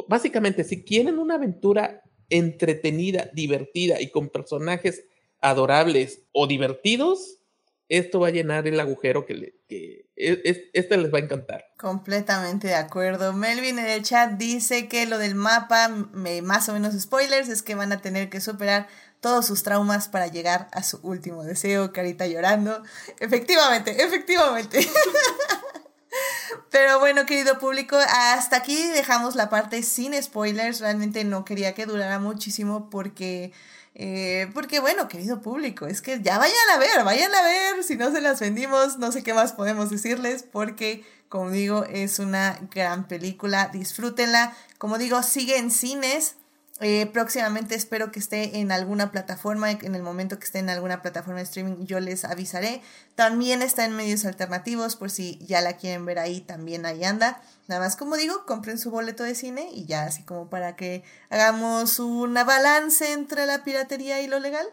básicamente, 0.09 0.65
si 0.65 0.85
quieren 0.85 1.19
una 1.19 1.37
aventura 1.37 2.03
entretenida, 2.29 3.31
divertida 3.33 4.01
y 4.01 4.11
con 4.11 4.29
personajes 4.29 5.05
adorables 5.41 6.25
o 6.33 6.47
divertidos, 6.47 7.42
esto 7.89 8.21
va 8.21 8.29
a 8.29 8.31
llenar 8.31 8.67
el 8.67 8.81
agujero 8.81 9.27
que, 9.27 9.57
e, 9.69 10.71
este 10.73 10.97
les 10.97 11.13
va 11.13 11.19
a 11.19 11.23
encantar. 11.23 11.67
Completamente 11.79 12.69
de 12.69 12.75
acuerdo. 12.75 13.33
Melvin 13.33 13.79
en 13.79 13.87
el 13.87 14.03
chat 14.03 14.33
dice 14.33 14.89
que 14.89 15.07
lo 15.07 15.19
del 15.19 15.35
mapa, 15.35 15.89
más 15.89 16.69
o 16.69 16.73
menos 16.73 16.99
spoilers, 16.99 17.49
es 17.49 17.63
que 17.63 17.75
van 17.75 17.93
a 17.93 18.01
tener 18.01 18.31
que 18.31 18.41
superar 18.41 18.89
todos 19.21 19.47
sus 19.47 19.63
traumas 19.63 20.09
para 20.09 20.27
llegar 20.27 20.69
a 20.73 20.83
su 20.83 20.99
último 21.03 21.45
deseo, 21.45 21.93
carita 21.93 22.27
llorando. 22.27 22.83
Efectivamente, 23.21 24.03
efectivamente. 24.03 24.87
Pero 26.71 26.99
bueno, 26.99 27.25
querido 27.25 27.59
público, 27.59 27.97
hasta 27.97 28.57
aquí 28.57 28.89
dejamos 28.89 29.37
la 29.37 29.49
parte 29.49 29.83
sin 29.83 30.21
spoilers. 30.21 30.81
Realmente 30.81 31.25
no 31.25 31.45
quería 31.45 31.75
que 31.75 31.87
durara 31.87 32.19
muchísimo 32.19 32.91
porque 32.91 33.53
eh, 33.95 34.51
porque 34.55 34.81
bueno, 34.81 35.09
querido 35.09 35.43
público, 35.43 35.87
es 35.87 36.01
que 36.01 36.21
ya 36.23 36.39
vayan 36.39 36.57
a 36.75 36.79
ver, 36.79 37.05
vayan 37.05 37.35
a 37.35 37.43
ver, 37.43 37.85
si 37.85 37.97
no 37.97 38.11
se 38.11 38.21
las 38.21 38.41
vendimos, 38.41 38.99
no 38.99 39.13
sé 39.13 39.23
qué 39.23 39.35
más 39.35 39.53
podemos 39.53 39.91
decirles, 39.91 40.43
porque 40.43 41.05
como 41.29 41.51
digo, 41.51 41.85
es 41.85 42.19
una 42.19 42.59
gran 42.71 43.09
película, 43.09 43.71
disfrútenla, 43.73 44.55
como 44.77 44.99
digo, 44.99 45.23
sigue 45.23 45.57
en 45.57 45.71
cines, 45.71 46.37
eh, 46.83 47.07
próximamente 47.07 47.77
espero 47.77 48.11
que 48.11 48.19
esté 48.19 48.59
en 48.59 48.73
alguna 48.73 49.13
plataforma, 49.13 49.71
en 49.71 49.95
el 49.95 50.03
momento 50.03 50.39
que 50.39 50.45
esté 50.45 50.59
en 50.59 50.69
alguna 50.69 51.01
plataforma 51.01 51.39
de 51.39 51.45
streaming 51.45 51.87
yo 51.87 52.01
les 52.01 52.25
avisaré. 52.25 52.83
También 53.15 53.63
está 53.63 53.85
en 53.85 53.95
medios 53.95 54.25
alternativos, 54.25 54.97
por 54.97 55.11
si 55.11 55.39
ya 55.47 55.61
la 55.61 55.77
quieren 55.77 56.05
ver 56.05 56.19
ahí, 56.19 56.41
también 56.41 56.85
ahí 56.85 57.05
anda. 57.05 57.41
Nada 57.69 57.81
más 57.81 57.95
como 57.95 58.17
digo, 58.17 58.45
compren 58.47 58.79
su 58.79 58.91
boleto 58.91 59.23
de 59.23 59.37
cine 59.37 59.71
y 59.73 59.87
ya 59.87 60.05
así 60.05 60.25
como 60.25 60.51
para 60.51 60.75
que 60.75 61.05
hagamos 61.31 62.01
una 62.01 62.43
balance 62.43 63.13
entre 63.13 63.47
la 63.47 63.63
piratería 63.63 64.21
y 64.21 64.27
lo 64.27 64.41
legal. 64.41 64.67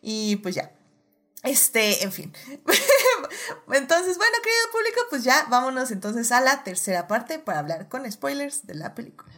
Y 0.00 0.36
pues 0.36 0.56
ya. 0.56 0.72
Este, 1.44 2.04
en 2.04 2.12
fin. 2.12 2.32
entonces, 3.72 4.16
bueno, 4.16 4.36
querido 4.42 4.72
público, 4.72 5.00
pues 5.10 5.24
ya 5.24 5.46
vámonos 5.48 5.90
entonces 5.90 6.30
a 6.32 6.40
la 6.40 6.62
tercera 6.64 7.08
parte 7.08 7.38
para 7.38 7.60
hablar 7.60 7.88
con 7.88 8.10
spoilers 8.10 8.66
de 8.66 8.74
la 8.74 8.94
película. 8.94 9.32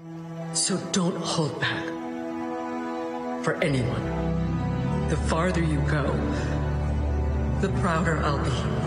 So 0.54 0.78
don't 0.92 1.16
hold 1.16 1.58
back. 1.60 2.03
For 3.44 3.62
anyone. 3.62 4.02
The 5.10 5.18
farther 5.18 5.62
you 5.62 5.80
go, 5.82 6.04
the 7.60 7.68
prouder 7.80 8.16
I'll 8.24 8.38
be. 8.42 8.83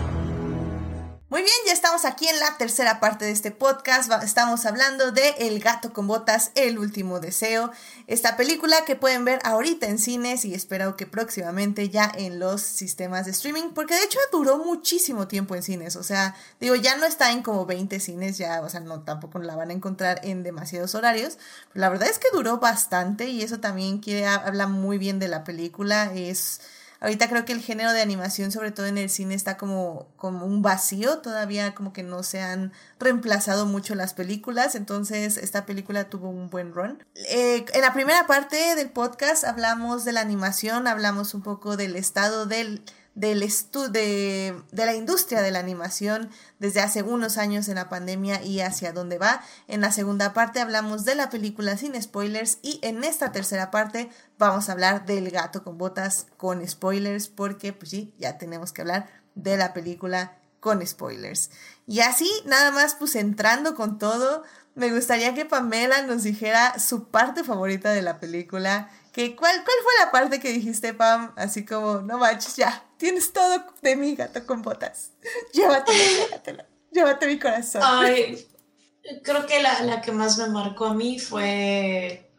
Aquí 2.04 2.28
en 2.28 2.38
la 2.38 2.56
tercera 2.58 3.00
parte 3.00 3.24
de 3.24 3.32
este 3.32 3.50
podcast. 3.50 4.12
Estamos 4.22 4.66
hablando 4.66 5.10
de 5.10 5.30
El 5.38 5.58
gato 5.58 5.92
con 5.92 6.06
botas, 6.06 6.52
El 6.54 6.78
último 6.78 7.18
deseo. 7.18 7.72
Esta 8.06 8.36
película 8.36 8.84
que 8.86 8.94
pueden 8.94 9.24
ver 9.24 9.40
ahorita 9.42 9.86
en 9.88 9.98
cines 9.98 10.44
y 10.44 10.54
espero 10.54 10.96
que 10.96 11.06
próximamente 11.06 11.88
ya 11.88 12.12
en 12.14 12.38
los 12.38 12.60
sistemas 12.60 13.24
de 13.24 13.32
streaming, 13.32 13.70
porque 13.74 13.94
de 13.94 14.04
hecho 14.04 14.20
duró 14.30 14.58
muchísimo 14.58 15.26
tiempo 15.26 15.56
en 15.56 15.64
cines. 15.64 15.96
O 15.96 16.04
sea, 16.04 16.36
digo, 16.60 16.76
ya 16.76 16.96
no 16.96 17.04
está 17.04 17.32
en 17.32 17.42
como 17.42 17.66
20 17.66 17.98
cines, 17.98 18.38
ya, 18.38 18.60
o 18.60 18.68
sea, 18.68 18.78
no 18.78 19.00
tampoco 19.00 19.40
la 19.40 19.56
van 19.56 19.70
a 19.70 19.72
encontrar 19.72 20.20
en 20.22 20.44
demasiados 20.44 20.94
horarios. 20.94 21.36
la 21.74 21.88
verdad 21.88 22.08
es 22.08 22.20
que 22.20 22.28
duró 22.32 22.58
bastante 22.58 23.28
y 23.28 23.42
eso 23.42 23.58
también 23.58 23.98
quiere, 23.98 24.26
habla 24.26 24.68
muy 24.68 24.98
bien 24.98 25.18
de 25.18 25.26
la 25.26 25.42
película. 25.42 26.12
Es 26.14 26.60
Ahorita 27.00 27.28
creo 27.28 27.44
que 27.44 27.52
el 27.52 27.60
género 27.60 27.92
de 27.92 28.00
animación, 28.00 28.50
sobre 28.50 28.72
todo 28.72 28.86
en 28.86 28.98
el 28.98 29.08
cine, 29.08 29.34
está 29.34 29.56
como, 29.56 30.08
como 30.16 30.46
un 30.46 30.62
vacío, 30.62 31.18
todavía 31.18 31.74
como 31.74 31.92
que 31.92 32.02
no 32.02 32.22
se 32.24 32.40
han 32.40 32.72
reemplazado 32.98 33.66
mucho 33.66 33.94
las 33.94 34.14
películas, 34.14 34.74
entonces 34.74 35.36
esta 35.36 35.64
película 35.64 36.10
tuvo 36.10 36.28
un 36.28 36.50
buen 36.50 36.74
run. 36.74 37.04
Eh, 37.14 37.64
en 37.72 37.80
la 37.80 37.92
primera 37.92 38.26
parte 38.26 38.74
del 38.74 38.90
podcast 38.90 39.44
hablamos 39.44 40.04
de 40.04 40.12
la 40.12 40.22
animación, 40.22 40.88
hablamos 40.88 41.34
un 41.34 41.42
poco 41.42 41.76
del 41.76 41.94
estado 41.94 42.46
del 42.46 42.82
del 43.18 43.40
de, 43.40 44.62
de 44.70 44.86
la 44.86 44.94
industria 44.94 45.42
de 45.42 45.50
la 45.50 45.58
animación 45.58 46.30
desde 46.60 46.80
hace 46.80 47.02
unos 47.02 47.36
años 47.36 47.68
en 47.68 47.74
la 47.74 47.88
pandemia 47.88 48.42
y 48.42 48.60
hacia 48.60 48.92
dónde 48.92 49.18
va. 49.18 49.42
En 49.66 49.80
la 49.80 49.90
segunda 49.90 50.32
parte 50.32 50.60
hablamos 50.60 51.04
de 51.04 51.16
la 51.16 51.28
película 51.28 51.76
sin 51.76 52.00
spoilers 52.00 52.58
y 52.62 52.78
en 52.82 53.02
esta 53.02 53.32
tercera 53.32 53.72
parte 53.72 54.08
vamos 54.38 54.68
a 54.68 54.72
hablar 54.72 55.04
del 55.04 55.30
gato 55.30 55.64
con 55.64 55.78
botas 55.78 56.26
con 56.36 56.66
spoilers 56.66 57.28
porque 57.28 57.72
pues 57.72 57.90
sí, 57.90 58.14
ya 58.18 58.38
tenemos 58.38 58.72
que 58.72 58.82
hablar 58.82 59.08
de 59.34 59.56
la 59.56 59.74
película 59.74 60.38
con 60.60 60.86
spoilers. 60.86 61.50
Y 61.86 62.00
así, 62.00 62.30
nada 62.44 62.70
más 62.70 62.94
pues 62.94 63.16
entrando 63.16 63.74
con 63.74 63.98
todo, 63.98 64.44
me 64.76 64.92
gustaría 64.92 65.34
que 65.34 65.44
Pamela 65.44 66.02
nos 66.02 66.22
dijera 66.22 66.78
su 66.78 67.08
parte 67.08 67.42
favorita 67.42 67.90
de 67.90 68.02
la 68.02 68.20
película. 68.20 68.90
Que, 69.18 69.34
¿cuál, 69.34 69.64
¿Cuál 69.64 69.76
fue 69.82 69.92
la 69.98 70.12
parte 70.12 70.38
que 70.38 70.52
dijiste, 70.52 70.94
Pam? 70.94 71.32
Así 71.34 71.64
como, 71.64 72.02
no 72.02 72.18
manches, 72.18 72.54
ya, 72.54 72.84
tienes 72.98 73.32
todo 73.32 73.64
de 73.82 73.96
mi 73.96 74.14
gato 74.14 74.46
con 74.46 74.62
botas. 74.62 75.10
Llévatelo, 75.52 75.98
llévatelo. 75.98 76.64
Llévate 76.92 77.26
mi 77.26 77.36
corazón. 77.36 77.82
Ay, 77.84 78.46
creo 79.24 79.44
que 79.44 79.60
la, 79.60 79.82
la 79.82 80.00
que 80.02 80.12
más 80.12 80.38
me 80.38 80.46
marcó 80.46 80.84
a 80.84 80.94
mí 80.94 81.18
fue, 81.18 82.30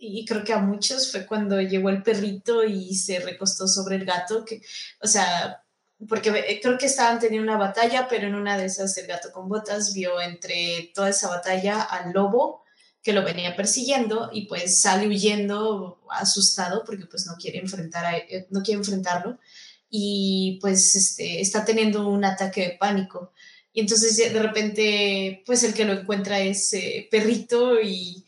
y 0.00 0.24
creo 0.24 0.42
que 0.42 0.54
a 0.54 0.58
muchos, 0.58 1.12
fue 1.12 1.26
cuando 1.26 1.60
llegó 1.60 1.90
el 1.90 2.02
perrito 2.02 2.64
y 2.64 2.94
se 2.94 3.20
recostó 3.20 3.68
sobre 3.68 3.96
el 3.96 4.06
gato. 4.06 4.42
Que, 4.46 4.62
o 5.02 5.06
sea, 5.06 5.62
porque 6.08 6.30
eh, 6.30 6.60
creo 6.62 6.78
que 6.78 6.86
estaban 6.86 7.18
teniendo 7.18 7.52
una 7.52 7.62
batalla, 7.62 8.08
pero 8.08 8.26
en 8.26 8.36
una 8.36 8.56
de 8.56 8.64
esas 8.64 8.96
el 8.96 9.06
gato 9.06 9.32
con 9.32 9.50
botas 9.50 9.92
vio 9.92 10.18
entre 10.18 10.92
toda 10.94 11.10
esa 11.10 11.28
batalla 11.28 11.82
al 11.82 12.10
lobo 12.14 12.61
que 13.02 13.12
lo 13.12 13.24
venía 13.24 13.56
persiguiendo 13.56 14.30
y 14.32 14.46
pues 14.46 14.80
sale 14.80 15.08
huyendo 15.08 16.00
asustado 16.10 16.84
porque 16.84 17.06
pues 17.06 17.26
no 17.26 17.34
quiere 17.36 17.58
enfrentar 17.58 18.04
a, 18.04 18.16
eh, 18.16 18.46
no 18.50 18.62
quiere 18.62 18.78
enfrentarlo 18.78 19.38
y 19.90 20.58
pues 20.60 20.94
este, 20.94 21.40
está 21.40 21.64
teniendo 21.64 22.08
un 22.08 22.24
ataque 22.24 22.60
de 22.62 22.76
pánico. 22.78 23.32
Y 23.72 23.80
entonces 23.80 24.16
de 24.16 24.42
repente 24.42 25.42
pues 25.46 25.62
el 25.64 25.74
que 25.74 25.84
lo 25.84 25.92
encuentra 25.94 26.40
es 26.40 26.72
eh, 26.74 27.08
perrito 27.10 27.80
y 27.80 28.24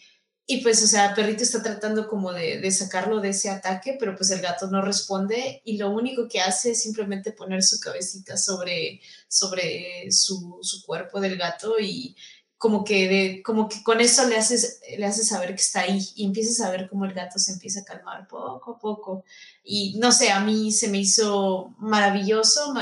y 0.47 0.59
pues, 0.59 0.83
o 0.83 0.87
sea, 0.87 1.15
Perrito 1.15 1.43
está 1.43 1.63
tratando 1.63 2.07
como 2.07 2.33
de, 2.33 2.71
sacarlo 2.71 3.21
de 3.21 3.31
ese 3.31 3.49
ataque, 3.49 3.97
pero 3.99 4.15
pues 4.15 4.31
el 4.31 4.43
gato 4.43 4.67
no 4.67 4.83
responde 4.83 5.63
y 5.65 5.79
lo 5.79 5.91
único 5.91 6.29
que 6.29 6.41
hace 6.41 6.73
es 6.73 6.83
simplemente 6.83 7.33
poner 7.33 7.63
su 7.63 7.81
cabecita 7.81 8.37
sobre, 8.37 9.01
sobre 9.27 10.13
su, 10.13 10.61
cuerpo 10.85 11.19
del 11.21 11.39
gato 11.39 11.79
y 11.81 12.15
como 12.59 12.85
que, 12.85 13.09
de, 13.09 13.43
como 13.43 13.69
que 13.69 13.83
con 13.83 14.01
eso 14.01 14.27
le 14.27 14.37
haces, 14.37 14.81
le 14.97 15.05
hace 15.05 15.25
saber 15.25 15.51
que 15.51 15.61
está 15.61 15.81
ahí 15.81 16.01
y 16.15 16.25
empiezas 16.25 16.61
a 16.61 16.71
ver 16.71 16.89
cómo 16.89 17.05
el 17.05 17.13
gato 17.13 17.39
se 17.39 17.53
empieza 17.53 17.81
a 17.81 17.85
calmar 17.85 18.27
poco 18.27 18.73
a 18.73 18.79
poco. 18.79 19.25
Y 19.63 19.99
no 19.99 20.13
sé, 20.13 20.31
a 20.31 20.41
mí 20.41 20.73
se 20.73 20.89
me 20.89 20.99
hizo 20.99 21.75
maravilloso, 21.79 22.75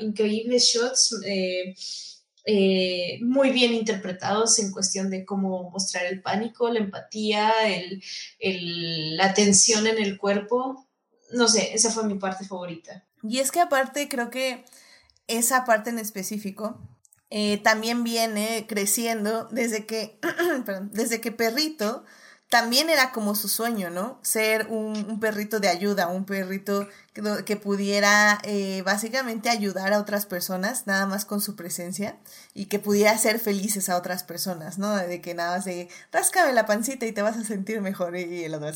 increíbles 0.00 0.64
shots. 0.64 1.16
Eh, 1.24 1.74
eh, 2.44 3.20
muy 3.22 3.50
bien 3.50 3.72
interpretados 3.72 4.58
en 4.58 4.72
cuestión 4.72 5.10
de 5.10 5.24
cómo 5.24 5.70
mostrar 5.70 6.06
el 6.06 6.20
pánico, 6.20 6.68
la 6.70 6.80
empatía, 6.80 7.52
el, 7.68 9.16
la 9.16 9.32
tensión 9.32 9.86
en 9.86 9.98
el 9.98 10.18
cuerpo. 10.18 10.88
No 11.32 11.48
sé, 11.48 11.72
esa 11.72 11.90
fue 11.90 12.04
mi 12.04 12.18
parte 12.18 12.44
favorita. 12.44 13.04
Y 13.22 13.38
es 13.38 13.52
que 13.52 13.60
aparte 13.60 14.08
creo 14.08 14.30
que 14.30 14.64
esa 15.28 15.64
parte 15.64 15.90
en 15.90 15.98
específico 15.98 16.80
eh, 17.34 17.56
también 17.56 18.04
viene 18.04 18.66
creciendo 18.68 19.48
desde 19.50 19.86
que, 19.86 20.18
desde 20.92 21.22
que 21.22 21.32
Perrito 21.32 22.04
también 22.50 22.90
era 22.90 23.10
como 23.10 23.34
su 23.34 23.48
sueño, 23.48 23.88
¿no? 23.88 24.18
Ser 24.20 24.66
un, 24.66 25.18
perrito 25.18 25.58
de 25.58 25.70
ayuda, 25.70 26.08
un 26.08 26.26
perrito 26.26 26.86
que, 27.46 27.56
pudiera 27.56 28.38
eh, 28.42 28.82
básicamente 28.84 29.48
ayudar 29.48 29.94
a 29.94 29.98
otras 29.98 30.26
personas, 30.26 30.86
nada 30.86 31.06
más 31.06 31.24
con 31.24 31.40
su 31.40 31.56
presencia, 31.56 32.18
y 32.52 32.66
que 32.66 32.78
pudiera 32.78 33.12
hacer 33.12 33.38
felices 33.38 33.88
a 33.88 33.96
otras 33.96 34.24
personas, 34.24 34.76
¿no? 34.76 34.94
De 34.94 35.22
que 35.22 35.32
nada 35.32 35.56
más 35.56 35.64
de, 35.64 35.88
ráscame 36.12 36.52
la 36.52 36.66
pancita 36.66 37.06
y 37.06 37.12
te 37.12 37.22
vas 37.22 37.38
a 37.38 37.44
sentir 37.44 37.80
mejor, 37.80 38.14
y 38.14 38.44
el 38.44 38.52
otro 38.52 38.68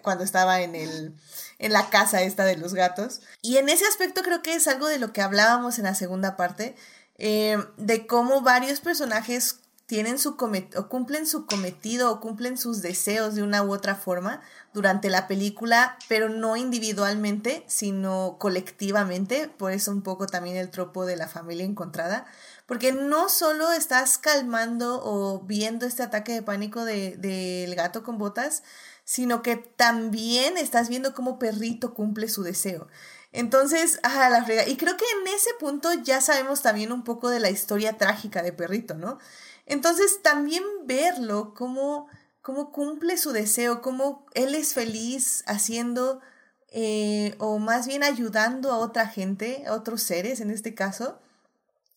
cuando 0.00 0.24
estaba 0.24 0.62
en, 0.62 0.74
el, 0.74 1.12
en 1.58 1.72
la 1.74 1.90
casa 1.90 2.22
esta 2.22 2.46
de 2.46 2.56
los 2.56 2.72
gatos. 2.72 3.20
Y 3.42 3.58
en 3.58 3.68
ese 3.68 3.84
aspecto 3.84 4.22
creo 4.22 4.40
que 4.40 4.54
es 4.54 4.66
algo 4.66 4.86
de 4.88 4.98
lo 4.98 5.12
que 5.12 5.20
hablábamos 5.20 5.76
en 5.78 5.84
la 5.84 5.94
segunda 5.94 6.38
parte, 6.38 6.74
eh, 7.16 7.58
de 7.76 8.06
cómo 8.06 8.40
varios 8.42 8.80
personajes 8.80 9.60
tienen 9.86 10.18
su 10.18 10.36
o 10.76 10.88
cumplen 10.88 11.26
su 11.26 11.46
cometido 11.46 12.10
o 12.10 12.20
cumplen 12.20 12.56
sus 12.56 12.80
deseos 12.80 13.34
de 13.34 13.42
una 13.42 13.62
u 13.62 13.72
otra 13.72 13.94
forma 13.94 14.40
durante 14.72 15.10
la 15.10 15.28
película, 15.28 15.98
pero 16.08 16.30
no 16.30 16.56
individualmente, 16.56 17.64
sino 17.66 18.36
colectivamente, 18.38 19.48
por 19.48 19.72
eso 19.72 19.90
un 19.90 20.02
poco 20.02 20.26
también 20.26 20.56
el 20.56 20.70
tropo 20.70 21.04
de 21.04 21.16
la 21.16 21.28
familia 21.28 21.66
encontrada, 21.66 22.24
porque 22.66 22.92
no 22.92 23.28
solo 23.28 23.72
estás 23.72 24.16
calmando 24.16 25.02
o 25.04 25.40
viendo 25.40 25.84
este 25.84 26.02
ataque 26.02 26.32
de 26.32 26.42
pánico 26.42 26.84
del 26.86 27.20
de, 27.20 27.72
gato 27.76 28.02
con 28.02 28.16
botas, 28.16 28.62
sino 29.04 29.42
que 29.42 29.56
también 29.56 30.56
estás 30.56 30.88
viendo 30.88 31.12
cómo 31.12 31.38
perrito 31.38 31.92
cumple 31.92 32.30
su 32.30 32.42
deseo. 32.42 32.88
Entonces, 33.34 33.98
ajá, 34.04 34.30
la 34.30 34.44
frega. 34.44 34.66
Y 34.68 34.76
creo 34.76 34.96
que 34.96 35.04
en 35.20 35.26
ese 35.34 35.50
punto 35.58 35.92
ya 35.92 36.20
sabemos 36.20 36.62
también 36.62 36.92
un 36.92 37.02
poco 37.02 37.30
de 37.30 37.40
la 37.40 37.50
historia 37.50 37.98
trágica 37.98 38.42
de 38.44 38.52
Perrito, 38.52 38.94
¿no? 38.94 39.18
Entonces 39.66 40.22
también 40.22 40.62
verlo, 40.84 41.52
cómo, 41.52 42.06
cómo 42.42 42.70
cumple 42.70 43.18
su 43.18 43.32
deseo, 43.32 43.82
cómo 43.82 44.24
él 44.34 44.54
es 44.54 44.72
feliz 44.72 45.42
haciendo 45.48 46.20
eh, 46.68 47.34
o 47.38 47.58
más 47.58 47.88
bien 47.88 48.04
ayudando 48.04 48.70
a 48.70 48.78
otra 48.78 49.08
gente, 49.08 49.64
a 49.66 49.74
otros 49.74 50.04
seres 50.04 50.40
en 50.40 50.52
este 50.52 50.76
caso. 50.76 51.18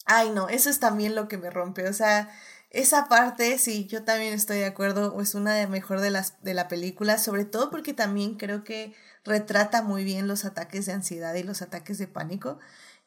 Ay, 0.05 0.31
no, 0.31 0.49
eso 0.49 0.71
es 0.71 0.79
también 0.79 1.13
lo 1.13 1.27
que 1.27 1.37
me 1.37 1.51
rompe. 1.51 1.87
O 1.87 1.93
sea, 1.93 2.31
esa 2.71 3.07
parte, 3.09 3.59
sí, 3.59 3.85
yo 3.85 4.03
también 4.03 4.33
estoy 4.33 4.57
de 4.57 4.65
acuerdo, 4.65 5.21
es 5.21 5.35
una 5.35 5.53
de 5.53 5.67
mejor 5.67 6.01
de 6.01 6.09
las 6.09 6.41
de 6.43 6.55
la 6.55 6.67
película, 6.67 7.19
sobre 7.19 7.45
todo 7.45 7.69
porque 7.69 7.93
también 7.93 8.35
creo 8.37 8.63
que 8.63 8.95
retrata 9.27 9.83
muy 9.83 10.03
bien 10.03 10.27
los 10.27 10.45
ataques 10.45 10.85
de 10.85 10.93
ansiedad 10.93 11.35
y 11.35 11.43
los 11.43 11.61
ataques 11.61 11.97
de 11.97 12.07
pánico. 12.07 12.59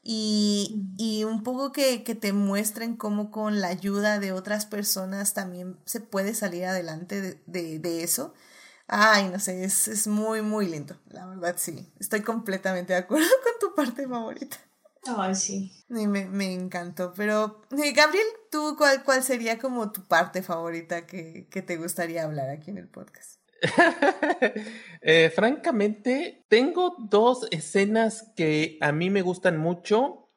Y, 0.03 0.87
y 0.97 1.25
un 1.25 1.43
poco 1.43 1.73
que, 1.73 2.05
que, 2.05 2.15
te 2.15 2.33
muestren 2.33 2.97
cómo 2.97 3.31
con 3.31 3.61
la 3.61 3.69
ayuda 3.69 4.19
de 4.19 4.33
otras 4.33 4.65
personas 4.65 5.35
también 5.35 5.79
se 5.85 6.01
puede 6.01 6.35
salir 6.35 6.65
adelante 6.65 7.21
de, 7.21 7.43
de, 7.47 7.79
de 7.79 8.03
eso. 8.03 8.33
Ay, 8.87 9.29
no 9.29 9.39
sé, 9.39 9.63
es, 9.65 9.89
es, 9.89 10.07
muy, 10.07 10.43
muy 10.43 10.67
lindo. 10.67 10.97
La 11.09 11.27
verdad, 11.27 11.57
sí. 11.59 11.93
Estoy 12.01 12.23
completamente 12.23 12.95
de 12.95 13.01
acuerdo 13.01 13.29
con 13.45 13.53
tu 13.69 13.75
parte 13.75 14.09
favorita. 14.09 14.57
Ay, 15.07 15.35
sí. 15.35 15.73
Y 15.89 16.07
me, 16.07 16.27
me 16.27 16.53
encantó. 16.53 17.13
Pero, 17.15 17.63
eh, 17.73 17.93
Gabriel, 17.93 18.27
¿tú 18.51 18.77
cuál, 18.79 19.05
cuál 19.05 19.23
sería 19.23 19.59
como 19.59 19.93
tu 19.93 20.03
parte 20.05 20.43
favorita 20.43 21.07
que, 21.07 21.47
que 21.51 21.63
te 21.63 21.77
gustaría 21.77 22.25
hablar 22.25 22.49
aquí 22.49 22.71
en 22.71 22.79
el 22.79 22.89
podcast? 22.89 23.40
eh, 25.03 25.31
francamente, 25.35 26.45
tengo 26.49 26.97
dos 26.99 27.47
escenas 27.51 28.33
que 28.37 28.79
a 28.81 28.93
mí 28.93 29.11
me 29.11 29.23
gustan 29.23 29.59
mucho, 29.59 30.31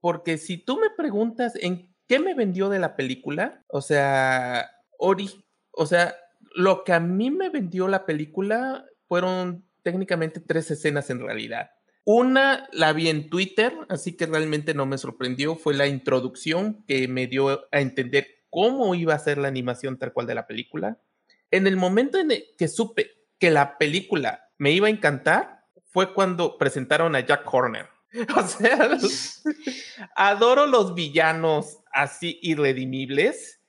porque 0.00 0.38
si 0.38 0.58
tú 0.58 0.78
me 0.78 0.90
preguntas 0.90 1.54
en 1.60 1.94
qué 2.08 2.18
me 2.18 2.34
vendió 2.34 2.68
de 2.68 2.78
la 2.78 2.96
película, 2.96 3.64
o 3.68 3.80
sea, 3.80 4.70
ori 4.98 5.28
o 5.76 5.86
sea, 5.86 6.14
lo 6.54 6.84
que 6.84 6.92
a 6.92 7.00
mí 7.00 7.30
me 7.30 7.50
vendió 7.50 7.88
la 7.88 8.06
película 8.06 8.84
fueron 9.08 9.68
técnicamente 9.82 10.40
tres 10.40 10.70
escenas 10.70 11.10
en 11.10 11.20
realidad. 11.20 11.70
Una 12.04 12.68
la 12.72 12.92
vi 12.92 13.08
en 13.08 13.30
Twitter, 13.30 13.72
así 13.88 14.16
que 14.16 14.26
realmente 14.26 14.74
no 14.74 14.86
me 14.86 14.98
sorprendió, 14.98 15.56
fue 15.56 15.74
la 15.74 15.86
introducción 15.86 16.84
que 16.86 17.08
me 17.08 17.26
dio 17.26 17.66
a 17.72 17.80
entender 17.80 18.26
cómo 18.50 18.94
iba 18.94 19.14
a 19.14 19.18
ser 19.18 19.38
la 19.38 19.48
animación 19.48 19.98
tal 19.98 20.12
cual 20.12 20.26
de 20.26 20.34
la 20.34 20.46
película. 20.46 21.00
En 21.50 21.66
el 21.66 21.76
momento 21.76 22.18
en 22.18 22.30
que 22.58 22.68
supe 22.68 23.10
que 23.38 23.50
la 23.50 23.78
película 23.78 24.50
me 24.58 24.72
iba 24.72 24.86
a 24.86 24.90
encantar, 24.90 25.64
fue 25.94 26.12
cuando 26.12 26.58
presentaron 26.58 27.14
a 27.14 27.20
Jack 27.20 27.52
Horner. 27.52 27.86
O 28.36 28.46
sea, 28.46 28.96
adoro 30.14 30.66
los 30.66 30.94
villanos 30.94 31.78
así 31.92 32.38
irredimibles 32.42 33.60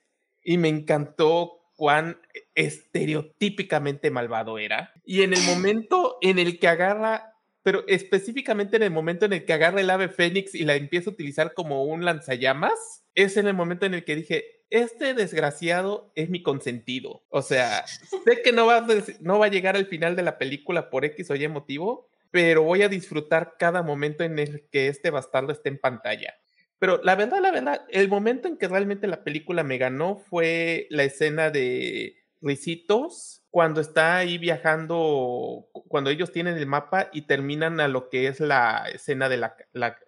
y 0.43 0.57
me 0.57 0.69
encantó 0.69 1.64
cuán 1.76 2.19
estereotípicamente 2.53 4.11
malvado 4.11 4.60
era. 4.60 4.93
Y 5.03 5.23
en 5.23 5.34
el 5.34 5.41
momento 5.43 6.18
en 6.22 6.39
el 6.39 6.60
que 6.60 6.68
agarra, 6.68 7.34
pero 7.64 7.84
específicamente 7.88 8.77
en 8.77 8.84
el 8.84 8.91
momento 8.91 9.26
en 9.26 9.34
el 9.34 9.45
que 9.45 9.53
agarra 9.53 9.81
el 9.81 9.89
ave 9.89 10.10
fénix 10.10 10.53
y 10.53 10.64
la 10.64 10.76
empieza 10.76 11.10
a 11.10 11.14
utilizar 11.14 11.53
como 11.53 11.84
un 11.84 12.06
lanzallamas, 12.06 13.03
es 13.15 13.38
en 13.38 13.47
el 13.47 13.56
momento 13.56 13.85
en 13.85 13.95
el 13.95 14.06
que 14.06 14.15
dije, 14.15 14.55
este 14.76 15.14
desgraciado 15.14 16.11
es 16.15 16.30
mi 16.30 16.43
consentido. 16.43 17.23
O 17.30 17.41
sea, 17.41 17.85
sé 17.88 18.41
que 18.41 18.52
no 18.52 18.65
va, 18.65 18.85
a, 18.85 19.47
llegar 19.47 19.76
al 19.76 19.85
final 19.85 20.15
de 20.15 20.23
la 20.23 20.38
película 20.38 20.89
por 20.89 21.06
X 21.06 21.31
o 21.31 21.35
Y 21.35 21.47
motivo, 21.47 22.10
pero 22.31 22.64
voy 22.64 22.84
a 22.84 22.89
disfrutar 22.89 23.56
cada 23.57 23.84
momento 23.84 24.23
en 24.23 24.38
el 24.38 24.68
que 24.69 24.88
este 24.88 25.11
bastardo 25.11 25.53
esté 25.53 25.69
en 25.69 25.80
pantalla. 25.80 26.34
Pero 26.77 27.02
la 27.03 27.15
verdad, 27.15 27.39
la 27.41 27.52
verdad, 27.52 27.85
el 27.89 28.10
momento 28.10 28.49
en 28.49 28.57
que 28.57 28.68
realmente 28.68 29.07
la 29.07 29.23
película 29.23 29.64
me 29.64 29.77
ganó 29.77 30.18
fue 30.18 30.88
la 30.89 31.03
escena 31.03 31.49
de 31.49 32.18
Ricitos 32.41 33.43
cuando 33.49 33.80
está 33.80 34.18
ahí 34.18 34.38
viajando, 34.38 35.69
cuando 35.88 36.10
ellos 36.10 36.34
tienen 36.34 36.57
el 36.57 36.68
mapa 36.68 37.10
y 37.14 37.22
terminan 37.22 37.80
a 37.80 37.88
lo 37.88 38.10
que 38.10 38.27
es 38.27 38.41
la 38.41 38.89
escena 38.93 39.30
de 39.30 39.38
la, 39.38 39.56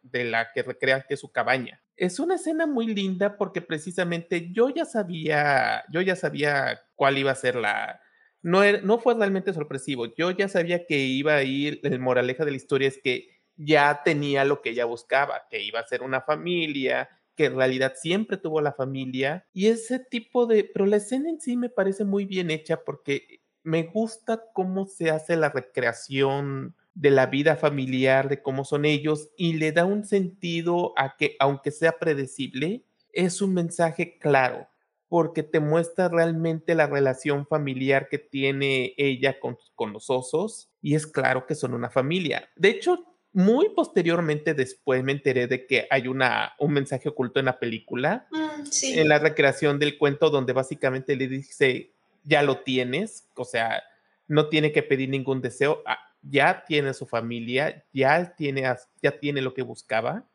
de 0.04 0.24
la 0.26 0.52
que 0.52 0.64
recrean 0.64 1.06
que 1.08 1.14
es 1.14 1.22
su 1.22 1.32
cabaña 1.32 1.82
es 1.98 2.20
una 2.20 2.36
escena 2.36 2.68
muy 2.68 2.88
linda 2.88 3.38
porque 3.38 3.62
precisamente 3.62 4.52
yo 4.52 4.70
ya 4.70 4.86
sabía, 4.86 5.84
yo 5.92 6.02
ya 6.02 6.16
sabía 6.16 6.80
cuál 6.96 7.18
iba 7.18 7.32
a 7.32 7.36
ser 7.36 7.56
la... 7.56 8.00
No, 8.44 8.62
no 8.84 9.00
fue 9.00 9.16
realmente 9.16 9.52
sorpresivo, 9.52 10.06
yo 10.16 10.32
ya 10.32 10.48
sabía 10.48 10.86
que 10.86 11.00
iba 11.00 11.36
a 11.36 11.44
ir, 11.44 11.82
el 11.84 12.00
moraleja 12.00 12.46
de 12.46 12.52
la 12.52 12.58
historia 12.58 12.88
es 12.88 13.00
que 13.04 13.30
ya 13.56 14.02
tenía 14.06 14.46
lo 14.46 14.62
que 14.62 14.70
ella 14.70 14.86
buscaba, 14.86 15.48
que 15.50 15.64
iba 15.64 15.80
a 15.80 15.88
ser 15.88 16.04
una 16.04 16.22
familia, 16.22 17.10
que 17.36 17.46
en 17.46 17.58
realidad 17.58 17.94
siempre 17.96 18.38
tuvo 18.38 18.62
la 18.62 18.74
familia 18.74 19.48
y 19.52 19.68
ese 19.68 20.00
tipo 20.00 20.46
de... 20.46 20.64
Pero 20.64 20.86
la 20.86 20.98
escena 20.98 21.30
en 21.30 21.42
sí 21.42 21.58
me 21.58 21.70
parece 21.70 22.06
muy 22.06 22.26
bien 22.26 22.52
hecha 22.52 22.84
porque 22.86 23.42
me 23.64 23.84
gusta 23.84 24.44
cómo 24.54 24.86
se 24.86 25.10
hace 25.10 25.36
la 25.36 25.50
recreación 25.50 26.76
de 26.98 27.12
la 27.12 27.28
vida 27.28 27.56
familiar, 27.56 28.28
de 28.28 28.42
cómo 28.42 28.66
son 28.66 28.84
ellos, 28.84 29.30
y 29.38 29.54
le 29.54 29.72
da 29.72 29.86
un 29.86 30.04
sentido 30.04 30.94
a 30.98 31.16
que, 31.16 31.36
aunque 31.40 31.70
sea 31.70 32.00
predecible, 32.00 32.84
es 33.14 33.42
un 33.42 33.54
mensaje 33.54 34.18
claro, 34.18 34.68
porque 35.08 35.44
te 35.44 35.60
muestra 35.60 36.10
realmente 36.10 36.74
la 36.74 36.88
relación 36.88 37.46
familiar 37.46 38.10
que 38.10 38.18
tiene 38.18 38.96
ella 38.98 39.40
con, 39.40 39.58
con 39.76 39.94
los 39.94 40.10
osos, 40.10 40.72
y 40.82 40.96
es 40.96 41.06
claro 41.06 41.46
que 41.46 41.54
son 41.54 41.76
una 41.76 41.92
familia. 41.92 42.50
De 42.56 42.70
hecho, 42.70 43.06
muy 43.32 43.70
posteriormente 43.70 44.56
después 44.56 45.04
me 45.04 45.12
enteré 45.12 45.46
de 45.46 45.68
que 45.68 45.88
hay 45.92 46.08
una, 46.08 46.56
un 46.58 46.74
mensaje 46.74 47.10
oculto 47.10 47.40
en 47.40 47.46
la 47.46 47.60
película, 47.60 48.28
mm, 48.32 48.66
sí. 48.66 49.00
en 49.00 49.08
la 49.08 49.20
recreación 49.20 49.78
del 49.78 50.00
cuento, 50.00 50.32
donde 50.32 50.54
básicamente 50.54 51.16
le 51.16 51.28
dice, 51.28 51.92
ya 52.24 52.42
lo 52.42 52.62
tienes, 52.62 53.28
o 53.36 53.46
sea, 53.46 53.84
no 54.28 54.50
tiene 54.50 54.72
que 54.72 54.82
pedir 54.82 55.10
ningún 55.10 55.42
deseo, 55.42 55.84
ya 56.30 56.64
tiene 56.66 56.94
su 56.94 57.06
familia, 57.06 57.86
ya 57.94 58.36
tiene, 58.36 58.64
ya 59.02 59.20
tiene 59.20 59.42
lo 59.42 59.54
que 59.54 59.62
buscaba. 59.62 60.28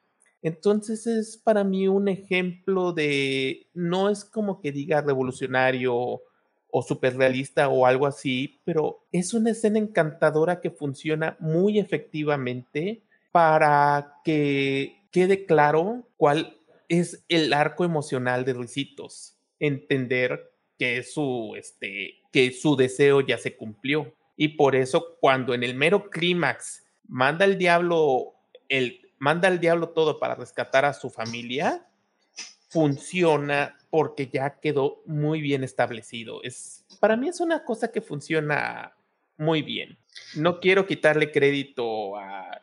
Entonces 0.42 1.06
es 1.06 1.36
para 1.36 1.62
mí 1.62 1.86
un 1.86 2.08
ejemplo 2.08 2.92
de, 2.92 3.68
no 3.74 4.10
es 4.10 4.24
como 4.24 4.60
que 4.60 4.72
diga 4.72 5.00
revolucionario 5.00 6.22
o 6.74 6.82
superrealista 6.82 7.68
o 7.68 7.86
algo 7.86 8.06
así, 8.06 8.60
pero 8.64 9.06
es 9.12 9.34
una 9.34 9.50
escena 9.50 9.78
encantadora 9.78 10.60
que 10.60 10.70
funciona 10.70 11.36
muy 11.38 11.78
efectivamente 11.78 13.04
para 13.30 14.20
que 14.24 15.06
quede 15.10 15.44
claro 15.44 16.08
cuál 16.16 16.56
es 16.88 17.24
el 17.28 17.52
arco 17.52 17.84
emocional 17.84 18.44
de 18.44 18.54
Ricitos. 18.54 19.36
Entender 19.60 20.52
que 20.78 21.02
su, 21.02 21.54
este, 21.56 22.14
que 22.32 22.50
su 22.50 22.74
deseo 22.74 23.20
ya 23.20 23.38
se 23.38 23.56
cumplió. 23.56 24.14
Y 24.36 24.48
por 24.48 24.74
eso 24.76 25.16
cuando 25.20 25.54
en 25.54 25.62
el 25.62 25.74
mero 25.74 26.10
clímax 26.10 26.84
manda 27.06 27.44
el 27.44 27.58
diablo, 27.58 28.34
el, 28.68 29.10
manda 29.18 29.48
al 29.48 29.60
diablo 29.60 29.90
todo 29.90 30.18
para 30.18 30.34
rescatar 30.34 30.84
a 30.84 30.94
su 30.94 31.10
familia, 31.10 31.86
funciona 32.68 33.76
porque 33.90 34.28
ya 34.32 34.58
quedó 34.58 35.02
muy 35.04 35.42
bien 35.42 35.62
establecido. 35.62 36.42
Es, 36.42 36.86
para 37.00 37.16
mí 37.16 37.28
es 37.28 37.40
una 37.40 37.64
cosa 37.64 37.92
que 37.92 38.00
funciona 38.00 38.94
muy 39.36 39.60
bien. 39.60 39.98
No 40.34 40.60
quiero 40.60 40.86
quitarle 40.86 41.30
crédito 41.30 42.16
a, 42.16 42.62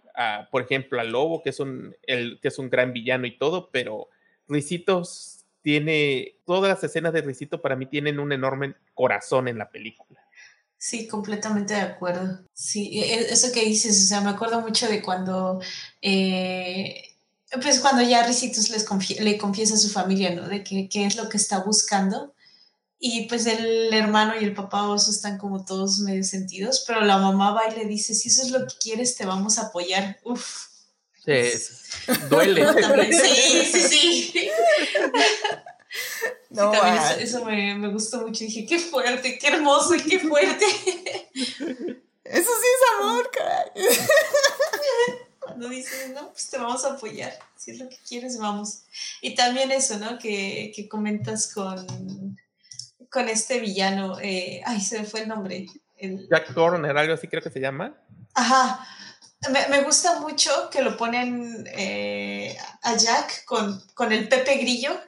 por 0.51 0.63
ejemplo, 0.63 0.99
al 0.99 1.11
Lobo, 1.11 1.43
que 1.43 1.51
es, 1.51 1.59
un, 1.59 1.95
el, 2.07 2.39
que 2.41 2.47
es 2.47 2.57
un 2.59 2.69
gran 2.69 2.91
villano 2.91 3.27
y 3.27 3.37
todo, 3.37 3.69
pero 3.71 4.09
Ricitos 4.47 5.45
tiene, 5.61 6.35
todas 6.45 6.69
las 6.69 6.83
escenas 6.83 7.13
de 7.13 7.21
Risito 7.21 7.61
para 7.61 7.75
mí 7.75 7.85
tienen 7.85 8.19
un 8.19 8.31
enorme 8.31 8.75
corazón 8.93 9.47
en 9.47 9.57
la 9.57 9.69
película. 9.69 10.19
Sí, 10.79 11.07
completamente 11.07 11.73
de 11.73 11.81
acuerdo. 11.81 12.39
Sí, 12.53 13.01
e, 13.01 13.13
e, 13.13 13.33
eso 13.33 13.51
que 13.51 13.65
dices, 13.65 14.01
o 14.01 14.07
sea, 14.07 14.21
me 14.21 14.29
acuerdo 14.29 14.61
mucho 14.61 14.87
de 14.87 15.01
cuando, 15.01 15.59
eh, 16.01 17.17
pues 17.61 17.79
cuando 17.79 18.01
ya 18.01 18.25
Ricitos 18.25 18.69
les 18.69 18.87
le 19.19 19.37
confiesa 19.37 19.73
a 19.73 19.77
su 19.77 19.89
familia, 19.89 20.33
¿no? 20.33 20.47
De 20.47 20.63
qué 20.63 21.05
es 21.05 21.17
lo 21.17 21.27
que 21.27 21.35
está 21.35 21.59
buscando. 21.59 22.33
Y 22.97 23.27
pues 23.27 23.45
el 23.45 23.93
hermano 23.93 24.33
y 24.39 24.43
el 24.45 24.53
papá 24.53 24.87
oso 24.89 25.11
están 25.11 25.37
como 25.37 25.65
todos 25.65 25.99
medio 25.99 26.23
sentidos, 26.23 26.83
pero 26.87 27.01
la 27.01 27.17
mamá 27.17 27.51
va 27.51 27.73
y 27.73 27.77
le 27.77 27.85
dice, 27.85 28.13
si 28.13 28.29
eso 28.29 28.41
es 28.43 28.51
lo 28.51 28.65
que 28.65 28.75
quieres, 28.81 29.15
te 29.15 29.25
vamos 29.25 29.57
a 29.57 29.67
apoyar. 29.67 30.19
Uf. 30.23 30.67
Sí, 31.25 32.13
duele. 32.29 32.65
sí, 33.11 33.65
sí, 33.65 34.23
sí. 34.31 34.49
No, 36.49 36.71
sí, 36.71 36.79
también 36.79 37.03
eso, 37.03 37.19
eso 37.19 37.45
me, 37.45 37.75
me, 37.75 37.87
gustó 37.89 38.21
mucho. 38.21 38.43
Dije, 38.43 38.65
qué 38.65 38.79
fuerte, 38.79 39.37
qué 39.37 39.47
hermoso 39.47 39.95
y 39.95 40.01
qué 40.01 40.19
fuerte. 40.19 40.65
Eso 42.29 42.51
sí 42.61 42.67
es 42.75 42.99
amor, 42.99 43.31
caray. 43.31 43.71
Cuando 45.39 45.69
dices, 45.69 46.11
no, 46.13 46.31
pues 46.31 46.49
te 46.49 46.57
vamos 46.57 46.85
a 46.85 46.93
apoyar. 46.93 47.37
Si 47.55 47.71
es 47.71 47.79
lo 47.79 47.89
que 47.89 47.97
quieres, 48.07 48.37
vamos. 48.37 48.83
Y 49.21 49.33
también 49.35 49.71
eso, 49.71 49.97
¿no? 49.97 50.19
Que, 50.19 50.71
que 50.75 50.87
comentas 50.87 51.53
con, 51.53 52.37
con 53.09 53.29
este 53.29 53.59
villano. 53.59 54.19
Eh, 54.19 54.61
ay, 54.65 54.79
se 54.79 54.99
me 54.99 55.05
fue 55.05 55.21
el 55.21 55.27
nombre. 55.27 55.67
El... 55.97 56.27
Jack 56.29 56.55
Horner, 56.55 56.95
algo 56.97 57.13
así 57.13 57.27
creo 57.27 57.41
que 57.41 57.49
se 57.49 57.59
llama. 57.59 57.95
Ajá. 58.35 58.87
Me, 59.49 59.67
me 59.69 59.83
gusta 59.83 60.19
mucho 60.19 60.69
que 60.69 60.81
lo 60.81 60.97
ponen 60.97 61.67
eh, 61.71 62.55
a 62.83 62.95
Jack 62.95 63.45
con, 63.45 63.81
con 63.93 64.11
el 64.11 64.27
Pepe 64.27 64.57
Grillo 64.57 64.99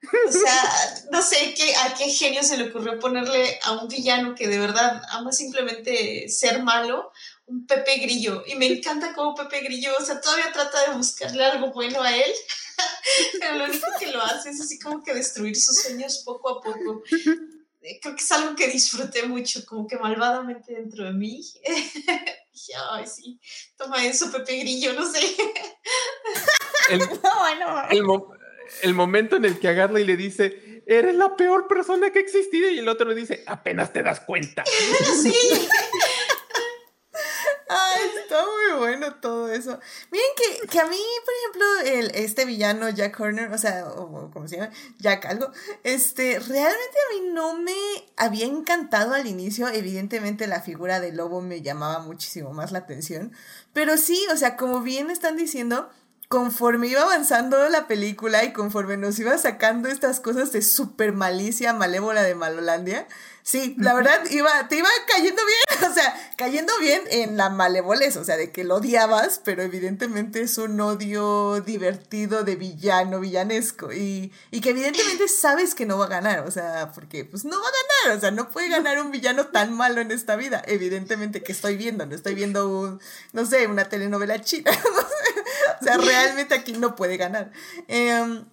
O 0.00 0.32
sea, 0.32 1.04
no 1.10 1.20
sé 1.22 1.54
qué, 1.54 1.74
a 1.74 1.94
qué 1.94 2.08
genio 2.08 2.42
se 2.42 2.56
le 2.56 2.68
ocurrió 2.68 2.98
ponerle 3.00 3.58
a 3.62 3.72
un 3.72 3.88
villano 3.88 4.34
que 4.34 4.46
de 4.46 4.58
verdad 4.58 5.02
ama 5.10 5.32
simplemente 5.32 6.28
ser 6.28 6.62
malo, 6.62 7.10
un 7.46 7.66
Pepe 7.66 7.98
Grillo. 7.98 8.44
Y 8.46 8.54
me 8.54 8.66
encanta 8.66 9.12
como 9.12 9.34
Pepe 9.34 9.60
Grillo, 9.60 9.90
o 9.98 10.04
sea, 10.04 10.20
todavía 10.20 10.52
trata 10.52 10.88
de 10.88 10.96
buscarle 10.96 11.44
algo 11.44 11.72
bueno 11.72 12.00
a 12.02 12.16
él, 12.16 12.32
pero 13.40 13.56
lo 13.56 13.64
único 13.64 13.86
que 13.98 14.12
lo 14.12 14.22
hace 14.22 14.50
es 14.50 14.60
así 14.60 14.78
como 14.78 15.02
que 15.02 15.14
destruir 15.14 15.56
sus 15.56 15.82
sueños 15.82 16.22
poco 16.24 16.50
a 16.50 16.62
poco. 16.62 17.02
Eh, 17.82 18.00
creo 18.00 18.14
que 18.14 18.22
es 18.22 18.32
algo 18.32 18.54
que 18.54 18.68
disfruté 18.68 19.26
mucho, 19.26 19.64
como 19.64 19.86
que 19.86 19.96
malvadamente 19.96 20.74
dentro 20.74 21.04
de 21.04 21.12
mí. 21.12 21.40
Dije, 22.52 22.72
ay, 22.90 23.06
sí, 23.06 23.40
toma 23.76 24.04
eso, 24.04 24.30
Pepe 24.30 24.58
Grillo, 24.58 24.92
no 24.92 25.10
sé. 25.10 25.20
El, 26.90 27.00
el, 27.90 28.02
momento 28.94 29.36
en 29.36 29.44
el 29.44 29.58
que 29.58 29.68
agarra 29.68 30.00
y 30.00 30.04
le 30.04 30.16
dice, 30.16 30.82
eres 30.86 31.14
la 31.14 31.36
peor 31.36 31.66
persona 31.68 32.10
que 32.10 32.18
ha 32.18 32.22
existido, 32.22 32.70
y 32.70 32.78
el 32.78 32.88
otro 32.88 33.08
le 33.08 33.14
dice, 33.14 33.42
apenas 33.46 33.92
te 33.92 34.02
das 34.02 34.20
cuenta. 34.20 34.64
sí. 35.22 35.34
Ay, 37.70 38.00
está 38.22 38.42
muy 38.44 38.78
bueno 38.78 39.14
todo 39.16 39.52
eso. 39.52 39.78
Miren 40.10 40.28
que, 40.36 40.66
que 40.68 40.80
a 40.80 40.86
mí, 40.86 40.98
por 41.24 41.34
ejemplo, 41.34 41.92
el, 41.92 42.24
este 42.24 42.46
villano 42.46 42.88
Jack 42.88 43.20
Horner, 43.20 43.52
o 43.52 43.58
sea, 43.58 43.86
o, 43.88 44.30
¿cómo 44.30 44.48
se 44.48 44.56
llama? 44.56 44.70
Jack 44.98 45.26
algo, 45.26 45.50
este, 45.84 46.38
realmente 46.38 46.96
a 47.10 47.14
mí 47.14 47.30
no 47.30 47.58
me 47.58 47.76
había 48.16 48.46
encantado 48.46 49.12
al 49.12 49.26
inicio. 49.26 49.68
Evidentemente 49.68 50.46
la 50.46 50.62
figura 50.62 50.98
del 51.00 51.16
lobo 51.16 51.42
me 51.42 51.60
llamaba 51.60 51.98
muchísimo 51.98 52.54
más 52.54 52.72
la 52.72 52.78
atención. 52.80 53.32
Pero 53.74 53.98
sí, 53.98 54.26
o 54.32 54.36
sea, 54.36 54.56
como 54.56 54.80
bien 54.80 55.10
están 55.10 55.36
diciendo, 55.36 55.90
conforme 56.28 56.88
iba 56.88 57.02
avanzando 57.02 57.68
la 57.68 57.86
película 57.86 58.44
y 58.44 58.52
conforme 58.52 58.96
nos 58.96 59.18
iba 59.18 59.36
sacando 59.38 59.88
estas 59.88 60.20
cosas 60.20 60.52
de 60.52 60.62
super 60.62 61.12
malicia 61.12 61.72
malévola 61.72 62.22
de 62.22 62.34
Malolandia, 62.34 63.06
Sí, 63.48 63.74
la 63.78 63.94
verdad, 63.94 64.20
iba, 64.30 64.68
te 64.68 64.76
iba 64.76 64.90
cayendo 65.06 65.40
bien, 65.46 65.90
o 65.90 65.94
sea, 65.94 66.34
cayendo 66.36 66.70
bien 66.80 67.00
en 67.10 67.38
la 67.38 67.48
malevolez, 67.48 68.18
o 68.18 68.24
sea, 68.24 68.36
de 68.36 68.52
que 68.52 68.62
lo 68.62 68.74
odiabas, 68.74 69.40
pero 69.42 69.62
evidentemente 69.62 70.42
es 70.42 70.58
un 70.58 70.78
odio 70.78 71.62
divertido 71.62 72.44
de 72.44 72.56
villano, 72.56 73.20
villanesco, 73.20 73.90
y, 73.90 74.34
y 74.50 74.60
que 74.60 74.68
evidentemente 74.68 75.28
sabes 75.28 75.74
que 75.74 75.86
no 75.86 75.96
va 75.96 76.04
a 76.04 76.08
ganar, 76.08 76.40
o 76.40 76.50
sea, 76.50 76.92
porque 76.94 77.24
pues 77.24 77.46
no 77.46 77.58
va 77.58 77.66
a 77.66 78.04
ganar, 78.04 78.18
o 78.18 78.20
sea, 78.20 78.30
no 78.32 78.50
puede 78.50 78.68
ganar 78.68 79.00
un 79.00 79.10
villano 79.10 79.46
tan 79.46 79.72
malo 79.72 80.02
en 80.02 80.10
esta 80.10 80.36
vida, 80.36 80.62
evidentemente 80.66 81.42
que 81.42 81.52
estoy 81.52 81.78
viendo, 81.78 82.04
no 82.04 82.14
estoy 82.14 82.34
viendo 82.34 82.68
un, 82.68 83.00
no 83.32 83.46
sé, 83.46 83.66
una 83.66 83.88
telenovela 83.88 84.42
china, 84.42 84.72
o 85.80 85.84
sea, 85.84 85.96
realmente 85.96 86.54
aquí 86.54 86.72
no 86.72 86.96
puede 86.96 87.16
ganar. 87.16 87.50
Eh, 87.88 88.44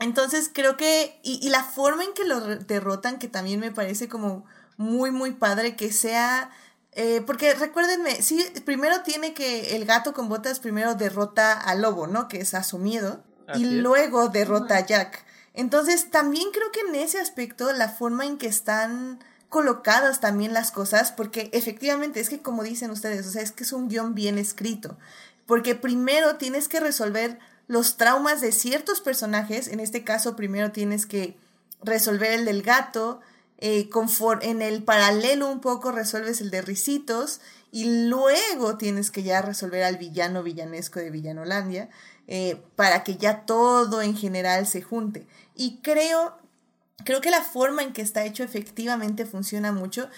entonces 0.00 0.50
creo 0.52 0.76
que, 0.78 1.20
y, 1.22 1.48
la 1.50 1.62
forma 1.62 2.04
en 2.04 2.14
que 2.14 2.24
lo 2.24 2.40
derrotan, 2.40 3.18
que 3.18 3.28
también 3.28 3.60
me 3.60 3.70
parece 3.70 4.08
como 4.08 4.46
muy, 4.78 5.10
muy 5.10 5.32
padre, 5.32 5.76
que 5.76 5.92
sea, 5.92 6.50
eh, 6.92 7.22
porque 7.26 7.52
recuérdenme, 7.52 8.22
sí, 8.22 8.42
primero 8.64 9.02
tiene 9.02 9.34
que 9.34 9.76
el 9.76 9.84
gato 9.84 10.14
con 10.14 10.30
botas 10.30 10.58
primero 10.58 10.94
derrota 10.94 11.52
al 11.52 11.82
lobo, 11.82 12.06
¿no? 12.06 12.28
Que 12.28 12.40
es 12.40 12.54
a 12.54 12.62
su 12.62 12.78
miedo, 12.78 13.22
y 13.54 13.64
luego 13.64 14.28
derrota 14.28 14.76
a 14.76 14.86
Jack. 14.86 15.24
Entonces 15.52 16.10
también 16.10 16.50
creo 16.50 16.72
que 16.72 16.80
en 16.80 16.94
ese 16.94 17.20
aspecto, 17.20 17.70
la 17.72 17.90
forma 17.90 18.24
en 18.24 18.38
que 18.38 18.46
están 18.46 19.22
colocadas 19.50 20.20
también 20.20 20.54
las 20.54 20.70
cosas, 20.70 21.12
porque 21.12 21.50
efectivamente 21.52 22.20
es 22.20 22.30
que 22.30 22.40
como 22.40 22.62
dicen 22.62 22.90
ustedes, 22.90 23.26
o 23.26 23.30
sea, 23.30 23.42
es 23.42 23.52
que 23.52 23.64
es 23.64 23.72
un 23.72 23.88
guion 23.88 24.14
bien 24.14 24.38
escrito, 24.38 24.96
porque 25.50 25.74
primero 25.74 26.36
tienes 26.36 26.68
que 26.68 26.78
resolver 26.78 27.40
los 27.66 27.96
traumas 27.96 28.40
de 28.40 28.52
ciertos 28.52 29.00
personajes. 29.00 29.66
En 29.66 29.80
este 29.80 30.04
caso, 30.04 30.36
primero 30.36 30.70
tienes 30.70 31.06
que 31.06 31.36
resolver 31.82 32.30
el 32.30 32.44
del 32.44 32.62
gato. 32.62 33.20
Eh, 33.58 33.90
en 34.42 34.62
el 34.62 34.84
paralelo 34.84 35.50
un 35.50 35.60
poco 35.60 35.90
resuelves 35.90 36.40
el 36.40 36.52
de 36.52 36.62
Ricitos. 36.62 37.40
Y 37.72 38.06
luego 38.06 38.76
tienes 38.76 39.10
que 39.10 39.24
ya 39.24 39.42
resolver 39.42 39.82
al 39.82 39.96
villano 39.96 40.44
villanesco 40.44 41.00
de 41.00 41.10
Villanolandia. 41.10 41.88
Eh, 42.28 42.62
para 42.76 43.02
que 43.02 43.16
ya 43.16 43.40
todo 43.44 44.02
en 44.02 44.16
general 44.16 44.68
se 44.68 44.82
junte. 44.82 45.26
Y 45.56 45.78
creo, 45.82 46.38
creo 47.04 47.20
que 47.20 47.32
la 47.32 47.42
forma 47.42 47.82
en 47.82 47.92
que 47.92 48.02
está 48.02 48.24
hecho 48.24 48.44
efectivamente 48.44 49.26
funciona 49.26 49.72
mucho. 49.72 50.08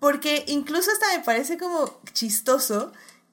Porque 0.00 0.42
incluso 0.48 0.90
hasta 0.90 1.16
me 1.16 1.22
parece 1.22 1.58
como 1.58 2.00
chistoso 2.12 2.90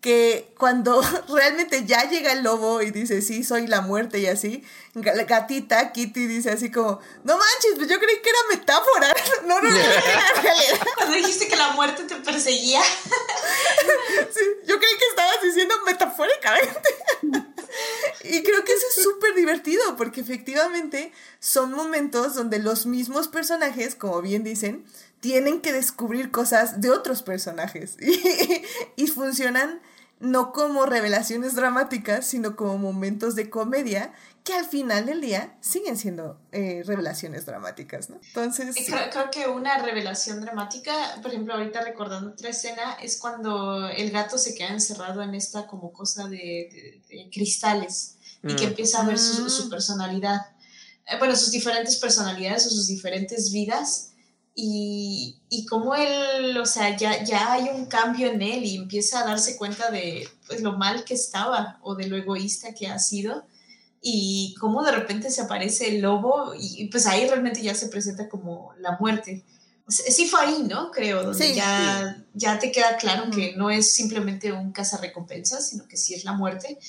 que 0.07 0.53
cuando 0.57 1.01
realmente 1.27 1.83
ya 1.85 2.09
llega 2.09 2.31
el 2.31 2.41
lobo 2.41 2.81
y 2.81 2.91
dice, 2.91 3.21
sí, 3.21 3.43
soy 3.43 3.67
la 3.67 3.81
muerte 3.81 4.19
y 4.19 4.27
así, 4.27 4.63
la 4.93 5.11
gatita 5.25 5.91
Kitty 5.91 6.27
dice 6.27 6.49
así 6.49 6.71
como, 6.71 7.01
no 7.25 7.37
manches, 7.37 7.73
pues 7.75 7.89
yo 7.89 7.99
creí 7.99 8.21
que 8.21 8.29
era 8.29 8.39
metáfora. 8.49 9.13
No, 9.45 9.61
no, 9.61 9.69
no, 9.69 9.77
Cuando 10.95 11.15
dijiste 11.15 11.49
que 11.49 11.57
la 11.57 11.71
muerte 11.71 12.03
te 12.03 12.15
perseguía. 12.15 12.81
Sí, 12.81 14.41
yo 14.65 14.79
creí 14.79 14.97
que 14.97 15.05
estabas 15.09 15.41
diciendo 15.43 15.75
metafóricamente. 15.85 16.89
Y 18.23 18.43
creo 18.43 18.63
que 18.63 18.73
eso 18.73 18.85
es 18.95 19.03
súper 19.03 19.35
divertido 19.35 19.95
porque 19.95 20.21
efectivamente 20.21 21.11
son 21.39 21.71
momentos 21.73 22.35
donde 22.35 22.59
los 22.59 22.85
mismos 22.85 23.27
personajes, 23.27 23.95
como 23.95 24.21
bien 24.21 24.43
dicen, 24.43 24.85
tienen 25.19 25.61
que 25.61 25.73
descubrir 25.73 26.31
cosas 26.31 26.81
de 26.81 26.91
otros 26.91 27.23
personajes 27.23 27.97
y, 28.95 29.07
funcionan 29.07 29.81
no 30.19 30.51
como 30.51 30.85
revelaciones 30.85 31.55
dramáticas, 31.55 32.25
sino 32.25 32.55
como 32.55 32.77
momentos 32.77 33.35
de 33.35 33.49
comedia 33.49 34.13
que 34.43 34.53
al 34.53 34.65
final 34.65 35.05
del 35.05 35.19
día 35.19 35.57
siguen 35.59 35.97
siendo 35.97 36.39
eh, 36.53 36.81
revelaciones 36.85 37.45
dramáticas, 37.45 38.09
¿no? 38.09 38.19
Entonces... 38.27 38.75
Creo, 38.87 39.29
que 39.29 39.47
una 39.47 39.77
revelación 39.79 40.39
dramática, 40.39 40.93
por 41.21 41.31
ejemplo, 41.31 41.53
ahorita 41.53 41.81
recordando 41.81 42.31
otra 42.31 42.49
escena, 42.49 42.93
es 43.01 43.17
cuando 43.17 43.89
el 43.89 44.09
gato 44.09 44.37
se 44.37 44.55
queda 44.55 44.69
encerrado 44.69 45.21
en 45.21 45.35
esta 45.35 45.67
como 45.67 45.91
cosa 45.91 46.27
de, 46.29 47.01
cristales 47.31 48.15
y 48.41 48.55
que 48.55 48.65
mm. 48.65 48.69
empieza 48.69 49.01
a 49.01 49.05
ver 49.05 49.19
su, 49.19 49.49
su 49.49 49.65
mm. 49.65 49.69
personalidad, 49.69 50.39
eh, 51.05 51.17
bueno, 51.19 51.35
sus 51.35 51.51
diferentes 51.51 51.97
personalidades 51.97 52.65
o 52.67 52.69
sus 52.69 52.87
diferentes 52.87 53.51
vidas 53.51 54.13
y, 54.59 55.37
y 55.49 55.67
como 55.67 55.93
él, 55.93 56.57
o 56.57 56.65
sea, 56.65 56.97
ya, 56.97 57.23
ya 57.23 57.53
hay 57.53 57.69
un 57.69 57.85
cambio 57.85 58.27
en 58.31 58.41
él 58.41 58.65
y 58.65 58.75
empieza 58.75 59.19
a 59.19 59.25
darse 59.25 59.55
cuenta 59.55 59.91
de 59.91 60.27
pues, 60.47 60.61
lo 60.61 60.73
mal 60.73 61.03
que 61.03 61.13
estaba 61.13 61.77
o 61.83 61.93
de 61.93 62.07
lo 62.07 62.17
egoísta 62.17 62.73
que 62.73 62.87
ha 62.87 62.97
sido 62.97 63.45
y 64.01 64.55
cómo 64.59 64.83
de 64.83 64.93
repente 64.93 65.29
se 65.29 65.41
aparece 65.41 65.89
el 65.89 66.01
lobo 66.01 66.55
y, 66.59 66.87
pues 66.87 67.05
ahí 67.05 67.27
realmente 67.27 67.61
ya 67.61 67.75
se 67.75 67.87
presenta 67.87 68.27
como 68.27 68.73
la 68.79 68.97
muerte. 68.99 69.43
sí 69.87 70.27
fue 70.27 70.41
ahí, 70.41 70.63
¿no? 70.63 70.89
Creo, 70.89 71.23
donde 71.23 71.53
ya, 71.53 72.25
ya 72.33 72.57
te 72.57 72.71
queda 72.71 72.97
claro 72.97 73.29
que 73.29 73.55
no 73.55 73.69
es 73.69 73.93
simplemente 73.93 74.53
un 74.53 74.71
cazarrecompensas, 74.71 75.69
sino 75.69 75.87
que 75.87 75.97
sí 75.97 76.15
es 76.15 76.25
la 76.25 76.33
muerte. 76.33 76.79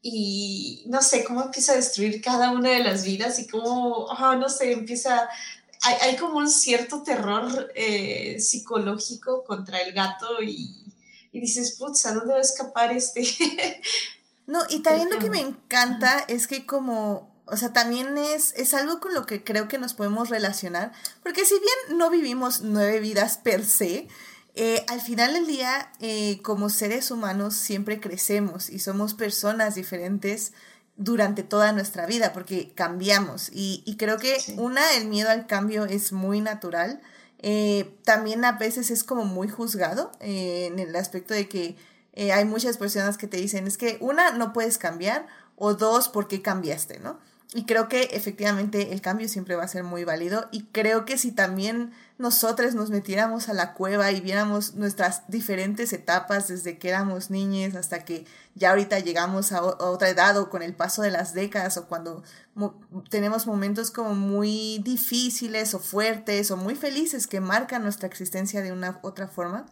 Y 0.00 0.84
no 0.86 1.02
sé, 1.02 1.24
cómo 1.24 1.42
empieza 1.42 1.72
a 1.72 1.76
destruir 1.76 2.22
cada 2.22 2.52
una 2.52 2.70
de 2.70 2.84
las 2.84 3.04
vidas 3.04 3.40
y 3.40 3.48
cómo, 3.48 4.06
oh, 4.06 4.36
no 4.36 4.48
sé, 4.48 4.72
empieza 4.72 5.28
hay, 5.82 5.94
hay 6.00 6.16
como 6.16 6.38
un 6.38 6.50
cierto 6.50 7.02
terror 7.02 7.72
eh, 7.74 8.38
psicológico 8.40 9.44
contra 9.44 9.78
el 9.78 9.92
gato 9.92 10.42
y, 10.42 10.94
y 11.32 11.40
dices, 11.40 11.76
putz, 11.78 12.06
¿a 12.06 12.14
dónde 12.14 12.32
va 12.32 12.38
a 12.38 12.42
escapar 12.42 12.92
este? 12.92 13.22
no, 14.46 14.60
y 14.68 14.80
también 14.80 15.10
lo 15.10 15.18
que 15.18 15.30
me 15.30 15.40
encanta 15.40 16.24
es 16.28 16.46
que 16.46 16.66
como, 16.66 17.32
o 17.46 17.56
sea, 17.56 17.72
también 17.72 18.18
es, 18.18 18.52
es 18.56 18.74
algo 18.74 19.00
con 19.00 19.14
lo 19.14 19.26
que 19.26 19.42
creo 19.42 19.68
que 19.68 19.78
nos 19.78 19.94
podemos 19.94 20.28
relacionar, 20.28 20.92
porque 21.22 21.44
si 21.44 21.54
bien 21.54 21.98
no 21.98 22.10
vivimos 22.10 22.60
nueve 22.60 23.00
vidas 23.00 23.38
per 23.38 23.64
se, 23.64 24.08
eh, 24.54 24.84
al 24.88 25.00
final 25.00 25.32
del 25.34 25.46
día, 25.46 25.92
eh, 26.00 26.40
como 26.42 26.68
seres 26.68 27.10
humanos, 27.10 27.54
siempre 27.54 28.00
crecemos 28.00 28.68
y 28.68 28.80
somos 28.80 29.14
personas 29.14 29.76
diferentes 29.76 30.52
durante 31.00 31.42
toda 31.42 31.72
nuestra 31.72 32.04
vida, 32.04 32.34
porque 32.34 32.72
cambiamos. 32.74 33.48
Y, 33.54 33.96
creo 33.98 34.18
que 34.18 34.36
una, 34.58 34.82
el 34.96 35.06
miedo 35.06 35.30
al 35.30 35.46
cambio 35.46 35.86
es 35.86 36.12
muy 36.12 36.42
natural. 36.42 37.00
Eh, 37.38 37.96
también 38.04 38.44
a 38.44 38.52
veces 38.52 38.90
es 38.90 39.02
como 39.02 39.24
muy 39.24 39.48
juzgado 39.48 40.12
eh, 40.20 40.66
en 40.70 40.78
el 40.78 40.94
aspecto 40.94 41.32
de 41.32 41.48
que 41.48 41.74
eh, 42.12 42.32
hay 42.32 42.44
muchas 42.44 42.76
personas 42.76 43.16
que 43.16 43.26
te 43.26 43.38
dicen, 43.38 43.66
es 43.66 43.78
que 43.78 43.96
una, 44.02 44.32
no 44.32 44.52
puedes 44.52 44.76
cambiar, 44.76 45.26
o 45.56 45.72
dos, 45.72 46.10
¿por 46.10 46.28
qué 46.28 46.42
cambiaste? 46.42 46.98
¿no? 46.98 47.18
Y 47.52 47.64
creo 47.64 47.88
que 47.88 48.02
efectivamente 48.12 48.92
el 48.92 49.00
cambio 49.00 49.28
siempre 49.28 49.56
va 49.56 49.64
a 49.64 49.68
ser 49.68 49.82
muy 49.82 50.04
válido 50.04 50.48
y 50.52 50.66
creo 50.66 51.04
que 51.04 51.18
si 51.18 51.32
también 51.32 51.90
nosotros 52.16 52.76
nos 52.76 52.90
metiéramos 52.90 53.48
a 53.48 53.54
la 53.54 53.74
cueva 53.74 54.12
y 54.12 54.20
viéramos 54.20 54.74
nuestras 54.74 55.22
diferentes 55.26 55.92
etapas 55.92 56.46
desde 56.46 56.78
que 56.78 56.90
éramos 56.90 57.28
niñas 57.28 57.74
hasta 57.74 58.04
que 58.04 58.24
ya 58.54 58.70
ahorita 58.70 59.00
llegamos 59.00 59.50
a, 59.50 59.64
otra 59.64 60.10
edad 60.10 60.38
o 60.38 60.48
con 60.48 60.62
el 60.62 60.74
paso 60.74 61.02
de 61.02 61.10
las 61.10 61.34
décadas 61.34 61.76
o 61.76 61.88
cuando 61.88 62.22
tenemos 63.08 63.48
momentos 63.48 63.90
como 63.90 64.14
muy 64.14 64.80
difíciles 64.84 65.74
o 65.74 65.80
fuertes 65.80 66.52
o 66.52 66.56
muy 66.56 66.76
felices 66.76 67.26
que 67.26 67.40
marcan 67.40 67.82
nuestra 67.82 68.06
existencia 68.06 68.62
de 68.62 68.70
una 68.70 69.00
otra 69.02 69.26
forma, 69.26 69.66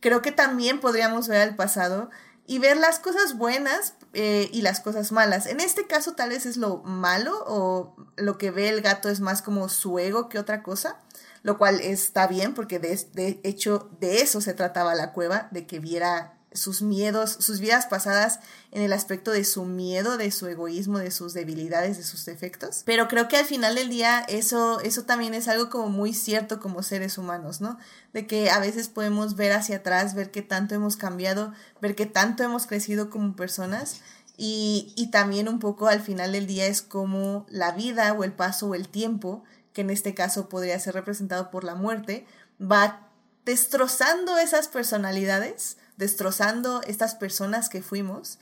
creo 0.00 0.22
que 0.22 0.32
también 0.32 0.80
podríamos 0.80 1.28
ver 1.28 1.42
al 1.42 1.56
pasado 1.56 2.08
y 2.50 2.58
ver 2.58 2.76
las 2.76 2.98
cosas 2.98 3.38
buenas 3.38 3.94
eh, 4.12 4.50
y 4.52 4.62
las 4.62 4.80
cosas 4.80 5.12
malas. 5.12 5.46
En 5.46 5.60
este 5.60 5.86
caso 5.86 6.14
tal 6.14 6.30
vez 6.30 6.46
es 6.46 6.56
lo 6.56 6.78
malo 6.78 7.44
o 7.46 7.94
lo 8.16 8.38
que 8.38 8.50
ve 8.50 8.68
el 8.68 8.80
gato 8.80 9.08
es 9.08 9.20
más 9.20 9.40
como 9.40 9.68
su 9.68 10.00
ego 10.00 10.28
que 10.28 10.40
otra 10.40 10.64
cosa, 10.64 10.98
lo 11.44 11.58
cual 11.58 11.78
está 11.80 12.26
bien 12.26 12.52
porque 12.52 12.80
de, 12.80 12.96
de 13.12 13.40
hecho 13.44 13.88
de 14.00 14.20
eso 14.20 14.40
se 14.40 14.52
trataba 14.52 14.96
la 14.96 15.12
cueva, 15.12 15.46
de 15.52 15.64
que 15.68 15.78
viera 15.78 16.40
sus 16.52 16.82
miedos, 16.82 17.36
sus 17.38 17.60
vidas 17.60 17.86
pasadas 17.86 18.40
en 18.72 18.82
el 18.82 18.92
aspecto 18.92 19.32
de 19.32 19.44
su 19.44 19.64
miedo, 19.64 20.16
de 20.16 20.30
su 20.30 20.46
egoísmo, 20.46 20.98
de 20.98 21.10
sus 21.10 21.32
debilidades, 21.32 21.96
de 21.96 22.04
sus 22.04 22.24
defectos. 22.24 22.82
Pero 22.84 23.08
creo 23.08 23.26
que 23.26 23.36
al 23.36 23.44
final 23.44 23.74
del 23.74 23.88
día 23.88 24.20
eso, 24.28 24.80
eso 24.80 25.02
también 25.02 25.34
es 25.34 25.48
algo 25.48 25.70
como 25.70 25.88
muy 25.88 26.12
cierto 26.12 26.60
como 26.60 26.82
seres 26.82 27.18
humanos, 27.18 27.60
¿no? 27.60 27.78
De 28.12 28.26
que 28.26 28.50
a 28.50 28.60
veces 28.60 28.88
podemos 28.88 29.34
ver 29.34 29.52
hacia 29.52 29.78
atrás, 29.78 30.14
ver 30.14 30.30
qué 30.30 30.42
tanto 30.42 30.74
hemos 30.74 30.96
cambiado, 30.96 31.52
ver 31.80 31.96
qué 31.96 32.06
tanto 32.06 32.44
hemos 32.44 32.66
crecido 32.66 33.10
como 33.10 33.34
personas. 33.34 34.00
Y, 34.36 34.92
y 34.96 35.10
también 35.10 35.48
un 35.48 35.58
poco 35.58 35.88
al 35.88 36.00
final 36.00 36.32
del 36.32 36.46
día 36.46 36.66
es 36.66 36.80
como 36.80 37.46
la 37.50 37.72
vida 37.72 38.12
o 38.12 38.24
el 38.24 38.32
paso 38.32 38.68
o 38.68 38.74
el 38.74 38.88
tiempo, 38.88 39.42
que 39.72 39.82
en 39.82 39.90
este 39.90 40.14
caso 40.14 40.48
podría 40.48 40.78
ser 40.78 40.94
representado 40.94 41.50
por 41.50 41.64
la 41.64 41.74
muerte, 41.74 42.26
va 42.60 43.08
destrozando 43.44 44.38
esas 44.38 44.68
personalidades 44.68 45.76
destrozando 46.00 46.80
estas 46.86 47.14
personas 47.14 47.68
que 47.68 47.82
fuimos 47.82 48.38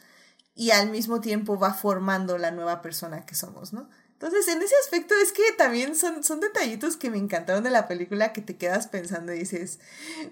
y 0.58 0.72
al 0.72 0.90
mismo 0.90 1.20
tiempo 1.20 1.56
va 1.56 1.72
formando 1.72 2.36
la 2.36 2.50
nueva 2.50 2.82
persona 2.82 3.24
que 3.24 3.36
somos, 3.36 3.72
¿no? 3.72 3.88
Entonces, 4.14 4.48
en 4.48 4.60
ese 4.60 4.74
aspecto 4.82 5.14
es 5.14 5.30
que 5.30 5.52
también 5.56 5.94
son, 5.94 6.24
son 6.24 6.40
detallitos 6.40 6.96
que 6.96 7.10
me 7.10 7.18
encantaron 7.18 7.62
de 7.62 7.70
la 7.70 7.86
película 7.86 8.32
que 8.32 8.42
te 8.42 8.56
quedas 8.56 8.88
pensando 8.88 9.32
y 9.32 9.38
dices, 9.38 9.78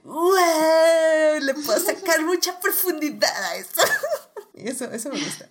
¡Wow! 0.03 1.41
Le 1.41 1.55
puedo 1.55 1.79
sacar 1.79 2.25
mucha 2.25 2.59
profundidad 2.59 3.45
a 3.45 3.57
esto. 3.57 3.81
y 4.55 4.69
eso, 4.69 4.91
eso 4.91 5.11
me 5.11 5.21
gusta. 5.21 5.49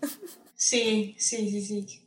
Sí, 0.55 1.15
sí, 1.17 1.49
sí, 1.49 1.61
sí. 1.61 2.01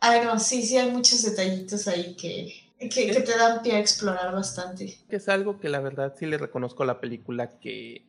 Ay, 0.00 0.24
no, 0.24 0.40
sí, 0.40 0.64
sí, 0.64 0.78
hay 0.78 0.90
muchos 0.90 1.22
detallitos 1.22 1.86
ahí 1.86 2.16
que, 2.16 2.52
que, 2.80 3.12
que 3.12 3.20
te 3.20 3.38
dan 3.38 3.62
pie 3.62 3.76
a 3.76 3.78
explorar 3.78 4.34
bastante. 4.34 4.98
Es 5.08 5.28
algo 5.28 5.60
que 5.60 5.68
la 5.68 5.78
verdad 5.78 6.16
sí 6.18 6.26
le 6.26 6.38
reconozco 6.38 6.82
a 6.82 6.86
la 6.86 7.00
película 7.00 7.60
que 7.60 8.04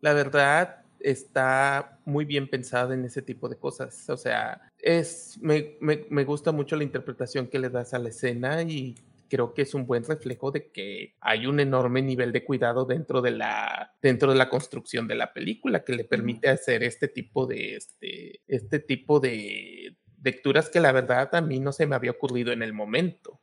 la 0.00 0.12
verdad 0.12 0.83
está 1.04 2.00
muy 2.06 2.24
bien 2.24 2.48
pensada 2.48 2.94
en 2.94 3.04
ese 3.04 3.22
tipo 3.22 3.48
de 3.48 3.56
cosas. 3.56 4.08
O 4.08 4.16
sea, 4.16 4.60
es, 4.78 5.38
me, 5.40 5.76
me, 5.80 6.24
gusta 6.24 6.50
mucho 6.50 6.76
la 6.76 6.84
interpretación 6.84 7.46
que 7.48 7.58
le 7.58 7.68
das 7.68 7.92
a 7.92 7.98
la 7.98 8.08
escena 8.08 8.62
y 8.62 8.94
creo 9.28 9.52
que 9.52 9.62
es 9.62 9.74
un 9.74 9.86
buen 9.86 10.04
reflejo 10.04 10.50
de 10.50 10.70
que 10.70 11.14
hay 11.20 11.46
un 11.46 11.60
enorme 11.60 12.00
nivel 12.02 12.32
de 12.32 12.44
cuidado 12.44 12.84
dentro 12.84 13.20
de 13.20 13.32
la 13.32 13.94
dentro 14.00 14.30
de 14.30 14.38
la 14.38 14.48
construcción 14.48 15.08
de 15.08 15.14
la 15.14 15.32
película 15.32 15.84
que 15.84 15.94
le 15.94 16.04
permite 16.04 16.48
hacer 16.48 16.82
este 16.84 17.08
tipo 17.08 17.46
de 17.46 17.76
este 17.76 18.42
este 18.46 18.78
tipo 18.78 19.20
de 19.20 19.96
lecturas 20.22 20.68
que 20.68 20.80
la 20.80 20.92
verdad 20.92 21.34
a 21.34 21.40
mí 21.40 21.58
no 21.58 21.72
se 21.72 21.86
me 21.86 21.96
había 21.96 22.12
ocurrido 22.12 22.52
en 22.52 22.62
el 22.62 22.72
momento 22.72 23.40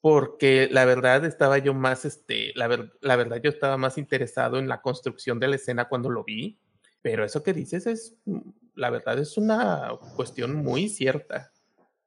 porque 0.00 0.68
la 0.70 0.84
verdad 0.84 1.24
estaba 1.24 1.58
yo 1.58 1.74
más, 1.74 2.04
este, 2.04 2.52
la, 2.54 2.68
la 3.00 3.16
verdad 3.16 3.40
yo 3.42 3.50
estaba 3.50 3.76
más 3.76 3.98
interesado 3.98 4.58
en 4.58 4.68
la 4.68 4.80
construcción 4.80 5.40
de 5.40 5.48
la 5.48 5.56
escena 5.56 5.88
cuando 5.88 6.10
lo 6.10 6.22
vi, 6.22 6.60
pero 7.06 7.24
eso 7.24 7.44
que 7.44 7.52
dices 7.52 7.86
es, 7.86 8.14
mm, 8.24 8.40
la 8.74 8.90
verdad 8.90 9.16
es 9.20 9.36
una 9.36 9.90
cuestión 10.16 10.56
muy 10.56 10.88
cierta. 10.88 11.52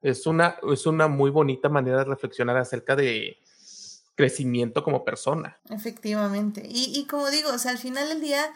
Es 0.02 0.28
una, 0.28 0.58
es 0.74 0.86
una 0.86 1.08
muy 1.08 1.32
bonita 1.32 1.70
manera 1.70 2.00
de 2.00 2.04
reflexionar 2.04 2.58
acerca 2.58 2.98
de 2.98 3.38
crecimiento 4.16 4.84
como 4.84 5.06
persona. 5.06 5.58
Efectivamente. 5.70 6.68
Y, 6.70 6.92
y 6.94 7.08
como 7.08 7.30
digo, 7.30 7.50
al 7.50 7.78
final 7.78 8.10
del 8.10 8.20
día, 8.20 8.52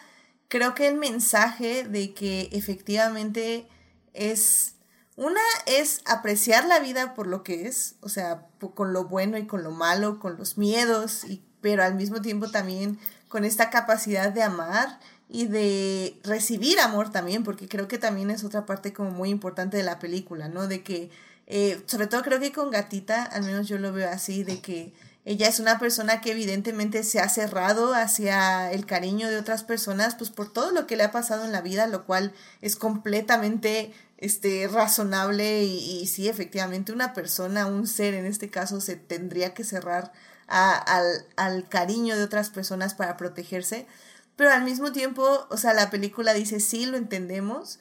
creo 0.49 0.75
que 0.75 0.89
el 0.89 0.95
mensaje 0.95 1.87
de 1.87 2.13
que 2.13 2.49
efectivamente 2.51 3.65
es 4.11 4.75
una 5.15 5.39
es 5.65 6.01
apreciar 6.05 6.65
la 6.65 6.79
vida 6.79 7.13
por 7.13 7.27
lo 7.27 7.41
que 7.43 7.67
es, 7.67 7.95
o 8.01 8.09
sea, 8.09 8.49
con 8.75 8.91
lo 8.91 9.05
bueno 9.05 9.37
y 9.37 9.47
con 9.47 9.63
lo 9.63 9.71
malo, 9.71 10.19
con 10.19 10.35
los 10.35 10.57
miedos, 10.57 11.23
y, 11.23 11.41
pero 11.61 11.85
al 11.85 11.95
mismo 11.95 12.21
tiempo 12.21 12.51
también 12.51 12.99
con 13.29 13.45
esta 13.45 13.69
capacidad 13.69 14.33
de 14.33 14.43
amar 14.43 14.99
y 15.29 15.47
de 15.47 16.19
recibir 16.23 16.79
amor 16.79 17.11
también, 17.11 17.43
porque 17.43 17.67
creo 17.67 17.87
que 17.87 17.97
también 17.97 18.29
es 18.29 18.43
otra 18.43 18.65
parte 18.65 18.93
como 18.93 19.11
muy 19.11 19.29
importante 19.29 19.77
de 19.77 19.83
la 19.83 19.99
película, 19.99 20.47
¿no? 20.47 20.67
De 20.67 20.83
que, 20.83 21.09
eh, 21.47 21.81
sobre 21.87 22.07
todo 22.07 22.21
creo 22.21 22.39
que 22.39 22.51
con 22.51 22.71
Gatita, 22.71 23.23
al 23.23 23.43
menos 23.43 23.67
yo 23.67 23.77
lo 23.77 23.91
veo 23.91 24.09
así, 24.09 24.43
de 24.43 24.61
que 24.61 24.93
ella 25.25 25.47
es 25.47 25.59
una 25.59 25.79
persona 25.79 26.19
que 26.19 26.31
evidentemente 26.31 27.03
se 27.03 27.19
ha 27.19 27.29
cerrado 27.29 27.93
hacia 27.93 28.71
el 28.73 28.85
cariño 28.85 29.29
de 29.29 29.37
otras 29.37 29.63
personas, 29.63 30.15
pues 30.15 30.29
por 30.29 30.51
todo 30.51 30.71
lo 30.71 30.85
que 30.85 30.97
le 30.97 31.03
ha 31.03 31.11
pasado 31.11 31.45
en 31.45 31.53
la 31.53 31.61
vida, 31.61 31.87
lo 31.87 32.05
cual 32.05 32.33
es 32.61 32.75
completamente 32.75 33.93
este, 34.17 34.67
razonable 34.67 35.63
y, 35.63 36.05
sí, 36.07 36.27
efectivamente, 36.27 36.91
una 36.91 37.13
persona, 37.13 37.67
un 37.67 37.87
ser 37.87 38.13
en 38.15 38.25
este 38.25 38.49
caso, 38.49 38.81
se 38.81 38.97
tendría 38.97 39.53
que 39.53 39.63
cerrar 39.63 40.11
al, 40.47 41.25
al 41.37 41.69
cariño 41.69 42.17
de 42.17 42.23
otras 42.23 42.49
personas 42.49 42.93
para 42.93 43.15
protegerse. 43.15 43.87
Pero 44.35 44.51
al 44.51 44.63
mismo 44.63 44.91
tiempo, 44.91 45.47
o 45.49 45.57
sea, 45.57 45.73
la 45.73 45.89
película 45.89 46.33
dice, 46.33 46.59
sí, 46.59 46.85
lo 46.85 46.97
entendemos, 46.97 47.79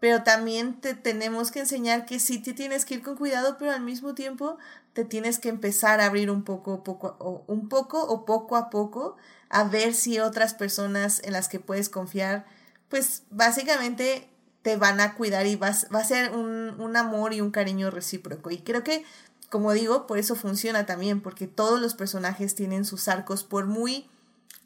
pero 0.00 0.22
también 0.22 0.80
te 0.80 0.94
tenemos 0.94 1.50
que 1.50 1.60
enseñar 1.60 2.06
que 2.06 2.18
sí 2.18 2.38
te 2.38 2.54
tienes 2.54 2.84
que 2.84 2.94
ir 2.94 3.02
con 3.02 3.16
cuidado, 3.16 3.56
pero 3.58 3.72
al 3.72 3.82
mismo 3.82 4.14
tiempo 4.14 4.56
te 4.94 5.04
tienes 5.04 5.38
que 5.38 5.50
empezar 5.50 6.00
a 6.00 6.06
abrir 6.06 6.30
un 6.30 6.42
poco, 6.42 6.82
poco 6.82 7.16
o, 7.18 7.44
un 7.46 7.68
poco 7.68 8.02
o 8.02 8.24
poco 8.24 8.56
a 8.56 8.70
poco 8.70 9.16
a 9.50 9.64
ver 9.64 9.94
si 9.94 10.18
otras 10.18 10.54
personas 10.54 11.20
en 11.22 11.32
las 11.34 11.48
que 11.48 11.60
puedes 11.60 11.88
confiar, 11.90 12.46
pues 12.88 13.24
básicamente 13.30 14.28
te 14.62 14.76
van 14.76 15.00
a 15.00 15.14
cuidar 15.14 15.46
y 15.46 15.56
vas, 15.56 15.86
va 15.94 16.00
a 16.00 16.04
ser 16.04 16.32
un, 16.32 16.80
un 16.80 16.96
amor 16.96 17.34
y 17.34 17.40
un 17.40 17.50
cariño 17.50 17.90
recíproco. 17.90 18.50
Y 18.50 18.58
creo 18.58 18.84
que, 18.84 19.04
como 19.48 19.72
digo, 19.72 20.06
por 20.06 20.18
eso 20.18 20.34
funciona 20.34 20.86
también, 20.86 21.20
porque 21.20 21.46
todos 21.46 21.80
los 21.80 21.94
personajes 21.94 22.54
tienen 22.54 22.84
sus 22.84 23.08
arcos, 23.08 23.44
por 23.44 23.66
muy 23.66 24.08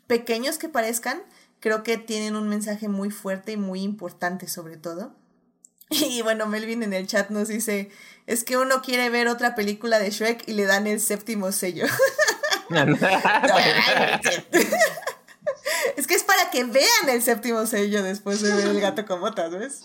pequeños 0.06 0.58
que 0.58 0.68
parezcan, 0.68 1.22
creo 1.60 1.82
que 1.82 1.96
tienen 1.96 2.36
un 2.36 2.48
mensaje 2.48 2.88
muy 2.88 3.10
fuerte 3.10 3.52
y 3.52 3.56
muy 3.56 3.82
importante 3.82 4.48
sobre 4.48 4.76
todo. 4.76 5.14
Y 5.90 6.22
bueno, 6.22 6.46
Melvin 6.46 6.82
en 6.82 6.92
el 6.92 7.06
chat 7.06 7.30
nos 7.30 7.48
dice, 7.48 7.90
es 8.26 8.42
que 8.42 8.56
uno 8.56 8.82
quiere 8.82 9.10
ver 9.10 9.28
otra 9.28 9.54
película 9.54 9.98
de 9.98 10.10
Shrek 10.10 10.48
y 10.48 10.54
le 10.54 10.64
dan 10.64 10.86
el 10.86 11.00
séptimo 11.00 11.52
sello. 11.52 11.86
Es 15.96 16.06
que 16.06 16.14
es 16.14 16.24
para 16.24 16.50
que 16.50 16.64
vean 16.64 17.08
el 17.08 17.22
séptimo 17.22 17.66
sello 17.66 18.02
después 18.02 18.40
de 18.40 18.52
ver 18.52 18.66
el 18.66 18.80
gato 18.80 19.06
con 19.06 19.20
botas, 19.20 19.50
¿ves? 19.50 19.82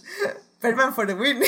Perman 0.60 0.96
for 0.96 1.08
the 1.08 1.14
win. 1.14 1.42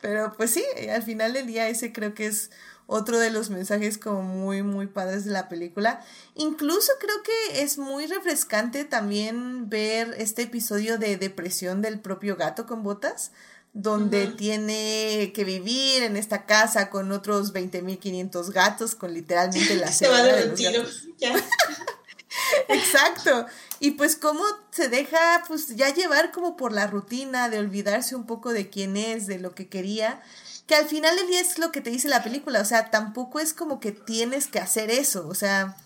Pero 0.00 0.32
pues 0.36 0.50
sí, 0.50 0.64
al 0.90 1.02
final 1.02 1.32
del 1.32 1.46
día 1.46 1.68
ese 1.68 1.92
creo 1.92 2.14
que 2.14 2.26
es 2.26 2.50
otro 2.86 3.18
de 3.18 3.30
los 3.30 3.50
mensajes 3.50 3.98
como 3.98 4.22
muy, 4.22 4.62
muy 4.62 4.86
padres 4.86 5.24
de 5.24 5.30
la 5.32 5.48
película. 5.48 6.04
Incluso 6.34 6.92
creo 7.00 7.22
que 7.22 7.62
es 7.62 7.78
muy 7.78 8.06
refrescante 8.06 8.84
también 8.84 9.68
ver 9.70 10.14
este 10.18 10.42
episodio 10.42 10.98
de 10.98 11.16
depresión 11.16 11.82
del 11.82 12.00
propio 12.00 12.36
gato 12.36 12.66
con 12.66 12.82
botas, 12.82 13.32
donde 13.72 14.28
tiene 14.28 15.32
que 15.34 15.44
vivir 15.44 16.04
en 16.04 16.16
esta 16.16 16.46
casa 16.46 16.90
con 16.90 17.10
otros 17.10 17.52
20.500 17.52 18.52
gatos, 18.52 18.94
con 18.94 19.12
literalmente 19.12 19.74
la 19.76 19.90
Se 19.92 20.08
va 20.08 20.22
de, 20.22 20.50
de 20.50 20.86
Ya. 21.18 21.34
Exacto. 22.68 23.46
Y 23.84 23.90
pues 23.90 24.16
cómo 24.16 24.42
se 24.70 24.88
deja 24.88 25.44
pues 25.46 25.76
ya 25.76 25.92
llevar 25.92 26.32
como 26.32 26.56
por 26.56 26.72
la 26.72 26.86
rutina 26.86 27.50
de 27.50 27.58
olvidarse 27.58 28.16
un 28.16 28.24
poco 28.24 28.54
de 28.54 28.70
quién 28.70 28.96
es, 28.96 29.26
de 29.26 29.38
lo 29.38 29.54
que 29.54 29.68
quería, 29.68 30.22
que 30.66 30.74
al 30.74 30.86
final 30.86 31.14
del 31.16 31.34
es 31.34 31.58
lo 31.58 31.70
que 31.70 31.82
te 31.82 31.90
dice 31.90 32.08
la 32.08 32.22
película, 32.22 32.62
o 32.62 32.64
sea, 32.64 32.90
tampoco 32.90 33.40
es 33.40 33.52
como 33.52 33.80
que 33.80 33.92
tienes 33.92 34.46
que 34.46 34.58
hacer 34.58 34.90
eso, 34.90 35.28
o 35.28 35.34
sea, 35.34 35.76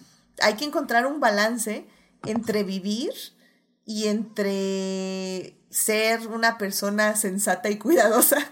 hay 0.40 0.54
que 0.54 0.64
encontrar 0.64 1.06
un 1.06 1.18
balance 1.18 1.88
entre 2.24 2.62
vivir 2.62 3.12
y 3.84 4.06
entre 4.06 5.58
ser 5.68 6.28
una 6.28 6.56
persona 6.56 7.16
sensata 7.16 7.68
y 7.68 7.78
cuidadosa. 7.78 8.48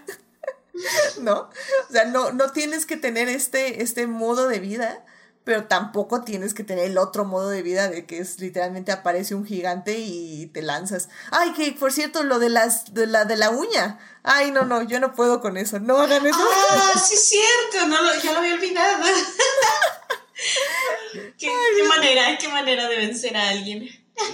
¿No? 1.21 1.49
O 1.89 1.91
sea, 1.93 2.03
no, 2.03 2.33
no 2.33 2.51
tienes 2.51 2.85
que 2.85 2.97
tener 2.97 3.29
este, 3.29 3.81
este 3.81 4.07
modo 4.07 4.49
de 4.49 4.59
vida 4.59 5.05
pero 5.47 5.63
tampoco 5.63 6.23
tienes 6.23 6.53
que 6.53 6.65
tener 6.65 6.83
el 6.83 6.97
otro 6.97 7.23
modo 7.23 7.47
de 7.47 7.61
vida 7.61 7.87
de 7.87 8.05
que 8.05 8.19
es 8.19 8.41
literalmente 8.41 8.91
aparece 8.91 9.33
un 9.33 9.45
gigante 9.45 9.97
y 9.97 10.47
te 10.47 10.61
lanzas. 10.61 11.07
Ay, 11.31 11.53
que 11.53 11.71
por 11.71 11.93
cierto, 11.93 12.23
lo 12.23 12.37
de 12.37 12.49
las 12.49 12.93
de 12.93 13.07
la 13.07 13.23
de 13.23 13.37
la 13.37 13.51
uña. 13.51 13.97
Ay, 14.23 14.51
no, 14.51 14.65
no, 14.65 14.83
yo 14.83 14.99
no 14.99 15.13
puedo 15.13 15.39
con 15.39 15.55
eso. 15.55 15.79
No 15.79 15.99
hagan 15.99 16.27
eso. 16.27 16.37
Ah, 16.37 16.99
sí 16.99 17.13
es 17.13 17.29
cierto, 17.29 17.87
no 17.87 18.01
lo, 18.01 18.13
ya 18.21 18.33
lo 18.33 18.39
había 18.39 18.55
olvidado. 18.55 19.05
¿Qué, 21.37 21.49
manera, 21.87 22.37
qué 22.37 22.49
manera 22.49 22.89
de 22.89 22.97
vencer 22.97 23.37
a 23.37 23.47
alguien. 23.47 23.87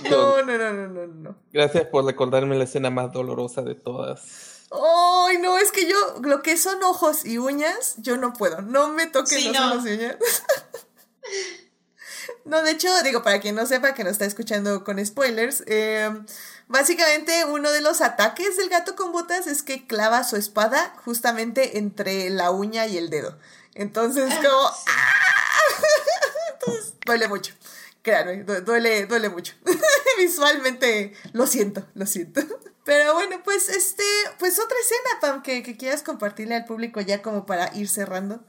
No, 0.09 0.41
no, 0.41 0.57
no, 0.57 0.73
no, 0.73 0.87
no, 0.87 1.05
no. 1.05 1.35
Gracias 1.51 1.85
por 1.85 2.05
recordarme 2.05 2.57
la 2.57 2.63
escena 2.63 2.89
más 2.89 3.11
dolorosa 3.11 3.61
de 3.61 3.75
todas. 3.75 4.63
Ay, 4.71 5.37
no, 5.37 5.59
es 5.59 5.71
que 5.71 5.87
yo, 5.87 5.95
lo 6.23 6.41
que 6.41 6.57
son 6.57 6.81
ojos 6.81 7.23
y 7.23 7.37
uñas, 7.37 7.93
yo 7.97 8.17
no 8.17 8.33
puedo. 8.33 8.63
No 8.63 8.87
me 8.87 9.05
toquen 9.05 9.53
los 9.53 9.61
ojos 9.61 9.85
y 9.85 9.91
uñas. 9.91 10.17
No, 12.45 12.61
de 12.61 12.71
hecho, 12.71 12.89
digo, 13.03 13.23
para 13.23 13.39
quien 13.39 13.55
no 13.55 13.65
sepa 13.65 13.93
que 13.93 14.03
nos 14.03 14.13
está 14.13 14.25
escuchando 14.25 14.83
con 14.83 15.03
spoilers, 15.03 15.63
eh, 15.67 16.09
básicamente 16.67 17.45
uno 17.45 17.71
de 17.71 17.81
los 17.81 18.01
ataques 18.01 18.57
del 18.57 18.69
gato 18.69 18.95
con 18.95 19.11
botas 19.11 19.47
es 19.47 19.63
que 19.63 19.85
clava 19.87 20.23
su 20.23 20.35
espada 20.35 20.93
justamente 21.03 21.77
entre 21.77 22.29
la 22.29 22.51
uña 22.51 22.85
y 22.87 22.97
el 22.97 23.09
dedo. 23.09 23.37
Entonces, 23.75 24.33
como... 24.35 24.67
¡ah! 24.67 25.53
Entonces, 26.53 26.93
duele 27.05 27.27
mucho. 27.27 27.53
Créanme, 28.01 28.43
duele, 28.43 29.05
duele 29.05 29.29
mucho. 29.29 29.53
Visualmente, 30.17 31.13
lo 31.31 31.47
siento, 31.47 31.87
lo 31.95 32.05
siento. 32.05 32.41
Pero 32.85 33.13
bueno, 33.13 33.41
pues 33.43 33.69
este, 33.69 34.03
pues 34.39 34.59
otra 34.59 34.77
escena, 34.81 35.19
Pam, 35.21 35.43
que, 35.43 35.63
que, 35.63 35.77
quieras 35.77 36.03
compartirle 36.03 36.55
al 36.55 36.65
público 36.65 36.99
ya 36.99 37.21
como 37.21 37.45
para 37.45 37.75
ir 37.75 37.87
cerrando. 37.87 38.43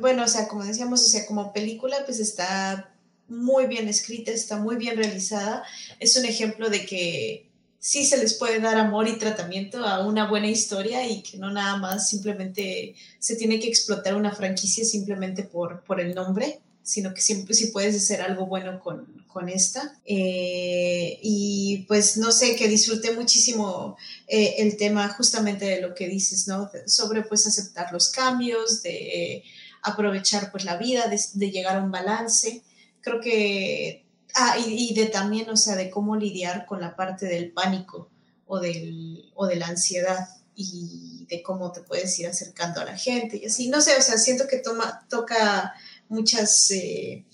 Bueno, 0.00 0.24
o 0.24 0.28
sea, 0.28 0.48
como 0.48 0.64
decíamos, 0.64 1.02
o 1.02 1.06
sea, 1.06 1.26
como 1.26 1.52
película, 1.52 1.98
pues 2.06 2.18
está 2.18 2.94
muy 3.28 3.66
bien 3.66 3.88
escrita, 3.88 4.30
está 4.30 4.56
muy 4.56 4.76
bien 4.76 4.96
realizada. 4.96 5.64
Es 6.00 6.16
un 6.16 6.24
ejemplo 6.24 6.70
de 6.70 6.86
que 6.86 7.50
sí 7.78 8.06
se 8.06 8.16
les 8.16 8.34
puede 8.34 8.60
dar 8.60 8.78
amor 8.78 9.06
y 9.08 9.18
tratamiento 9.18 9.84
a 9.84 10.06
una 10.06 10.28
buena 10.28 10.48
historia 10.48 11.06
y 11.06 11.22
que 11.22 11.36
no 11.36 11.50
nada 11.50 11.76
más 11.76 12.08
simplemente 12.08 12.94
se 13.18 13.36
tiene 13.36 13.60
que 13.60 13.68
explotar 13.68 14.14
una 14.14 14.34
franquicia 14.34 14.84
simplemente 14.84 15.42
por, 15.42 15.82
por 15.84 16.00
el 16.00 16.14
nombre 16.14 16.62
sino 16.84 17.14
que 17.14 17.22
siempre 17.22 17.54
sí 17.54 17.68
puedes 17.68 17.96
hacer 17.96 18.20
algo 18.20 18.46
bueno 18.46 18.78
con, 18.78 19.23
con 19.34 19.48
esta. 19.50 19.98
Eh, 20.06 21.18
y 21.22 21.84
pues 21.88 22.16
no 22.16 22.32
sé, 22.32 22.56
que 22.56 22.68
disfruté 22.68 23.12
muchísimo 23.12 23.96
eh, 24.28 24.54
el 24.58 24.78
tema 24.78 25.08
justamente 25.08 25.66
de 25.66 25.82
lo 25.82 25.94
que 25.94 26.08
dices, 26.08 26.48
¿no? 26.48 26.70
Sobre 26.86 27.22
pues 27.22 27.46
aceptar 27.46 27.92
los 27.92 28.10
cambios, 28.10 28.82
de 28.82 29.42
aprovechar 29.82 30.50
pues 30.50 30.64
la 30.64 30.76
vida, 30.78 31.08
de, 31.08 31.50
llegar 31.50 31.76
a 31.76 31.82
un 31.82 31.90
balance. 31.90 32.62
Creo 33.02 33.20
que, 33.20 34.06
ah, 34.34 34.56
y, 34.64 34.94
de 34.94 35.06
también, 35.06 35.50
o 35.50 35.56
sea, 35.56 35.76
de 35.76 35.90
cómo 35.90 36.16
lidiar 36.16 36.64
con 36.64 36.80
la 36.80 36.96
parte 36.96 37.26
del 37.26 37.52
pánico 37.52 38.08
o, 38.46 38.60
del, 38.60 39.30
o 39.34 39.46
de 39.46 39.56
la 39.56 39.66
ansiedad 39.66 40.28
y 40.54 41.26
de 41.28 41.42
cómo 41.42 41.72
te 41.72 41.80
puedes 41.80 42.16
ir 42.20 42.28
acercando 42.28 42.80
a 42.80 42.84
la 42.84 42.96
gente 42.96 43.36
y 43.36 43.46
así. 43.46 43.68
No 43.68 43.80
sé, 43.80 43.96
o 43.98 44.00
sea, 44.00 44.16
siento 44.16 44.46
que 44.46 44.58
toma, 44.58 45.04
toca 45.10 45.74
muchas, 46.08 46.70
eh, 46.70 47.24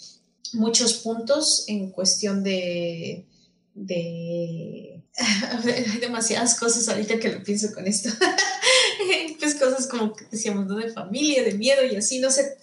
muchos 0.52 0.94
puntos 0.94 1.64
en 1.68 1.90
cuestión 1.90 2.42
de, 2.42 3.26
de 3.74 5.02
hay 5.16 5.98
demasiadas 6.00 6.58
cosas 6.58 6.88
ahorita 6.88 7.18
que 7.18 7.32
lo 7.32 7.42
pienso 7.42 7.72
con 7.74 7.86
esto. 7.86 8.10
pues 9.38 9.54
cosas 9.54 9.86
como 9.86 10.12
que 10.12 10.26
decíamos, 10.30 10.66
¿no? 10.66 10.76
De 10.76 10.90
familia, 10.90 11.42
de 11.42 11.54
miedo 11.54 11.84
y 11.84 11.96
así, 11.96 12.20
no 12.20 12.30
sé, 12.30 12.58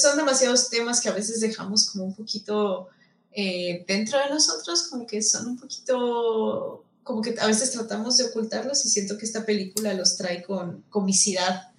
son 0.00 0.16
demasiados 0.16 0.70
temas 0.70 1.00
que 1.00 1.08
a 1.08 1.14
veces 1.14 1.40
dejamos 1.40 1.90
como 1.90 2.04
un 2.04 2.14
poquito 2.14 2.88
eh, 3.32 3.84
dentro 3.86 4.18
de 4.18 4.30
nosotros, 4.30 4.84
como 4.84 5.06
que 5.06 5.20
son 5.22 5.46
un 5.48 5.58
poquito, 5.58 6.84
como 7.02 7.20
que 7.20 7.34
a 7.38 7.46
veces 7.46 7.72
tratamos 7.72 8.16
de 8.16 8.24
ocultarlos 8.24 8.84
y 8.84 8.88
siento 8.88 9.18
que 9.18 9.26
esta 9.26 9.44
película 9.44 9.92
los 9.94 10.16
trae 10.16 10.42
con 10.42 10.84
comicidad 10.88 11.72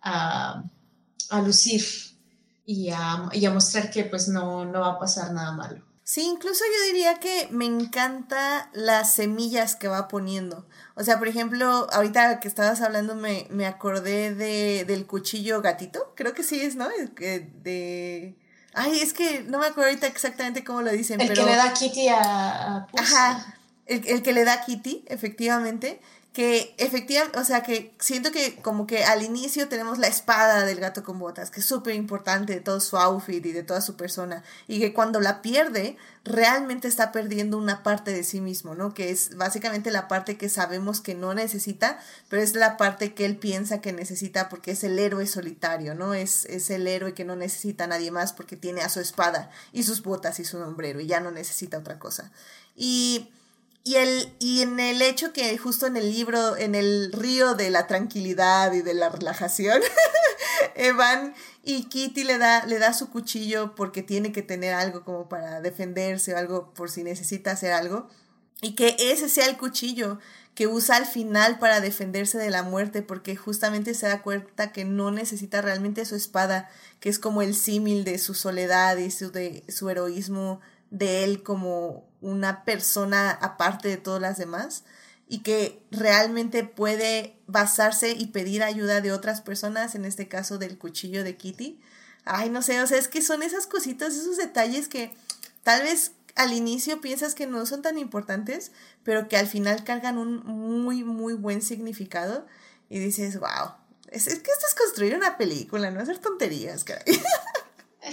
a, 0.00 0.64
a 1.30 1.42
lucir 1.42 1.84
y 2.66 2.90
a, 2.90 3.28
y 3.32 3.44
a 3.44 3.50
mostrar 3.50 3.90
que 3.90 4.04
pues 4.04 4.28
no, 4.28 4.64
no 4.64 4.80
va 4.80 4.92
a 4.92 4.98
pasar 4.98 5.32
nada 5.32 5.52
malo. 5.52 5.82
Sí, 6.06 6.22
incluso 6.22 6.62
yo 6.64 6.92
diría 6.92 7.14
que 7.14 7.48
me 7.50 7.64
encanta 7.64 8.68
las 8.74 9.14
semillas 9.14 9.74
que 9.74 9.88
va 9.88 10.06
poniendo. 10.06 10.66
O 10.96 11.02
sea, 11.02 11.18
por 11.18 11.28
ejemplo, 11.28 11.86
ahorita 11.92 12.40
que 12.40 12.48
estabas 12.48 12.82
hablando 12.82 13.14
me, 13.14 13.46
me 13.48 13.64
acordé 13.66 14.34
de, 14.34 14.84
del 14.84 15.06
cuchillo 15.06 15.62
gatito. 15.62 16.12
Creo 16.14 16.34
que 16.34 16.42
sí 16.42 16.60
es, 16.60 16.76
¿no? 16.76 16.88
De, 16.88 17.40
de... 17.62 18.36
Ay, 18.74 19.00
es 19.00 19.14
que 19.14 19.44
no 19.44 19.58
me 19.58 19.66
acuerdo 19.66 19.88
ahorita 19.88 20.06
exactamente 20.06 20.62
cómo 20.62 20.82
lo 20.82 20.90
dicen. 20.90 21.22
El 21.22 21.32
que 21.32 21.42
le 21.42 21.56
da 21.56 21.72
Kitty 21.72 22.08
a... 22.08 22.86
Ajá, 22.98 23.56
el, 23.86 24.06
el, 24.06 24.22
que 24.22 24.34
le 24.34 24.44
da 24.44 24.62
Kitty, 24.62 25.06
efectivamente 25.08 26.02
que 26.34 26.74
efectivamente, 26.78 27.38
o 27.38 27.44
sea, 27.44 27.62
que 27.62 27.94
siento 28.00 28.32
que 28.32 28.56
como 28.56 28.88
que 28.88 29.04
al 29.04 29.22
inicio 29.22 29.68
tenemos 29.68 29.98
la 29.98 30.08
espada 30.08 30.66
del 30.66 30.80
gato 30.80 31.04
con 31.04 31.20
botas, 31.20 31.52
que 31.52 31.60
es 31.60 31.66
súper 31.66 31.94
importante 31.94 32.54
de 32.54 32.60
todo 32.60 32.80
su 32.80 32.96
outfit 32.96 33.46
y 33.46 33.52
de 33.52 33.62
toda 33.62 33.80
su 33.80 33.96
persona, 33.96 34.42
y 34.66 34.80
que 34.80 34.92
cuando 34.92 35.20
la 35.20 35.42
pierde, 35.42 35.96
realmente 36.24 36.88
está 36.88 37.12
perdiendo 37.12 37.56
una 37.56 37.84
parte 37.84 38.10
de 38.10 38.24
sí 38.24 38.40
mismo, 38.40 38.74
¿no? 38.74 38.94
Que 38.94 39.10
es 39.10 39.36
básicamente 39.36 39.92
la 39.92 40.08
parte 40.08 40.36
que 40.36 40.48
sabemos 40.48 41.00
que 41.00 41.14
no 41.14 41.34
necesita, 41.34 42.00
pero 42.28 42.42
es 42.42 42.56
la 42.56 42.76
parte 42.76 43.14
que 43.14 43.26
él 43.26 43.36
piensa 43.36 43.80
que 43.80 43.92
necesita 43.92 44.48
porque 44.48 44.72
es 44.72 44.82
el 44.82 44.98
héroe 44.98 45.28
solitario, 45.28 45.94
¿no? 45.94 46.14
Es, 46.14 46.46
es 46.46 46.68
el 46.68 46.88
héroe 46.88 47.14
que 47.14 47.24
no 47.24 47.36
necesita 47.36 47.84
a 47.84 47.86
nadie 47.86 48.10
más 48.10 48.32
porque 48.32 48.56
tiene 48.56 48.80
a 48.80 48.88
su 48.88 48.98
espada 48.98 49.50
y 49.72 49.84
sus 49.84 50.02
botas 50.02 50.40
y 50.40 50.44
su 50.44 50.58
sombrero 50.58 50.98
y 50.98 51.06
ya 51.06 51.20
no 51.20 51.30
necesita 51.30 51.78
otra 51.78 52.00
cosa. 52.00 52.32
Y 52.74 53.30
y, 53.84 53.96
el, 53.96 54.32
y 54.38 54.62
en 54.62 54.80
el 54.80 55.02
hecho 55.02 55.34
que 55.34 55.56
justo 55.58 55.86
en 55.86 55.98
el 55.98 56.10
libro, 56.10 56.56
en 56.56 56.74
el 56.74 57.12
río 57.12 57.54
de 57.54 57.68
la 57.68 57.86
tranquilidad 57.86 58.72
y 58.72 58.80
de 58.80 58.94
la 58.94 59.10
relajación, 59.10 59.82
Evan 60.74 61.34
y 61.62 61.84
Kitty 61.84 62.24
le 62.24 62.38
da, 62.38 62.64
le 62.64 62.78
da 62.78 62.94
su 62.94 63.10
cuchillo 63.10 63.74
porque 63.74 64.02
tiene 64.02 64.32
que 64.32 64.40
tener 64.42 64.72
algo 64.72 65.04
como 65.04 65.28
para 65.28 65.60
defenderse 65.60 66.32
o 66.32 66.38
algo 66.38 66.72
por 66.72 66.90
si 66.90 67.04
necesita 67.04 67.50
hacer 67.50 67.72
algo. 67.72 68.08
Y 68.62 68.74
que 68.74 68.96
ese 68.98 69.28
sea 69.28 69.46
el 69.46 69.58
cuchillo 69.58 70.18
que 70.54 70.66
usa 70.66 70.96
al 70.96 71.04
final 71.06 71.58
para 71.58 71.80
defenderse 71.80 72.38
de 72.38 72.48
la 72.48 72.62
muerte, 72.62 73.02
porque 73.02 73.36
justamente 73.36 73.92
se 73.92 74.06
da 74.06 74.22
cuenta 74.22 74.72
que 74.72 74.86
no 74.86 75.10
necesita 75.10 75.60
realmente 75.60 76.06
su 76.06 76.14
espada, 76.14 76.70
que 77.00 77.10
es 77.10 77.18
como 77.18 77.42
el 77.42 77.54
símil 77.54 78.04
de 78.04 78.18
su 78.18 78.32
soledad 78.32 78.96
y 78.96 79.10
su, 79.10 79.30
de, 79.30 79.64
su 79.68 79.90
heroísmo 79.90 80.60
de 80.90 81.24
él 81.24 81.42
como 81.42 82.08
una 82.20 82.64
persona 82.64 83.30
aparte 83.30 83.88
de 83.88 83.96
todas 83.96 84.20
las 84.20 84.38
demás 84.38 84.84
y 85.28 85.40
que 85.40 85.82
realmente 85.90 86.64
puede 86.64 87.38
basarse 87.46 88.12
y 88.12 88.28
pedir 88.28 88.62
ayuda 88.62 89.00
de 89.00 89.12
otras 89.12 89.40
personas, 89.40 89.94
en 89.94 90.04
este 90.04 90.28
caso 90.28 90.58
del 90.58 90.78
cuchillo 90.78 91.24
de 91.24 91.36
Kitty. 91.36 91.80
Ay, 92.24 92.50
no 92.50 92.62
sé, 92.62 92.80
o 92.82 92.86
sea, 92.86 92.98
es 92.98 93.08
que 93.08 93.22
son 93.22 93.42
esas 93.42 93.66
cositas, 93.66 94.14
esos 94.14 94.36
detalles 94.36 94.88
que 94.88 95.14
tal 95.62 95.82
vez 95.82 96.12
al 96.34 96.52
inicio 96.52 97.00
piensas 97.00 97.34
que 97.34 97.46
no 97.46 97.64
son 97.66 97.82
tan 97.82 97.98
importantes, 97.98 98.72
pero 99.02 99.28
que 99.28 99.36
al 99.36 99.46
final 99.46 99.84
cargan 99.84 100.18
un 100.18 100.44
muy, 100.44 101.04
muy 101.04 101.34
buen 101.34 101.62
significado 101.62 102.46
y 102.88 102.98
dices, 102.98 103.38
wow, 103.38 103.74
es, 104.10 104.26
es 104.26 104.40
que 104.40 104.50
esto 104.50 104.66
es 104.68 104.74
construir 104.74 105.16
una 105.16 105.36
película, 105.36 105.90
no 105.90 106.00
hacer 106.00 106.18
tonterías, 106.18 106.84
caray. 106.84 107.04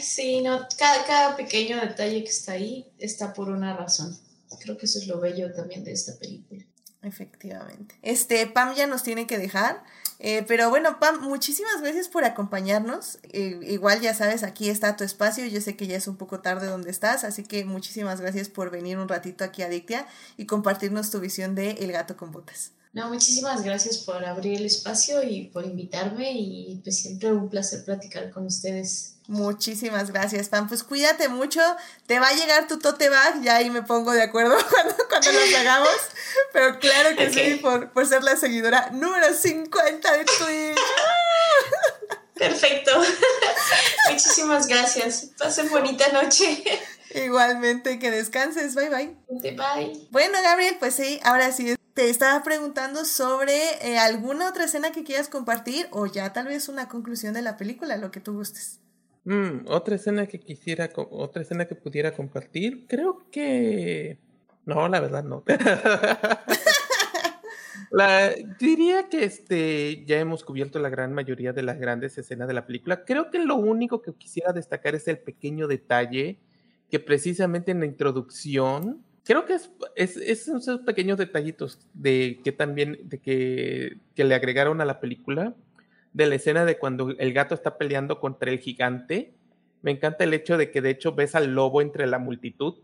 Sí, 0.02 0.42
no, 0.42 0.68
cada, 0.78 1.06
cada 1.06 1.36
pequeño 1.36 1.80
detalle 1.82 2.24
que 2.24 2.30
está 2.30 2.54
ahí 2.54 2.92
está 2.98 3.34
por 3.34 3.50
una 3.50 3.76
razón. 3.76 4.18
Creo 4.60 4.78
que 4.78 4.86
eso 4.86 5.00
es 5.00 5.08
lo 5.08 5.20
bello 5.20 5.54
también 5.54 5.84
de 5.84 5.92
esta 5.92 6.18
película. 6.18 6.64
Efectivamente. 7.04 7.96
Este, 8.04 8.46
Pam 8.46 8.76
ya 8.76 8.86
nos 8.86 9.04
tiene 9.04 9.26
que 9.26 9.38
dejar. 9.38 9.84
Eh, 10.20 10.46
pero 10.48 10.70
bueno, 10.70 11.00
Pam, 11.00 11.20
muchísimas 11.22 11.82
gracias 11.82 12.08
por 12.08 12.26
acompañarnos. 12.26 13.18
Eh, 13.24 13.60
igual 13.64 14.02
ya 14.02 14.14
sabes, 14.14 14.44
aquí 14.44 14.70
está 14.70 14.96
tu 14.96 15.04
espacio. 15.04 15.46
Yo 15.48 15.62
sé 15.62 15.76
que 15.76 15.88
ya 15.88 15.98
es 15.98 16.08
un 16.08 16.18
poco 16.18 16.42
tarde 16.42 16.68
donde 16.68 16.92
estás, 16.92 17.24
así 17.24 17.44
que 17.44 17.66
muchísimas 17.66 18.22
gracias 18.22 18.50
por 18.50 18.70
venir 18.70 19.00
un 19.00 19.08
ratito 19.08 19.44
aquí 19.44 19.64
a 19.64 19.70
Dictia 19.70 20.08
y 20.38 20.46
compartirnos 20.46 21.10
tu 21.10 21.20
visión 21.20 21.56
de 21.56 21.72
El 21.72 21.92
gato 21.92 22.18
con 22.18 22.32
botas. 22.32 22.72
No, 22.94 23.08
muchísimas 23.08 23.64
gracias 23.64 24.00
por 24.00 24.24
abrir 24.24 24.60
el 24.60 24.66
espacio 24.66 25.24
y 25.24 25.46
por 25.46 25.66
invitarme 25.66 26.34
y 26.34 26.82
pues 26.84 27.00
siempre 27.00 27.32
un 27.32 27.50
placer 27.50 27.84
platicar 27.86 28.30
con 28.32 28.46
ustedes. 28.46 29.16
Muchísimas 29.32 30.12
gracias, 30.12 30.49
Pam. 30.49 30.68
Pues 30.68 30.84
cuídate 30.84 31.30
mucho. 31.30 31.62
Te 32.06 32.20
va 32.20 32.28
a 32.28 32.34
llegar 32.34 32.68
tu 32.68 32.80
tote 32.80 33.08
bag, 33.08 33.41
ya 33.41 33.56
ahí 33.56 33.70
me 33.70 33.82
pongo 33.82 34.12
de 34.12 34.24
acuerdo 34.24 34.58
cuando, 34.70 35.08
cuando 35.08 35.32
los 35.32 35.56
hagamos. 35.56 35.95
Pero 36.52 36.78
claro 36.80 37.16
que 37.16 37.32
sí, 37.32 37.56
por, 37.62 37.91
por 37.91 38.06
ser 38.06 38.24
la 38.24 38.36
seguidora 38.36 38.90
número 38.91 39.34
50 39.34 40.12
de 40.12 40.26
Twitch. 40.26 40.80
Perfecto. 42.36 42.91
Muchísimas 44.12 44.68
gracias. 44.68 45.30
Pasen 45.38 45.70
bonita 45.70 46.10
noche. 46.10 46.62
Igualmente, 47.16 47.99
que 47.99 48.12
descanses. 48.12 48.76
Bye 48.76 48.90
bye. 48.90 49.16
Bye. 49.56 50.08
Bueno, 50.12 50.40
Gabriel, 50.44 50.76
pues 50.78 50.95
sí, 50.95 51.22
ahora 51.24 51.53
sí 51.53 51.74
te 51.94 52.10
estaba 52.10 52.44
preguntando 52.44 53.06
sobre 53.06 53.56
eh, 53.82 53.98
alguna 53.98 54.49
otra 54.49 54.66
escena 54.66 54.91
que 54.91 55.06
quieras 55.06 55.30
compartir 55.30 55.88
o 55.91 56.06
ya 56.06 56.34
tal 56.34 56.48
vez 56.48 56.68
una 56.68 56.90
conclusión 56.90 57.34
de 57.34 57.44
la 57.44 57.56
película, 57.56 57.95
lo 57.95 58.12
que 58.12 58.20
tú 58.20 58.34
gustes. 58.34 58.81
Mm, 59.23 59.68
otra 59.68 59.95
escena 59.95 60.26
que 60.26 60.39
quisiera, 60.39 60.89
otra 60.95 61.43
escena 61.43 61.65
que 61.65 61.76
pudiera 61.76 62.14
compartir, 62.14 62.85
creo 62.88 63.30
que... 63.31 64.18
No, 64.65 64.88
la 64.88 64.99
verdad 64.99 65.23
no. 65.23 65.43
la, 67.91 68.34
diría 68.60 69.10
que 69.10 69.23
este, 69.23 70.03
ya 70.06 70.19
hemos 70.19 70.43
cubierto 70.43 70.80
la 70.80 70.89
gran 70.89 71.14
mayoría 71.14 71.53
de 71.53 71.64
las 71.64 71.80
grandes 71.80 72.18
escenas 72.18 72.48
de 72.48 72.53
la 72.53 72.65
película. 72.65 73.03
Creo 73.06 73.31
que 73.31 73.39
lo 73.39 73.56
único 73.56 74.02
que 74.02 74.14
quisiera 74.14 74.53
destacar 74.53 74.95
es 74.95 75.07
el 75.07 75.19
pequeño 75.19 75.68
detalle 75.68 76.39
que 76.89 76.99
precisamente 76.99 77.72
en 77.72 77.80
la 77.80 77.85
introducción, 77.85 79.03
creo 79.23 79.45
que 79.45 79.53
es, 79.53 79.72
es, 79.95 80.18
esos 80.18 80.81
pequeños 80.81 81.18
detallitos 81.18 81.80
de 81.93 82.41
que 82.43 82.52
también, 82.52 82.99
de 83.03 83.19
que, 83.19 83.98
que 84.14 84.26
le 84.26 84.35
agregaron 84.35 84.81
a 84.81 84.85
la 84.85 84.99
película, 84.99 85.56
de 86.14 86.28
la 86.28 86.36
escena 86.36 86.66
de 86.66 86.78
cuando 86.78 87.10
el 87.18 87.34
gato 87.34 87.56
está 87.56 87.78
peleando 87.78 88.20
contra 88.20 88.52
el 88.52 88.60
gigante, 88.60 89.34
Me 89.84 89.90
encanta 89.90 90.24
el 90.26 90.34
hecho 90.36 90.58
de 90.58 90.70
que 90.70 90.80
de 90.80 90.92
hecho 90.92 91.14
ves 91.14 91.34
al 91.34 91.56
lobo 91.56 91.82
entre 91.82 92.06
la 92.06 92.20
multitud 92.20 92.76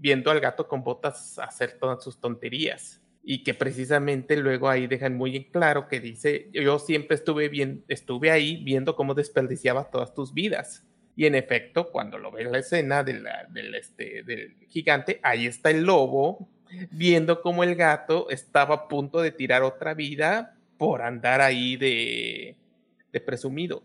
viendo 0.00 0.30
al 0.30 0.40
gato 0.40 0.66
con 0.66 0.82
botas 0.82 1.38
hacer 1.38 1.76
todas 1.78 2.02
sus 2.02 2.18
tonterías 2.18 3.00
y 3.22 3.44
que 3.44 3.52
precisamente 3.52 4.36
luego 4.36 4.68
ahí 4.68 4.86
dejan 4.86 5.16
muy 5.16 5.36
en 5.36 5.44
claro 5.44 5.88
que 5.88 6.00
dice, 6.00 6.48
yo 6.52 6.78
siempre 6.78 7.16
estuve 7.16 7.48
bien, 7.48 7.84
estuve 7.86 8.30
ahí 8.30 8.62
viendo 8.64 8.96
cómo 8.96 9.14
desperdiciaba 9.14 9.90
todas 9.90 10.14
tus 10.14 10.32
vidas. 10.32 10.86
Y 11.16 11.26
en 11.26 11.34
efecto, 11.34 11.90
cuando 11.90 12.16
lo 12.18 12.30
ve 12.30 12.42
en 12.42 12.52
la 12.52 12.58
escena 12.58 13.04
del, 13.04 13.26
este, 13.74 14.22
del 14.22 14.56
gigante, 14.68 15.20
ahí 15.22 15.46
está 15.46 15.70
el 15.70 15.82
lobo 15.82 16.48
viendo 16.90 17.42
cómo 17.42 17.62
el 17.62 17.74
gato 17.74 18.30
estaba 18.30 18.74
a 18.74 18.88
punto 18.88 19.20
de 19.20 19.32
tirar 19.32 19.62
otra 19.62 19.92
vida 19.92 20.56
por 20.78 21.02
andar 21.02 21.42
ahí 21.42 21.76
de, 21.76 22.56
de 23.12 23.20
presumido. 23.20 23.82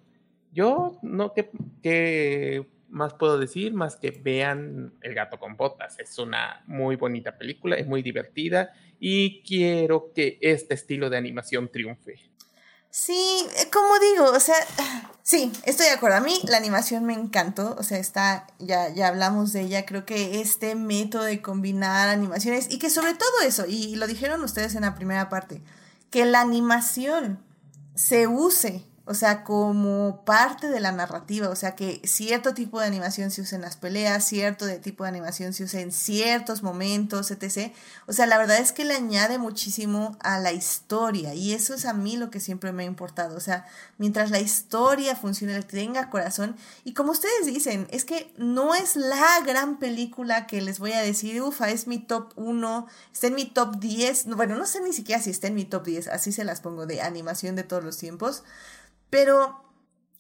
Yo 0.51 0.97
no, 1.01 1.33
que 1.33 1.49
¿qué, 1.83 2.65
más 2.89 3.13
puedo 3.13 3.37
decir? 3.37 3.73
Más 3.73 3.97
que 3.97 4.11
vean 4.11 4.93
El 5.01 5.13
gato 5.13 5.37
con 5.37 5.57
botas. 5.57 5.99
Es 5.99 6.17
una 6.17 6.63
muy 6.65 6.95
bonita 6.95 7.37
película, 7.37 7.75
es 7.75 7.87
muy 7.87 8.01
divertida 8.01 8.73
y 8.99 9.41
quiero 9.43 10.11
que 10.13 10.37
este 10.41 10.73
estilo 10.73 11.09
de 11.09 11.17
animación 11.17 11.69
triunfe. 11.69 12.19
Sí, 12.89 13.45
eh, 13.57 13.69
como 13.69 13.99
digo, 13.99 14.31
o 14.31 14.39
sea, 14.39 14.55
sí, 15.23 15.51
estoy 15.65 15.87
de 15.87 15.91
acuerdo. 15.91 16.15
A 16.15 16.21
mí 16.21 16.39
la 16.47 16.55
animación 16.55 17.03
me 17.03 17.13
encantó, 17.13 17.75
o 17.77 17.83
sea, 17.83 17.97
está, 17.97 18.47
ya, 18.59 18.87
ya 18.93 19.09
hablamos 19.09 19.51
de 19.51 19.63
ella, 19.63 19.85
creo 19.85 20.05
que 20.05 20.39
este 20.39 20.75
método 20.75 21.23
de 21.23 21.41
combinar 21.41 22.07
animaciones 22.07 22.71
y 22.71 22.79
que 22.79 22.89
sobre 22.89 23.13
todo 23.13 23.41
eso, 23.45 23.65
y 23.67 23.97
lo 23.97 24.07
dijeron 24.07 24.41
ustedes 24.41 24.75
en 24.75 24.83
la 24.83 24.95
primera 24.95 25.27
parte, 25.27 25.61
que 26.09 26.25
la 26.25 26.39
animación 26.39 27.43
se 27.95 28.27
use 28.27 28.85
o 29.07 29.13
sea, 29.13 29.43
como 29.43 30.23
parte 30.25 30.67
de 30.67 30.79
la 30.79 30.91
narrativa, 30.91 31.49
o 31.49 31.55
sea, 31.55 31.75
que 31.75 32.01
cierto 32.05 32.55
tipo 32.55 32.79
de 32.79 32.87
animación 32.87 33.29
se 33.29 33.41
usa 33.41 33.55
en 33.57 33.61
las 33.61 33.77
peleas, 33.77 34.25
cierto 34.25 34.65
de 34.65 34.79
tipo 34.79 35.03
de 35.03 35.09
animación 35.09 35.53
se 35.53 35.63
usa 35.63 35.81
en 35.81 35.91
ciertos 35.91 36.63
momentos, 36.63 37.29
etc. 37.29 37.71
O 38.07 38.13
sea, 38.13 38.25
la 38.25 38.39
verdad 38.39 38.57
es 38.57 38.71
que 38.71 38.83
le 38.83 38.95
añade 38.95 39.37
muchísimo 39.37 40.17
a 40.21 40.39
la 40.39 40.53
historia 40.53 41.35
y 41.35 41.53
eso 41.53 41.75
es 41.75 41.85
a 41.85 41.93
mí 41.93 42.17
lo 42.17 42.31
que 42.31 42.39
siempre 42.39 42.71
me 42.71 42.83
ha 42.83 42.87
importado, 42.87 43.37
o 43.37 43.39
sea, 43.39 43.67
mientras 43.99 44.31
la 44.31 44.39
historia 44.39 45.15
funcione, 45.15 45.61
tenga 45.61 46.09
corazón 46.09 46.55
y 46.83 46.93
como 46.93 47.11
ustedes 47.11 47.45
dicen, 47.45 47.87
es 47.91 48.05
que 48.05 48.33
no 48.37 48.73
es 48.73 48.95
la 48.95 49.39
gran 49.45 49.77
película 49.77 50.47
que 50.47 50.61
les 50.61 50.79
voy 50.79 50.93
a 50.93 51.01
decir, 51.01 51.41
ufa, 51.43 51.69
es 51.69 51.85
mi 51.85 51.99
top 51.99 52.33
1, 52.37 52.87
está 53.13 53.27
en 53.27 53.35
mi 53.35 53.45
top 53.45 53.77
10, 53.79 54.35
bueno, 54.35 54.55
no 54.55 54.65
sé 54.65 54.81
ni 54.81 54.93
siquiera 54.93 55.21
si 55.21 55.29
está 55.29 55.45
en 55.47 55.55
mi 55.55 55.65
top 55.65 55.85
10, 55.85 56.07
así 56.07 56.31
se 56.31 56.43
las 56.43 56.61
pongo 56.61 56.87
de 56.87 57.01
animación 57.01 57.55
de 57.55 57.63
todos 57.63 57.83
los 57.83 57.97
tiempos 57.97 58.43
pero 59.09 59.65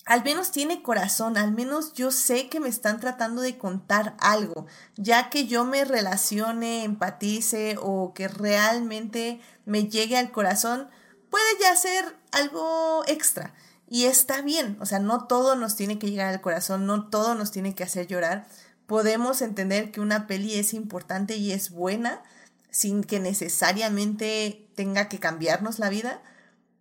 al 0.05 0.23
menos 0.23 0.51
tiene 0.51 0.83
corazón, 0.83 1.35
al 1.35 1.51
menos 1.51 1.93
yo 1.93 2.11
sé 2.11 2.47
que 2.47 2.59
me 2.59 2.69
están 2.69 2.99
tratando 2.99 3.41
de 3.41 3.57
contar 3.57 4.15
algo, 4.19 4.67
ya 4.95 5.29
que 5.29 5.47
yo 5.47 5.65
me 5.65 5.83
relacione, 5.83 6.83
empatice 6.83 7.75
o 7.81 8.13
que 8.13 8.27
realmente 8.27 9.41
me 9.65 9.87
llegue 9.87 10.15
al 10.15 10.31
corazón, 10.31 10.89
puede 11.31 11.45
ya 11.59 11.75
ser 11.75 12.15
algo 12.31 13.03
extra. 13.07 13.55
Y 13.87 14.05
está 14.05 14.41
bien, 14.41 14.77
o 14.79 14.85
sea, 14.85 14.99
no 14.99 15.25
todo 15.25 15.55
nos 15.55 15.75
tiene 15.75 15.97
que 15.97 16.09
llegar 16.09 16.33
al 16.33 16.41
corazón, 16.41 16.85
no 16.85 17.09
todo 17.09 17.33
nos 17.33 17.51
tiene 17.51 17.73
que 17.73 17.83
hacer 17.83 18.07
llorar. 18.07 18.47
Podemos 18.85 19.41
entender 19.41 19.91
que 19.91 20.01
una 20.01 20.27
peli 20.27 20.55
es 20.55 20.73
importante 20.75 21.37
y 21.37 21.51
es 21.51 21.71
buena 21.71 22.21
sin 22.69 23.03
que 23.03 23.19
necesariamente 23.19 24.67
tenga 24.75 25.07
que 25.07 25.19
cambiarnos 25.19 25.79
la 25.79 25.89
vida 25.89 26.21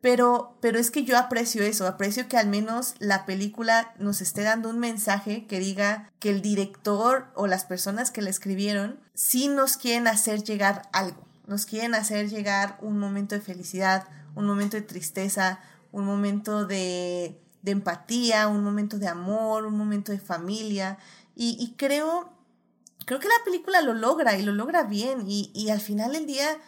pero, 0.05 0.59
pero 0.61 0.79
es 0.79 0.91
que 0.91 1.05
yo 1.05 1.17
aprecio 1.17 1.63
eso, 1.63 1.87
aprecio 1.87 2.29
que 2.29 2.37
al 2.37 2.47
menos 2.47 2.95
la 2.99 3.25
película 3.25 3.95
nos 3.99 4.21
esté 4.21 4.43
dando 4.43 4.69
un 4.69 4.79
mensaje 4.79 5.47
que 5.47 5.59
diga 5.59 6.11
que 6.19 6.29
el 6.29 6.43
director 6.43 7.29
o 7.35 7.47
las 7.47 7.65
personas 7.65 8.11
que 8.11 8.21
la 8.21 8.29
escribieron 8.29 9.01
sí 9.15 9.49
nos 9.49 9.79
quieren 9.79 10.07
hacer 10.07 10.43
llegar 10.43 10.91
algo, 10.93 11.27
nos 11.47 11.65
quieren 11.65 11.95
hacer 11.95 12.29
llegar 12.29 12.77
un 12.83 12.99
momento 12.99 13.35
de 13.35 13.41
felicidad, 13.41 14.07
un 14.35 14.45
momento 14.45 14.77
de 14.77 14.83
tristeza, 14.83 15.61
un 15.91 16.05
momento 16.05 16.67
de, 16.67 17.41
empatía, 17.65 18.49
un 18.49 18.63
momento 18.63 18.99
de 18.99 19.09
amor, 19.09 19.65
un 19.65 19.79
momento 19.79 20.13
de 20.13 20.19
familia. 20.19 20.99
Y, 21.35 21.57
y, 21.59 21.77
creo, 21.79 22.31
creo 23.07 23.21
que 23.21 23.29
la 23.29 23.43
película 23.47 23.81
lo 23.81 23.95
logra 23.95 24.37
y 24.37 24.43
lo 24.43 24.53
logra 24.53 24.83
bien. 24.83 25.25
Y, 25.27 25.51
y 25.55 25.71
al 25.71 25.81
final 25.81 26.13
del 26.13 26.27
día 26.27 26.59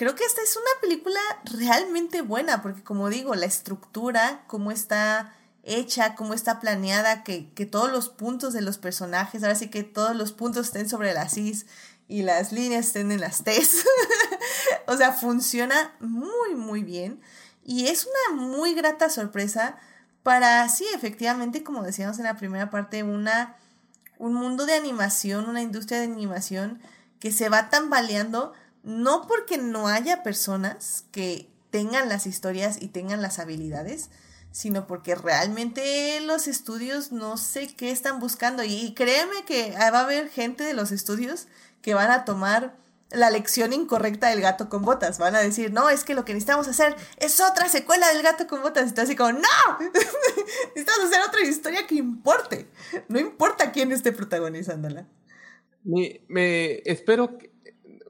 creo 0.00 0.14
que 0.14 0.24
esta 0.24 0.40
es 0.40 0.56
una 0.56 0.80
película 0.80 1.20
realmente 1.44 2.22
buena, 2.22 2.62
porque 2.62 2.82
como 2.82 3.10
digo, 3.10 3.34
la 3.34 3.44
estructura, 3.44 4.44
cómo 4.46 4.70
está 4.70 5.36
hecha, 5.62 6.14
cómo 6.14 6.32
está 6.32 6.58
planeada, 6.58 7.22
que, 7.22 7.52
que 7.52 7.66
todos 7.66 7.92
los 7.92 8.08
puntos 8.08 8.54
de 8.54 8.62
los 8.62 8.78
personajes, 8.78 9.42
ahora 9.42 9.56
sí 9.56 9.68
que 9.68 9.82
todos 9.82 10.16
los 10.16 10.32
puntos 10.32 10.68
estén 10.68 10.88
sobre 10.88 11.12
las 11.12 11.36
Is 11.36 11.66
y 12.08 12.22
las 12.22 12.50
líneas 12.50 12.86
estén 12.86 13.12
en 13.12 13.20
las 13.20 13.44
T's. 13.44 13.84
o 14.86 14.96
sea, 14.96 15.12
funciona 15.12 15.94
muy, 16.00 16.54
muy 16.54 16.82
bien. 16.82 17.20
Y 17.62 17.88
es 17.88 18.06
una 18.06 18.40
muy 18.40 18.72
grata 18.72 19.10
sorpresa 19.10 19.76
para, 20.22 20.66
sí, 20.70 20.86
efectivamente, 20.94 21.62
como 21.62 21.82
decíamos 21.82 22.18
en 22.18 22.24
la 22.24 22.38
primera 22.38 22.70
parte, 22.70 23.02
una, 23.02 23.58
un 24.16 24.32
mundo 24.32 24.64
de 24.64 24.76
animación, 24.76 25.46
una 25.46 25.60
industria 25.60 25.98
de 25.98 26.06
animación 26.06 26.80
que 27.18 27.32
se 27.32 27.50
va 27.50 27.68
tambaleando 27.68 28.54
no 28.82 29.26
porque 29.26 29.58
no 29.58 29.88
haya 29.88 30.22
personas 30.22 31.04
que 31.12 31.48
tengan 31.70 32.08
las 32.08 32.26
historias 32.26 32.80
y 32.80 32.88
tengan 32.88 33.22
las 33.22 33.38
habilidades, 33.38 34.10
sino 34.52 34.86
porque 34.86 35.14
realmente 35.14 36.20
los 36.20 36.48
estudios 36.48 37.12
no 37.12 37.36
sé 37.36 37.68
qué 37.74 37.90
están 37.90 38.20
buscando. 38.20 38.64
Y 38.64 38.94
créeme 38.94 39.44
que 39.46 39.72
va 39.72 40.00
a 40.00 40.04
haber 40.04 40.28
gente 40.28 40.64
de 40.64 40.74
los 40.74 40.90
estudios 40.90 41.46
que 41.82 41.94
van 41.94 42.10
a 42.10 42.24
tomar 42.24 42.76
la 43.10 43.30
lección 43.30 43.72
incorrecta 43.72 44.28
del 44.28 44.40
gato 44.40 44.68
con 44.68 44.82
botas. 44.82 45.18
Van 45.18 45.34
a 45.34 45.40
decir, 45.40 45.72
no, 45.72 45.90
es 45.90 46.04
que 46.04 46.14
lo 46.14 46.24
que 46.24 46.32
necesitamos 46.32 46.68
hacer 46.68 46.96
es 47.16 47.40
otra 47.40 47.68
secuela 47.68 48.08
del 48.12 48.22
gato 48.22 48.46
con 48.46 48.62
botas. 48.62 48.86
Está 48.86 49.02
así 49.02 49.16
como, 49.16 49.32
no, 49.32 49.40
necesitamos 49.80 51.06
hacer 51.06 51.20
otra 51.26 51.42
historia 51.42 51.86
que 51.86 51.96
importe. 51.96 52.68
No 53.08 53.18
importa 53.18 53.72
quién 53.72 53.92
esté 53.92 54.12
protagonizándola. 54.12 55.06
Me, 55.82 56.22
me 56.28 56.82
espero 56.84 57.38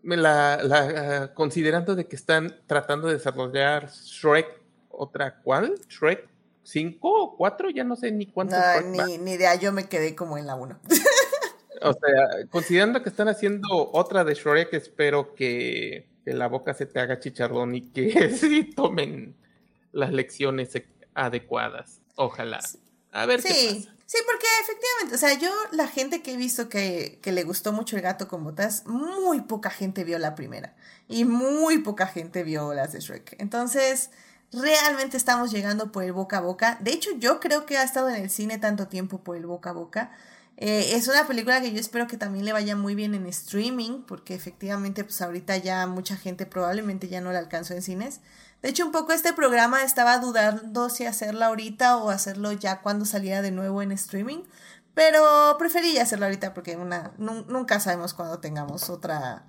la, 0.02 0.60
la, 0.62 1.34
considerando 1.34 1.94
de 1.94 2.06
que 2.06 2.16
están 2.16 2.56
tratando 2.66 3.08
de 3.08 3.14
desarrollar 3.14 3.90
Shrek, 3.90 4.60
otra 4.90 5.40
cuál, 5.42 5.74
Shrek 5.88 6.28
5 6.62 6.98
o 7.02 7.36
4, 7.36 7.70
ya 7.70 7.84
no 7.84 7.96
sé 7.96 8.10
ni 8.12 8.26
cuánto. 8.26 8.56
ni, 8.84 9.18
ni 9.18 9.32
idea, 9.32 9.54
yo 9.54 9.72
me 9.72 9.88
quedé 9.88 10.14
como 10.14 10.38
en 10.38 10.46
la 10.46 10.54
1. 10.54 10.78
o 11.82 11.92
sea, 11.92 12.46
considerando 12.50 13.02
que 13.02 13.08
están 13.08 13.28
haciendo 13.28 13.90
otra 13.92 14.24
de 14.24 14.34
Shrek, 14.34 14.72
espero 14.74 15.34
que, 15.34 16.06
que 16.24 16.34
la 16.34 16.48
boca 16.48 16.74
se 16.74 16.86
te 16.86 17.00
haga 17.00 17.18
chicharrón 17.18 17.74
y 17.74 17.82
que 17.90 18.30
sí 18.36 18.64
tomen 18.74 19.34
las 19.92 20.12
lecciones 20.12 20.70
adecuadas. 21.14 22.00
Ojalá. 22.16 22.60
A 23.12 23.26
ver 23.26 23.42
qué 23.42 23.48
pasa. 23.48 23.99
Sí, 24.12 24.18
porque 24.26 24.46
efectivamente, 24.60 25.14
o 25.14 25.18
sea, 25.18 25.38
yo 25.38 25.52
la 25.70 25.86
gente 25.86 26.20
que 26.20 26.32
he 26.32 26.36
visto 26.36 26.68
que, 26.68 27.20
que, 27.22 27.30
le 27.30 27.44
gustó 27.44 27.72
mucho 27.72 27.94
el 27.94 28.02
gato 28.02 28.26
con 28.26 28.42
botas, 28.42 28.84
muy 28.84 29.40
poca 29.42 29.70
gente 29.70 30.02
vio 30.02 30.18
la 30.18 30.34
primera 30.34 30.74
y 31.06 31.24
muy 31.24 31.78
poca 31.78 32.08
gente 32.08 32.42
vio 32.42 32.74
las 32.74 32.90
de 32.90 32.98
Shrek. 32.98 33.36
Entonces, 33.38 34.10
realmente 34.50 35.16
estamos 35.16 35.52
llegando 35.52 35.92
por 35.92 36.02
el 36.02 36.12
boca 36.12 36.38
a 36.38 36.40
boca. 36.40 36.76
De 36.80 36.90
hecho, 36.90 37.10
yo 37.18 37.38
creo 37.38 37.66
que 37.66 37.78
ha 37.78 37.84
estado 37.84 38.08
en 38.08 38.16
el 38.16 38.30
cine 38.30 38.58
tanto 38.58 38.88
tiempo 38.88 39.22
por 39.22 39.36
el 39.36 39.46
boca 39.46 39.70
a 39.70 39.74
boca. 39.74 40.10
Eh, 40.56 40.96
es 40.96 41.06
una 41.06 41.28
película 41.28 41.60
que 41.60 41.70
yo 41.70 41.78
espero 41.78 42.08
que 42.08 42.16
también 42.16 42.44
le 42.44 42.52
vaya 42.52 42.74
muy 42.74 42.96
bien 42.96 43.14
en 43.14 43.26
streaming, 43.26 44.02
porque 44.08 44.34
efectivamente, 44.34 45.04
pues 45.04 45.22
ahorita 45.22 45.56
ya 45.58 45.86
mucha 45.86 46.16
gente 46.16 46.46
probablemente 46.46 47.06
ya 47.06 47.20
no 47.20 47.30
la 47.30 47.38
alcanzó 47.38 47.74
en 47.74 47.82
cines. 47.82 48.20
De 48.62 48.68
hecho, 48.68 48.84
un 48.84 48.92
poco 48.92 49.12
este 49.12 49.32
programa 49.32 49.82
estaba 49.82 50.18
dudando 50.18 50.90
si 50.90 51.06
hacerlo 51.06 51.44
ahorita 51.46 51.96
o 51.96 52.10
hacerlo 52.10 52.52
ya 52.52 52.80
cuando 52.82 53.06
saliera 53.06 53.40
de 53.40 53.50
nuevo 53.50 53.80
en 53.80 53.92
streaming. 53.92 54.42
Pero 54.94 55.56
preferí 55.58 55.98
hacerlo 55.98 56.26
ahorita 56.26 56.52
porque 56.52 56.76
una, 56.76 57.12
nunca 57.16 57.80
sabemos 57.80 58.12
cuándo 58.12 58.38
tengamos 58.38 58.90
otra, 58.90 59.44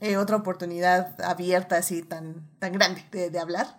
eh, 0.00 0.16
otra 0.16 0.36
oportunidad 0.36 1.20
abierta 1.22 1.76
así 1.76 2.02
tan, 2.02 2.48
tan 2.58 2.72
grande 2.72 3.04
de, 3.10 3.38
hablar. 3.38 3.76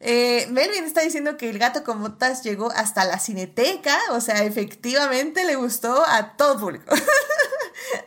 Eh, 0.00 0.46
Melvin 0.50 0.84
está 0.84 1.02
diciendo 1.02 1.36
que 1.36 1.50
el 1.50 1.58
gato 1.58 1.84
con 1.84 2.00
botas 2.00 2.42
llegó 2.42 2.70
hasta 2.72 3.04
la 3.04 3.18
cineteca, 3.18 3.98
o 4.12 4.20
sea, 4.20 4.44
efectivamente 4.44 5.44
le 5.44 5.56
gustó 5.56 6.04
a 6.06 6.36
todo 6.36 6.58
público. 6.58 6.94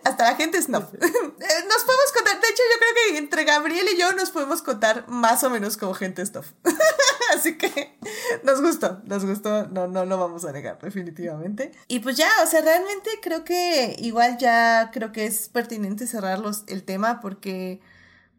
hasta 0.04 0.24
la 0.24 0.36
gente 0.36 0.58
es 0.58 0.70
no. 0.70 0.80
nos 0.80 0.90
podemos 0.90 2.12
contar, 2.16 2.40
de 2.40 2.48
hecho 2.48 2.64
yo 2.72 2.80
creo 2.80 2.94
que 2.96 3.18
entre 3.18 3.44
Gabriel 3.44 3.88
y 3.94 4.00
yo 4.00 4.14
nos 4.14 4.32
podemos 4.32 4.62
contar 4.62 5.08
más 5.08 5.44
o 5.44 5.50
menos 5.50 5.78
como 5.78 5.94
gente 5.94 6.26
stuff. 6.26 6.48
Así 7.36 7.58
que 7.58 7.98
nos 8.44 8.62
gustó, 8.62 9.02
nos 9.06 9.26
gustó, 9.26 9.68
no, 9.68 9.88
no 9.88 10.06
lo 10.06 10.18
vamos 10.18 10.46
a 10.46 10.52
negar, 10.52 10.80
definitivamente. 10.80 11.72
Y 11.88 12.00
pues 12.00 12.18
ya, 12.18 12.30
o 12.44 12.48
sea, 12.48 12.62
realmente 12.62 13.10
creo 13.22 13.44
que 13.44 13.96
igual 14.00 14.38
ya 14.38 14.92
creo 14.92 15.12
que 15.12 15.26
es 15.26 15.50
pertinente 15.50 16.08
cerrar 16.08 16.42
el 16.68 16.84
tema 16.84 17.22
porque 17.22 17.82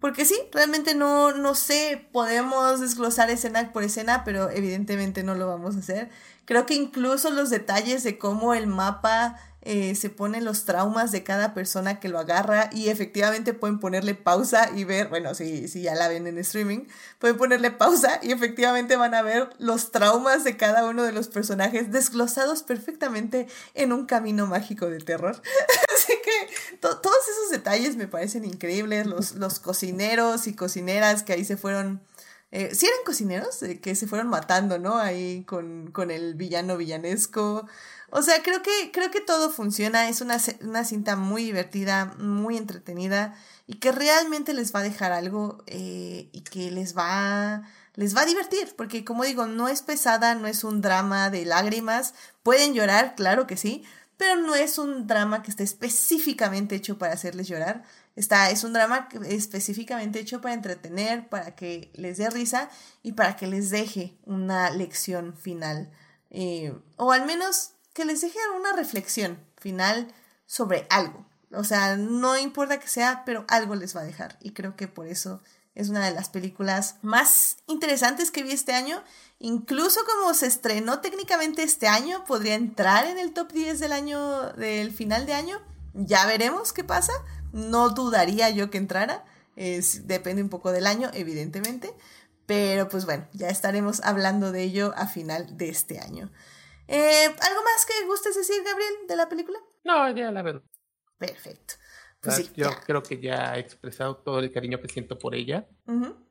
Porque 0.01 0.25
sí, 0.25 0.39
realmente 0.53 0.95
no, 0.95 1.33
no 1.33 1.55
sé, 1.55 2.07
podemos 2.13 2.81
desglosar 2.81 3.31
escena 3.31 3.73
por 3.73 3.83
escena, 3.83 4.23
pero 4.25 4.51
evidentemente 4.51 5.23
no 5.23 5.35
lo 5.35 5.47
vamos 5.47 5.77
a 5.77 5.79
hacer. 5.81 6.11
Creo 6.45 6.67
que 6.67 6.75
incluso 6.75 7.31
los 7.31 7.51
detalles 7.51 8.05
de 8.05 8.19
cómo 8.19 8.55
el 8.55 8.67
mapa 8.67 9.41
eh, 9.69 9.97
se 9.97 10.11
ponen 10.11 10.45
los 10.45 10.65
traumas 10.65 11.11
de 11.11 11.25
cada 11.25 11.53
persona 11.53 11.99
que 11.99 12.09
lo 12.09 12.21
agarra 12.21 12.71
y 12.73 12.89
efectivamente 12.89 13.53
pueden 13.53 13.81
ponerle 13.81 14.15
pausa 14.15 14.71
y 14.73 14.85
ver, 14.85 15.09
bueno, 15.09 15.35
si, 15.35 15.67
si 15.67 15.83
ya 15.83 15.97
la 15.97 16.07
ven 16.07 16.29
en 16.29 16.39
streaming, 16.39 16.87
pueden 17.19 17.37
ponerle 17.37 17.73
pausa 17.73 18.21
y 18.23 18.31
efectivamente 18.31 18.95
van 18.95 19.13
a 19.13 19.23
ver 19.23 19.51
los 19.59 19.91
traumas 19.91 20.45
de 20.45 20.57
cada 20.57 20.85
uno 20.85 21.03
de 21.03 21.11
los 21.11 21.27
personajes 21.27 21.91
desglosados 21.91 22.63
perfectamente 22.63 23.49
en 23.75 23.93
un 23.93 24.07
camino 24.07 24.47
mágico 24.47 24.89
de 24.89 25.01
terror. 25.01 25.35
Así 25.97 26.13
que 26.25 26.77
todos 26.77 27.29
esos 27.29 27.51
detalles 27.51 27.97
me 27.97 28.07
parecen 28.07 28.45
increíbles, 28.45 29.05
los, 29.07 29.35
los 29.35 29.59
cocineros 29.59 30.47
y 30.47 30.55
cocineras 30.55 31.25
que 31.25 31.33
ahí 31.33 31.45
se 31.45 31.57
fueron... 31.57 32.01
Eh, 32.53 32.73
sí 32.73 32.87
eran 32.87 33.01
cocineros, 33.05 33.61
eh, 33.65 33.81
que 33.81 33.97
se 33.97 34.07
fueron 34.07 34.29
matando, 34.29 34.79
¿no? 34.79 34.97
Ahí 34.97 35.43
con, 35.43 35.91
con 35.91 36.13
el 36.13 36.37
villano 36.37 36.77
villanesco. 36.77 37.67
O 38.11 38.23
sea, 38.23 38.43
creo 38.43 38.63
que, 38.63 38.91
creo 38.93 39.11
que 39.11 39.21
todo 39.21 39.51
funciona. 39.51 40.09
Es 40.09 40.21
una, 40.21 40.39
una 40.61 40.85
cinta 40.85 41.17
muy 41.17 41.45
divertida, 41.45 42.15
muy 42.19 42.57
entretenida 42.57 43.35
y 43.67 43.75
que 43.75 43.93
realmente 43.93 44.55
les 44.55 44.75
va 44.75 44.81
a 44.81 44.85
dejar 44.85 45.13
algo 45.13 45.63
eh, 45.67 46.29
y 46.33 46.41
que 46.43 46.71
les 46.71 46.97
va, 46.97 47.63
les 47.95 48.17
va 48.17 48.23
a 48.23 48.27
divertir. 48.27 48.75
Porque 48.77 49.05
como 49.05 49.25
digo, 49.25 49.47
no 49.47 49.69
es 49.69 49.83
pesada, 49.83 50.35
no 50.35 50.47
es 50.47 50.65
un 50.65 50.81
drama 50.81 51.31
de 51.31 51.45
lágrimas. 51.45 52.15
Pueden 52.43 52.75
llorar, 52.75 53.15
claro 53.17 53.47
que 53.47 53.57
sí, 53.57 53.85
pero 54.17 54.37
no 54.37 54.55
es 54.55 54.79
un 54.79 55.07
drama 55.07 55.43
que 55.43 55.51
esté 55.51 55.65
específicamente 55.65 56.77
hecho 56.77 56.99
para 56.99 57.13
hacerles 57.13 57.49
llorar. 57.49 57.85
Está, 58.15 58.51
es 58.51 58.65
un 58.65 58.73
drama 58.73 59.09
específicamente 59.29 60.21
hecho 60.21 60.41
para 60.41 60.55
entretener, 60.55 61.29
para 61.29 61.55
que 61.55 61.91
les 61.95 62.17
dé 62.17 62.31
risa 62.31 62.71
y 63.03 63.13
para 63.13 63.37
que 63.37 63.47
les 63.47 63.69
deje 63.71 64.17
una 64.25 64.71
lección 64.71 65.37
final. 65.37 65.91
Eh, 66.31 66.75
o 66.97 67.13
al 67.13 67.27
menos 67.27 67.73
que 67.97 68.05
les 68.05 68.21
deje 68.21 68.39
una 68.55 68.75
reflexión 68.75 69.39
final 69.57 70.13
sobre 70.45 70.87
algo. 70.91 71.25
O 71.51 71.65
sea, 71.65 71.97
no 71.97 72.37
importa 72.37 72.79
que 72.79 72.89
sea, 72.89 73.23
pero 73.25 73.47
algo 73.49 73.75
les 73.75 73.97
va 73.97 74.03
a 74.03 74.05
dejar. 74.05 74.37
Y 74.43 74.51
creo 74.53 74.77
que 74.77 74.87
por 74.87 75.07
eso 75.07 75.41
es 75.75 75.89
una 75.89 76.05
de 76.05 76.13
las 76.13 76.29
películas 76.29 76.97
más 77.01 77.57
interesantes 77.67 78.31
que 78.31 78.43
vi 78.43 78.53
este 78.53 78.75
año. 78.75 79.03
Incluso 79.39 80.01
como 80.05 80.35
se 80.35 80.47
estrenó 80.47 81.01
técnicamente 81.01 81.63
este 81.63 81.89
año, 81.89 82.23
podría 82.27 82.55
entrar 82.55 83.07
en 83.07 83.19
el 83.19 83.33
top 83.33 83.51
10 83.53 83.81
del 83.81 83.93
año, 83.93 84.53
del 84.53 84.93
final 84.93 85.25
de 85.25 85.33
año. 85.33 85.63
Ya 85.95 86.27
veremos 86.27 86.75
qué 86.75 86.85
pasa. 86.85 87.15
No 87.53 87.89
dudaría 87.89 88.51
yo 88.51 88.69
que 88.69 88.77
entrara. 88.77 89.25
Es, 89.57 90.07
depende 90.07 90.43
un 90.43 90.51
poco 90.51 90.71
del 90.71 90.87
año, 90.87 91.11
evidentemente. 91.15 91.95
Pero 92.45 92.91
pues 92.91 93.07
bueno, 93.07 93.27
ya 93.33 93.49
estaremos 93.49 94.03
hablando 94.05 94.53
de 94.53 94.65
ello 94.65 94.93
a 94.99 95.07
final 95.07 95.57
de 95.57 95.71
este 95.71 95.99
año. 95.99 96.31
Eh, 96.89 97.27
¿Algo 97.27 97.63
más 97.63 97.87
que 97.87 98.07
gustes 98.07 98.37
decir, 98.37 98.63
Gabriel, 98.65 98.95
de 99.09 99.17
la 99.17 99.29
película? 99.29 99.59
No, 99.85 100.11
ya 100.11 100.31
la 100.31 100.43
verdad. 100.43 100.63
Perfecto. 101.19 101.75
Pues 102.21 102.37
sí, 102.37 102.51
yo 102.55 102.71
creo 102.85 103.03
que 103.03 103.21
ya 103.21 103.57
he 103.57 103.61
expresado 103.61 104.17
todo 104.17 104.41
el 104.41 104.53
cariño 104.53 104.81
que 104.81 104.89
siento 104.89 105.19
por 105.19 105.35
ella. 105.35 105.69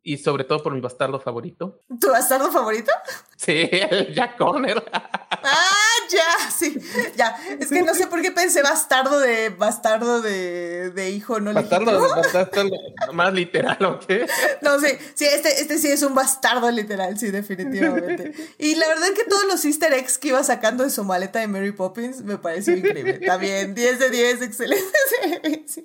Y 0.03 0.17
sobre 0.17 0.43
todo 0.43 0.61
por 0.61 0.73
mi 0.73 0.81
bastardo 0.81 1.19
favorito. 1.19 1.81
¿Tu 1.99 2.09
bastardo 2.09 2.51
favorito? 2.51 2.91
Sí, 3.37 3.69
el 3.71 4.13
Jack 4.13 4.37
Corner. 4.37 4.83
ah, 4.91 5.95
ya, 6.09 6.51
sí. 6.51 6.77
Ya. 7.15 7.35
Es 7.59 7.69
que 7.69 7.81
no 7.81 7.95
sé 7.95 8.07
por 8.07 8.21
qué 8.21 8.31
pensé 8.31 8.61
bastardo 8.61 9.19
de 9.19 9.49
bastardo 9.49 10.21
de, 10.21 10.91
de 10.91 11.09
hijo 11.09 11.39
no 11.39 11.53
bastardo, 11.53 11.99
bastardo 12.33 12.71
más 13.13 13.33
literal, 13.33 13.83
¿o 13.83 13.99
qué? 13.99 14.27
No, 14.61 14.79
sí, 14.79 14.87
sí, 15.15 15.25
este, 15.25 15.61
este 15.61 15.77
sí 15.77 15.87
es 15.87 16.03
un 16.03 16.13
bastardo 16.13 16.69
literal, 16.69 17.17
sí, 17.17 17.31
definitivamente. 17.31 18.33
Y 18.57 18.75
la 18.75 18.87
verdad 18.87 19.07
es 19.07 19.19
que 19.19 19.25
todos 19.25 19.45
los 19.45 19.63
easter 19.65 19.93
eggs 19.93 20.17
que 20.17 20.29
iba 20.29 20.43
sacando 20.43 20.83
de 20.83 20.89
su 20.89 21.03
maleta 21.03 21.39
de 21.39 21.47
Mary 21.47 21.71
Poppins 21.71 22.21
me 22.21 22.37
pareció 22.37 22.75
increíble. 22.75 23.19
También, 23.25 23.73
10 23.73 23.99
de 23.99 24.09
10, 24.09 24.41
excelente 24.41 24.97
servicio. 25.41 25.83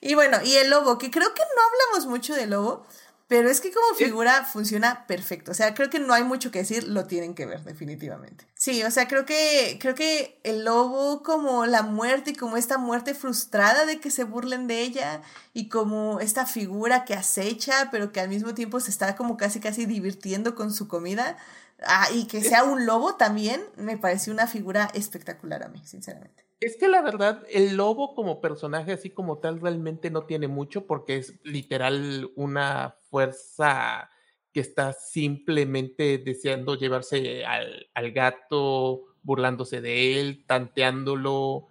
Y 0.00 0.14
bueno, 0.14 0.38
y 0.44 0.54
el 0.56 0.70
lobo, 0.70 0.98
que 0.98 1.10
creo 1.10 1.34
que 1.34 1.42
no 1.42 1.62
hablamos 1.62 2.06
mucho 2.08 2.34
del 2.34 2.50
lobo, 2.50 2.86
pero 3.28 3.50
es 3.50 3.60
que 3.60 3.72
como 3.72 3.94
figura 3.96 4.44
funciona 4.44 5.04
perfecto. 5.06 5.50
O 5.50 5.54
sea, 5.54 5.74
creo 5.74 5.90
que 5.90 5.98
no 5.98 6.14
hay 6.14 6.22
mucho 6.22 6.52
que 6.52 6.60
decir, 6.60 6.84
lo 6.84 7.06
tienen 7.06 7.34
que 7.34 7.44
ver, 7.44 7.64
definitivamente. 7.64 8.46
Sí, 8.54 8.84
o 8.84 8.90
sea, 8.92 9.08
creo 9.08 9.26
que, 9.26 9.78
creo 9.80 9.96
que 9.96 10.38
el 10.44 10.64
lobo 10.64 11.24
como 11.24 11.66
la 11.66 11.82
muerte 11.82 12.30
y 12.30 12.34
como 12.36 12.56
esta 12.56 12.78
muerte 12.78 13.14
frustrada 13.14 13.84
de 13.84 13.98
que 13.98 14.12
se 14.12 14.22
burlen 14.22 14.68
de 14.68 14.82
ella 14.82 15.22
y 15.52 15.68
como 15.68 16.20
esta 16.20 16.46
figura 16.46 17.04
que 17.04 17.14
acecha, 17.14 17.88
pero 17.90 18.12
que 18.12 18.20
al 18.20 18.28
mismo 18.28 18.54
tiempo 18.54 18.78
se 18.78 18.92
está 18.92 19.16
como 19.16 19.36
casi 19.36 19.58
casi 19.58 19.86
divirtiendo 19.86 20.54
con 20.54 20.72
su 20.72 20.86
comida. 20.86 21.36
Ah, 21.84 22.08
y 22.12 22.26
que 22.26 22.42
sea 22.42 22.62
un 22.64 22.86
lobo 22.86 23.16
también, 23.16 23.60
me 23.76 23.98
pareció 23.98 24.32
una 24.32 24.46
figura 24.46 24.88
espectacular 24.94 25.64
a 25.64 25.68
mí, 25.68 25.82
sinceramente. 25.84 26.45
Es 26.60 26.76
que 26.78 26.88
la 26.88 27.02
verdad, 27.02 27.44
el 27.50 27.76
lobo 27.76 28.14
como 28.14 28.40
personaje 28.40 28.92
así 28.92 29.10
como 29.10 29.38
tal 29.38 29.60
realmente 29.60 30.10
no 30.10 30.24
tiene 30.24 30.48
mucho 30.48 30.86
porque 30.86 31.16
es 31.16 31.38
literal 31.44 32.30
una 32.34 32.96
fuerza 33.10 34.10
que 34.52 34.60
está 34.60 34.94
simplemente 34.94 36.16
deseando 36.16 36.76
llevarse 36.76 37.44
al, 37.44 37.90
al 37.92 38.12
gato, 38.12 39.04
burlándose 39.22 39.82
de 39.82 40.18
él, 40.18 40.44
tanteándolo, 40.46 41.66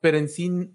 pero 0.00 0.18
en 0.18 0.28
sí, 0.28 0.72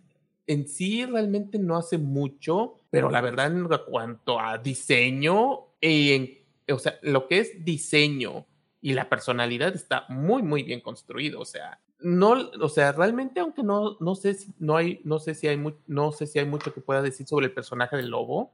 en 0.48 0.68
sí 0.68 1.06
realmente 1.06 1.58
no 1.58 1.78
hace 1.78 1.98
mucho, 1.98 2.76
pero 2.90 3.10
la 3.10 3.22
verdad 3.22 3.48
en 3.48 3.70
cuanto 3.90 4.40
a 4.40 4.58
diseño, 4.58 5.68
en, 5.80 6.40
o 6.70 6.80
sea, 6.80 7.00
lo 7.02 7.28
que 7.28 7.40
es 7.40 7.64
diseño 7.64 8.46
y 8.82 8.94
la 8.94 9.08
personalidad 9.08 9.74
está 9.74 10.06
muy, 10.10 10.44
muy 10.44 10.64
bien 10.64 10.82
construido, 10.82 11.40
o 11.40 11.46
sea, 11.46 11.80
no, 12.00 12.52
o 12.62 12.70
sea, 12.70 12.92
realmente, 12.92 13.40
aunque 13.40 13.64
no, 13.64 13.98
no 14.00 14.16
sé 14.16 14.34
si 14.34 14.54
no 14.60 14.76
hay, 14.78 15.02
no 15.04 15.20
sé 15.20 15.34
si 15.34 15.48
hay 15.48 15.62
no 15.88 16.12
sé 16.12 16.28
si 16.28 16.40
hay 16.40 16.46
mucho 16.46 16.74
que 16.74 16.82
pueda 16.82 17.02
decir 17.02 17.26
sobre 17.26 17.48
el 17.48 17.54
personaje 17.54 17.96
del 17.96 18.10
lobo. 18.10 18.52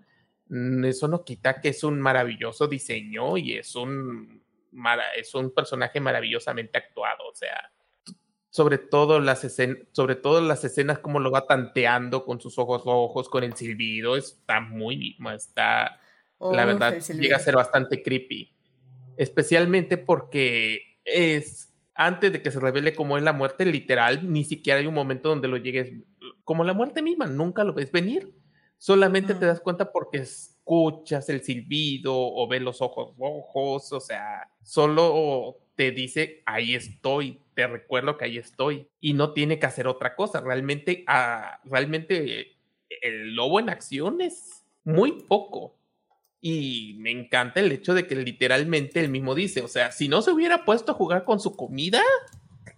Mm, 0.48 0.86
eso 0.86 1.08
no 1.08 1.24
quita 1.24 1.60
que 1.60 1.70
es 1.70 1.84
un 1.84 2.00
maravilloso 2.00 2.68
diseño 2.68 3.38
y 3.38 3.54
es 3.58 3.76
un, 3.76 4.44
es 5.16 5.34
un 5.34 5.52
personaje 5.52 6.00
maravillosamente 6.00 6.78
actuado. 6.78 7.28
O 7.30 7.34
sea, 7.34 7.72
sobre 8.50 8.78
todo 8.78 9.20
las 9.20 9.44
escenas, 9.44 9.78
sobre 9.92 10.16
todo 10.16 10.42
las 10.42 10.64
escenas 10.64 11.00
como 11.00 11.20
lo 11.20 11.32
va 11.32 11.48
tanteando 11.48 12.26
con 12.26 12.40
sus 12.40 12.60
ojos 12.60 12.84
rojos, 12.86 13.30
con 13.30 13.44
el 13.44 13.56
silbido, 13.56 14.18
está 14.18 14.60
muy, 14.60 15.18
está, 15.34 16.00
la 16.40 16.66
verdad, 16.66 17.00
llega 17.00 17.38
a 17.38 17.40
ser 17.40 17.56
bastante 17.56 18.04
creepy. 18.04 18.54
Especialmente 19.18 19.98
porque 19.98 21.00
es 21.06 21.71
antes 22.06 22.32
de 22.32 22.42
que 22.42 22.52
se 22.52 22.60
revele 22.60 22.96
cómo 22.96 23.18
es 23.18 23.24
la 23.24 23.34
muerte 23.34 23.66
literal, 23.66 24.32
ni 24.32 24.44
siquiera 24.44 24.80
hay 24.80 24.88
un 24.88 24.94
momento 24.94 25.30
donde 25.30 25.48
lo 25.48 25.58
llegues, 25.58 25.92
como 26.44 26.64
la 26.64 26.74
muerte 26.74 27.02
misma, 27.02 27.28
nunca 27.28 27.64
lo 27.64 27.74
ves 27.74 27.92
venir. 27.92 28.34
Solamente 28.78 29.36
te 29.36 29.46
das 29.46 29.60
cuenta 29.60 29.92
porque 29.92 30.18
escuchas 30.18 31.30
el 31.30 31.42
silbido 31.42 32.16
o 32.16 32.48
ves 32.48 32.62
los 32.62 32.82
ojos 32.82 33.16
rojos, 33.18 33.94
o 33.94 34.00
sea, 34.00 34.50
solo 34.64 35.58
te 35.76 35.92
dice, 35.92 36.42
ahí 36.46 36.74
estoy, 36.74 37.40
te 37.54 37.68
recuerdo 37.68 38.18
que 38.18 38.26
ahí 38.26 38.38
estoy. 38.38 38.88
Y 39.00 39.14
no 39.14 39.34
tiene 39.34 39.60
que 39.60 39.68
hacer 39.68 39.88
otra 39.88 40.16
cosa. 40.16 40.42
Realmente, 40.42 41.04
ah, 41.08 41.60
realmente 41.66 42.58
el 43.02 43.36
lobo 43.36 43.60
en 43.60 43.70
acción 43.70 44.22
es 44.22 44.66
muy 44.84 45.24
poco. 45.28 45.76
Y 46.42 46.96
me 46.98 47.12
encanta 47.12 47.60
el 47.60 47.72
hecho 47.72 47.94
de 47.94 48.08
que 48.08 48.16
literalmente 48.16 49.00
él 49.00 49.10
mismo 49.10 49.36
dice, 49.36 49.62
o 49.62 49.68
sea, 49.68 49.92
si 49.92 50.08
no 50.08 50.24
se 50.24 50.32
hubiera 50.32 50.66
puesto 50.66 50.92
a 50.92 50.96
jugar 50.96 51.24
con 51.24 51.40
su 51.40 51.56
comida, 51.56 52.02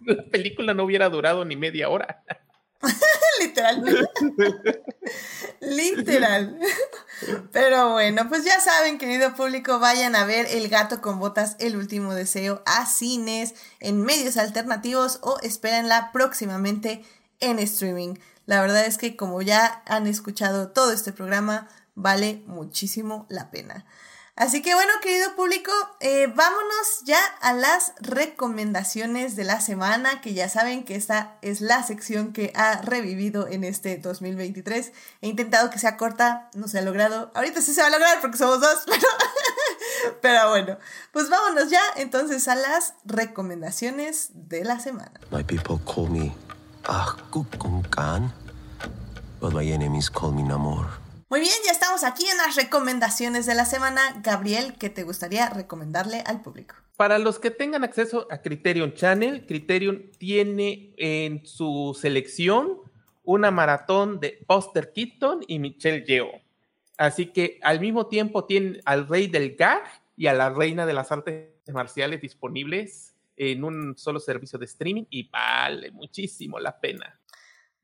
la 0.04 0.22
película 0.26 0.74
no 0.74 0.84
hubiera 0.84 1.08
durado 1.08 1.44
ni 1.44 1.56
media 1.56 1.88
hora. 1.88 2.22
Literal. 3.40 4.10
Literal. 5.60 6.58
Pero 7.52 7.92
bueno, 7.92 8.28
pues 8.28 8.44
ya 8.44 8.60
saben, 8.60 8.98
querido 8.98 9.34
público, 9.34 9.78
vayan 9.78 10.14
a 10.14 10.24
ver 10.24 10.46
El 10.50 10.68
gato 10.68 11.00
con 11.00 11.18
botas, 11.18 11.56
el 11.58 11.76
último 11.76 12.14
deseo 12.14 12.62
a 12.66 12.86
cines, 12.86 13.54
en 13.80 14.02
medios 14.02 14.36
alternativos 14.36 15.18
o 15.22 15.38
espérenla 15.42 16.10
próximamente 16.12 17.02
en 17.40 17.58
streaming. 17.58 18.14
La 18.46 18.60
verdad 18.60 18.84
es 18.86 18.98
que 18.98 19.16
como 19.16 19.40
ya 19.42 19.82
han 19.86 20.06
escuchado 20.06 20.70
todo 20.70 20.92
este 20.92 21.12
programa, 21.12 21.68
vale 21.94 22.42
muchísimo 22.46 23.26
la 23.28 23.50
pena. 23.50 23.84
Así 24.36 24.62
que 24.62 24.74
bueno, 24.74 24.92
querido 25.00 25.36
público, 25.36 25.70
eh, 26.00 26.26
vámonos 26.26 27.02
ya 27.04 27.24
a 27.40 27.52
las 27.52 27.92
recomendaciones 28.00 29.36
de 29.36 29.44
la 29.44 29.60
semana, 29.60 30.20
que 30.20 30.34
ya 30.34 30.48
saben 30.48 30.84
que 30.84 30.96
esta 30.96 31.38
es 31.40 31.60
la 31.60 31.84
sección 31.84 32.32
que 32.32 32.52
ha 32.56 32.82
revivido 32.82 33.46
en 33.46 33.62
este 33.62 33.96
2023. 33.96 34.92
He 35.20 35.28
intentado 35.28 35.70
que 35.70 35.78
sea 35.78 35.96
corta, 35.96 36.50
no 36.54 36.66
se 36.66 36.80
ha 36.80 36.82
logrado. 36.82 37.30
Ahorita 37.36 37.62
sí 37.62 37.72
se 37.72 37.80
va 37.80 37.86
a 37.86 37.90
lograr 37.90 38.20
porque 38.20 38.36
somos 38.36 38.60
dos, 38.60 38.82
pero, 38.86 39.06
pero 40.20 40.50
bueno, 40.50 40.78
pues 41.12 41.30
vámonos 41.30 41.70
ya 41.70 41.82
entonces 41.94 42.48
a 42.48 42.56
las 42.56 42.94
recomendaciones 43.04 44.30
de 44.34 44.64
la 44.64 44.80
semana. 44.80 45.12
My 45.30 45.44
people 45.44 45.78
call 45.86 46.08
me 46.08 46.34
but 49.40 49.52
my 49.52 49.62
enemies 49.62 50.10
call 50.10 50.32
me 50.32 50.42
Namor. 50.42 51.03
Muy 51.34 51.40
bien, 51.40 51.52
ya 51.66 51.72
estamos 51.72 52.04
aquí 52.04 52.24
en 52.28 52.36
las 52.36 52.54
recomendaciones 52.54 53.44
de 53.44 53.56
la 53.56 53.64
semana. 53.64 54.00
Gabriel, 54.22 54.74
¿qué 54.78 54.88
te 54.88 55.02
gustaría 55.02 55.50
recomendarle 55.50 56.22
al 56.24 56.42
público? 56.42 56.76
Para 56.96 57.18
los 57.18 57.40
que 57.40 57.50
tengan 57.50 57.82
acceso 57.82 58.28
a 58.30 58.40
Criterion 58.40 58.94
Channel, 58.94 59.44
Criterion 59.44 60.12
tiene 60.16 60.94
en 60.96 61.44
su 61.44 61.98
selección 62.00 62.78
una 63.24 63.50
maratón 63.50 64.20
de 64.20 64.44
Buster 64.46 64.92
Keaton 64.92 65.40
y 65.48 65.58
Michelle 65.58 66.04
Yeoh. 66.06 66.40
Así 66.98 67.26
que 67.32 67.58
al 67.62 67.80
mismo 67.80 68.06
tiempo 68.06 68.44
tienen 68.44 68.80
al 68.84 69.08
rey 69.08 69.26
del 69.26 69.56
gag 69.56 69.82
y 70.16 70.28
a 70.28 70.34
la 70.34 70.50
reina 70.50 70.86
de 70.86 70.92
las 70.92 71.10
artes 71.10 71.48
marciales 71.66 72.20
disponibles 72.20 73.12
en 73.36 73.64
un 73.64 73.98
solo 73.98 74.20
servicio 74.20 74.56
de 74.56 74.66
streaming 74.66 75.06
y 75.10 75.28
vale 75.30 75.90
muchísimo 75.90 76.60
la 76.60 76.78
pena. 76.78 77.18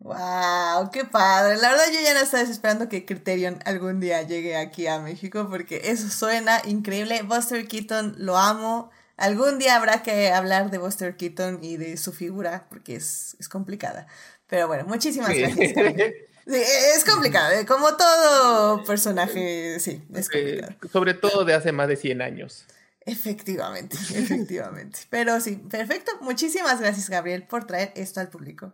¡Wow! 0.00 0.90
¡Qué 0.90 1.04
padre! 1.04 1.58
La 1.58 1.70
verdad 1.70 1.84
yo 1.92 2.00
ya 2.02 2.14
no 2.14 2.20
estaba 2.20 2.42
esperando 2.42 2.88
que 2.88 3.04
Criterion 3.04 3.58
algún 3.66 4.00
día 4.00 4.22
llegue 4.22 4.56
aquí 4.56 4.86
a 4.86 4.98
México 4.98 5.46
porque 5.50 5.82
eso 5.84 6.08
suena 6.08 6.62
increíble. 6.64 7.22
Buster 7.22 7.68
Keaton 7.68 8.14
lo 8.16 8.38
amo. 8.38 8.90
Algún 9.18 9.58
día 9.58 9.76
habrá 9.76 10.02
que 10.02 10.32
hablar 10.32 10.70
de 10.70 10.78
Buster 10.78 11.18
Keaton 11.18 11.62
y 11.62 11.76
de 11.76 11.98
su 11.98 12.12
figura 12.12 12.66
porque 12.70 12.96
es, 12.96 13.36
complicada. 13.50 14.06
Pero 14.46 14.66
bueno, 14.68 14.84
muchísimas 14.86 15.36
gracias. 15.36 15.72
es 16.46 17.04
complicado, 17.04 17.52
¿eh? 17.52 17.66
como 17.66 17.94
todo 17.98 18.82
personaje, 18.84 19.78
sí, 19.80 20.02
es 20.14 20.30
complicado. 20.30 20.74
sobre 20.90 21.12
todo 21.12 21.44
de 21.44 21.52
hace 21.52 21.72
más 21.72 21.88
de 21.88 21.96
100 21.96 22.22
años. 22.22 22.64
Efectivamente, 23.04 23.98
efectivamente. 24.14 25.00
Pero 25.10 25.40
sí, 25.40 25.56
perfecto. 25.56 26.12
Muchísimas 26.22 26.80
gracias, 26.80 27.10
Gabriel, 27.10 27.42
por 27.42 27.66
traer 27.66 27.92
esto 27.96 28.20
al 28.20 28.28
público. 28.28 28.72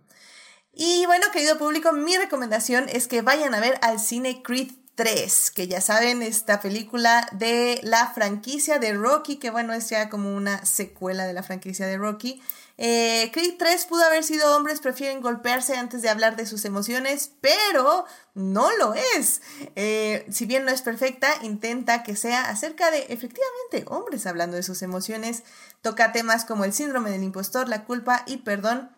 Y 0.78 1.06
bueno, 1.06 1.24
querido 1.32 1.56
público, 1.56 1.90
mi 1.92 2.18
recomendación 2.18 2.90
es 2.90 3.08
que 3.08 3.22
vayan 3.22 3.54
a 3.54 3.60
ver 3.60 3.78
al 3.80 3.98
cine 3.98 4.42
Creed 4.42 4.72
3, 4.94 5.50
que 5.52 5.68
ya 5.68 5.80
saben, 5.80 6.20
esta 6.20 6.60
película 6.60 7.26
de 7.32 7.80
la 7.82 8.12
franquicia 8.12 8.78
de 8.78 8.92
Rocky, 8.92 9.36
que 9.36 9.48
bueno, 9.48 9.72
es 9.72 9.88
ya 9.88 10.10
como 10.10 10.36
una 10.36 10.66
secuela 10.66 11.24
de 11.24 11.32
la 11.32 11.42
franquicia 11.42 11.86
de 11.86 11.96
Rocky. 11.96 12.42
Eh, 12.76 13.30
Creed 13.32 13.54
3 13.58 13.86
pudo 13.86 14.04
haber 14.04 14.22
sido 14.22 14.54
hombres 14.54 14.80
prefieren 14.80 15.22
golpearse 15.22 15.78
antes 15.78 16.02
de 16.02 16.10
hablar 16.10 16.36
de 16.36 16.44
sus 16.44 16.66
emociones, 16.66 17.30
pero 17.40 18.04
no 18.34 18.70
lo 18.76 18.92
es. 18.92 19.40
Eh, 19.76 20.26
si 20.30 20.44
bien 20.44 20.66
no 20.66 20.72
es 20.72 20.82
perfecta, 20.82 21.28
intenta 21.40 22.02
que 22.02 22.16
sea 22.16 22.50
acerca 22.50 22.90
de, 22.90 22.98
efectivamente, 23.08 23.86
hombres 23.86 24.26
hablando 24.26 24.58
de 24.58 24.62
sus 24.62 24.82
emociones. 24.82 25.42
Toca 25.80 26.12
temas 26.12 26.44
como 26.44 26.66
el 26.66 26.74
síndrome 26.74 27.10
del 27.10 27.22
impostor, 27.22 27.66
la 27.66 27.86
culpa 27.86 28.24
y 28.26 28.38
perdón 28.38 28.94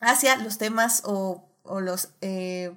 hacia 0.00 0.36
los 0.36 0.58
temas 0.58 1.02
o, 1.04 1.48
los... 1.80 2.10
Eh, 2.20 2.76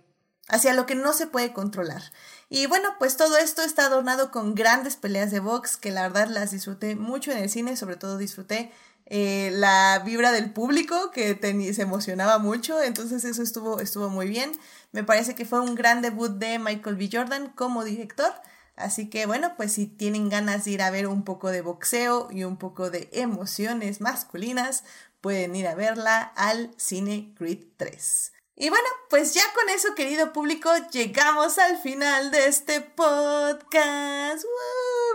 hacia 0.49 0.73
lo 0.73 0.85
que 0.85 0.95
no 0.95 1.11
se 1.11 1.27
puede 1.27 1.51
controlar. 1.51 2.01
Y 2.49 2.67
bueno, 2.67 2.89
pues 2.99 3.17
todo 3.17 3.37
esto 3.37 3.61
está 3.63 3.87
adornado 3.87 4.31
con 4.31 4.55
grandes 4.55 4.95
peleas 4.95 5.29
de 5.29 5.41
box 5.41 5.75
que 5.75 5.91
la 5.91 6.03
verdad 6.03 6.29
las 6.29 6.51
disfruté 6.51 6.95
mucho 6.95 7.31
en 7.31 7.39
el 7.39 7.49
cine, 7.49 7.75
sobre 7.75 7.97
todo 7.97 8.17
disfruté 8.17 8.71
eh, 9.09 9.51
la 9.53 10.01
vibra 10.05 10.31
del 10.31 10.51
público 10.51 11.11
que 11.11 11.37
se 11.73 11.81
emocionaba 11.81 12.39
mucho, 12.39 12.81
entonces 12.81 13.23
eso 13.23 13.41
estuvo, 13.41 13.79
estuvo 13.79 14.09
muy 14.09 14.27
bien. 14.27 14.51
Me 14.91 15.03
parece 15.03 15.35
que 15.35 15.45
fue 15.45 15.61
un 15.61 15.75
gran 15.75 16.01
debut 16.01 16.31
de 16.31 16.59
Michael 16.59 16.95
B. 16.97 17.09
Jordan 17.11 17.49
como 17.49 17.83
director. 17.83 18.33
Así 18.75 19.09
que 19.09 19.25
bueno, 19.25 19.53
pues 19.57 19.73
si 19.73 19.87
tienen 19.87 20.29
ganas 20.29 20.65
de 20.65 20.71
ir 20.71 20.81
a 20.83 20.91
ver 20.91 21.07
un 21.07 21.23
poco 21.23 21.49
de 21.49 21.61
boxeo 21.61 22.27
y 22.31 22.43
un 22.43 22.57
poco 22.57 22.91
de 22.91 23.09
emociones 23.11 24.01
masculinas, 24.01 24.83
pueden 25.21 25.55
ir 25.55 25.67
a 25.67 25.75
verla 25.75 26.21
al 26.35 26.73
Cine 26.77 27.33
Creed 27.37 27.65
3. 27.77 28.31
Y 28.59 28.69
bueno, 28.69 28.87
pues 29.11 29.35
ya 29.35 29.43
con 29.53 29.69
eso, 29.69 29.93
querido 29.93 30.33
público, 30.33 30.71
llegamos 30.91 31.59
al 31.59 31.77
final 31.77 32.31
de 32.31 32.47
este 32.47 32.81
podcast. 32.81 34.43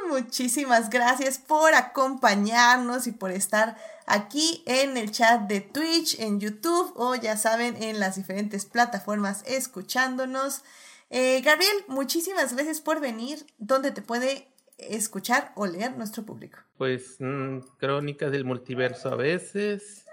Muchísimas 0.08 0.90
gracias 0.90 1.38
por 1.38 1.74
acompañarnos 1.74 3.08
y 3.08 3.12
por 3.12 3.32
estar 3.32 3.76
aquí 4.06 4.62
en 4.66 4.96
el 4.96 5.10
chat 5.10 5.48
de 5.48 5.60
Twitch, 5.60 6.20
en 6.20 6.38
YouTube 6.38 6.92
o 6.94 7.16
ya 7.16 7.36
saben, 7.36 7.82
en 7.82 7.98
las 7.98 8.14
diferentes 8.14 8.64
plataformas 8.64 9.42
escuchándonos. 9.44 10.62
Eh, 11.10 11.40
Gabriel, 11.44 11.84
muchísimas 11.88 12.54
gracias 12.54 12.80
por 12.80 13.00
venir. 13.00 13.44
¿Dónde 13.58 13.90
te 13.90 14.02
puede 14.02 14.51
escuchar 14.90 15.52
o 15.56 15.66
leer 15.66 15.96
nuestro 15.96 16.24
público? 16.24 16.58
Pues 16.76 17.16
mm, 17.18 17.58
crónicas 17.78 18.30
del 18.30 18.44
multiverso 18.44 19.10
a 19.10 19.16
veces, 19.16 20.04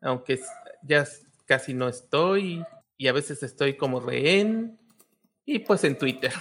aunque 0.00 0.40
ya 0.82 1.06
casi 1.46 1.74
no 1.74 1.88
estoy 1.88 2.64
y 2.96 3.08
a 3.08 3.12
veces 3.12 3.42
estoy 3.42 3.76
como 3.76 4.00
rehén 4.00 4.78
y 5.44 5.58
pues 5.60 5.84
en 5.84 5.98
Twitter. 5.98 6.32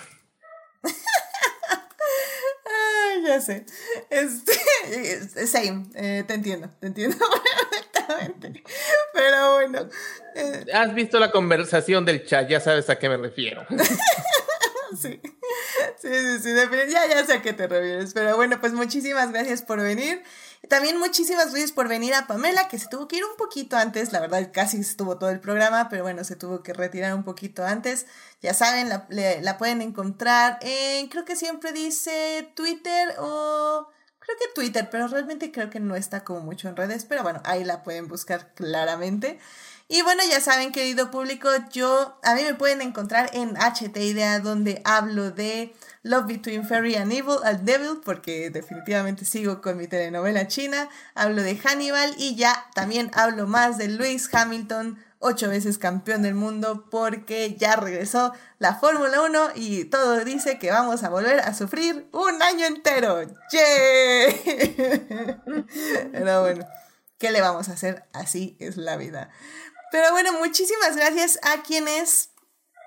Ay, 2.66 3.24
ya 3.26 3.42
sé. 3.42 3.66
Este, 4.10 4.54
same, 5.48 5.86
eh, 5.96 6.24
te 6.28 6.34
entiendo, 6.34 6.70
te 6.80 6.88
entiendo 6.88 7.18
perfectamente. 7.72 8.64
Pero 9.14 9.54
bueno. 9.54 9.90
Eh. 10.36 10.66
Has 10.74 10.94
visto 10.94 11.20
la 11.20 11.32
conversación 11.32 12.06
del 12.06 12.26
chat, 12.26 12.48
ya 12.48 12.60
sabes 12.60 12.90
a 12.90 12.98
qué 12.98 13.10
me 13.10 13.18
refiero. 13.18 13.66
sí. 15.00 15.20
Sí, 16.02 16.10
sí, 16.10 16.40
sí, 16.40 16.50
ya, 16.90 17.08
ya 17.08 17.24
sé 17.28 17.34
a 17.34 17.42
qué 17.44 17.54
te 17.54 17.68
refieres. 17.68 18.14
Pero 18.14 18.36
bueno, 18.36 18.60
pues 18.60 18.74
muchísimas 18.74 19.32
gracias 19.32 19.62
por 19.62 19.80
venir. 19.80 20.24
También 20.68 20.98
muchísimas 20.98 21.52
gracias 21.52 21.72
por 21.72 21.88
venir 21.88 22.16
a 22.16 22.26
Pamela, 22.26 22.68
que 22.70 22.80
se 22.80 22.88
tuvo 22.88 23.08
que 23.08 23.18
ir 23.18 23.24
un 23.24 23.38
poquito 23.38 23.78
antes. 23.78 24.12
La 24.12 24.20
verdad, 24.20 24.50
casi 24.52 24.80
estuvo 24.80 25.20
todo 25.20 25.30
el 25.30 25.40
programa, 25.40 25.90
pero 25.90 26.02
bueno, 26.02 26.24
se 26.24 26.36
tuvo 26.36 26.64
que 26.64 26.74
retirar 26.74 27.14
un 27.14 27.24
poquito 27.24 27.64
antes. 27.64 28.08
Ya 28.42 28.56
saben, 28.56 28.90
la, 28.90 29.08
la 29.10 29.58
pueden 29.60 29.84
encontrar 29.84 30.58
en, 30.62 31.08
creo 31.08 31.24
que 31.24 31.36
siempre 31.36 31.72
dice 31.72 32.52
Twitter 32.56 33.14
o 33.20 33.88
creo 34.18 34.38
que 34.40 34.54
Twitter, 34.56 34.90
pero 34.90 35.08
realmente 35.08 35.52
creo 35.52 35.70
que 35.70 35.80
no 35.80 35.96
está 35.96 36.24
como 36.24 36.40
mucho 36.42 36.68
en 36.68 36.76
redes, 36.78 37.06
pero 37.06 37.22
bueno, 37.22 37.42
ahí 37.46 37.64
la 37.64 37.84
pueden 37.84 38.08
buscar 38.08 38.54
claramente. 38.56 39.40
Y 39.88 40.04
bueno, 40.04 40.24
ya 40.30 40.40
saben, 40.40 40.72
querido 40.72 41.12
público, 41.12 41.50
yo, 41.72 42.18
a 42.24 42.34
mí 42.36 42.44
me 42.44 42.54
pueden 42.54 42.82
encontrar 42.82 43.30
en 43.34 43.58
HT 43.58 43.98
Idea, 43.98 44.40
donde 44.40 44.82
hablo 44.86 45.32
de 45.32 45.76
Love 46.04 46.26
Between 46.26 46.66
Fairy 46.66 46.96
and 46.96 47.12
Evil, 47.12 47.38
al 47.44 47.64
Devil, 47.64 48.02
porque 48.04 48.50
definitivamente 48.50 49.24
sigo 49.24 49.62
con 49.62 49.78
mi 49.78 49.88
telenovela 49.88 50.48
china. 50.48 50.90
Hablo 51.14 51.44
de 51.44 51.56
Hannibal 51.58 52.16
y 52.18 52.36
ya 52.36 52.66
también 52.74 53.12
hablo 53.14 53.46
más 53.46 53.78
de 53.78 53.88
Lewis 53.88 54.28
Hamilton, 54.34 54.98
ocho 55.20 55.50
veces 55.50 55.78
campeón 55.78 56.24
del 56.24 56.34
mundo, 56.34 56.88
porque 56.90 57.56
ya 57.56 57.76
regresó 57.76 58.34
la 58.58 58.76
Fórmula 58.76 59.22
1 59.22 59.52
y 59.56 59.86
todo 59.86 60.26
dice 60.26 60.58
que 60.58 60.72
vamos 60.72 61.04
a 61.04 61.10
volver 61.10 61.40
a 61.40 61.54
sufrir 61.54 62.08
un 62.12 62.42
año 62.42 62.66
entero. 62.66 63.22
¡Yay! 63.52 64.42
Pero 66.12 66.42
bueno, 66.42 66.66
¿qué 67.20 67.30
le 67.30 67.42
vamos 67.42 67.70
a 67.70 67.74
hacer? 67.74 68.06
Así 68.12 68.58
es 68.60 68.76
la 68.76 68.98
vida. 68.98 69.30
Pero 69.92 70.10
bueno, 70.12 70.34
muchísimas 70.40 70.96
gracias 70.96 71.38
a 71.44 71.62
quienes 71.62 72.31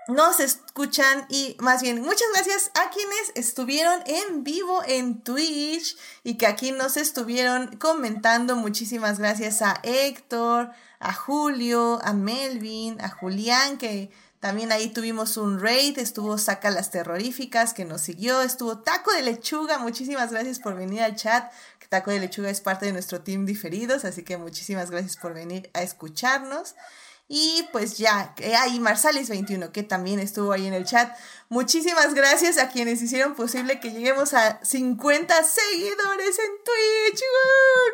nos 0.09 0.41
escuchan 0.41 1.27
y 1.29 1.57
más 1.61 1.83
bien 1.83 2.03
muchas 2.03 2.29
gracias 2.35 2.71
a 2.75 2.91
quienes 2.91 3.33
estuvieron 3.35 4.03
en 4.07 4.45
vivo 4.45 4.83
en 4.87 5.23
Twitch 5.23 5.97
y 6.23 6.35
que 6.35 6.47
aquí 6.47 6.73
nos 6.73 6.97
estuvieron 6.97 7.77
comentando. 7.77 8.57
Muchísimas 8.57 9.19
gracias 9.19 9.63
a 9.63 9.81
Héctor, 9.83 10.71
a 11.01 11.13
Julio, 11.13 12.01
a 12.03 12.13
Melvin, 12.13 13.01
a 13.01 13.09
Julián 13.09 13.79
que 13.79 14.11
también 14.45 14.73
ahí 14.73 14.91
tuvimos 14.91 15.39
un 15.39 15.59
raid, 15.59 15.99
estuvo 15.99 16.37
Saca 16.37 16.69
las 16.69 16.91
Terroríficas 16.91 17.73
que 17.73 17.87
nos 17.87 18.03
siguió, 18.03 18.43
estuvo 18.43 18.77
Taco 18.77 19.11
de 19.11 19.23
Lechuga, 19.23 19.79
muchísimas 19.79 20.33
gracias 20.33 20.59
por 20.59 20.77
venir 20.77 21.01
al 21.01 21.17
chat, 21.17 21.51
que 21.79 21.87
Taco 21.87 22.11
de 22.11 22.21
Lechuga 22.21 22.51
es 22.51 22.61
parte 22.61 22.85
de 22.85 22.93
nuestro 22.93 23.23
team 23.23 23.47
diferidos, 23.47 24.05
así 24.05 24.23
que 24.23 24.37
muchísimas 24.37 24.91
gracias 24.91 25.17
por 25.17 25.33
venir 25.33 25.71
a 25.73 25.81
escucharnos. 25.81 26.75
Y 27.27 27.67
pues 27.73 27.97
ya, 27.97 28.35
ahí 28.61 28.79
Marsalis21, 28.79 29.73
que 29.73 29.83
también 29.83 30.21
estuvo 30.21 30.53
ahí 30.53 30.67
en 30.67 30.75
el 30.75 30.85
chat. 30.85 31.17
Muchísimas 31.49 32.13
gracias 32.13 32.59
a 32.59 32.69
quienes 32.69 33.01
hicieron 33.01 33.35
posible 33.35 33.81
que 33.81 33.93
lleguemos 33.93 34.35
a 34.35 34.63
50 34.63 35.35
seguidores 35.43 36.39
en 36.39 36.51
Twitch. 36.65 37.23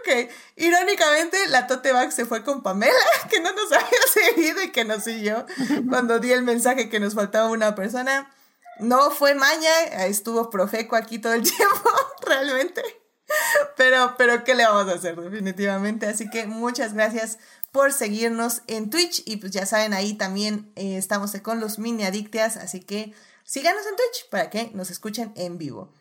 que 0.04 0.30
irónicamente 0.56 1.46
la 1.48 1.68
Tote 1.68 1.92
Bag 1.92 2.10
se 2.10 2.26
fue 2.26 2.42
con 2.42 2.62
Pamela, 2.62 2.92
que 3.30 3.40
no 3.40 3.52
nos 3.52 3.70
había 3.70 3.88
seguido 4.12 4.62
y 4.62 4.72
que 4.72 4.84
nos 4.84 5.04
siguió 5.04 5.46
cuando 5.88 6.18
di 6.18 6.32
el 6.32 6.42
mensaje 6.42 6.88
que 6.88 6.98
nos 6.98 7.14
faltaba 7.14 7.50
una 7.50 7.76
persona. 7.76 8.34
No 8.80 9.10
fue 9.10 9.34
maña, 9.34 10.04
estuvo 10.06 10.50
Profeco 10.50 10.96
aquí 10.96 11.18
todo 11.18 11.34
el 11.34 11.42
tiempo, 11.56 11.90
realmente. 12.22 12.82
Pero, 13.76 14.14
pero, 14.18 14.42
¿qué 14.42 14.54
le 14.54 14.64
vamos 14.64 14.92
a 14.92 14.96
hacer? 14.96 15.14
Definitivamente. 15.14 16.06
Así 16.06 16.28
que 16.30 16.46
muchas 16.46 16.94
gracias 16.94 17.38
por 17.72 17.92
seguirnos 17.92 18.62
en 18.66 18.90
Twitch 18.90 19.22
y 19.26 19.36
pues 19.36 19.52
ya 19.52 19.66
saben, 19.66 19.94
ahí 19.94 20.14
también 20.14 20.72
eh, 20.76 20.96
estamos 20.96 21.32
con 21.42 21.60
los 21.60 21.78
mini 21.78 22.04
adictias, 22.04 22.56
así 22.56 22.80
que 22.80 23.12
síganos 23.44 23.86
en 23.86 23.96
Twitch 23.96 24.30
para 24.30 24.50
que 24.50 24.70
nos 24.74 24.90
escuchen 24.90 25.32
en 25.36 25.58
vivo. 25.58 25.92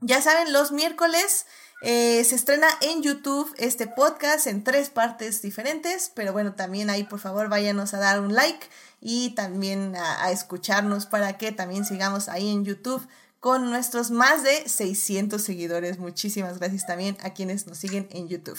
Ya 0.00 0.22
saben, 0.22 0.52
los 0.52 0.70
miércoles 0.70 1.46
eh, 1.80 2.22
se 2.24 2.34
estrena 2.34 2.68
en 2.80 3.02
YouTube 3.02 3.52
este 3.56 3.86
podcast 3.86 4.46
en 4.46 4.64
tres 4.64 4.90
partes 4.90 5.42
diferentes, 5.42 6.10
pero 6.14 6.32
bueno, 6.32 6.54
también 6.54 6.90
ahí 6.90 7.04
por 7.04 7.20
favor 7.20 7.48
váyanos 7.48 7.94
a 7.94 7.98
dar 7.98 8.20
un 8.20 8.34
like 8.34 8.66
y 9.00 9.30
también 9.30 9.94
a, 9.96 10.30
escucharnos 10.30 11.06
para 11.06 11.38
que 11.38 11.52
también 11.52 11.84
sigamos 11.84 12.28
ahí 12.28 12.50
en 12.50 12.64
YouTube 12.64 13.06
con 13.40 13.70
nuestros 13.70 14.10
más 14.10 14.42
de 14.42 14.68
600 14.68 15.40
seguidores. 15.40 15.98
Muchísimas 15.98 16.58
gracias 16.58 16.86
también 16.86 17.16
a 17.22 17.32
quienes 17.32 17.66
nos 17.66 17.78
siguen 17.78 18.08
en 18.10 18.28
YouTube. 18.28 18.58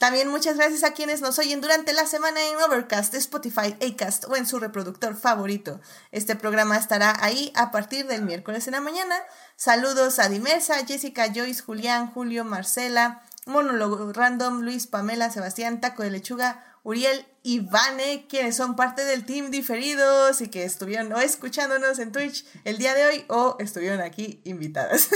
También 0.00 0.28
muchas 0.28 0.56
gracias 0.56 0.82
a 0.82 0.94
quienes 0.94 1.20
nos 1.20 1.38
oyen 1.38 1.60
durante 1.60 1.92
la 1.92 2.06
semana 2.06 2.40
en 2.48 2.56
Overcast, 2.56 3.12
Spotify, 3.12 3.76
Acast 3.86 4.24
o 4.30 4.34
en 4.34 4.46
su 4.46 4.58
reproductor 4.58 5.14
favorito. 5.14 5.78
Este 6.10 6.36
programa 6.36 6.78
estará 6.78 7.22
ahí 7.22 7.52
a 7.54 7.70
partir 7.70 8.06
del 8.06 8.22
miércoles 8.22 8.66
en 8.66 8.72
la 8.72 8.80
mañana. 8.80 9.14
Saludos 9.56 10.18
a 10.18 10.30
Dimersa, 10.30 10.86
Jessica, 10.86 11.30
Joyce, 11.34 11.60
Julián, 11.60 12.10
Julio, 12.10 12.46
Marcela, 12.46 13.20
Monólogo 13.44 14.10
Random, 14.14 14.62
Luis, 14.62 14.86
Pamela, 14.86 15.28
Sebastián, 15.28 15.82
Taco 15.82 16.02
de 16.02 16.12
Lechuga, 16.12 16.64
Uriel 16.82 17.26
y 17.42 17.60
Vane, 17.60 18.26
quienes 18.26 18.56
son 18.56 18.76
parte 18.76 19.04
del 19.04 19.26
team 19.26 19.50
diferidos 19.50 20.40
y 20.40 20.48
que 20.48 20.64
estuvieron 20.64 21.12
o 21.12 21.20
escuchándonos 21.20 21.98
en 21.98 22.10
Twitch 22.10 22.46
el 22.64 22.78
día 22.78 22.94
de 22.94 23.04
hoy 23.04 23.24
o 23.28 23.56
estuvieron 23.58 24.00
aquí 24.00 24.40
invitadas. 24.44 25.10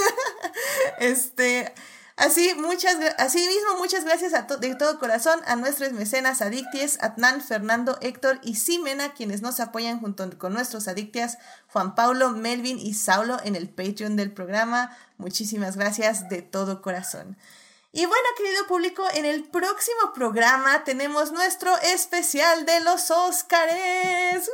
este, 0.99 1.73
Así, 2.17 2.55
muchas, 2.55 2.97
así 3.19 3.39
mismo, 3.39 3.77
muchas 3.79 4.05
gracias 4.05 4.33
de 4.61 4.75
todo 4.77 5.01
corazón 5.01 5.41
a 5.47 5.57
nuestros 5.57 5.93
mecenas 5.93 6.43
adicties, 6.43 6.99
Atnan, 7.03 7.41
Fernando, 7.41 7.99
Héctor 8.01 8.39
y 8.43 8.55
Simena, 8.55 9.15
quienes 9.15 9.43
nos 9.43 9.59
apoyan 9.59 9.99
junto 9.99 10.39
con 10.39 10.53
nuestros 10.53 10.87
adictias, 10.87 11.39
Juan 11.73 11.97
Paulo, 11.97 12.31
Melvin 12.31 12.79
y 12.79 12.95
Saulo 12.95 13.39
en 13.43 13.57
el 13.57 13.69
Patreon 13.69 14.15
del 14.15 14.31
programa. 14.31 14.97
Muchísimas 15.19 15.77
gracias 15.77 16.29
de 16.29 16.43
todo 16.43 16.83
corazón. 16.83 17.37
Y 17.91 18.07
bueno, 18.07 18.25
querido 18.37 18.67
público, 18.69 19.05
en 19.15 19.25
el 19.25 19.45
próximo 19.45 20.13
programa 20.15 20.85
tenemos 20.85 21.33
nuestro 21.33 21.77
especial 21.79 22.65
de 22.65 22.81
los 22.81 23.11
Óscares. 23.11 24.51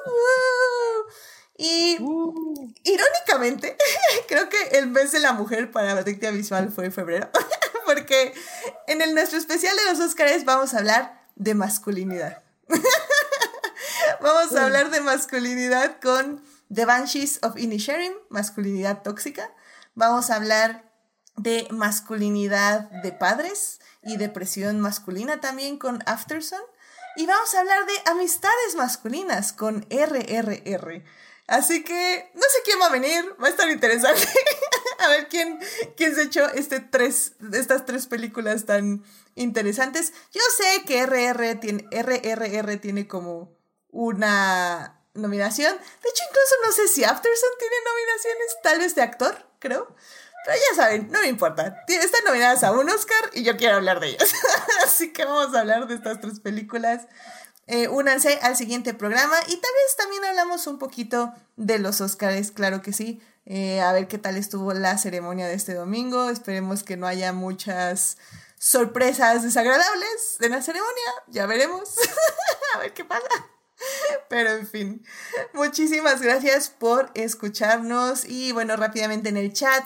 Y 1.63 1.99
uh. 2.01 2.73
irónicamente, 2.85 3.77
creo 4.29 4.49
que 4.49 4.79
el 4.79 4.87
mes 4.87 5.13
de 5.13 5.19
la 5.19 5.35
mujer 5.35 5.71
para 5.71 5.95
la 5.95 6.01
adictia 6.01 6.31
visual 6.31 6.73
fue 6.73 6.91
febrero, 6.91 7.29
porque 7.85 8.33
en 8.87 9.03
el, 9.03 9.15
nuestro 9.15 9.39
especial 9.39 9.77
de 9.77 9.93
los 9.93 10.01
Óscares 10.01 10.47
vamos 10.47 10.73
a 10.73 10.79
hablar 10.79 11.23
de 11.37 11.55
masculinidad. 11.55 12.43
vamos 14.23 14.57
a 14.57 14.65
hablar 14.65 14.91
de 14.91 15.03
masculinidad 15.03 16.01
con 16.01 16.43
The 16.73 16.87
Banshees 16.87 17.41
of 17.43 17.59
Inisherim, 17.59 18.15
masculinidad 18.31 19.03
tóxica. 19.03 19.53
Vamos 19.95 20.31
a 20.31 20.37
hablar 20.37 20.91
de 21.37 21.69
masculinidad 21.71 22.91
de 23.03 23.13
padres 23.13 23.81
y 24.03 24.17
depresión 24.17 24.81
masculina 24.81 25.43
también 25.43 25.77
con 25.77 26.03
Afterson. 26.07 26.63
Y 27.17 27.27
vamos 27.27 27.55
a 27.55 27.61
hablar 27.61 27.85
de 27.85 28.11
amistades 28.11 28.77
masculinas 28.77 29.53
con 29.53 29.87
RRR. 29.91 31.05
Así 31.51 31.83
que 31.83 32.31
no 32.35 32.43
sé 32.43 32.59
quién 32.65 32.81
va 32.81 32.87
a 32.87 32.91
venir, 32.91 33.35
va 33.43 33.49
a 33.49 33.51
estar 33.51 33.69
interesante. 33.69 34.25
a 35.01 35.09
ver 35.09 35.27
quién, 35.29 35.59
quién 35.97 36.15
se 36.15 36.23
echó 36.23 36.49
este 36.51 36.79
tres, 36.79 37.33
estas 37.53 37.85
tres 37.85 38.07
películas 38.07 38.67
tan 38.67 39.03
interesantes. 39.35 40.13
Yo 40.31 40.43
sé 40.57 40.85
que 40.85 41.05
RR 41.05 41.57
tiene, 41.57 41.89
RRR 41.91 42.77
tiene 42.77 43.09
como 43.09 43.59
una 43.89 45.03
nominación. 45.15 45.77
De 45.77 46.09
hecho, 46.09 46.23
incluso 46.29 46.55
no 46.65 46.71
sé 46.71 46.87
si 46.87 47.03
Afterson 47.03 47.51
tiene 47.59 47.75
nominaciones, 47.85 48.57
tal 48.63 48.79
vez 48.79 48.95
de 48.95 49.03
actor, 49.03 49.45
creo. 49.59 49.93
Pero 50.47 50.57
ya 50.57 50.77
saben, 50.77 51.11
no 51.11 51.21
me 51.21 51.27
importa. 51.27 51.83
Están 51.89 52.25
nominadas 52.27 52.63
a 52.63 52.71
un 52.71 52.89
Oscar 52.89 53.31
y 53.33 53.43
yo 53.43 53.57
quiero 53.57 53.75
hablar 53.75 53.99
de 53.99 54.11
ellas. 54.11 54.33
Así 54.85 55.13
que 55.13 55.25
vamos 55.25 55.53
a 55.55 55.61
hablar 55.61 55.89
de 55.89 55.97
estas 55.97 56.21
tres 56.21 56.39
películas. 56.39 57.09
Eh, 57.73 57.87
únanse 57.87 58.37
al 58.43 58.57
siguiente 58.57 58.95
programa 58.95 59.37
y 59.47 59.57
tal 59.57 59.71
vez 59.71 59.97
también 59.97 60.25
hablamos 60.25 60.67
un 60.67 60.81
poquito 60.81 61.33
de 61.57 61.79
los 61.79 62.01
Oscars, 62.01 62.51
claro 62.51 62.83
que 62.83 62.93
sí. 62.93 63.23
Eh, 63.47 63.81
a 63.81 63.93
ver 63.93 64.09
qué 64.09 64.19
tal 64.19 64.37
estuvo 64.37 64.73
la 64.73 64.99
ceremonia 64.99 65.47
de 65.47 65.55
este 65.55 65.75
domingo. 65.75 66.31
Esperemos 66.31 66.83
que 66.83 66.97
no 66.97 67.07
haya 67.07 67.33
muchas 67.33 68.19
sorpresas 68.59 69.45
desagradables 69.45 70.37
de 70.41 70.49
la 70.49 70.63
ceremonia. 70.63 71.13
Ya 71.29 71.47
veremos. 71.47 71.95
a 72.75 72.79
ver 72.81 72.93
qué 72.93 73.05
pasa. 73.05 73.29
Pero 74.29 74.51
en 74.51 74.67
fin, 74.67 75.07
muchísimas 75.53 76.21
gracias 76.21 76.71
por 76.71 77.13
escucharnos 77.15 78.25
y 78.25 78.51
bueno, 78.51 78.75
rápidamente 78.75 79.29
en 79.29 79.37
el 79.37 79.53
chat 79.53 79.85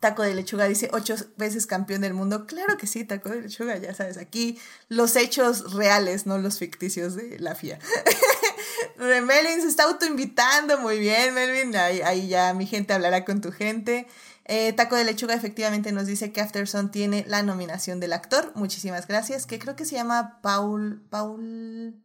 Taco 0.00 0.22
de 0.22 0.34
lechuga 0.34 0.66
dice 0.66 0.88
ocho 0.92 1.16
veces 1.36 1.66
campeón 1.66 2.02
del 2.02 2.14
mundo. 2.14 2.46
Claro 2.46 2.76
que 2.76 2.86
sí, 2.86 3.04
taco 3.04 3.30
de 3.30 3.42
lechuga, 3.42 3.76
ya 3.78 3.94
sabes, 3.94 4.16
aquí 4.16 4.58
los 4.88 5.16
hechos 5.16 5.72
reales, 5.72 6.26
no 6.26 6.38
los 6.38 6.58
ficticios 6.58 7.16
de 7.16 7.38
la 7.40 7.54
FIA. 7.54 7.78
Melvin 8.98 9.60
se 9.60 9.68
está 9.68 9.84
autoinvitando, 9.84 10.78
muy 10.78 10.98
bien, 10.98 11.34
Melvin. 11.34 11.74
Ahí, 11.76 12.28
ya 12.28 12.54
mi 12.54 12.66
gente 12.66 12.92
hablará 12.92 13.24
con 13.24 13.40
tu 13.40 13.52
gente. 13.52 14.06
Eh, 14.44 14.72
taco 14.72 14.96
de 14.96 15.04
lechuga 15.04 15.34
efectivamente 15.34 15.92
nos 15.92 16.06
dice 16.06 16.32
que 16.32 16.40
Afterson 16.40 16.90
tiene 16.90 17.24
la 17.26 17.42
nominación 17.42 18.00
del 18.00 18.12
actor. 18.12 18.52
Muchísimas 18.54 19.06
gracias. 19.06 19.46
Que 19.46 19.58
creo 19.58 19.76
que 19.76 19.84
se 19.84 19.96
llama 19.96 20.40
Paul. 20.42 21.02
Paul. 21.10 22.02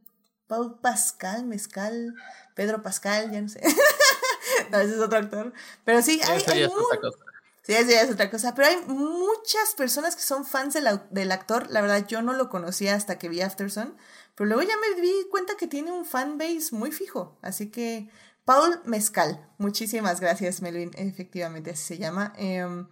Paul 0.47 0.79
Pascal, 0.81 1.45
Mezcal, 1.45 2.13
Pedro 2.53 2.83
Pascal, 2.83 3.31
ya 3.31 3.41
no 3.41 3.49
sé. 3.49 3.61
no, 4.71 4.79
ese 4.79 4.95
es 4.95 4.99
otro 4.99 5.17
actor. 5.17 5.53
Pero 5.85 6.01
sí, 6.01 6.19
hay, 6.23 6.43
hay 6.47 6.69
Sí, 7.63 7.71
ya 7.71 8.01
es 8.01 8.11
otra 8.11 8.29
cosa. 8.29 8.53
Pero 8.53 8.67
hay 8.67 8.77
muchas 8.87 9.73
personas 9.75 10.15
que 10.15 10.21
son 10.21 10.45
fans 10.45 10.73
del 10.73 11.31
actor. 11.31 11.71
La 11.71 11.81
verdad, 11.81 12.05
yo 12.07 12.21
no 12.21 12.33
lo 12.33 12.49
conocía 12.49 12.93
hasta 12.93 13.17
que 13.17 13.29
vi 13.29 13.41
Afterson. 13.41 13.97
Pero 14.35 14.47
luego 14.49 14.63
ya 14.63 14.75
me 14.77 15.01
di 15.01 15.11
cuenta 15.31 15.55
que 15.57 15.67
tiene 15.67 15.91
un 15.91 16.05
fanbase 16.05 16.69
muy 16.75 16.91
fijo. 16.91 17.37
Así 17.41 17.71
que, 17.71 18.09
Paul 18.43 18.81
Mezcal. 18.85 19.49
Muchísimas 19.57 20.19
gracias, 20.19 20.61
Melvin. 20.61 20.91
Efectivamente, 20.95 21.71
así 21.71 21.83
se 21.83 21.97
llama. 21.97 22.33
Em, 22.37 22.87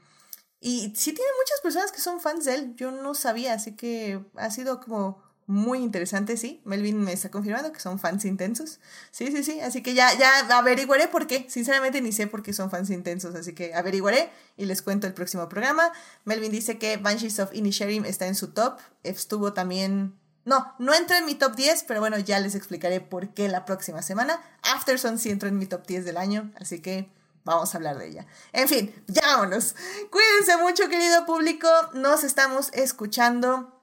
y 0.62 0.94
sí 0.96 1.14
tiene 1.14 1.32
muchas 1.38 1.60
personas 1.62 1.92
que 1.92 2.00
son 2.00 2.22
fans 2.22 2.46
de 2.46 2.56
él. 2.56 2.76
Yo 2.76 2.92
no 2.92 3.14
sabía, 3.14 3.54
así 3.54 3.76
que 3.76 4.24
ha 4.38 4.52
sido 4.52 4.80
como 4.80 5.22
muy 5.52 5.80
interesante, 5.80 6.38
sí. 6.38 6.62
Melvin 6.64 6.98
me 6.98 7.12
está 7.12 7.30
confirmando 7.30 7.74
que 7.74 7.82
son 7.82 8.00
fans 8.00 8.24
intensos. 8.24 8.80
Sí, 9.12 9.28
sí, 9.32 9.44
sí. 9.44 9.60
Así 9.60 9.84
que 9.84 9.94
ya, 9.94 10.18
ya 10.18 10.58
averiguaré 10.58 11.10
por 11.10 11.28
qué. 11.28 11.46
Sinceramente 11.50 12.00
ni 12.00 12.14
sé 12.14 12.26
por 12.26 12.42
qué 12.42 12.54
son 12.54 12.72
fans 12.72 12.90
intensos. 12.90 13.36
Así 13.36 13.54
que 13.54 13.76
averiguaré 13.76 14.32
y 14.56 14.64
les 14.64 14.82
cuento 14.82 15.08
el 15.08 15.14
próximo 15.14 15.50
programa. 15.50 15.92
Melvin 16.24 16.54
dice 16.54 16.78
que 16.78 16.96
Banshees 16.96 17.40
of 17.40 17.54
Inisherim 17.54 18.06
está 18.06 18.28
en 18.28 18.36
su 18.36 18.54
top. 18.54 18.80
Estuvo 19.04 19.52
también. 19.52 20.18
No, 20.46 20.74
no 20.80 20.94
entra 20.94 21.18
en 21.18 21.26
mi 21.26 21.36
top 21.36 21.58
10, 21.58 21.84
pero 21.84 22.00
bueno, 22.00 22.18
ya 22.18 22.40
les 22.40 22.56
explicaré 22.56 23.02
por 23.02 23.34
qué 23.34 23.50
la 23.50 23.66
próxima 23.66 24.02
semana. 24.02 24.42
Afterson 24.64 25.20
sí 25.20 25.32
entró 25.32 25.50
en 25.50 25.58
mi 25.58 25.66
top 25.66 25.86
10 25.86 26.06
del 26.06 26.16
año, 26.16 26.50
así 26.56 26.82
que 26.82 27.12
vamos 27.44 27.74
a 27.74 27.78
hablar 27.78 27.98
de 27.98 28.08
ella. 28.08 28.26
En 28.54 28.70
fin, 28.70 28.96
ya 29.08 29.22
vámonos. 29.22 29.76
Cuídense 30.10 30.56
mucho, 30.64 30.88
querido 30.88 31.26
público. 31.26 31.68
Nos 31.94 32.24
estamos 32.24 32.70
escuchando. 32.72 33.78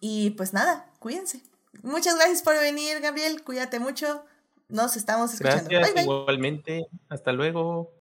Y 0.00 0.30
pues 0.30 0.52
nada, 0.52 0.91
cuídense. 1.02 1.42
Muchas 1.82 2.14
gracias 2.14 2.42
por 2.42 2.54
venir, 2.58 3.00
Gabriel. 3.00 3.42
Cuídate 3.42 3.80
mucho. 3.80 4.24
Nos 4.68 4.96
estamos 4.96 5.34
escuchando. 5.34 5.68
Gracias, 5.68 6.04
igualmente. 6.04 6.86
Hasta 7.08 7.32
luego. 7.32 7.92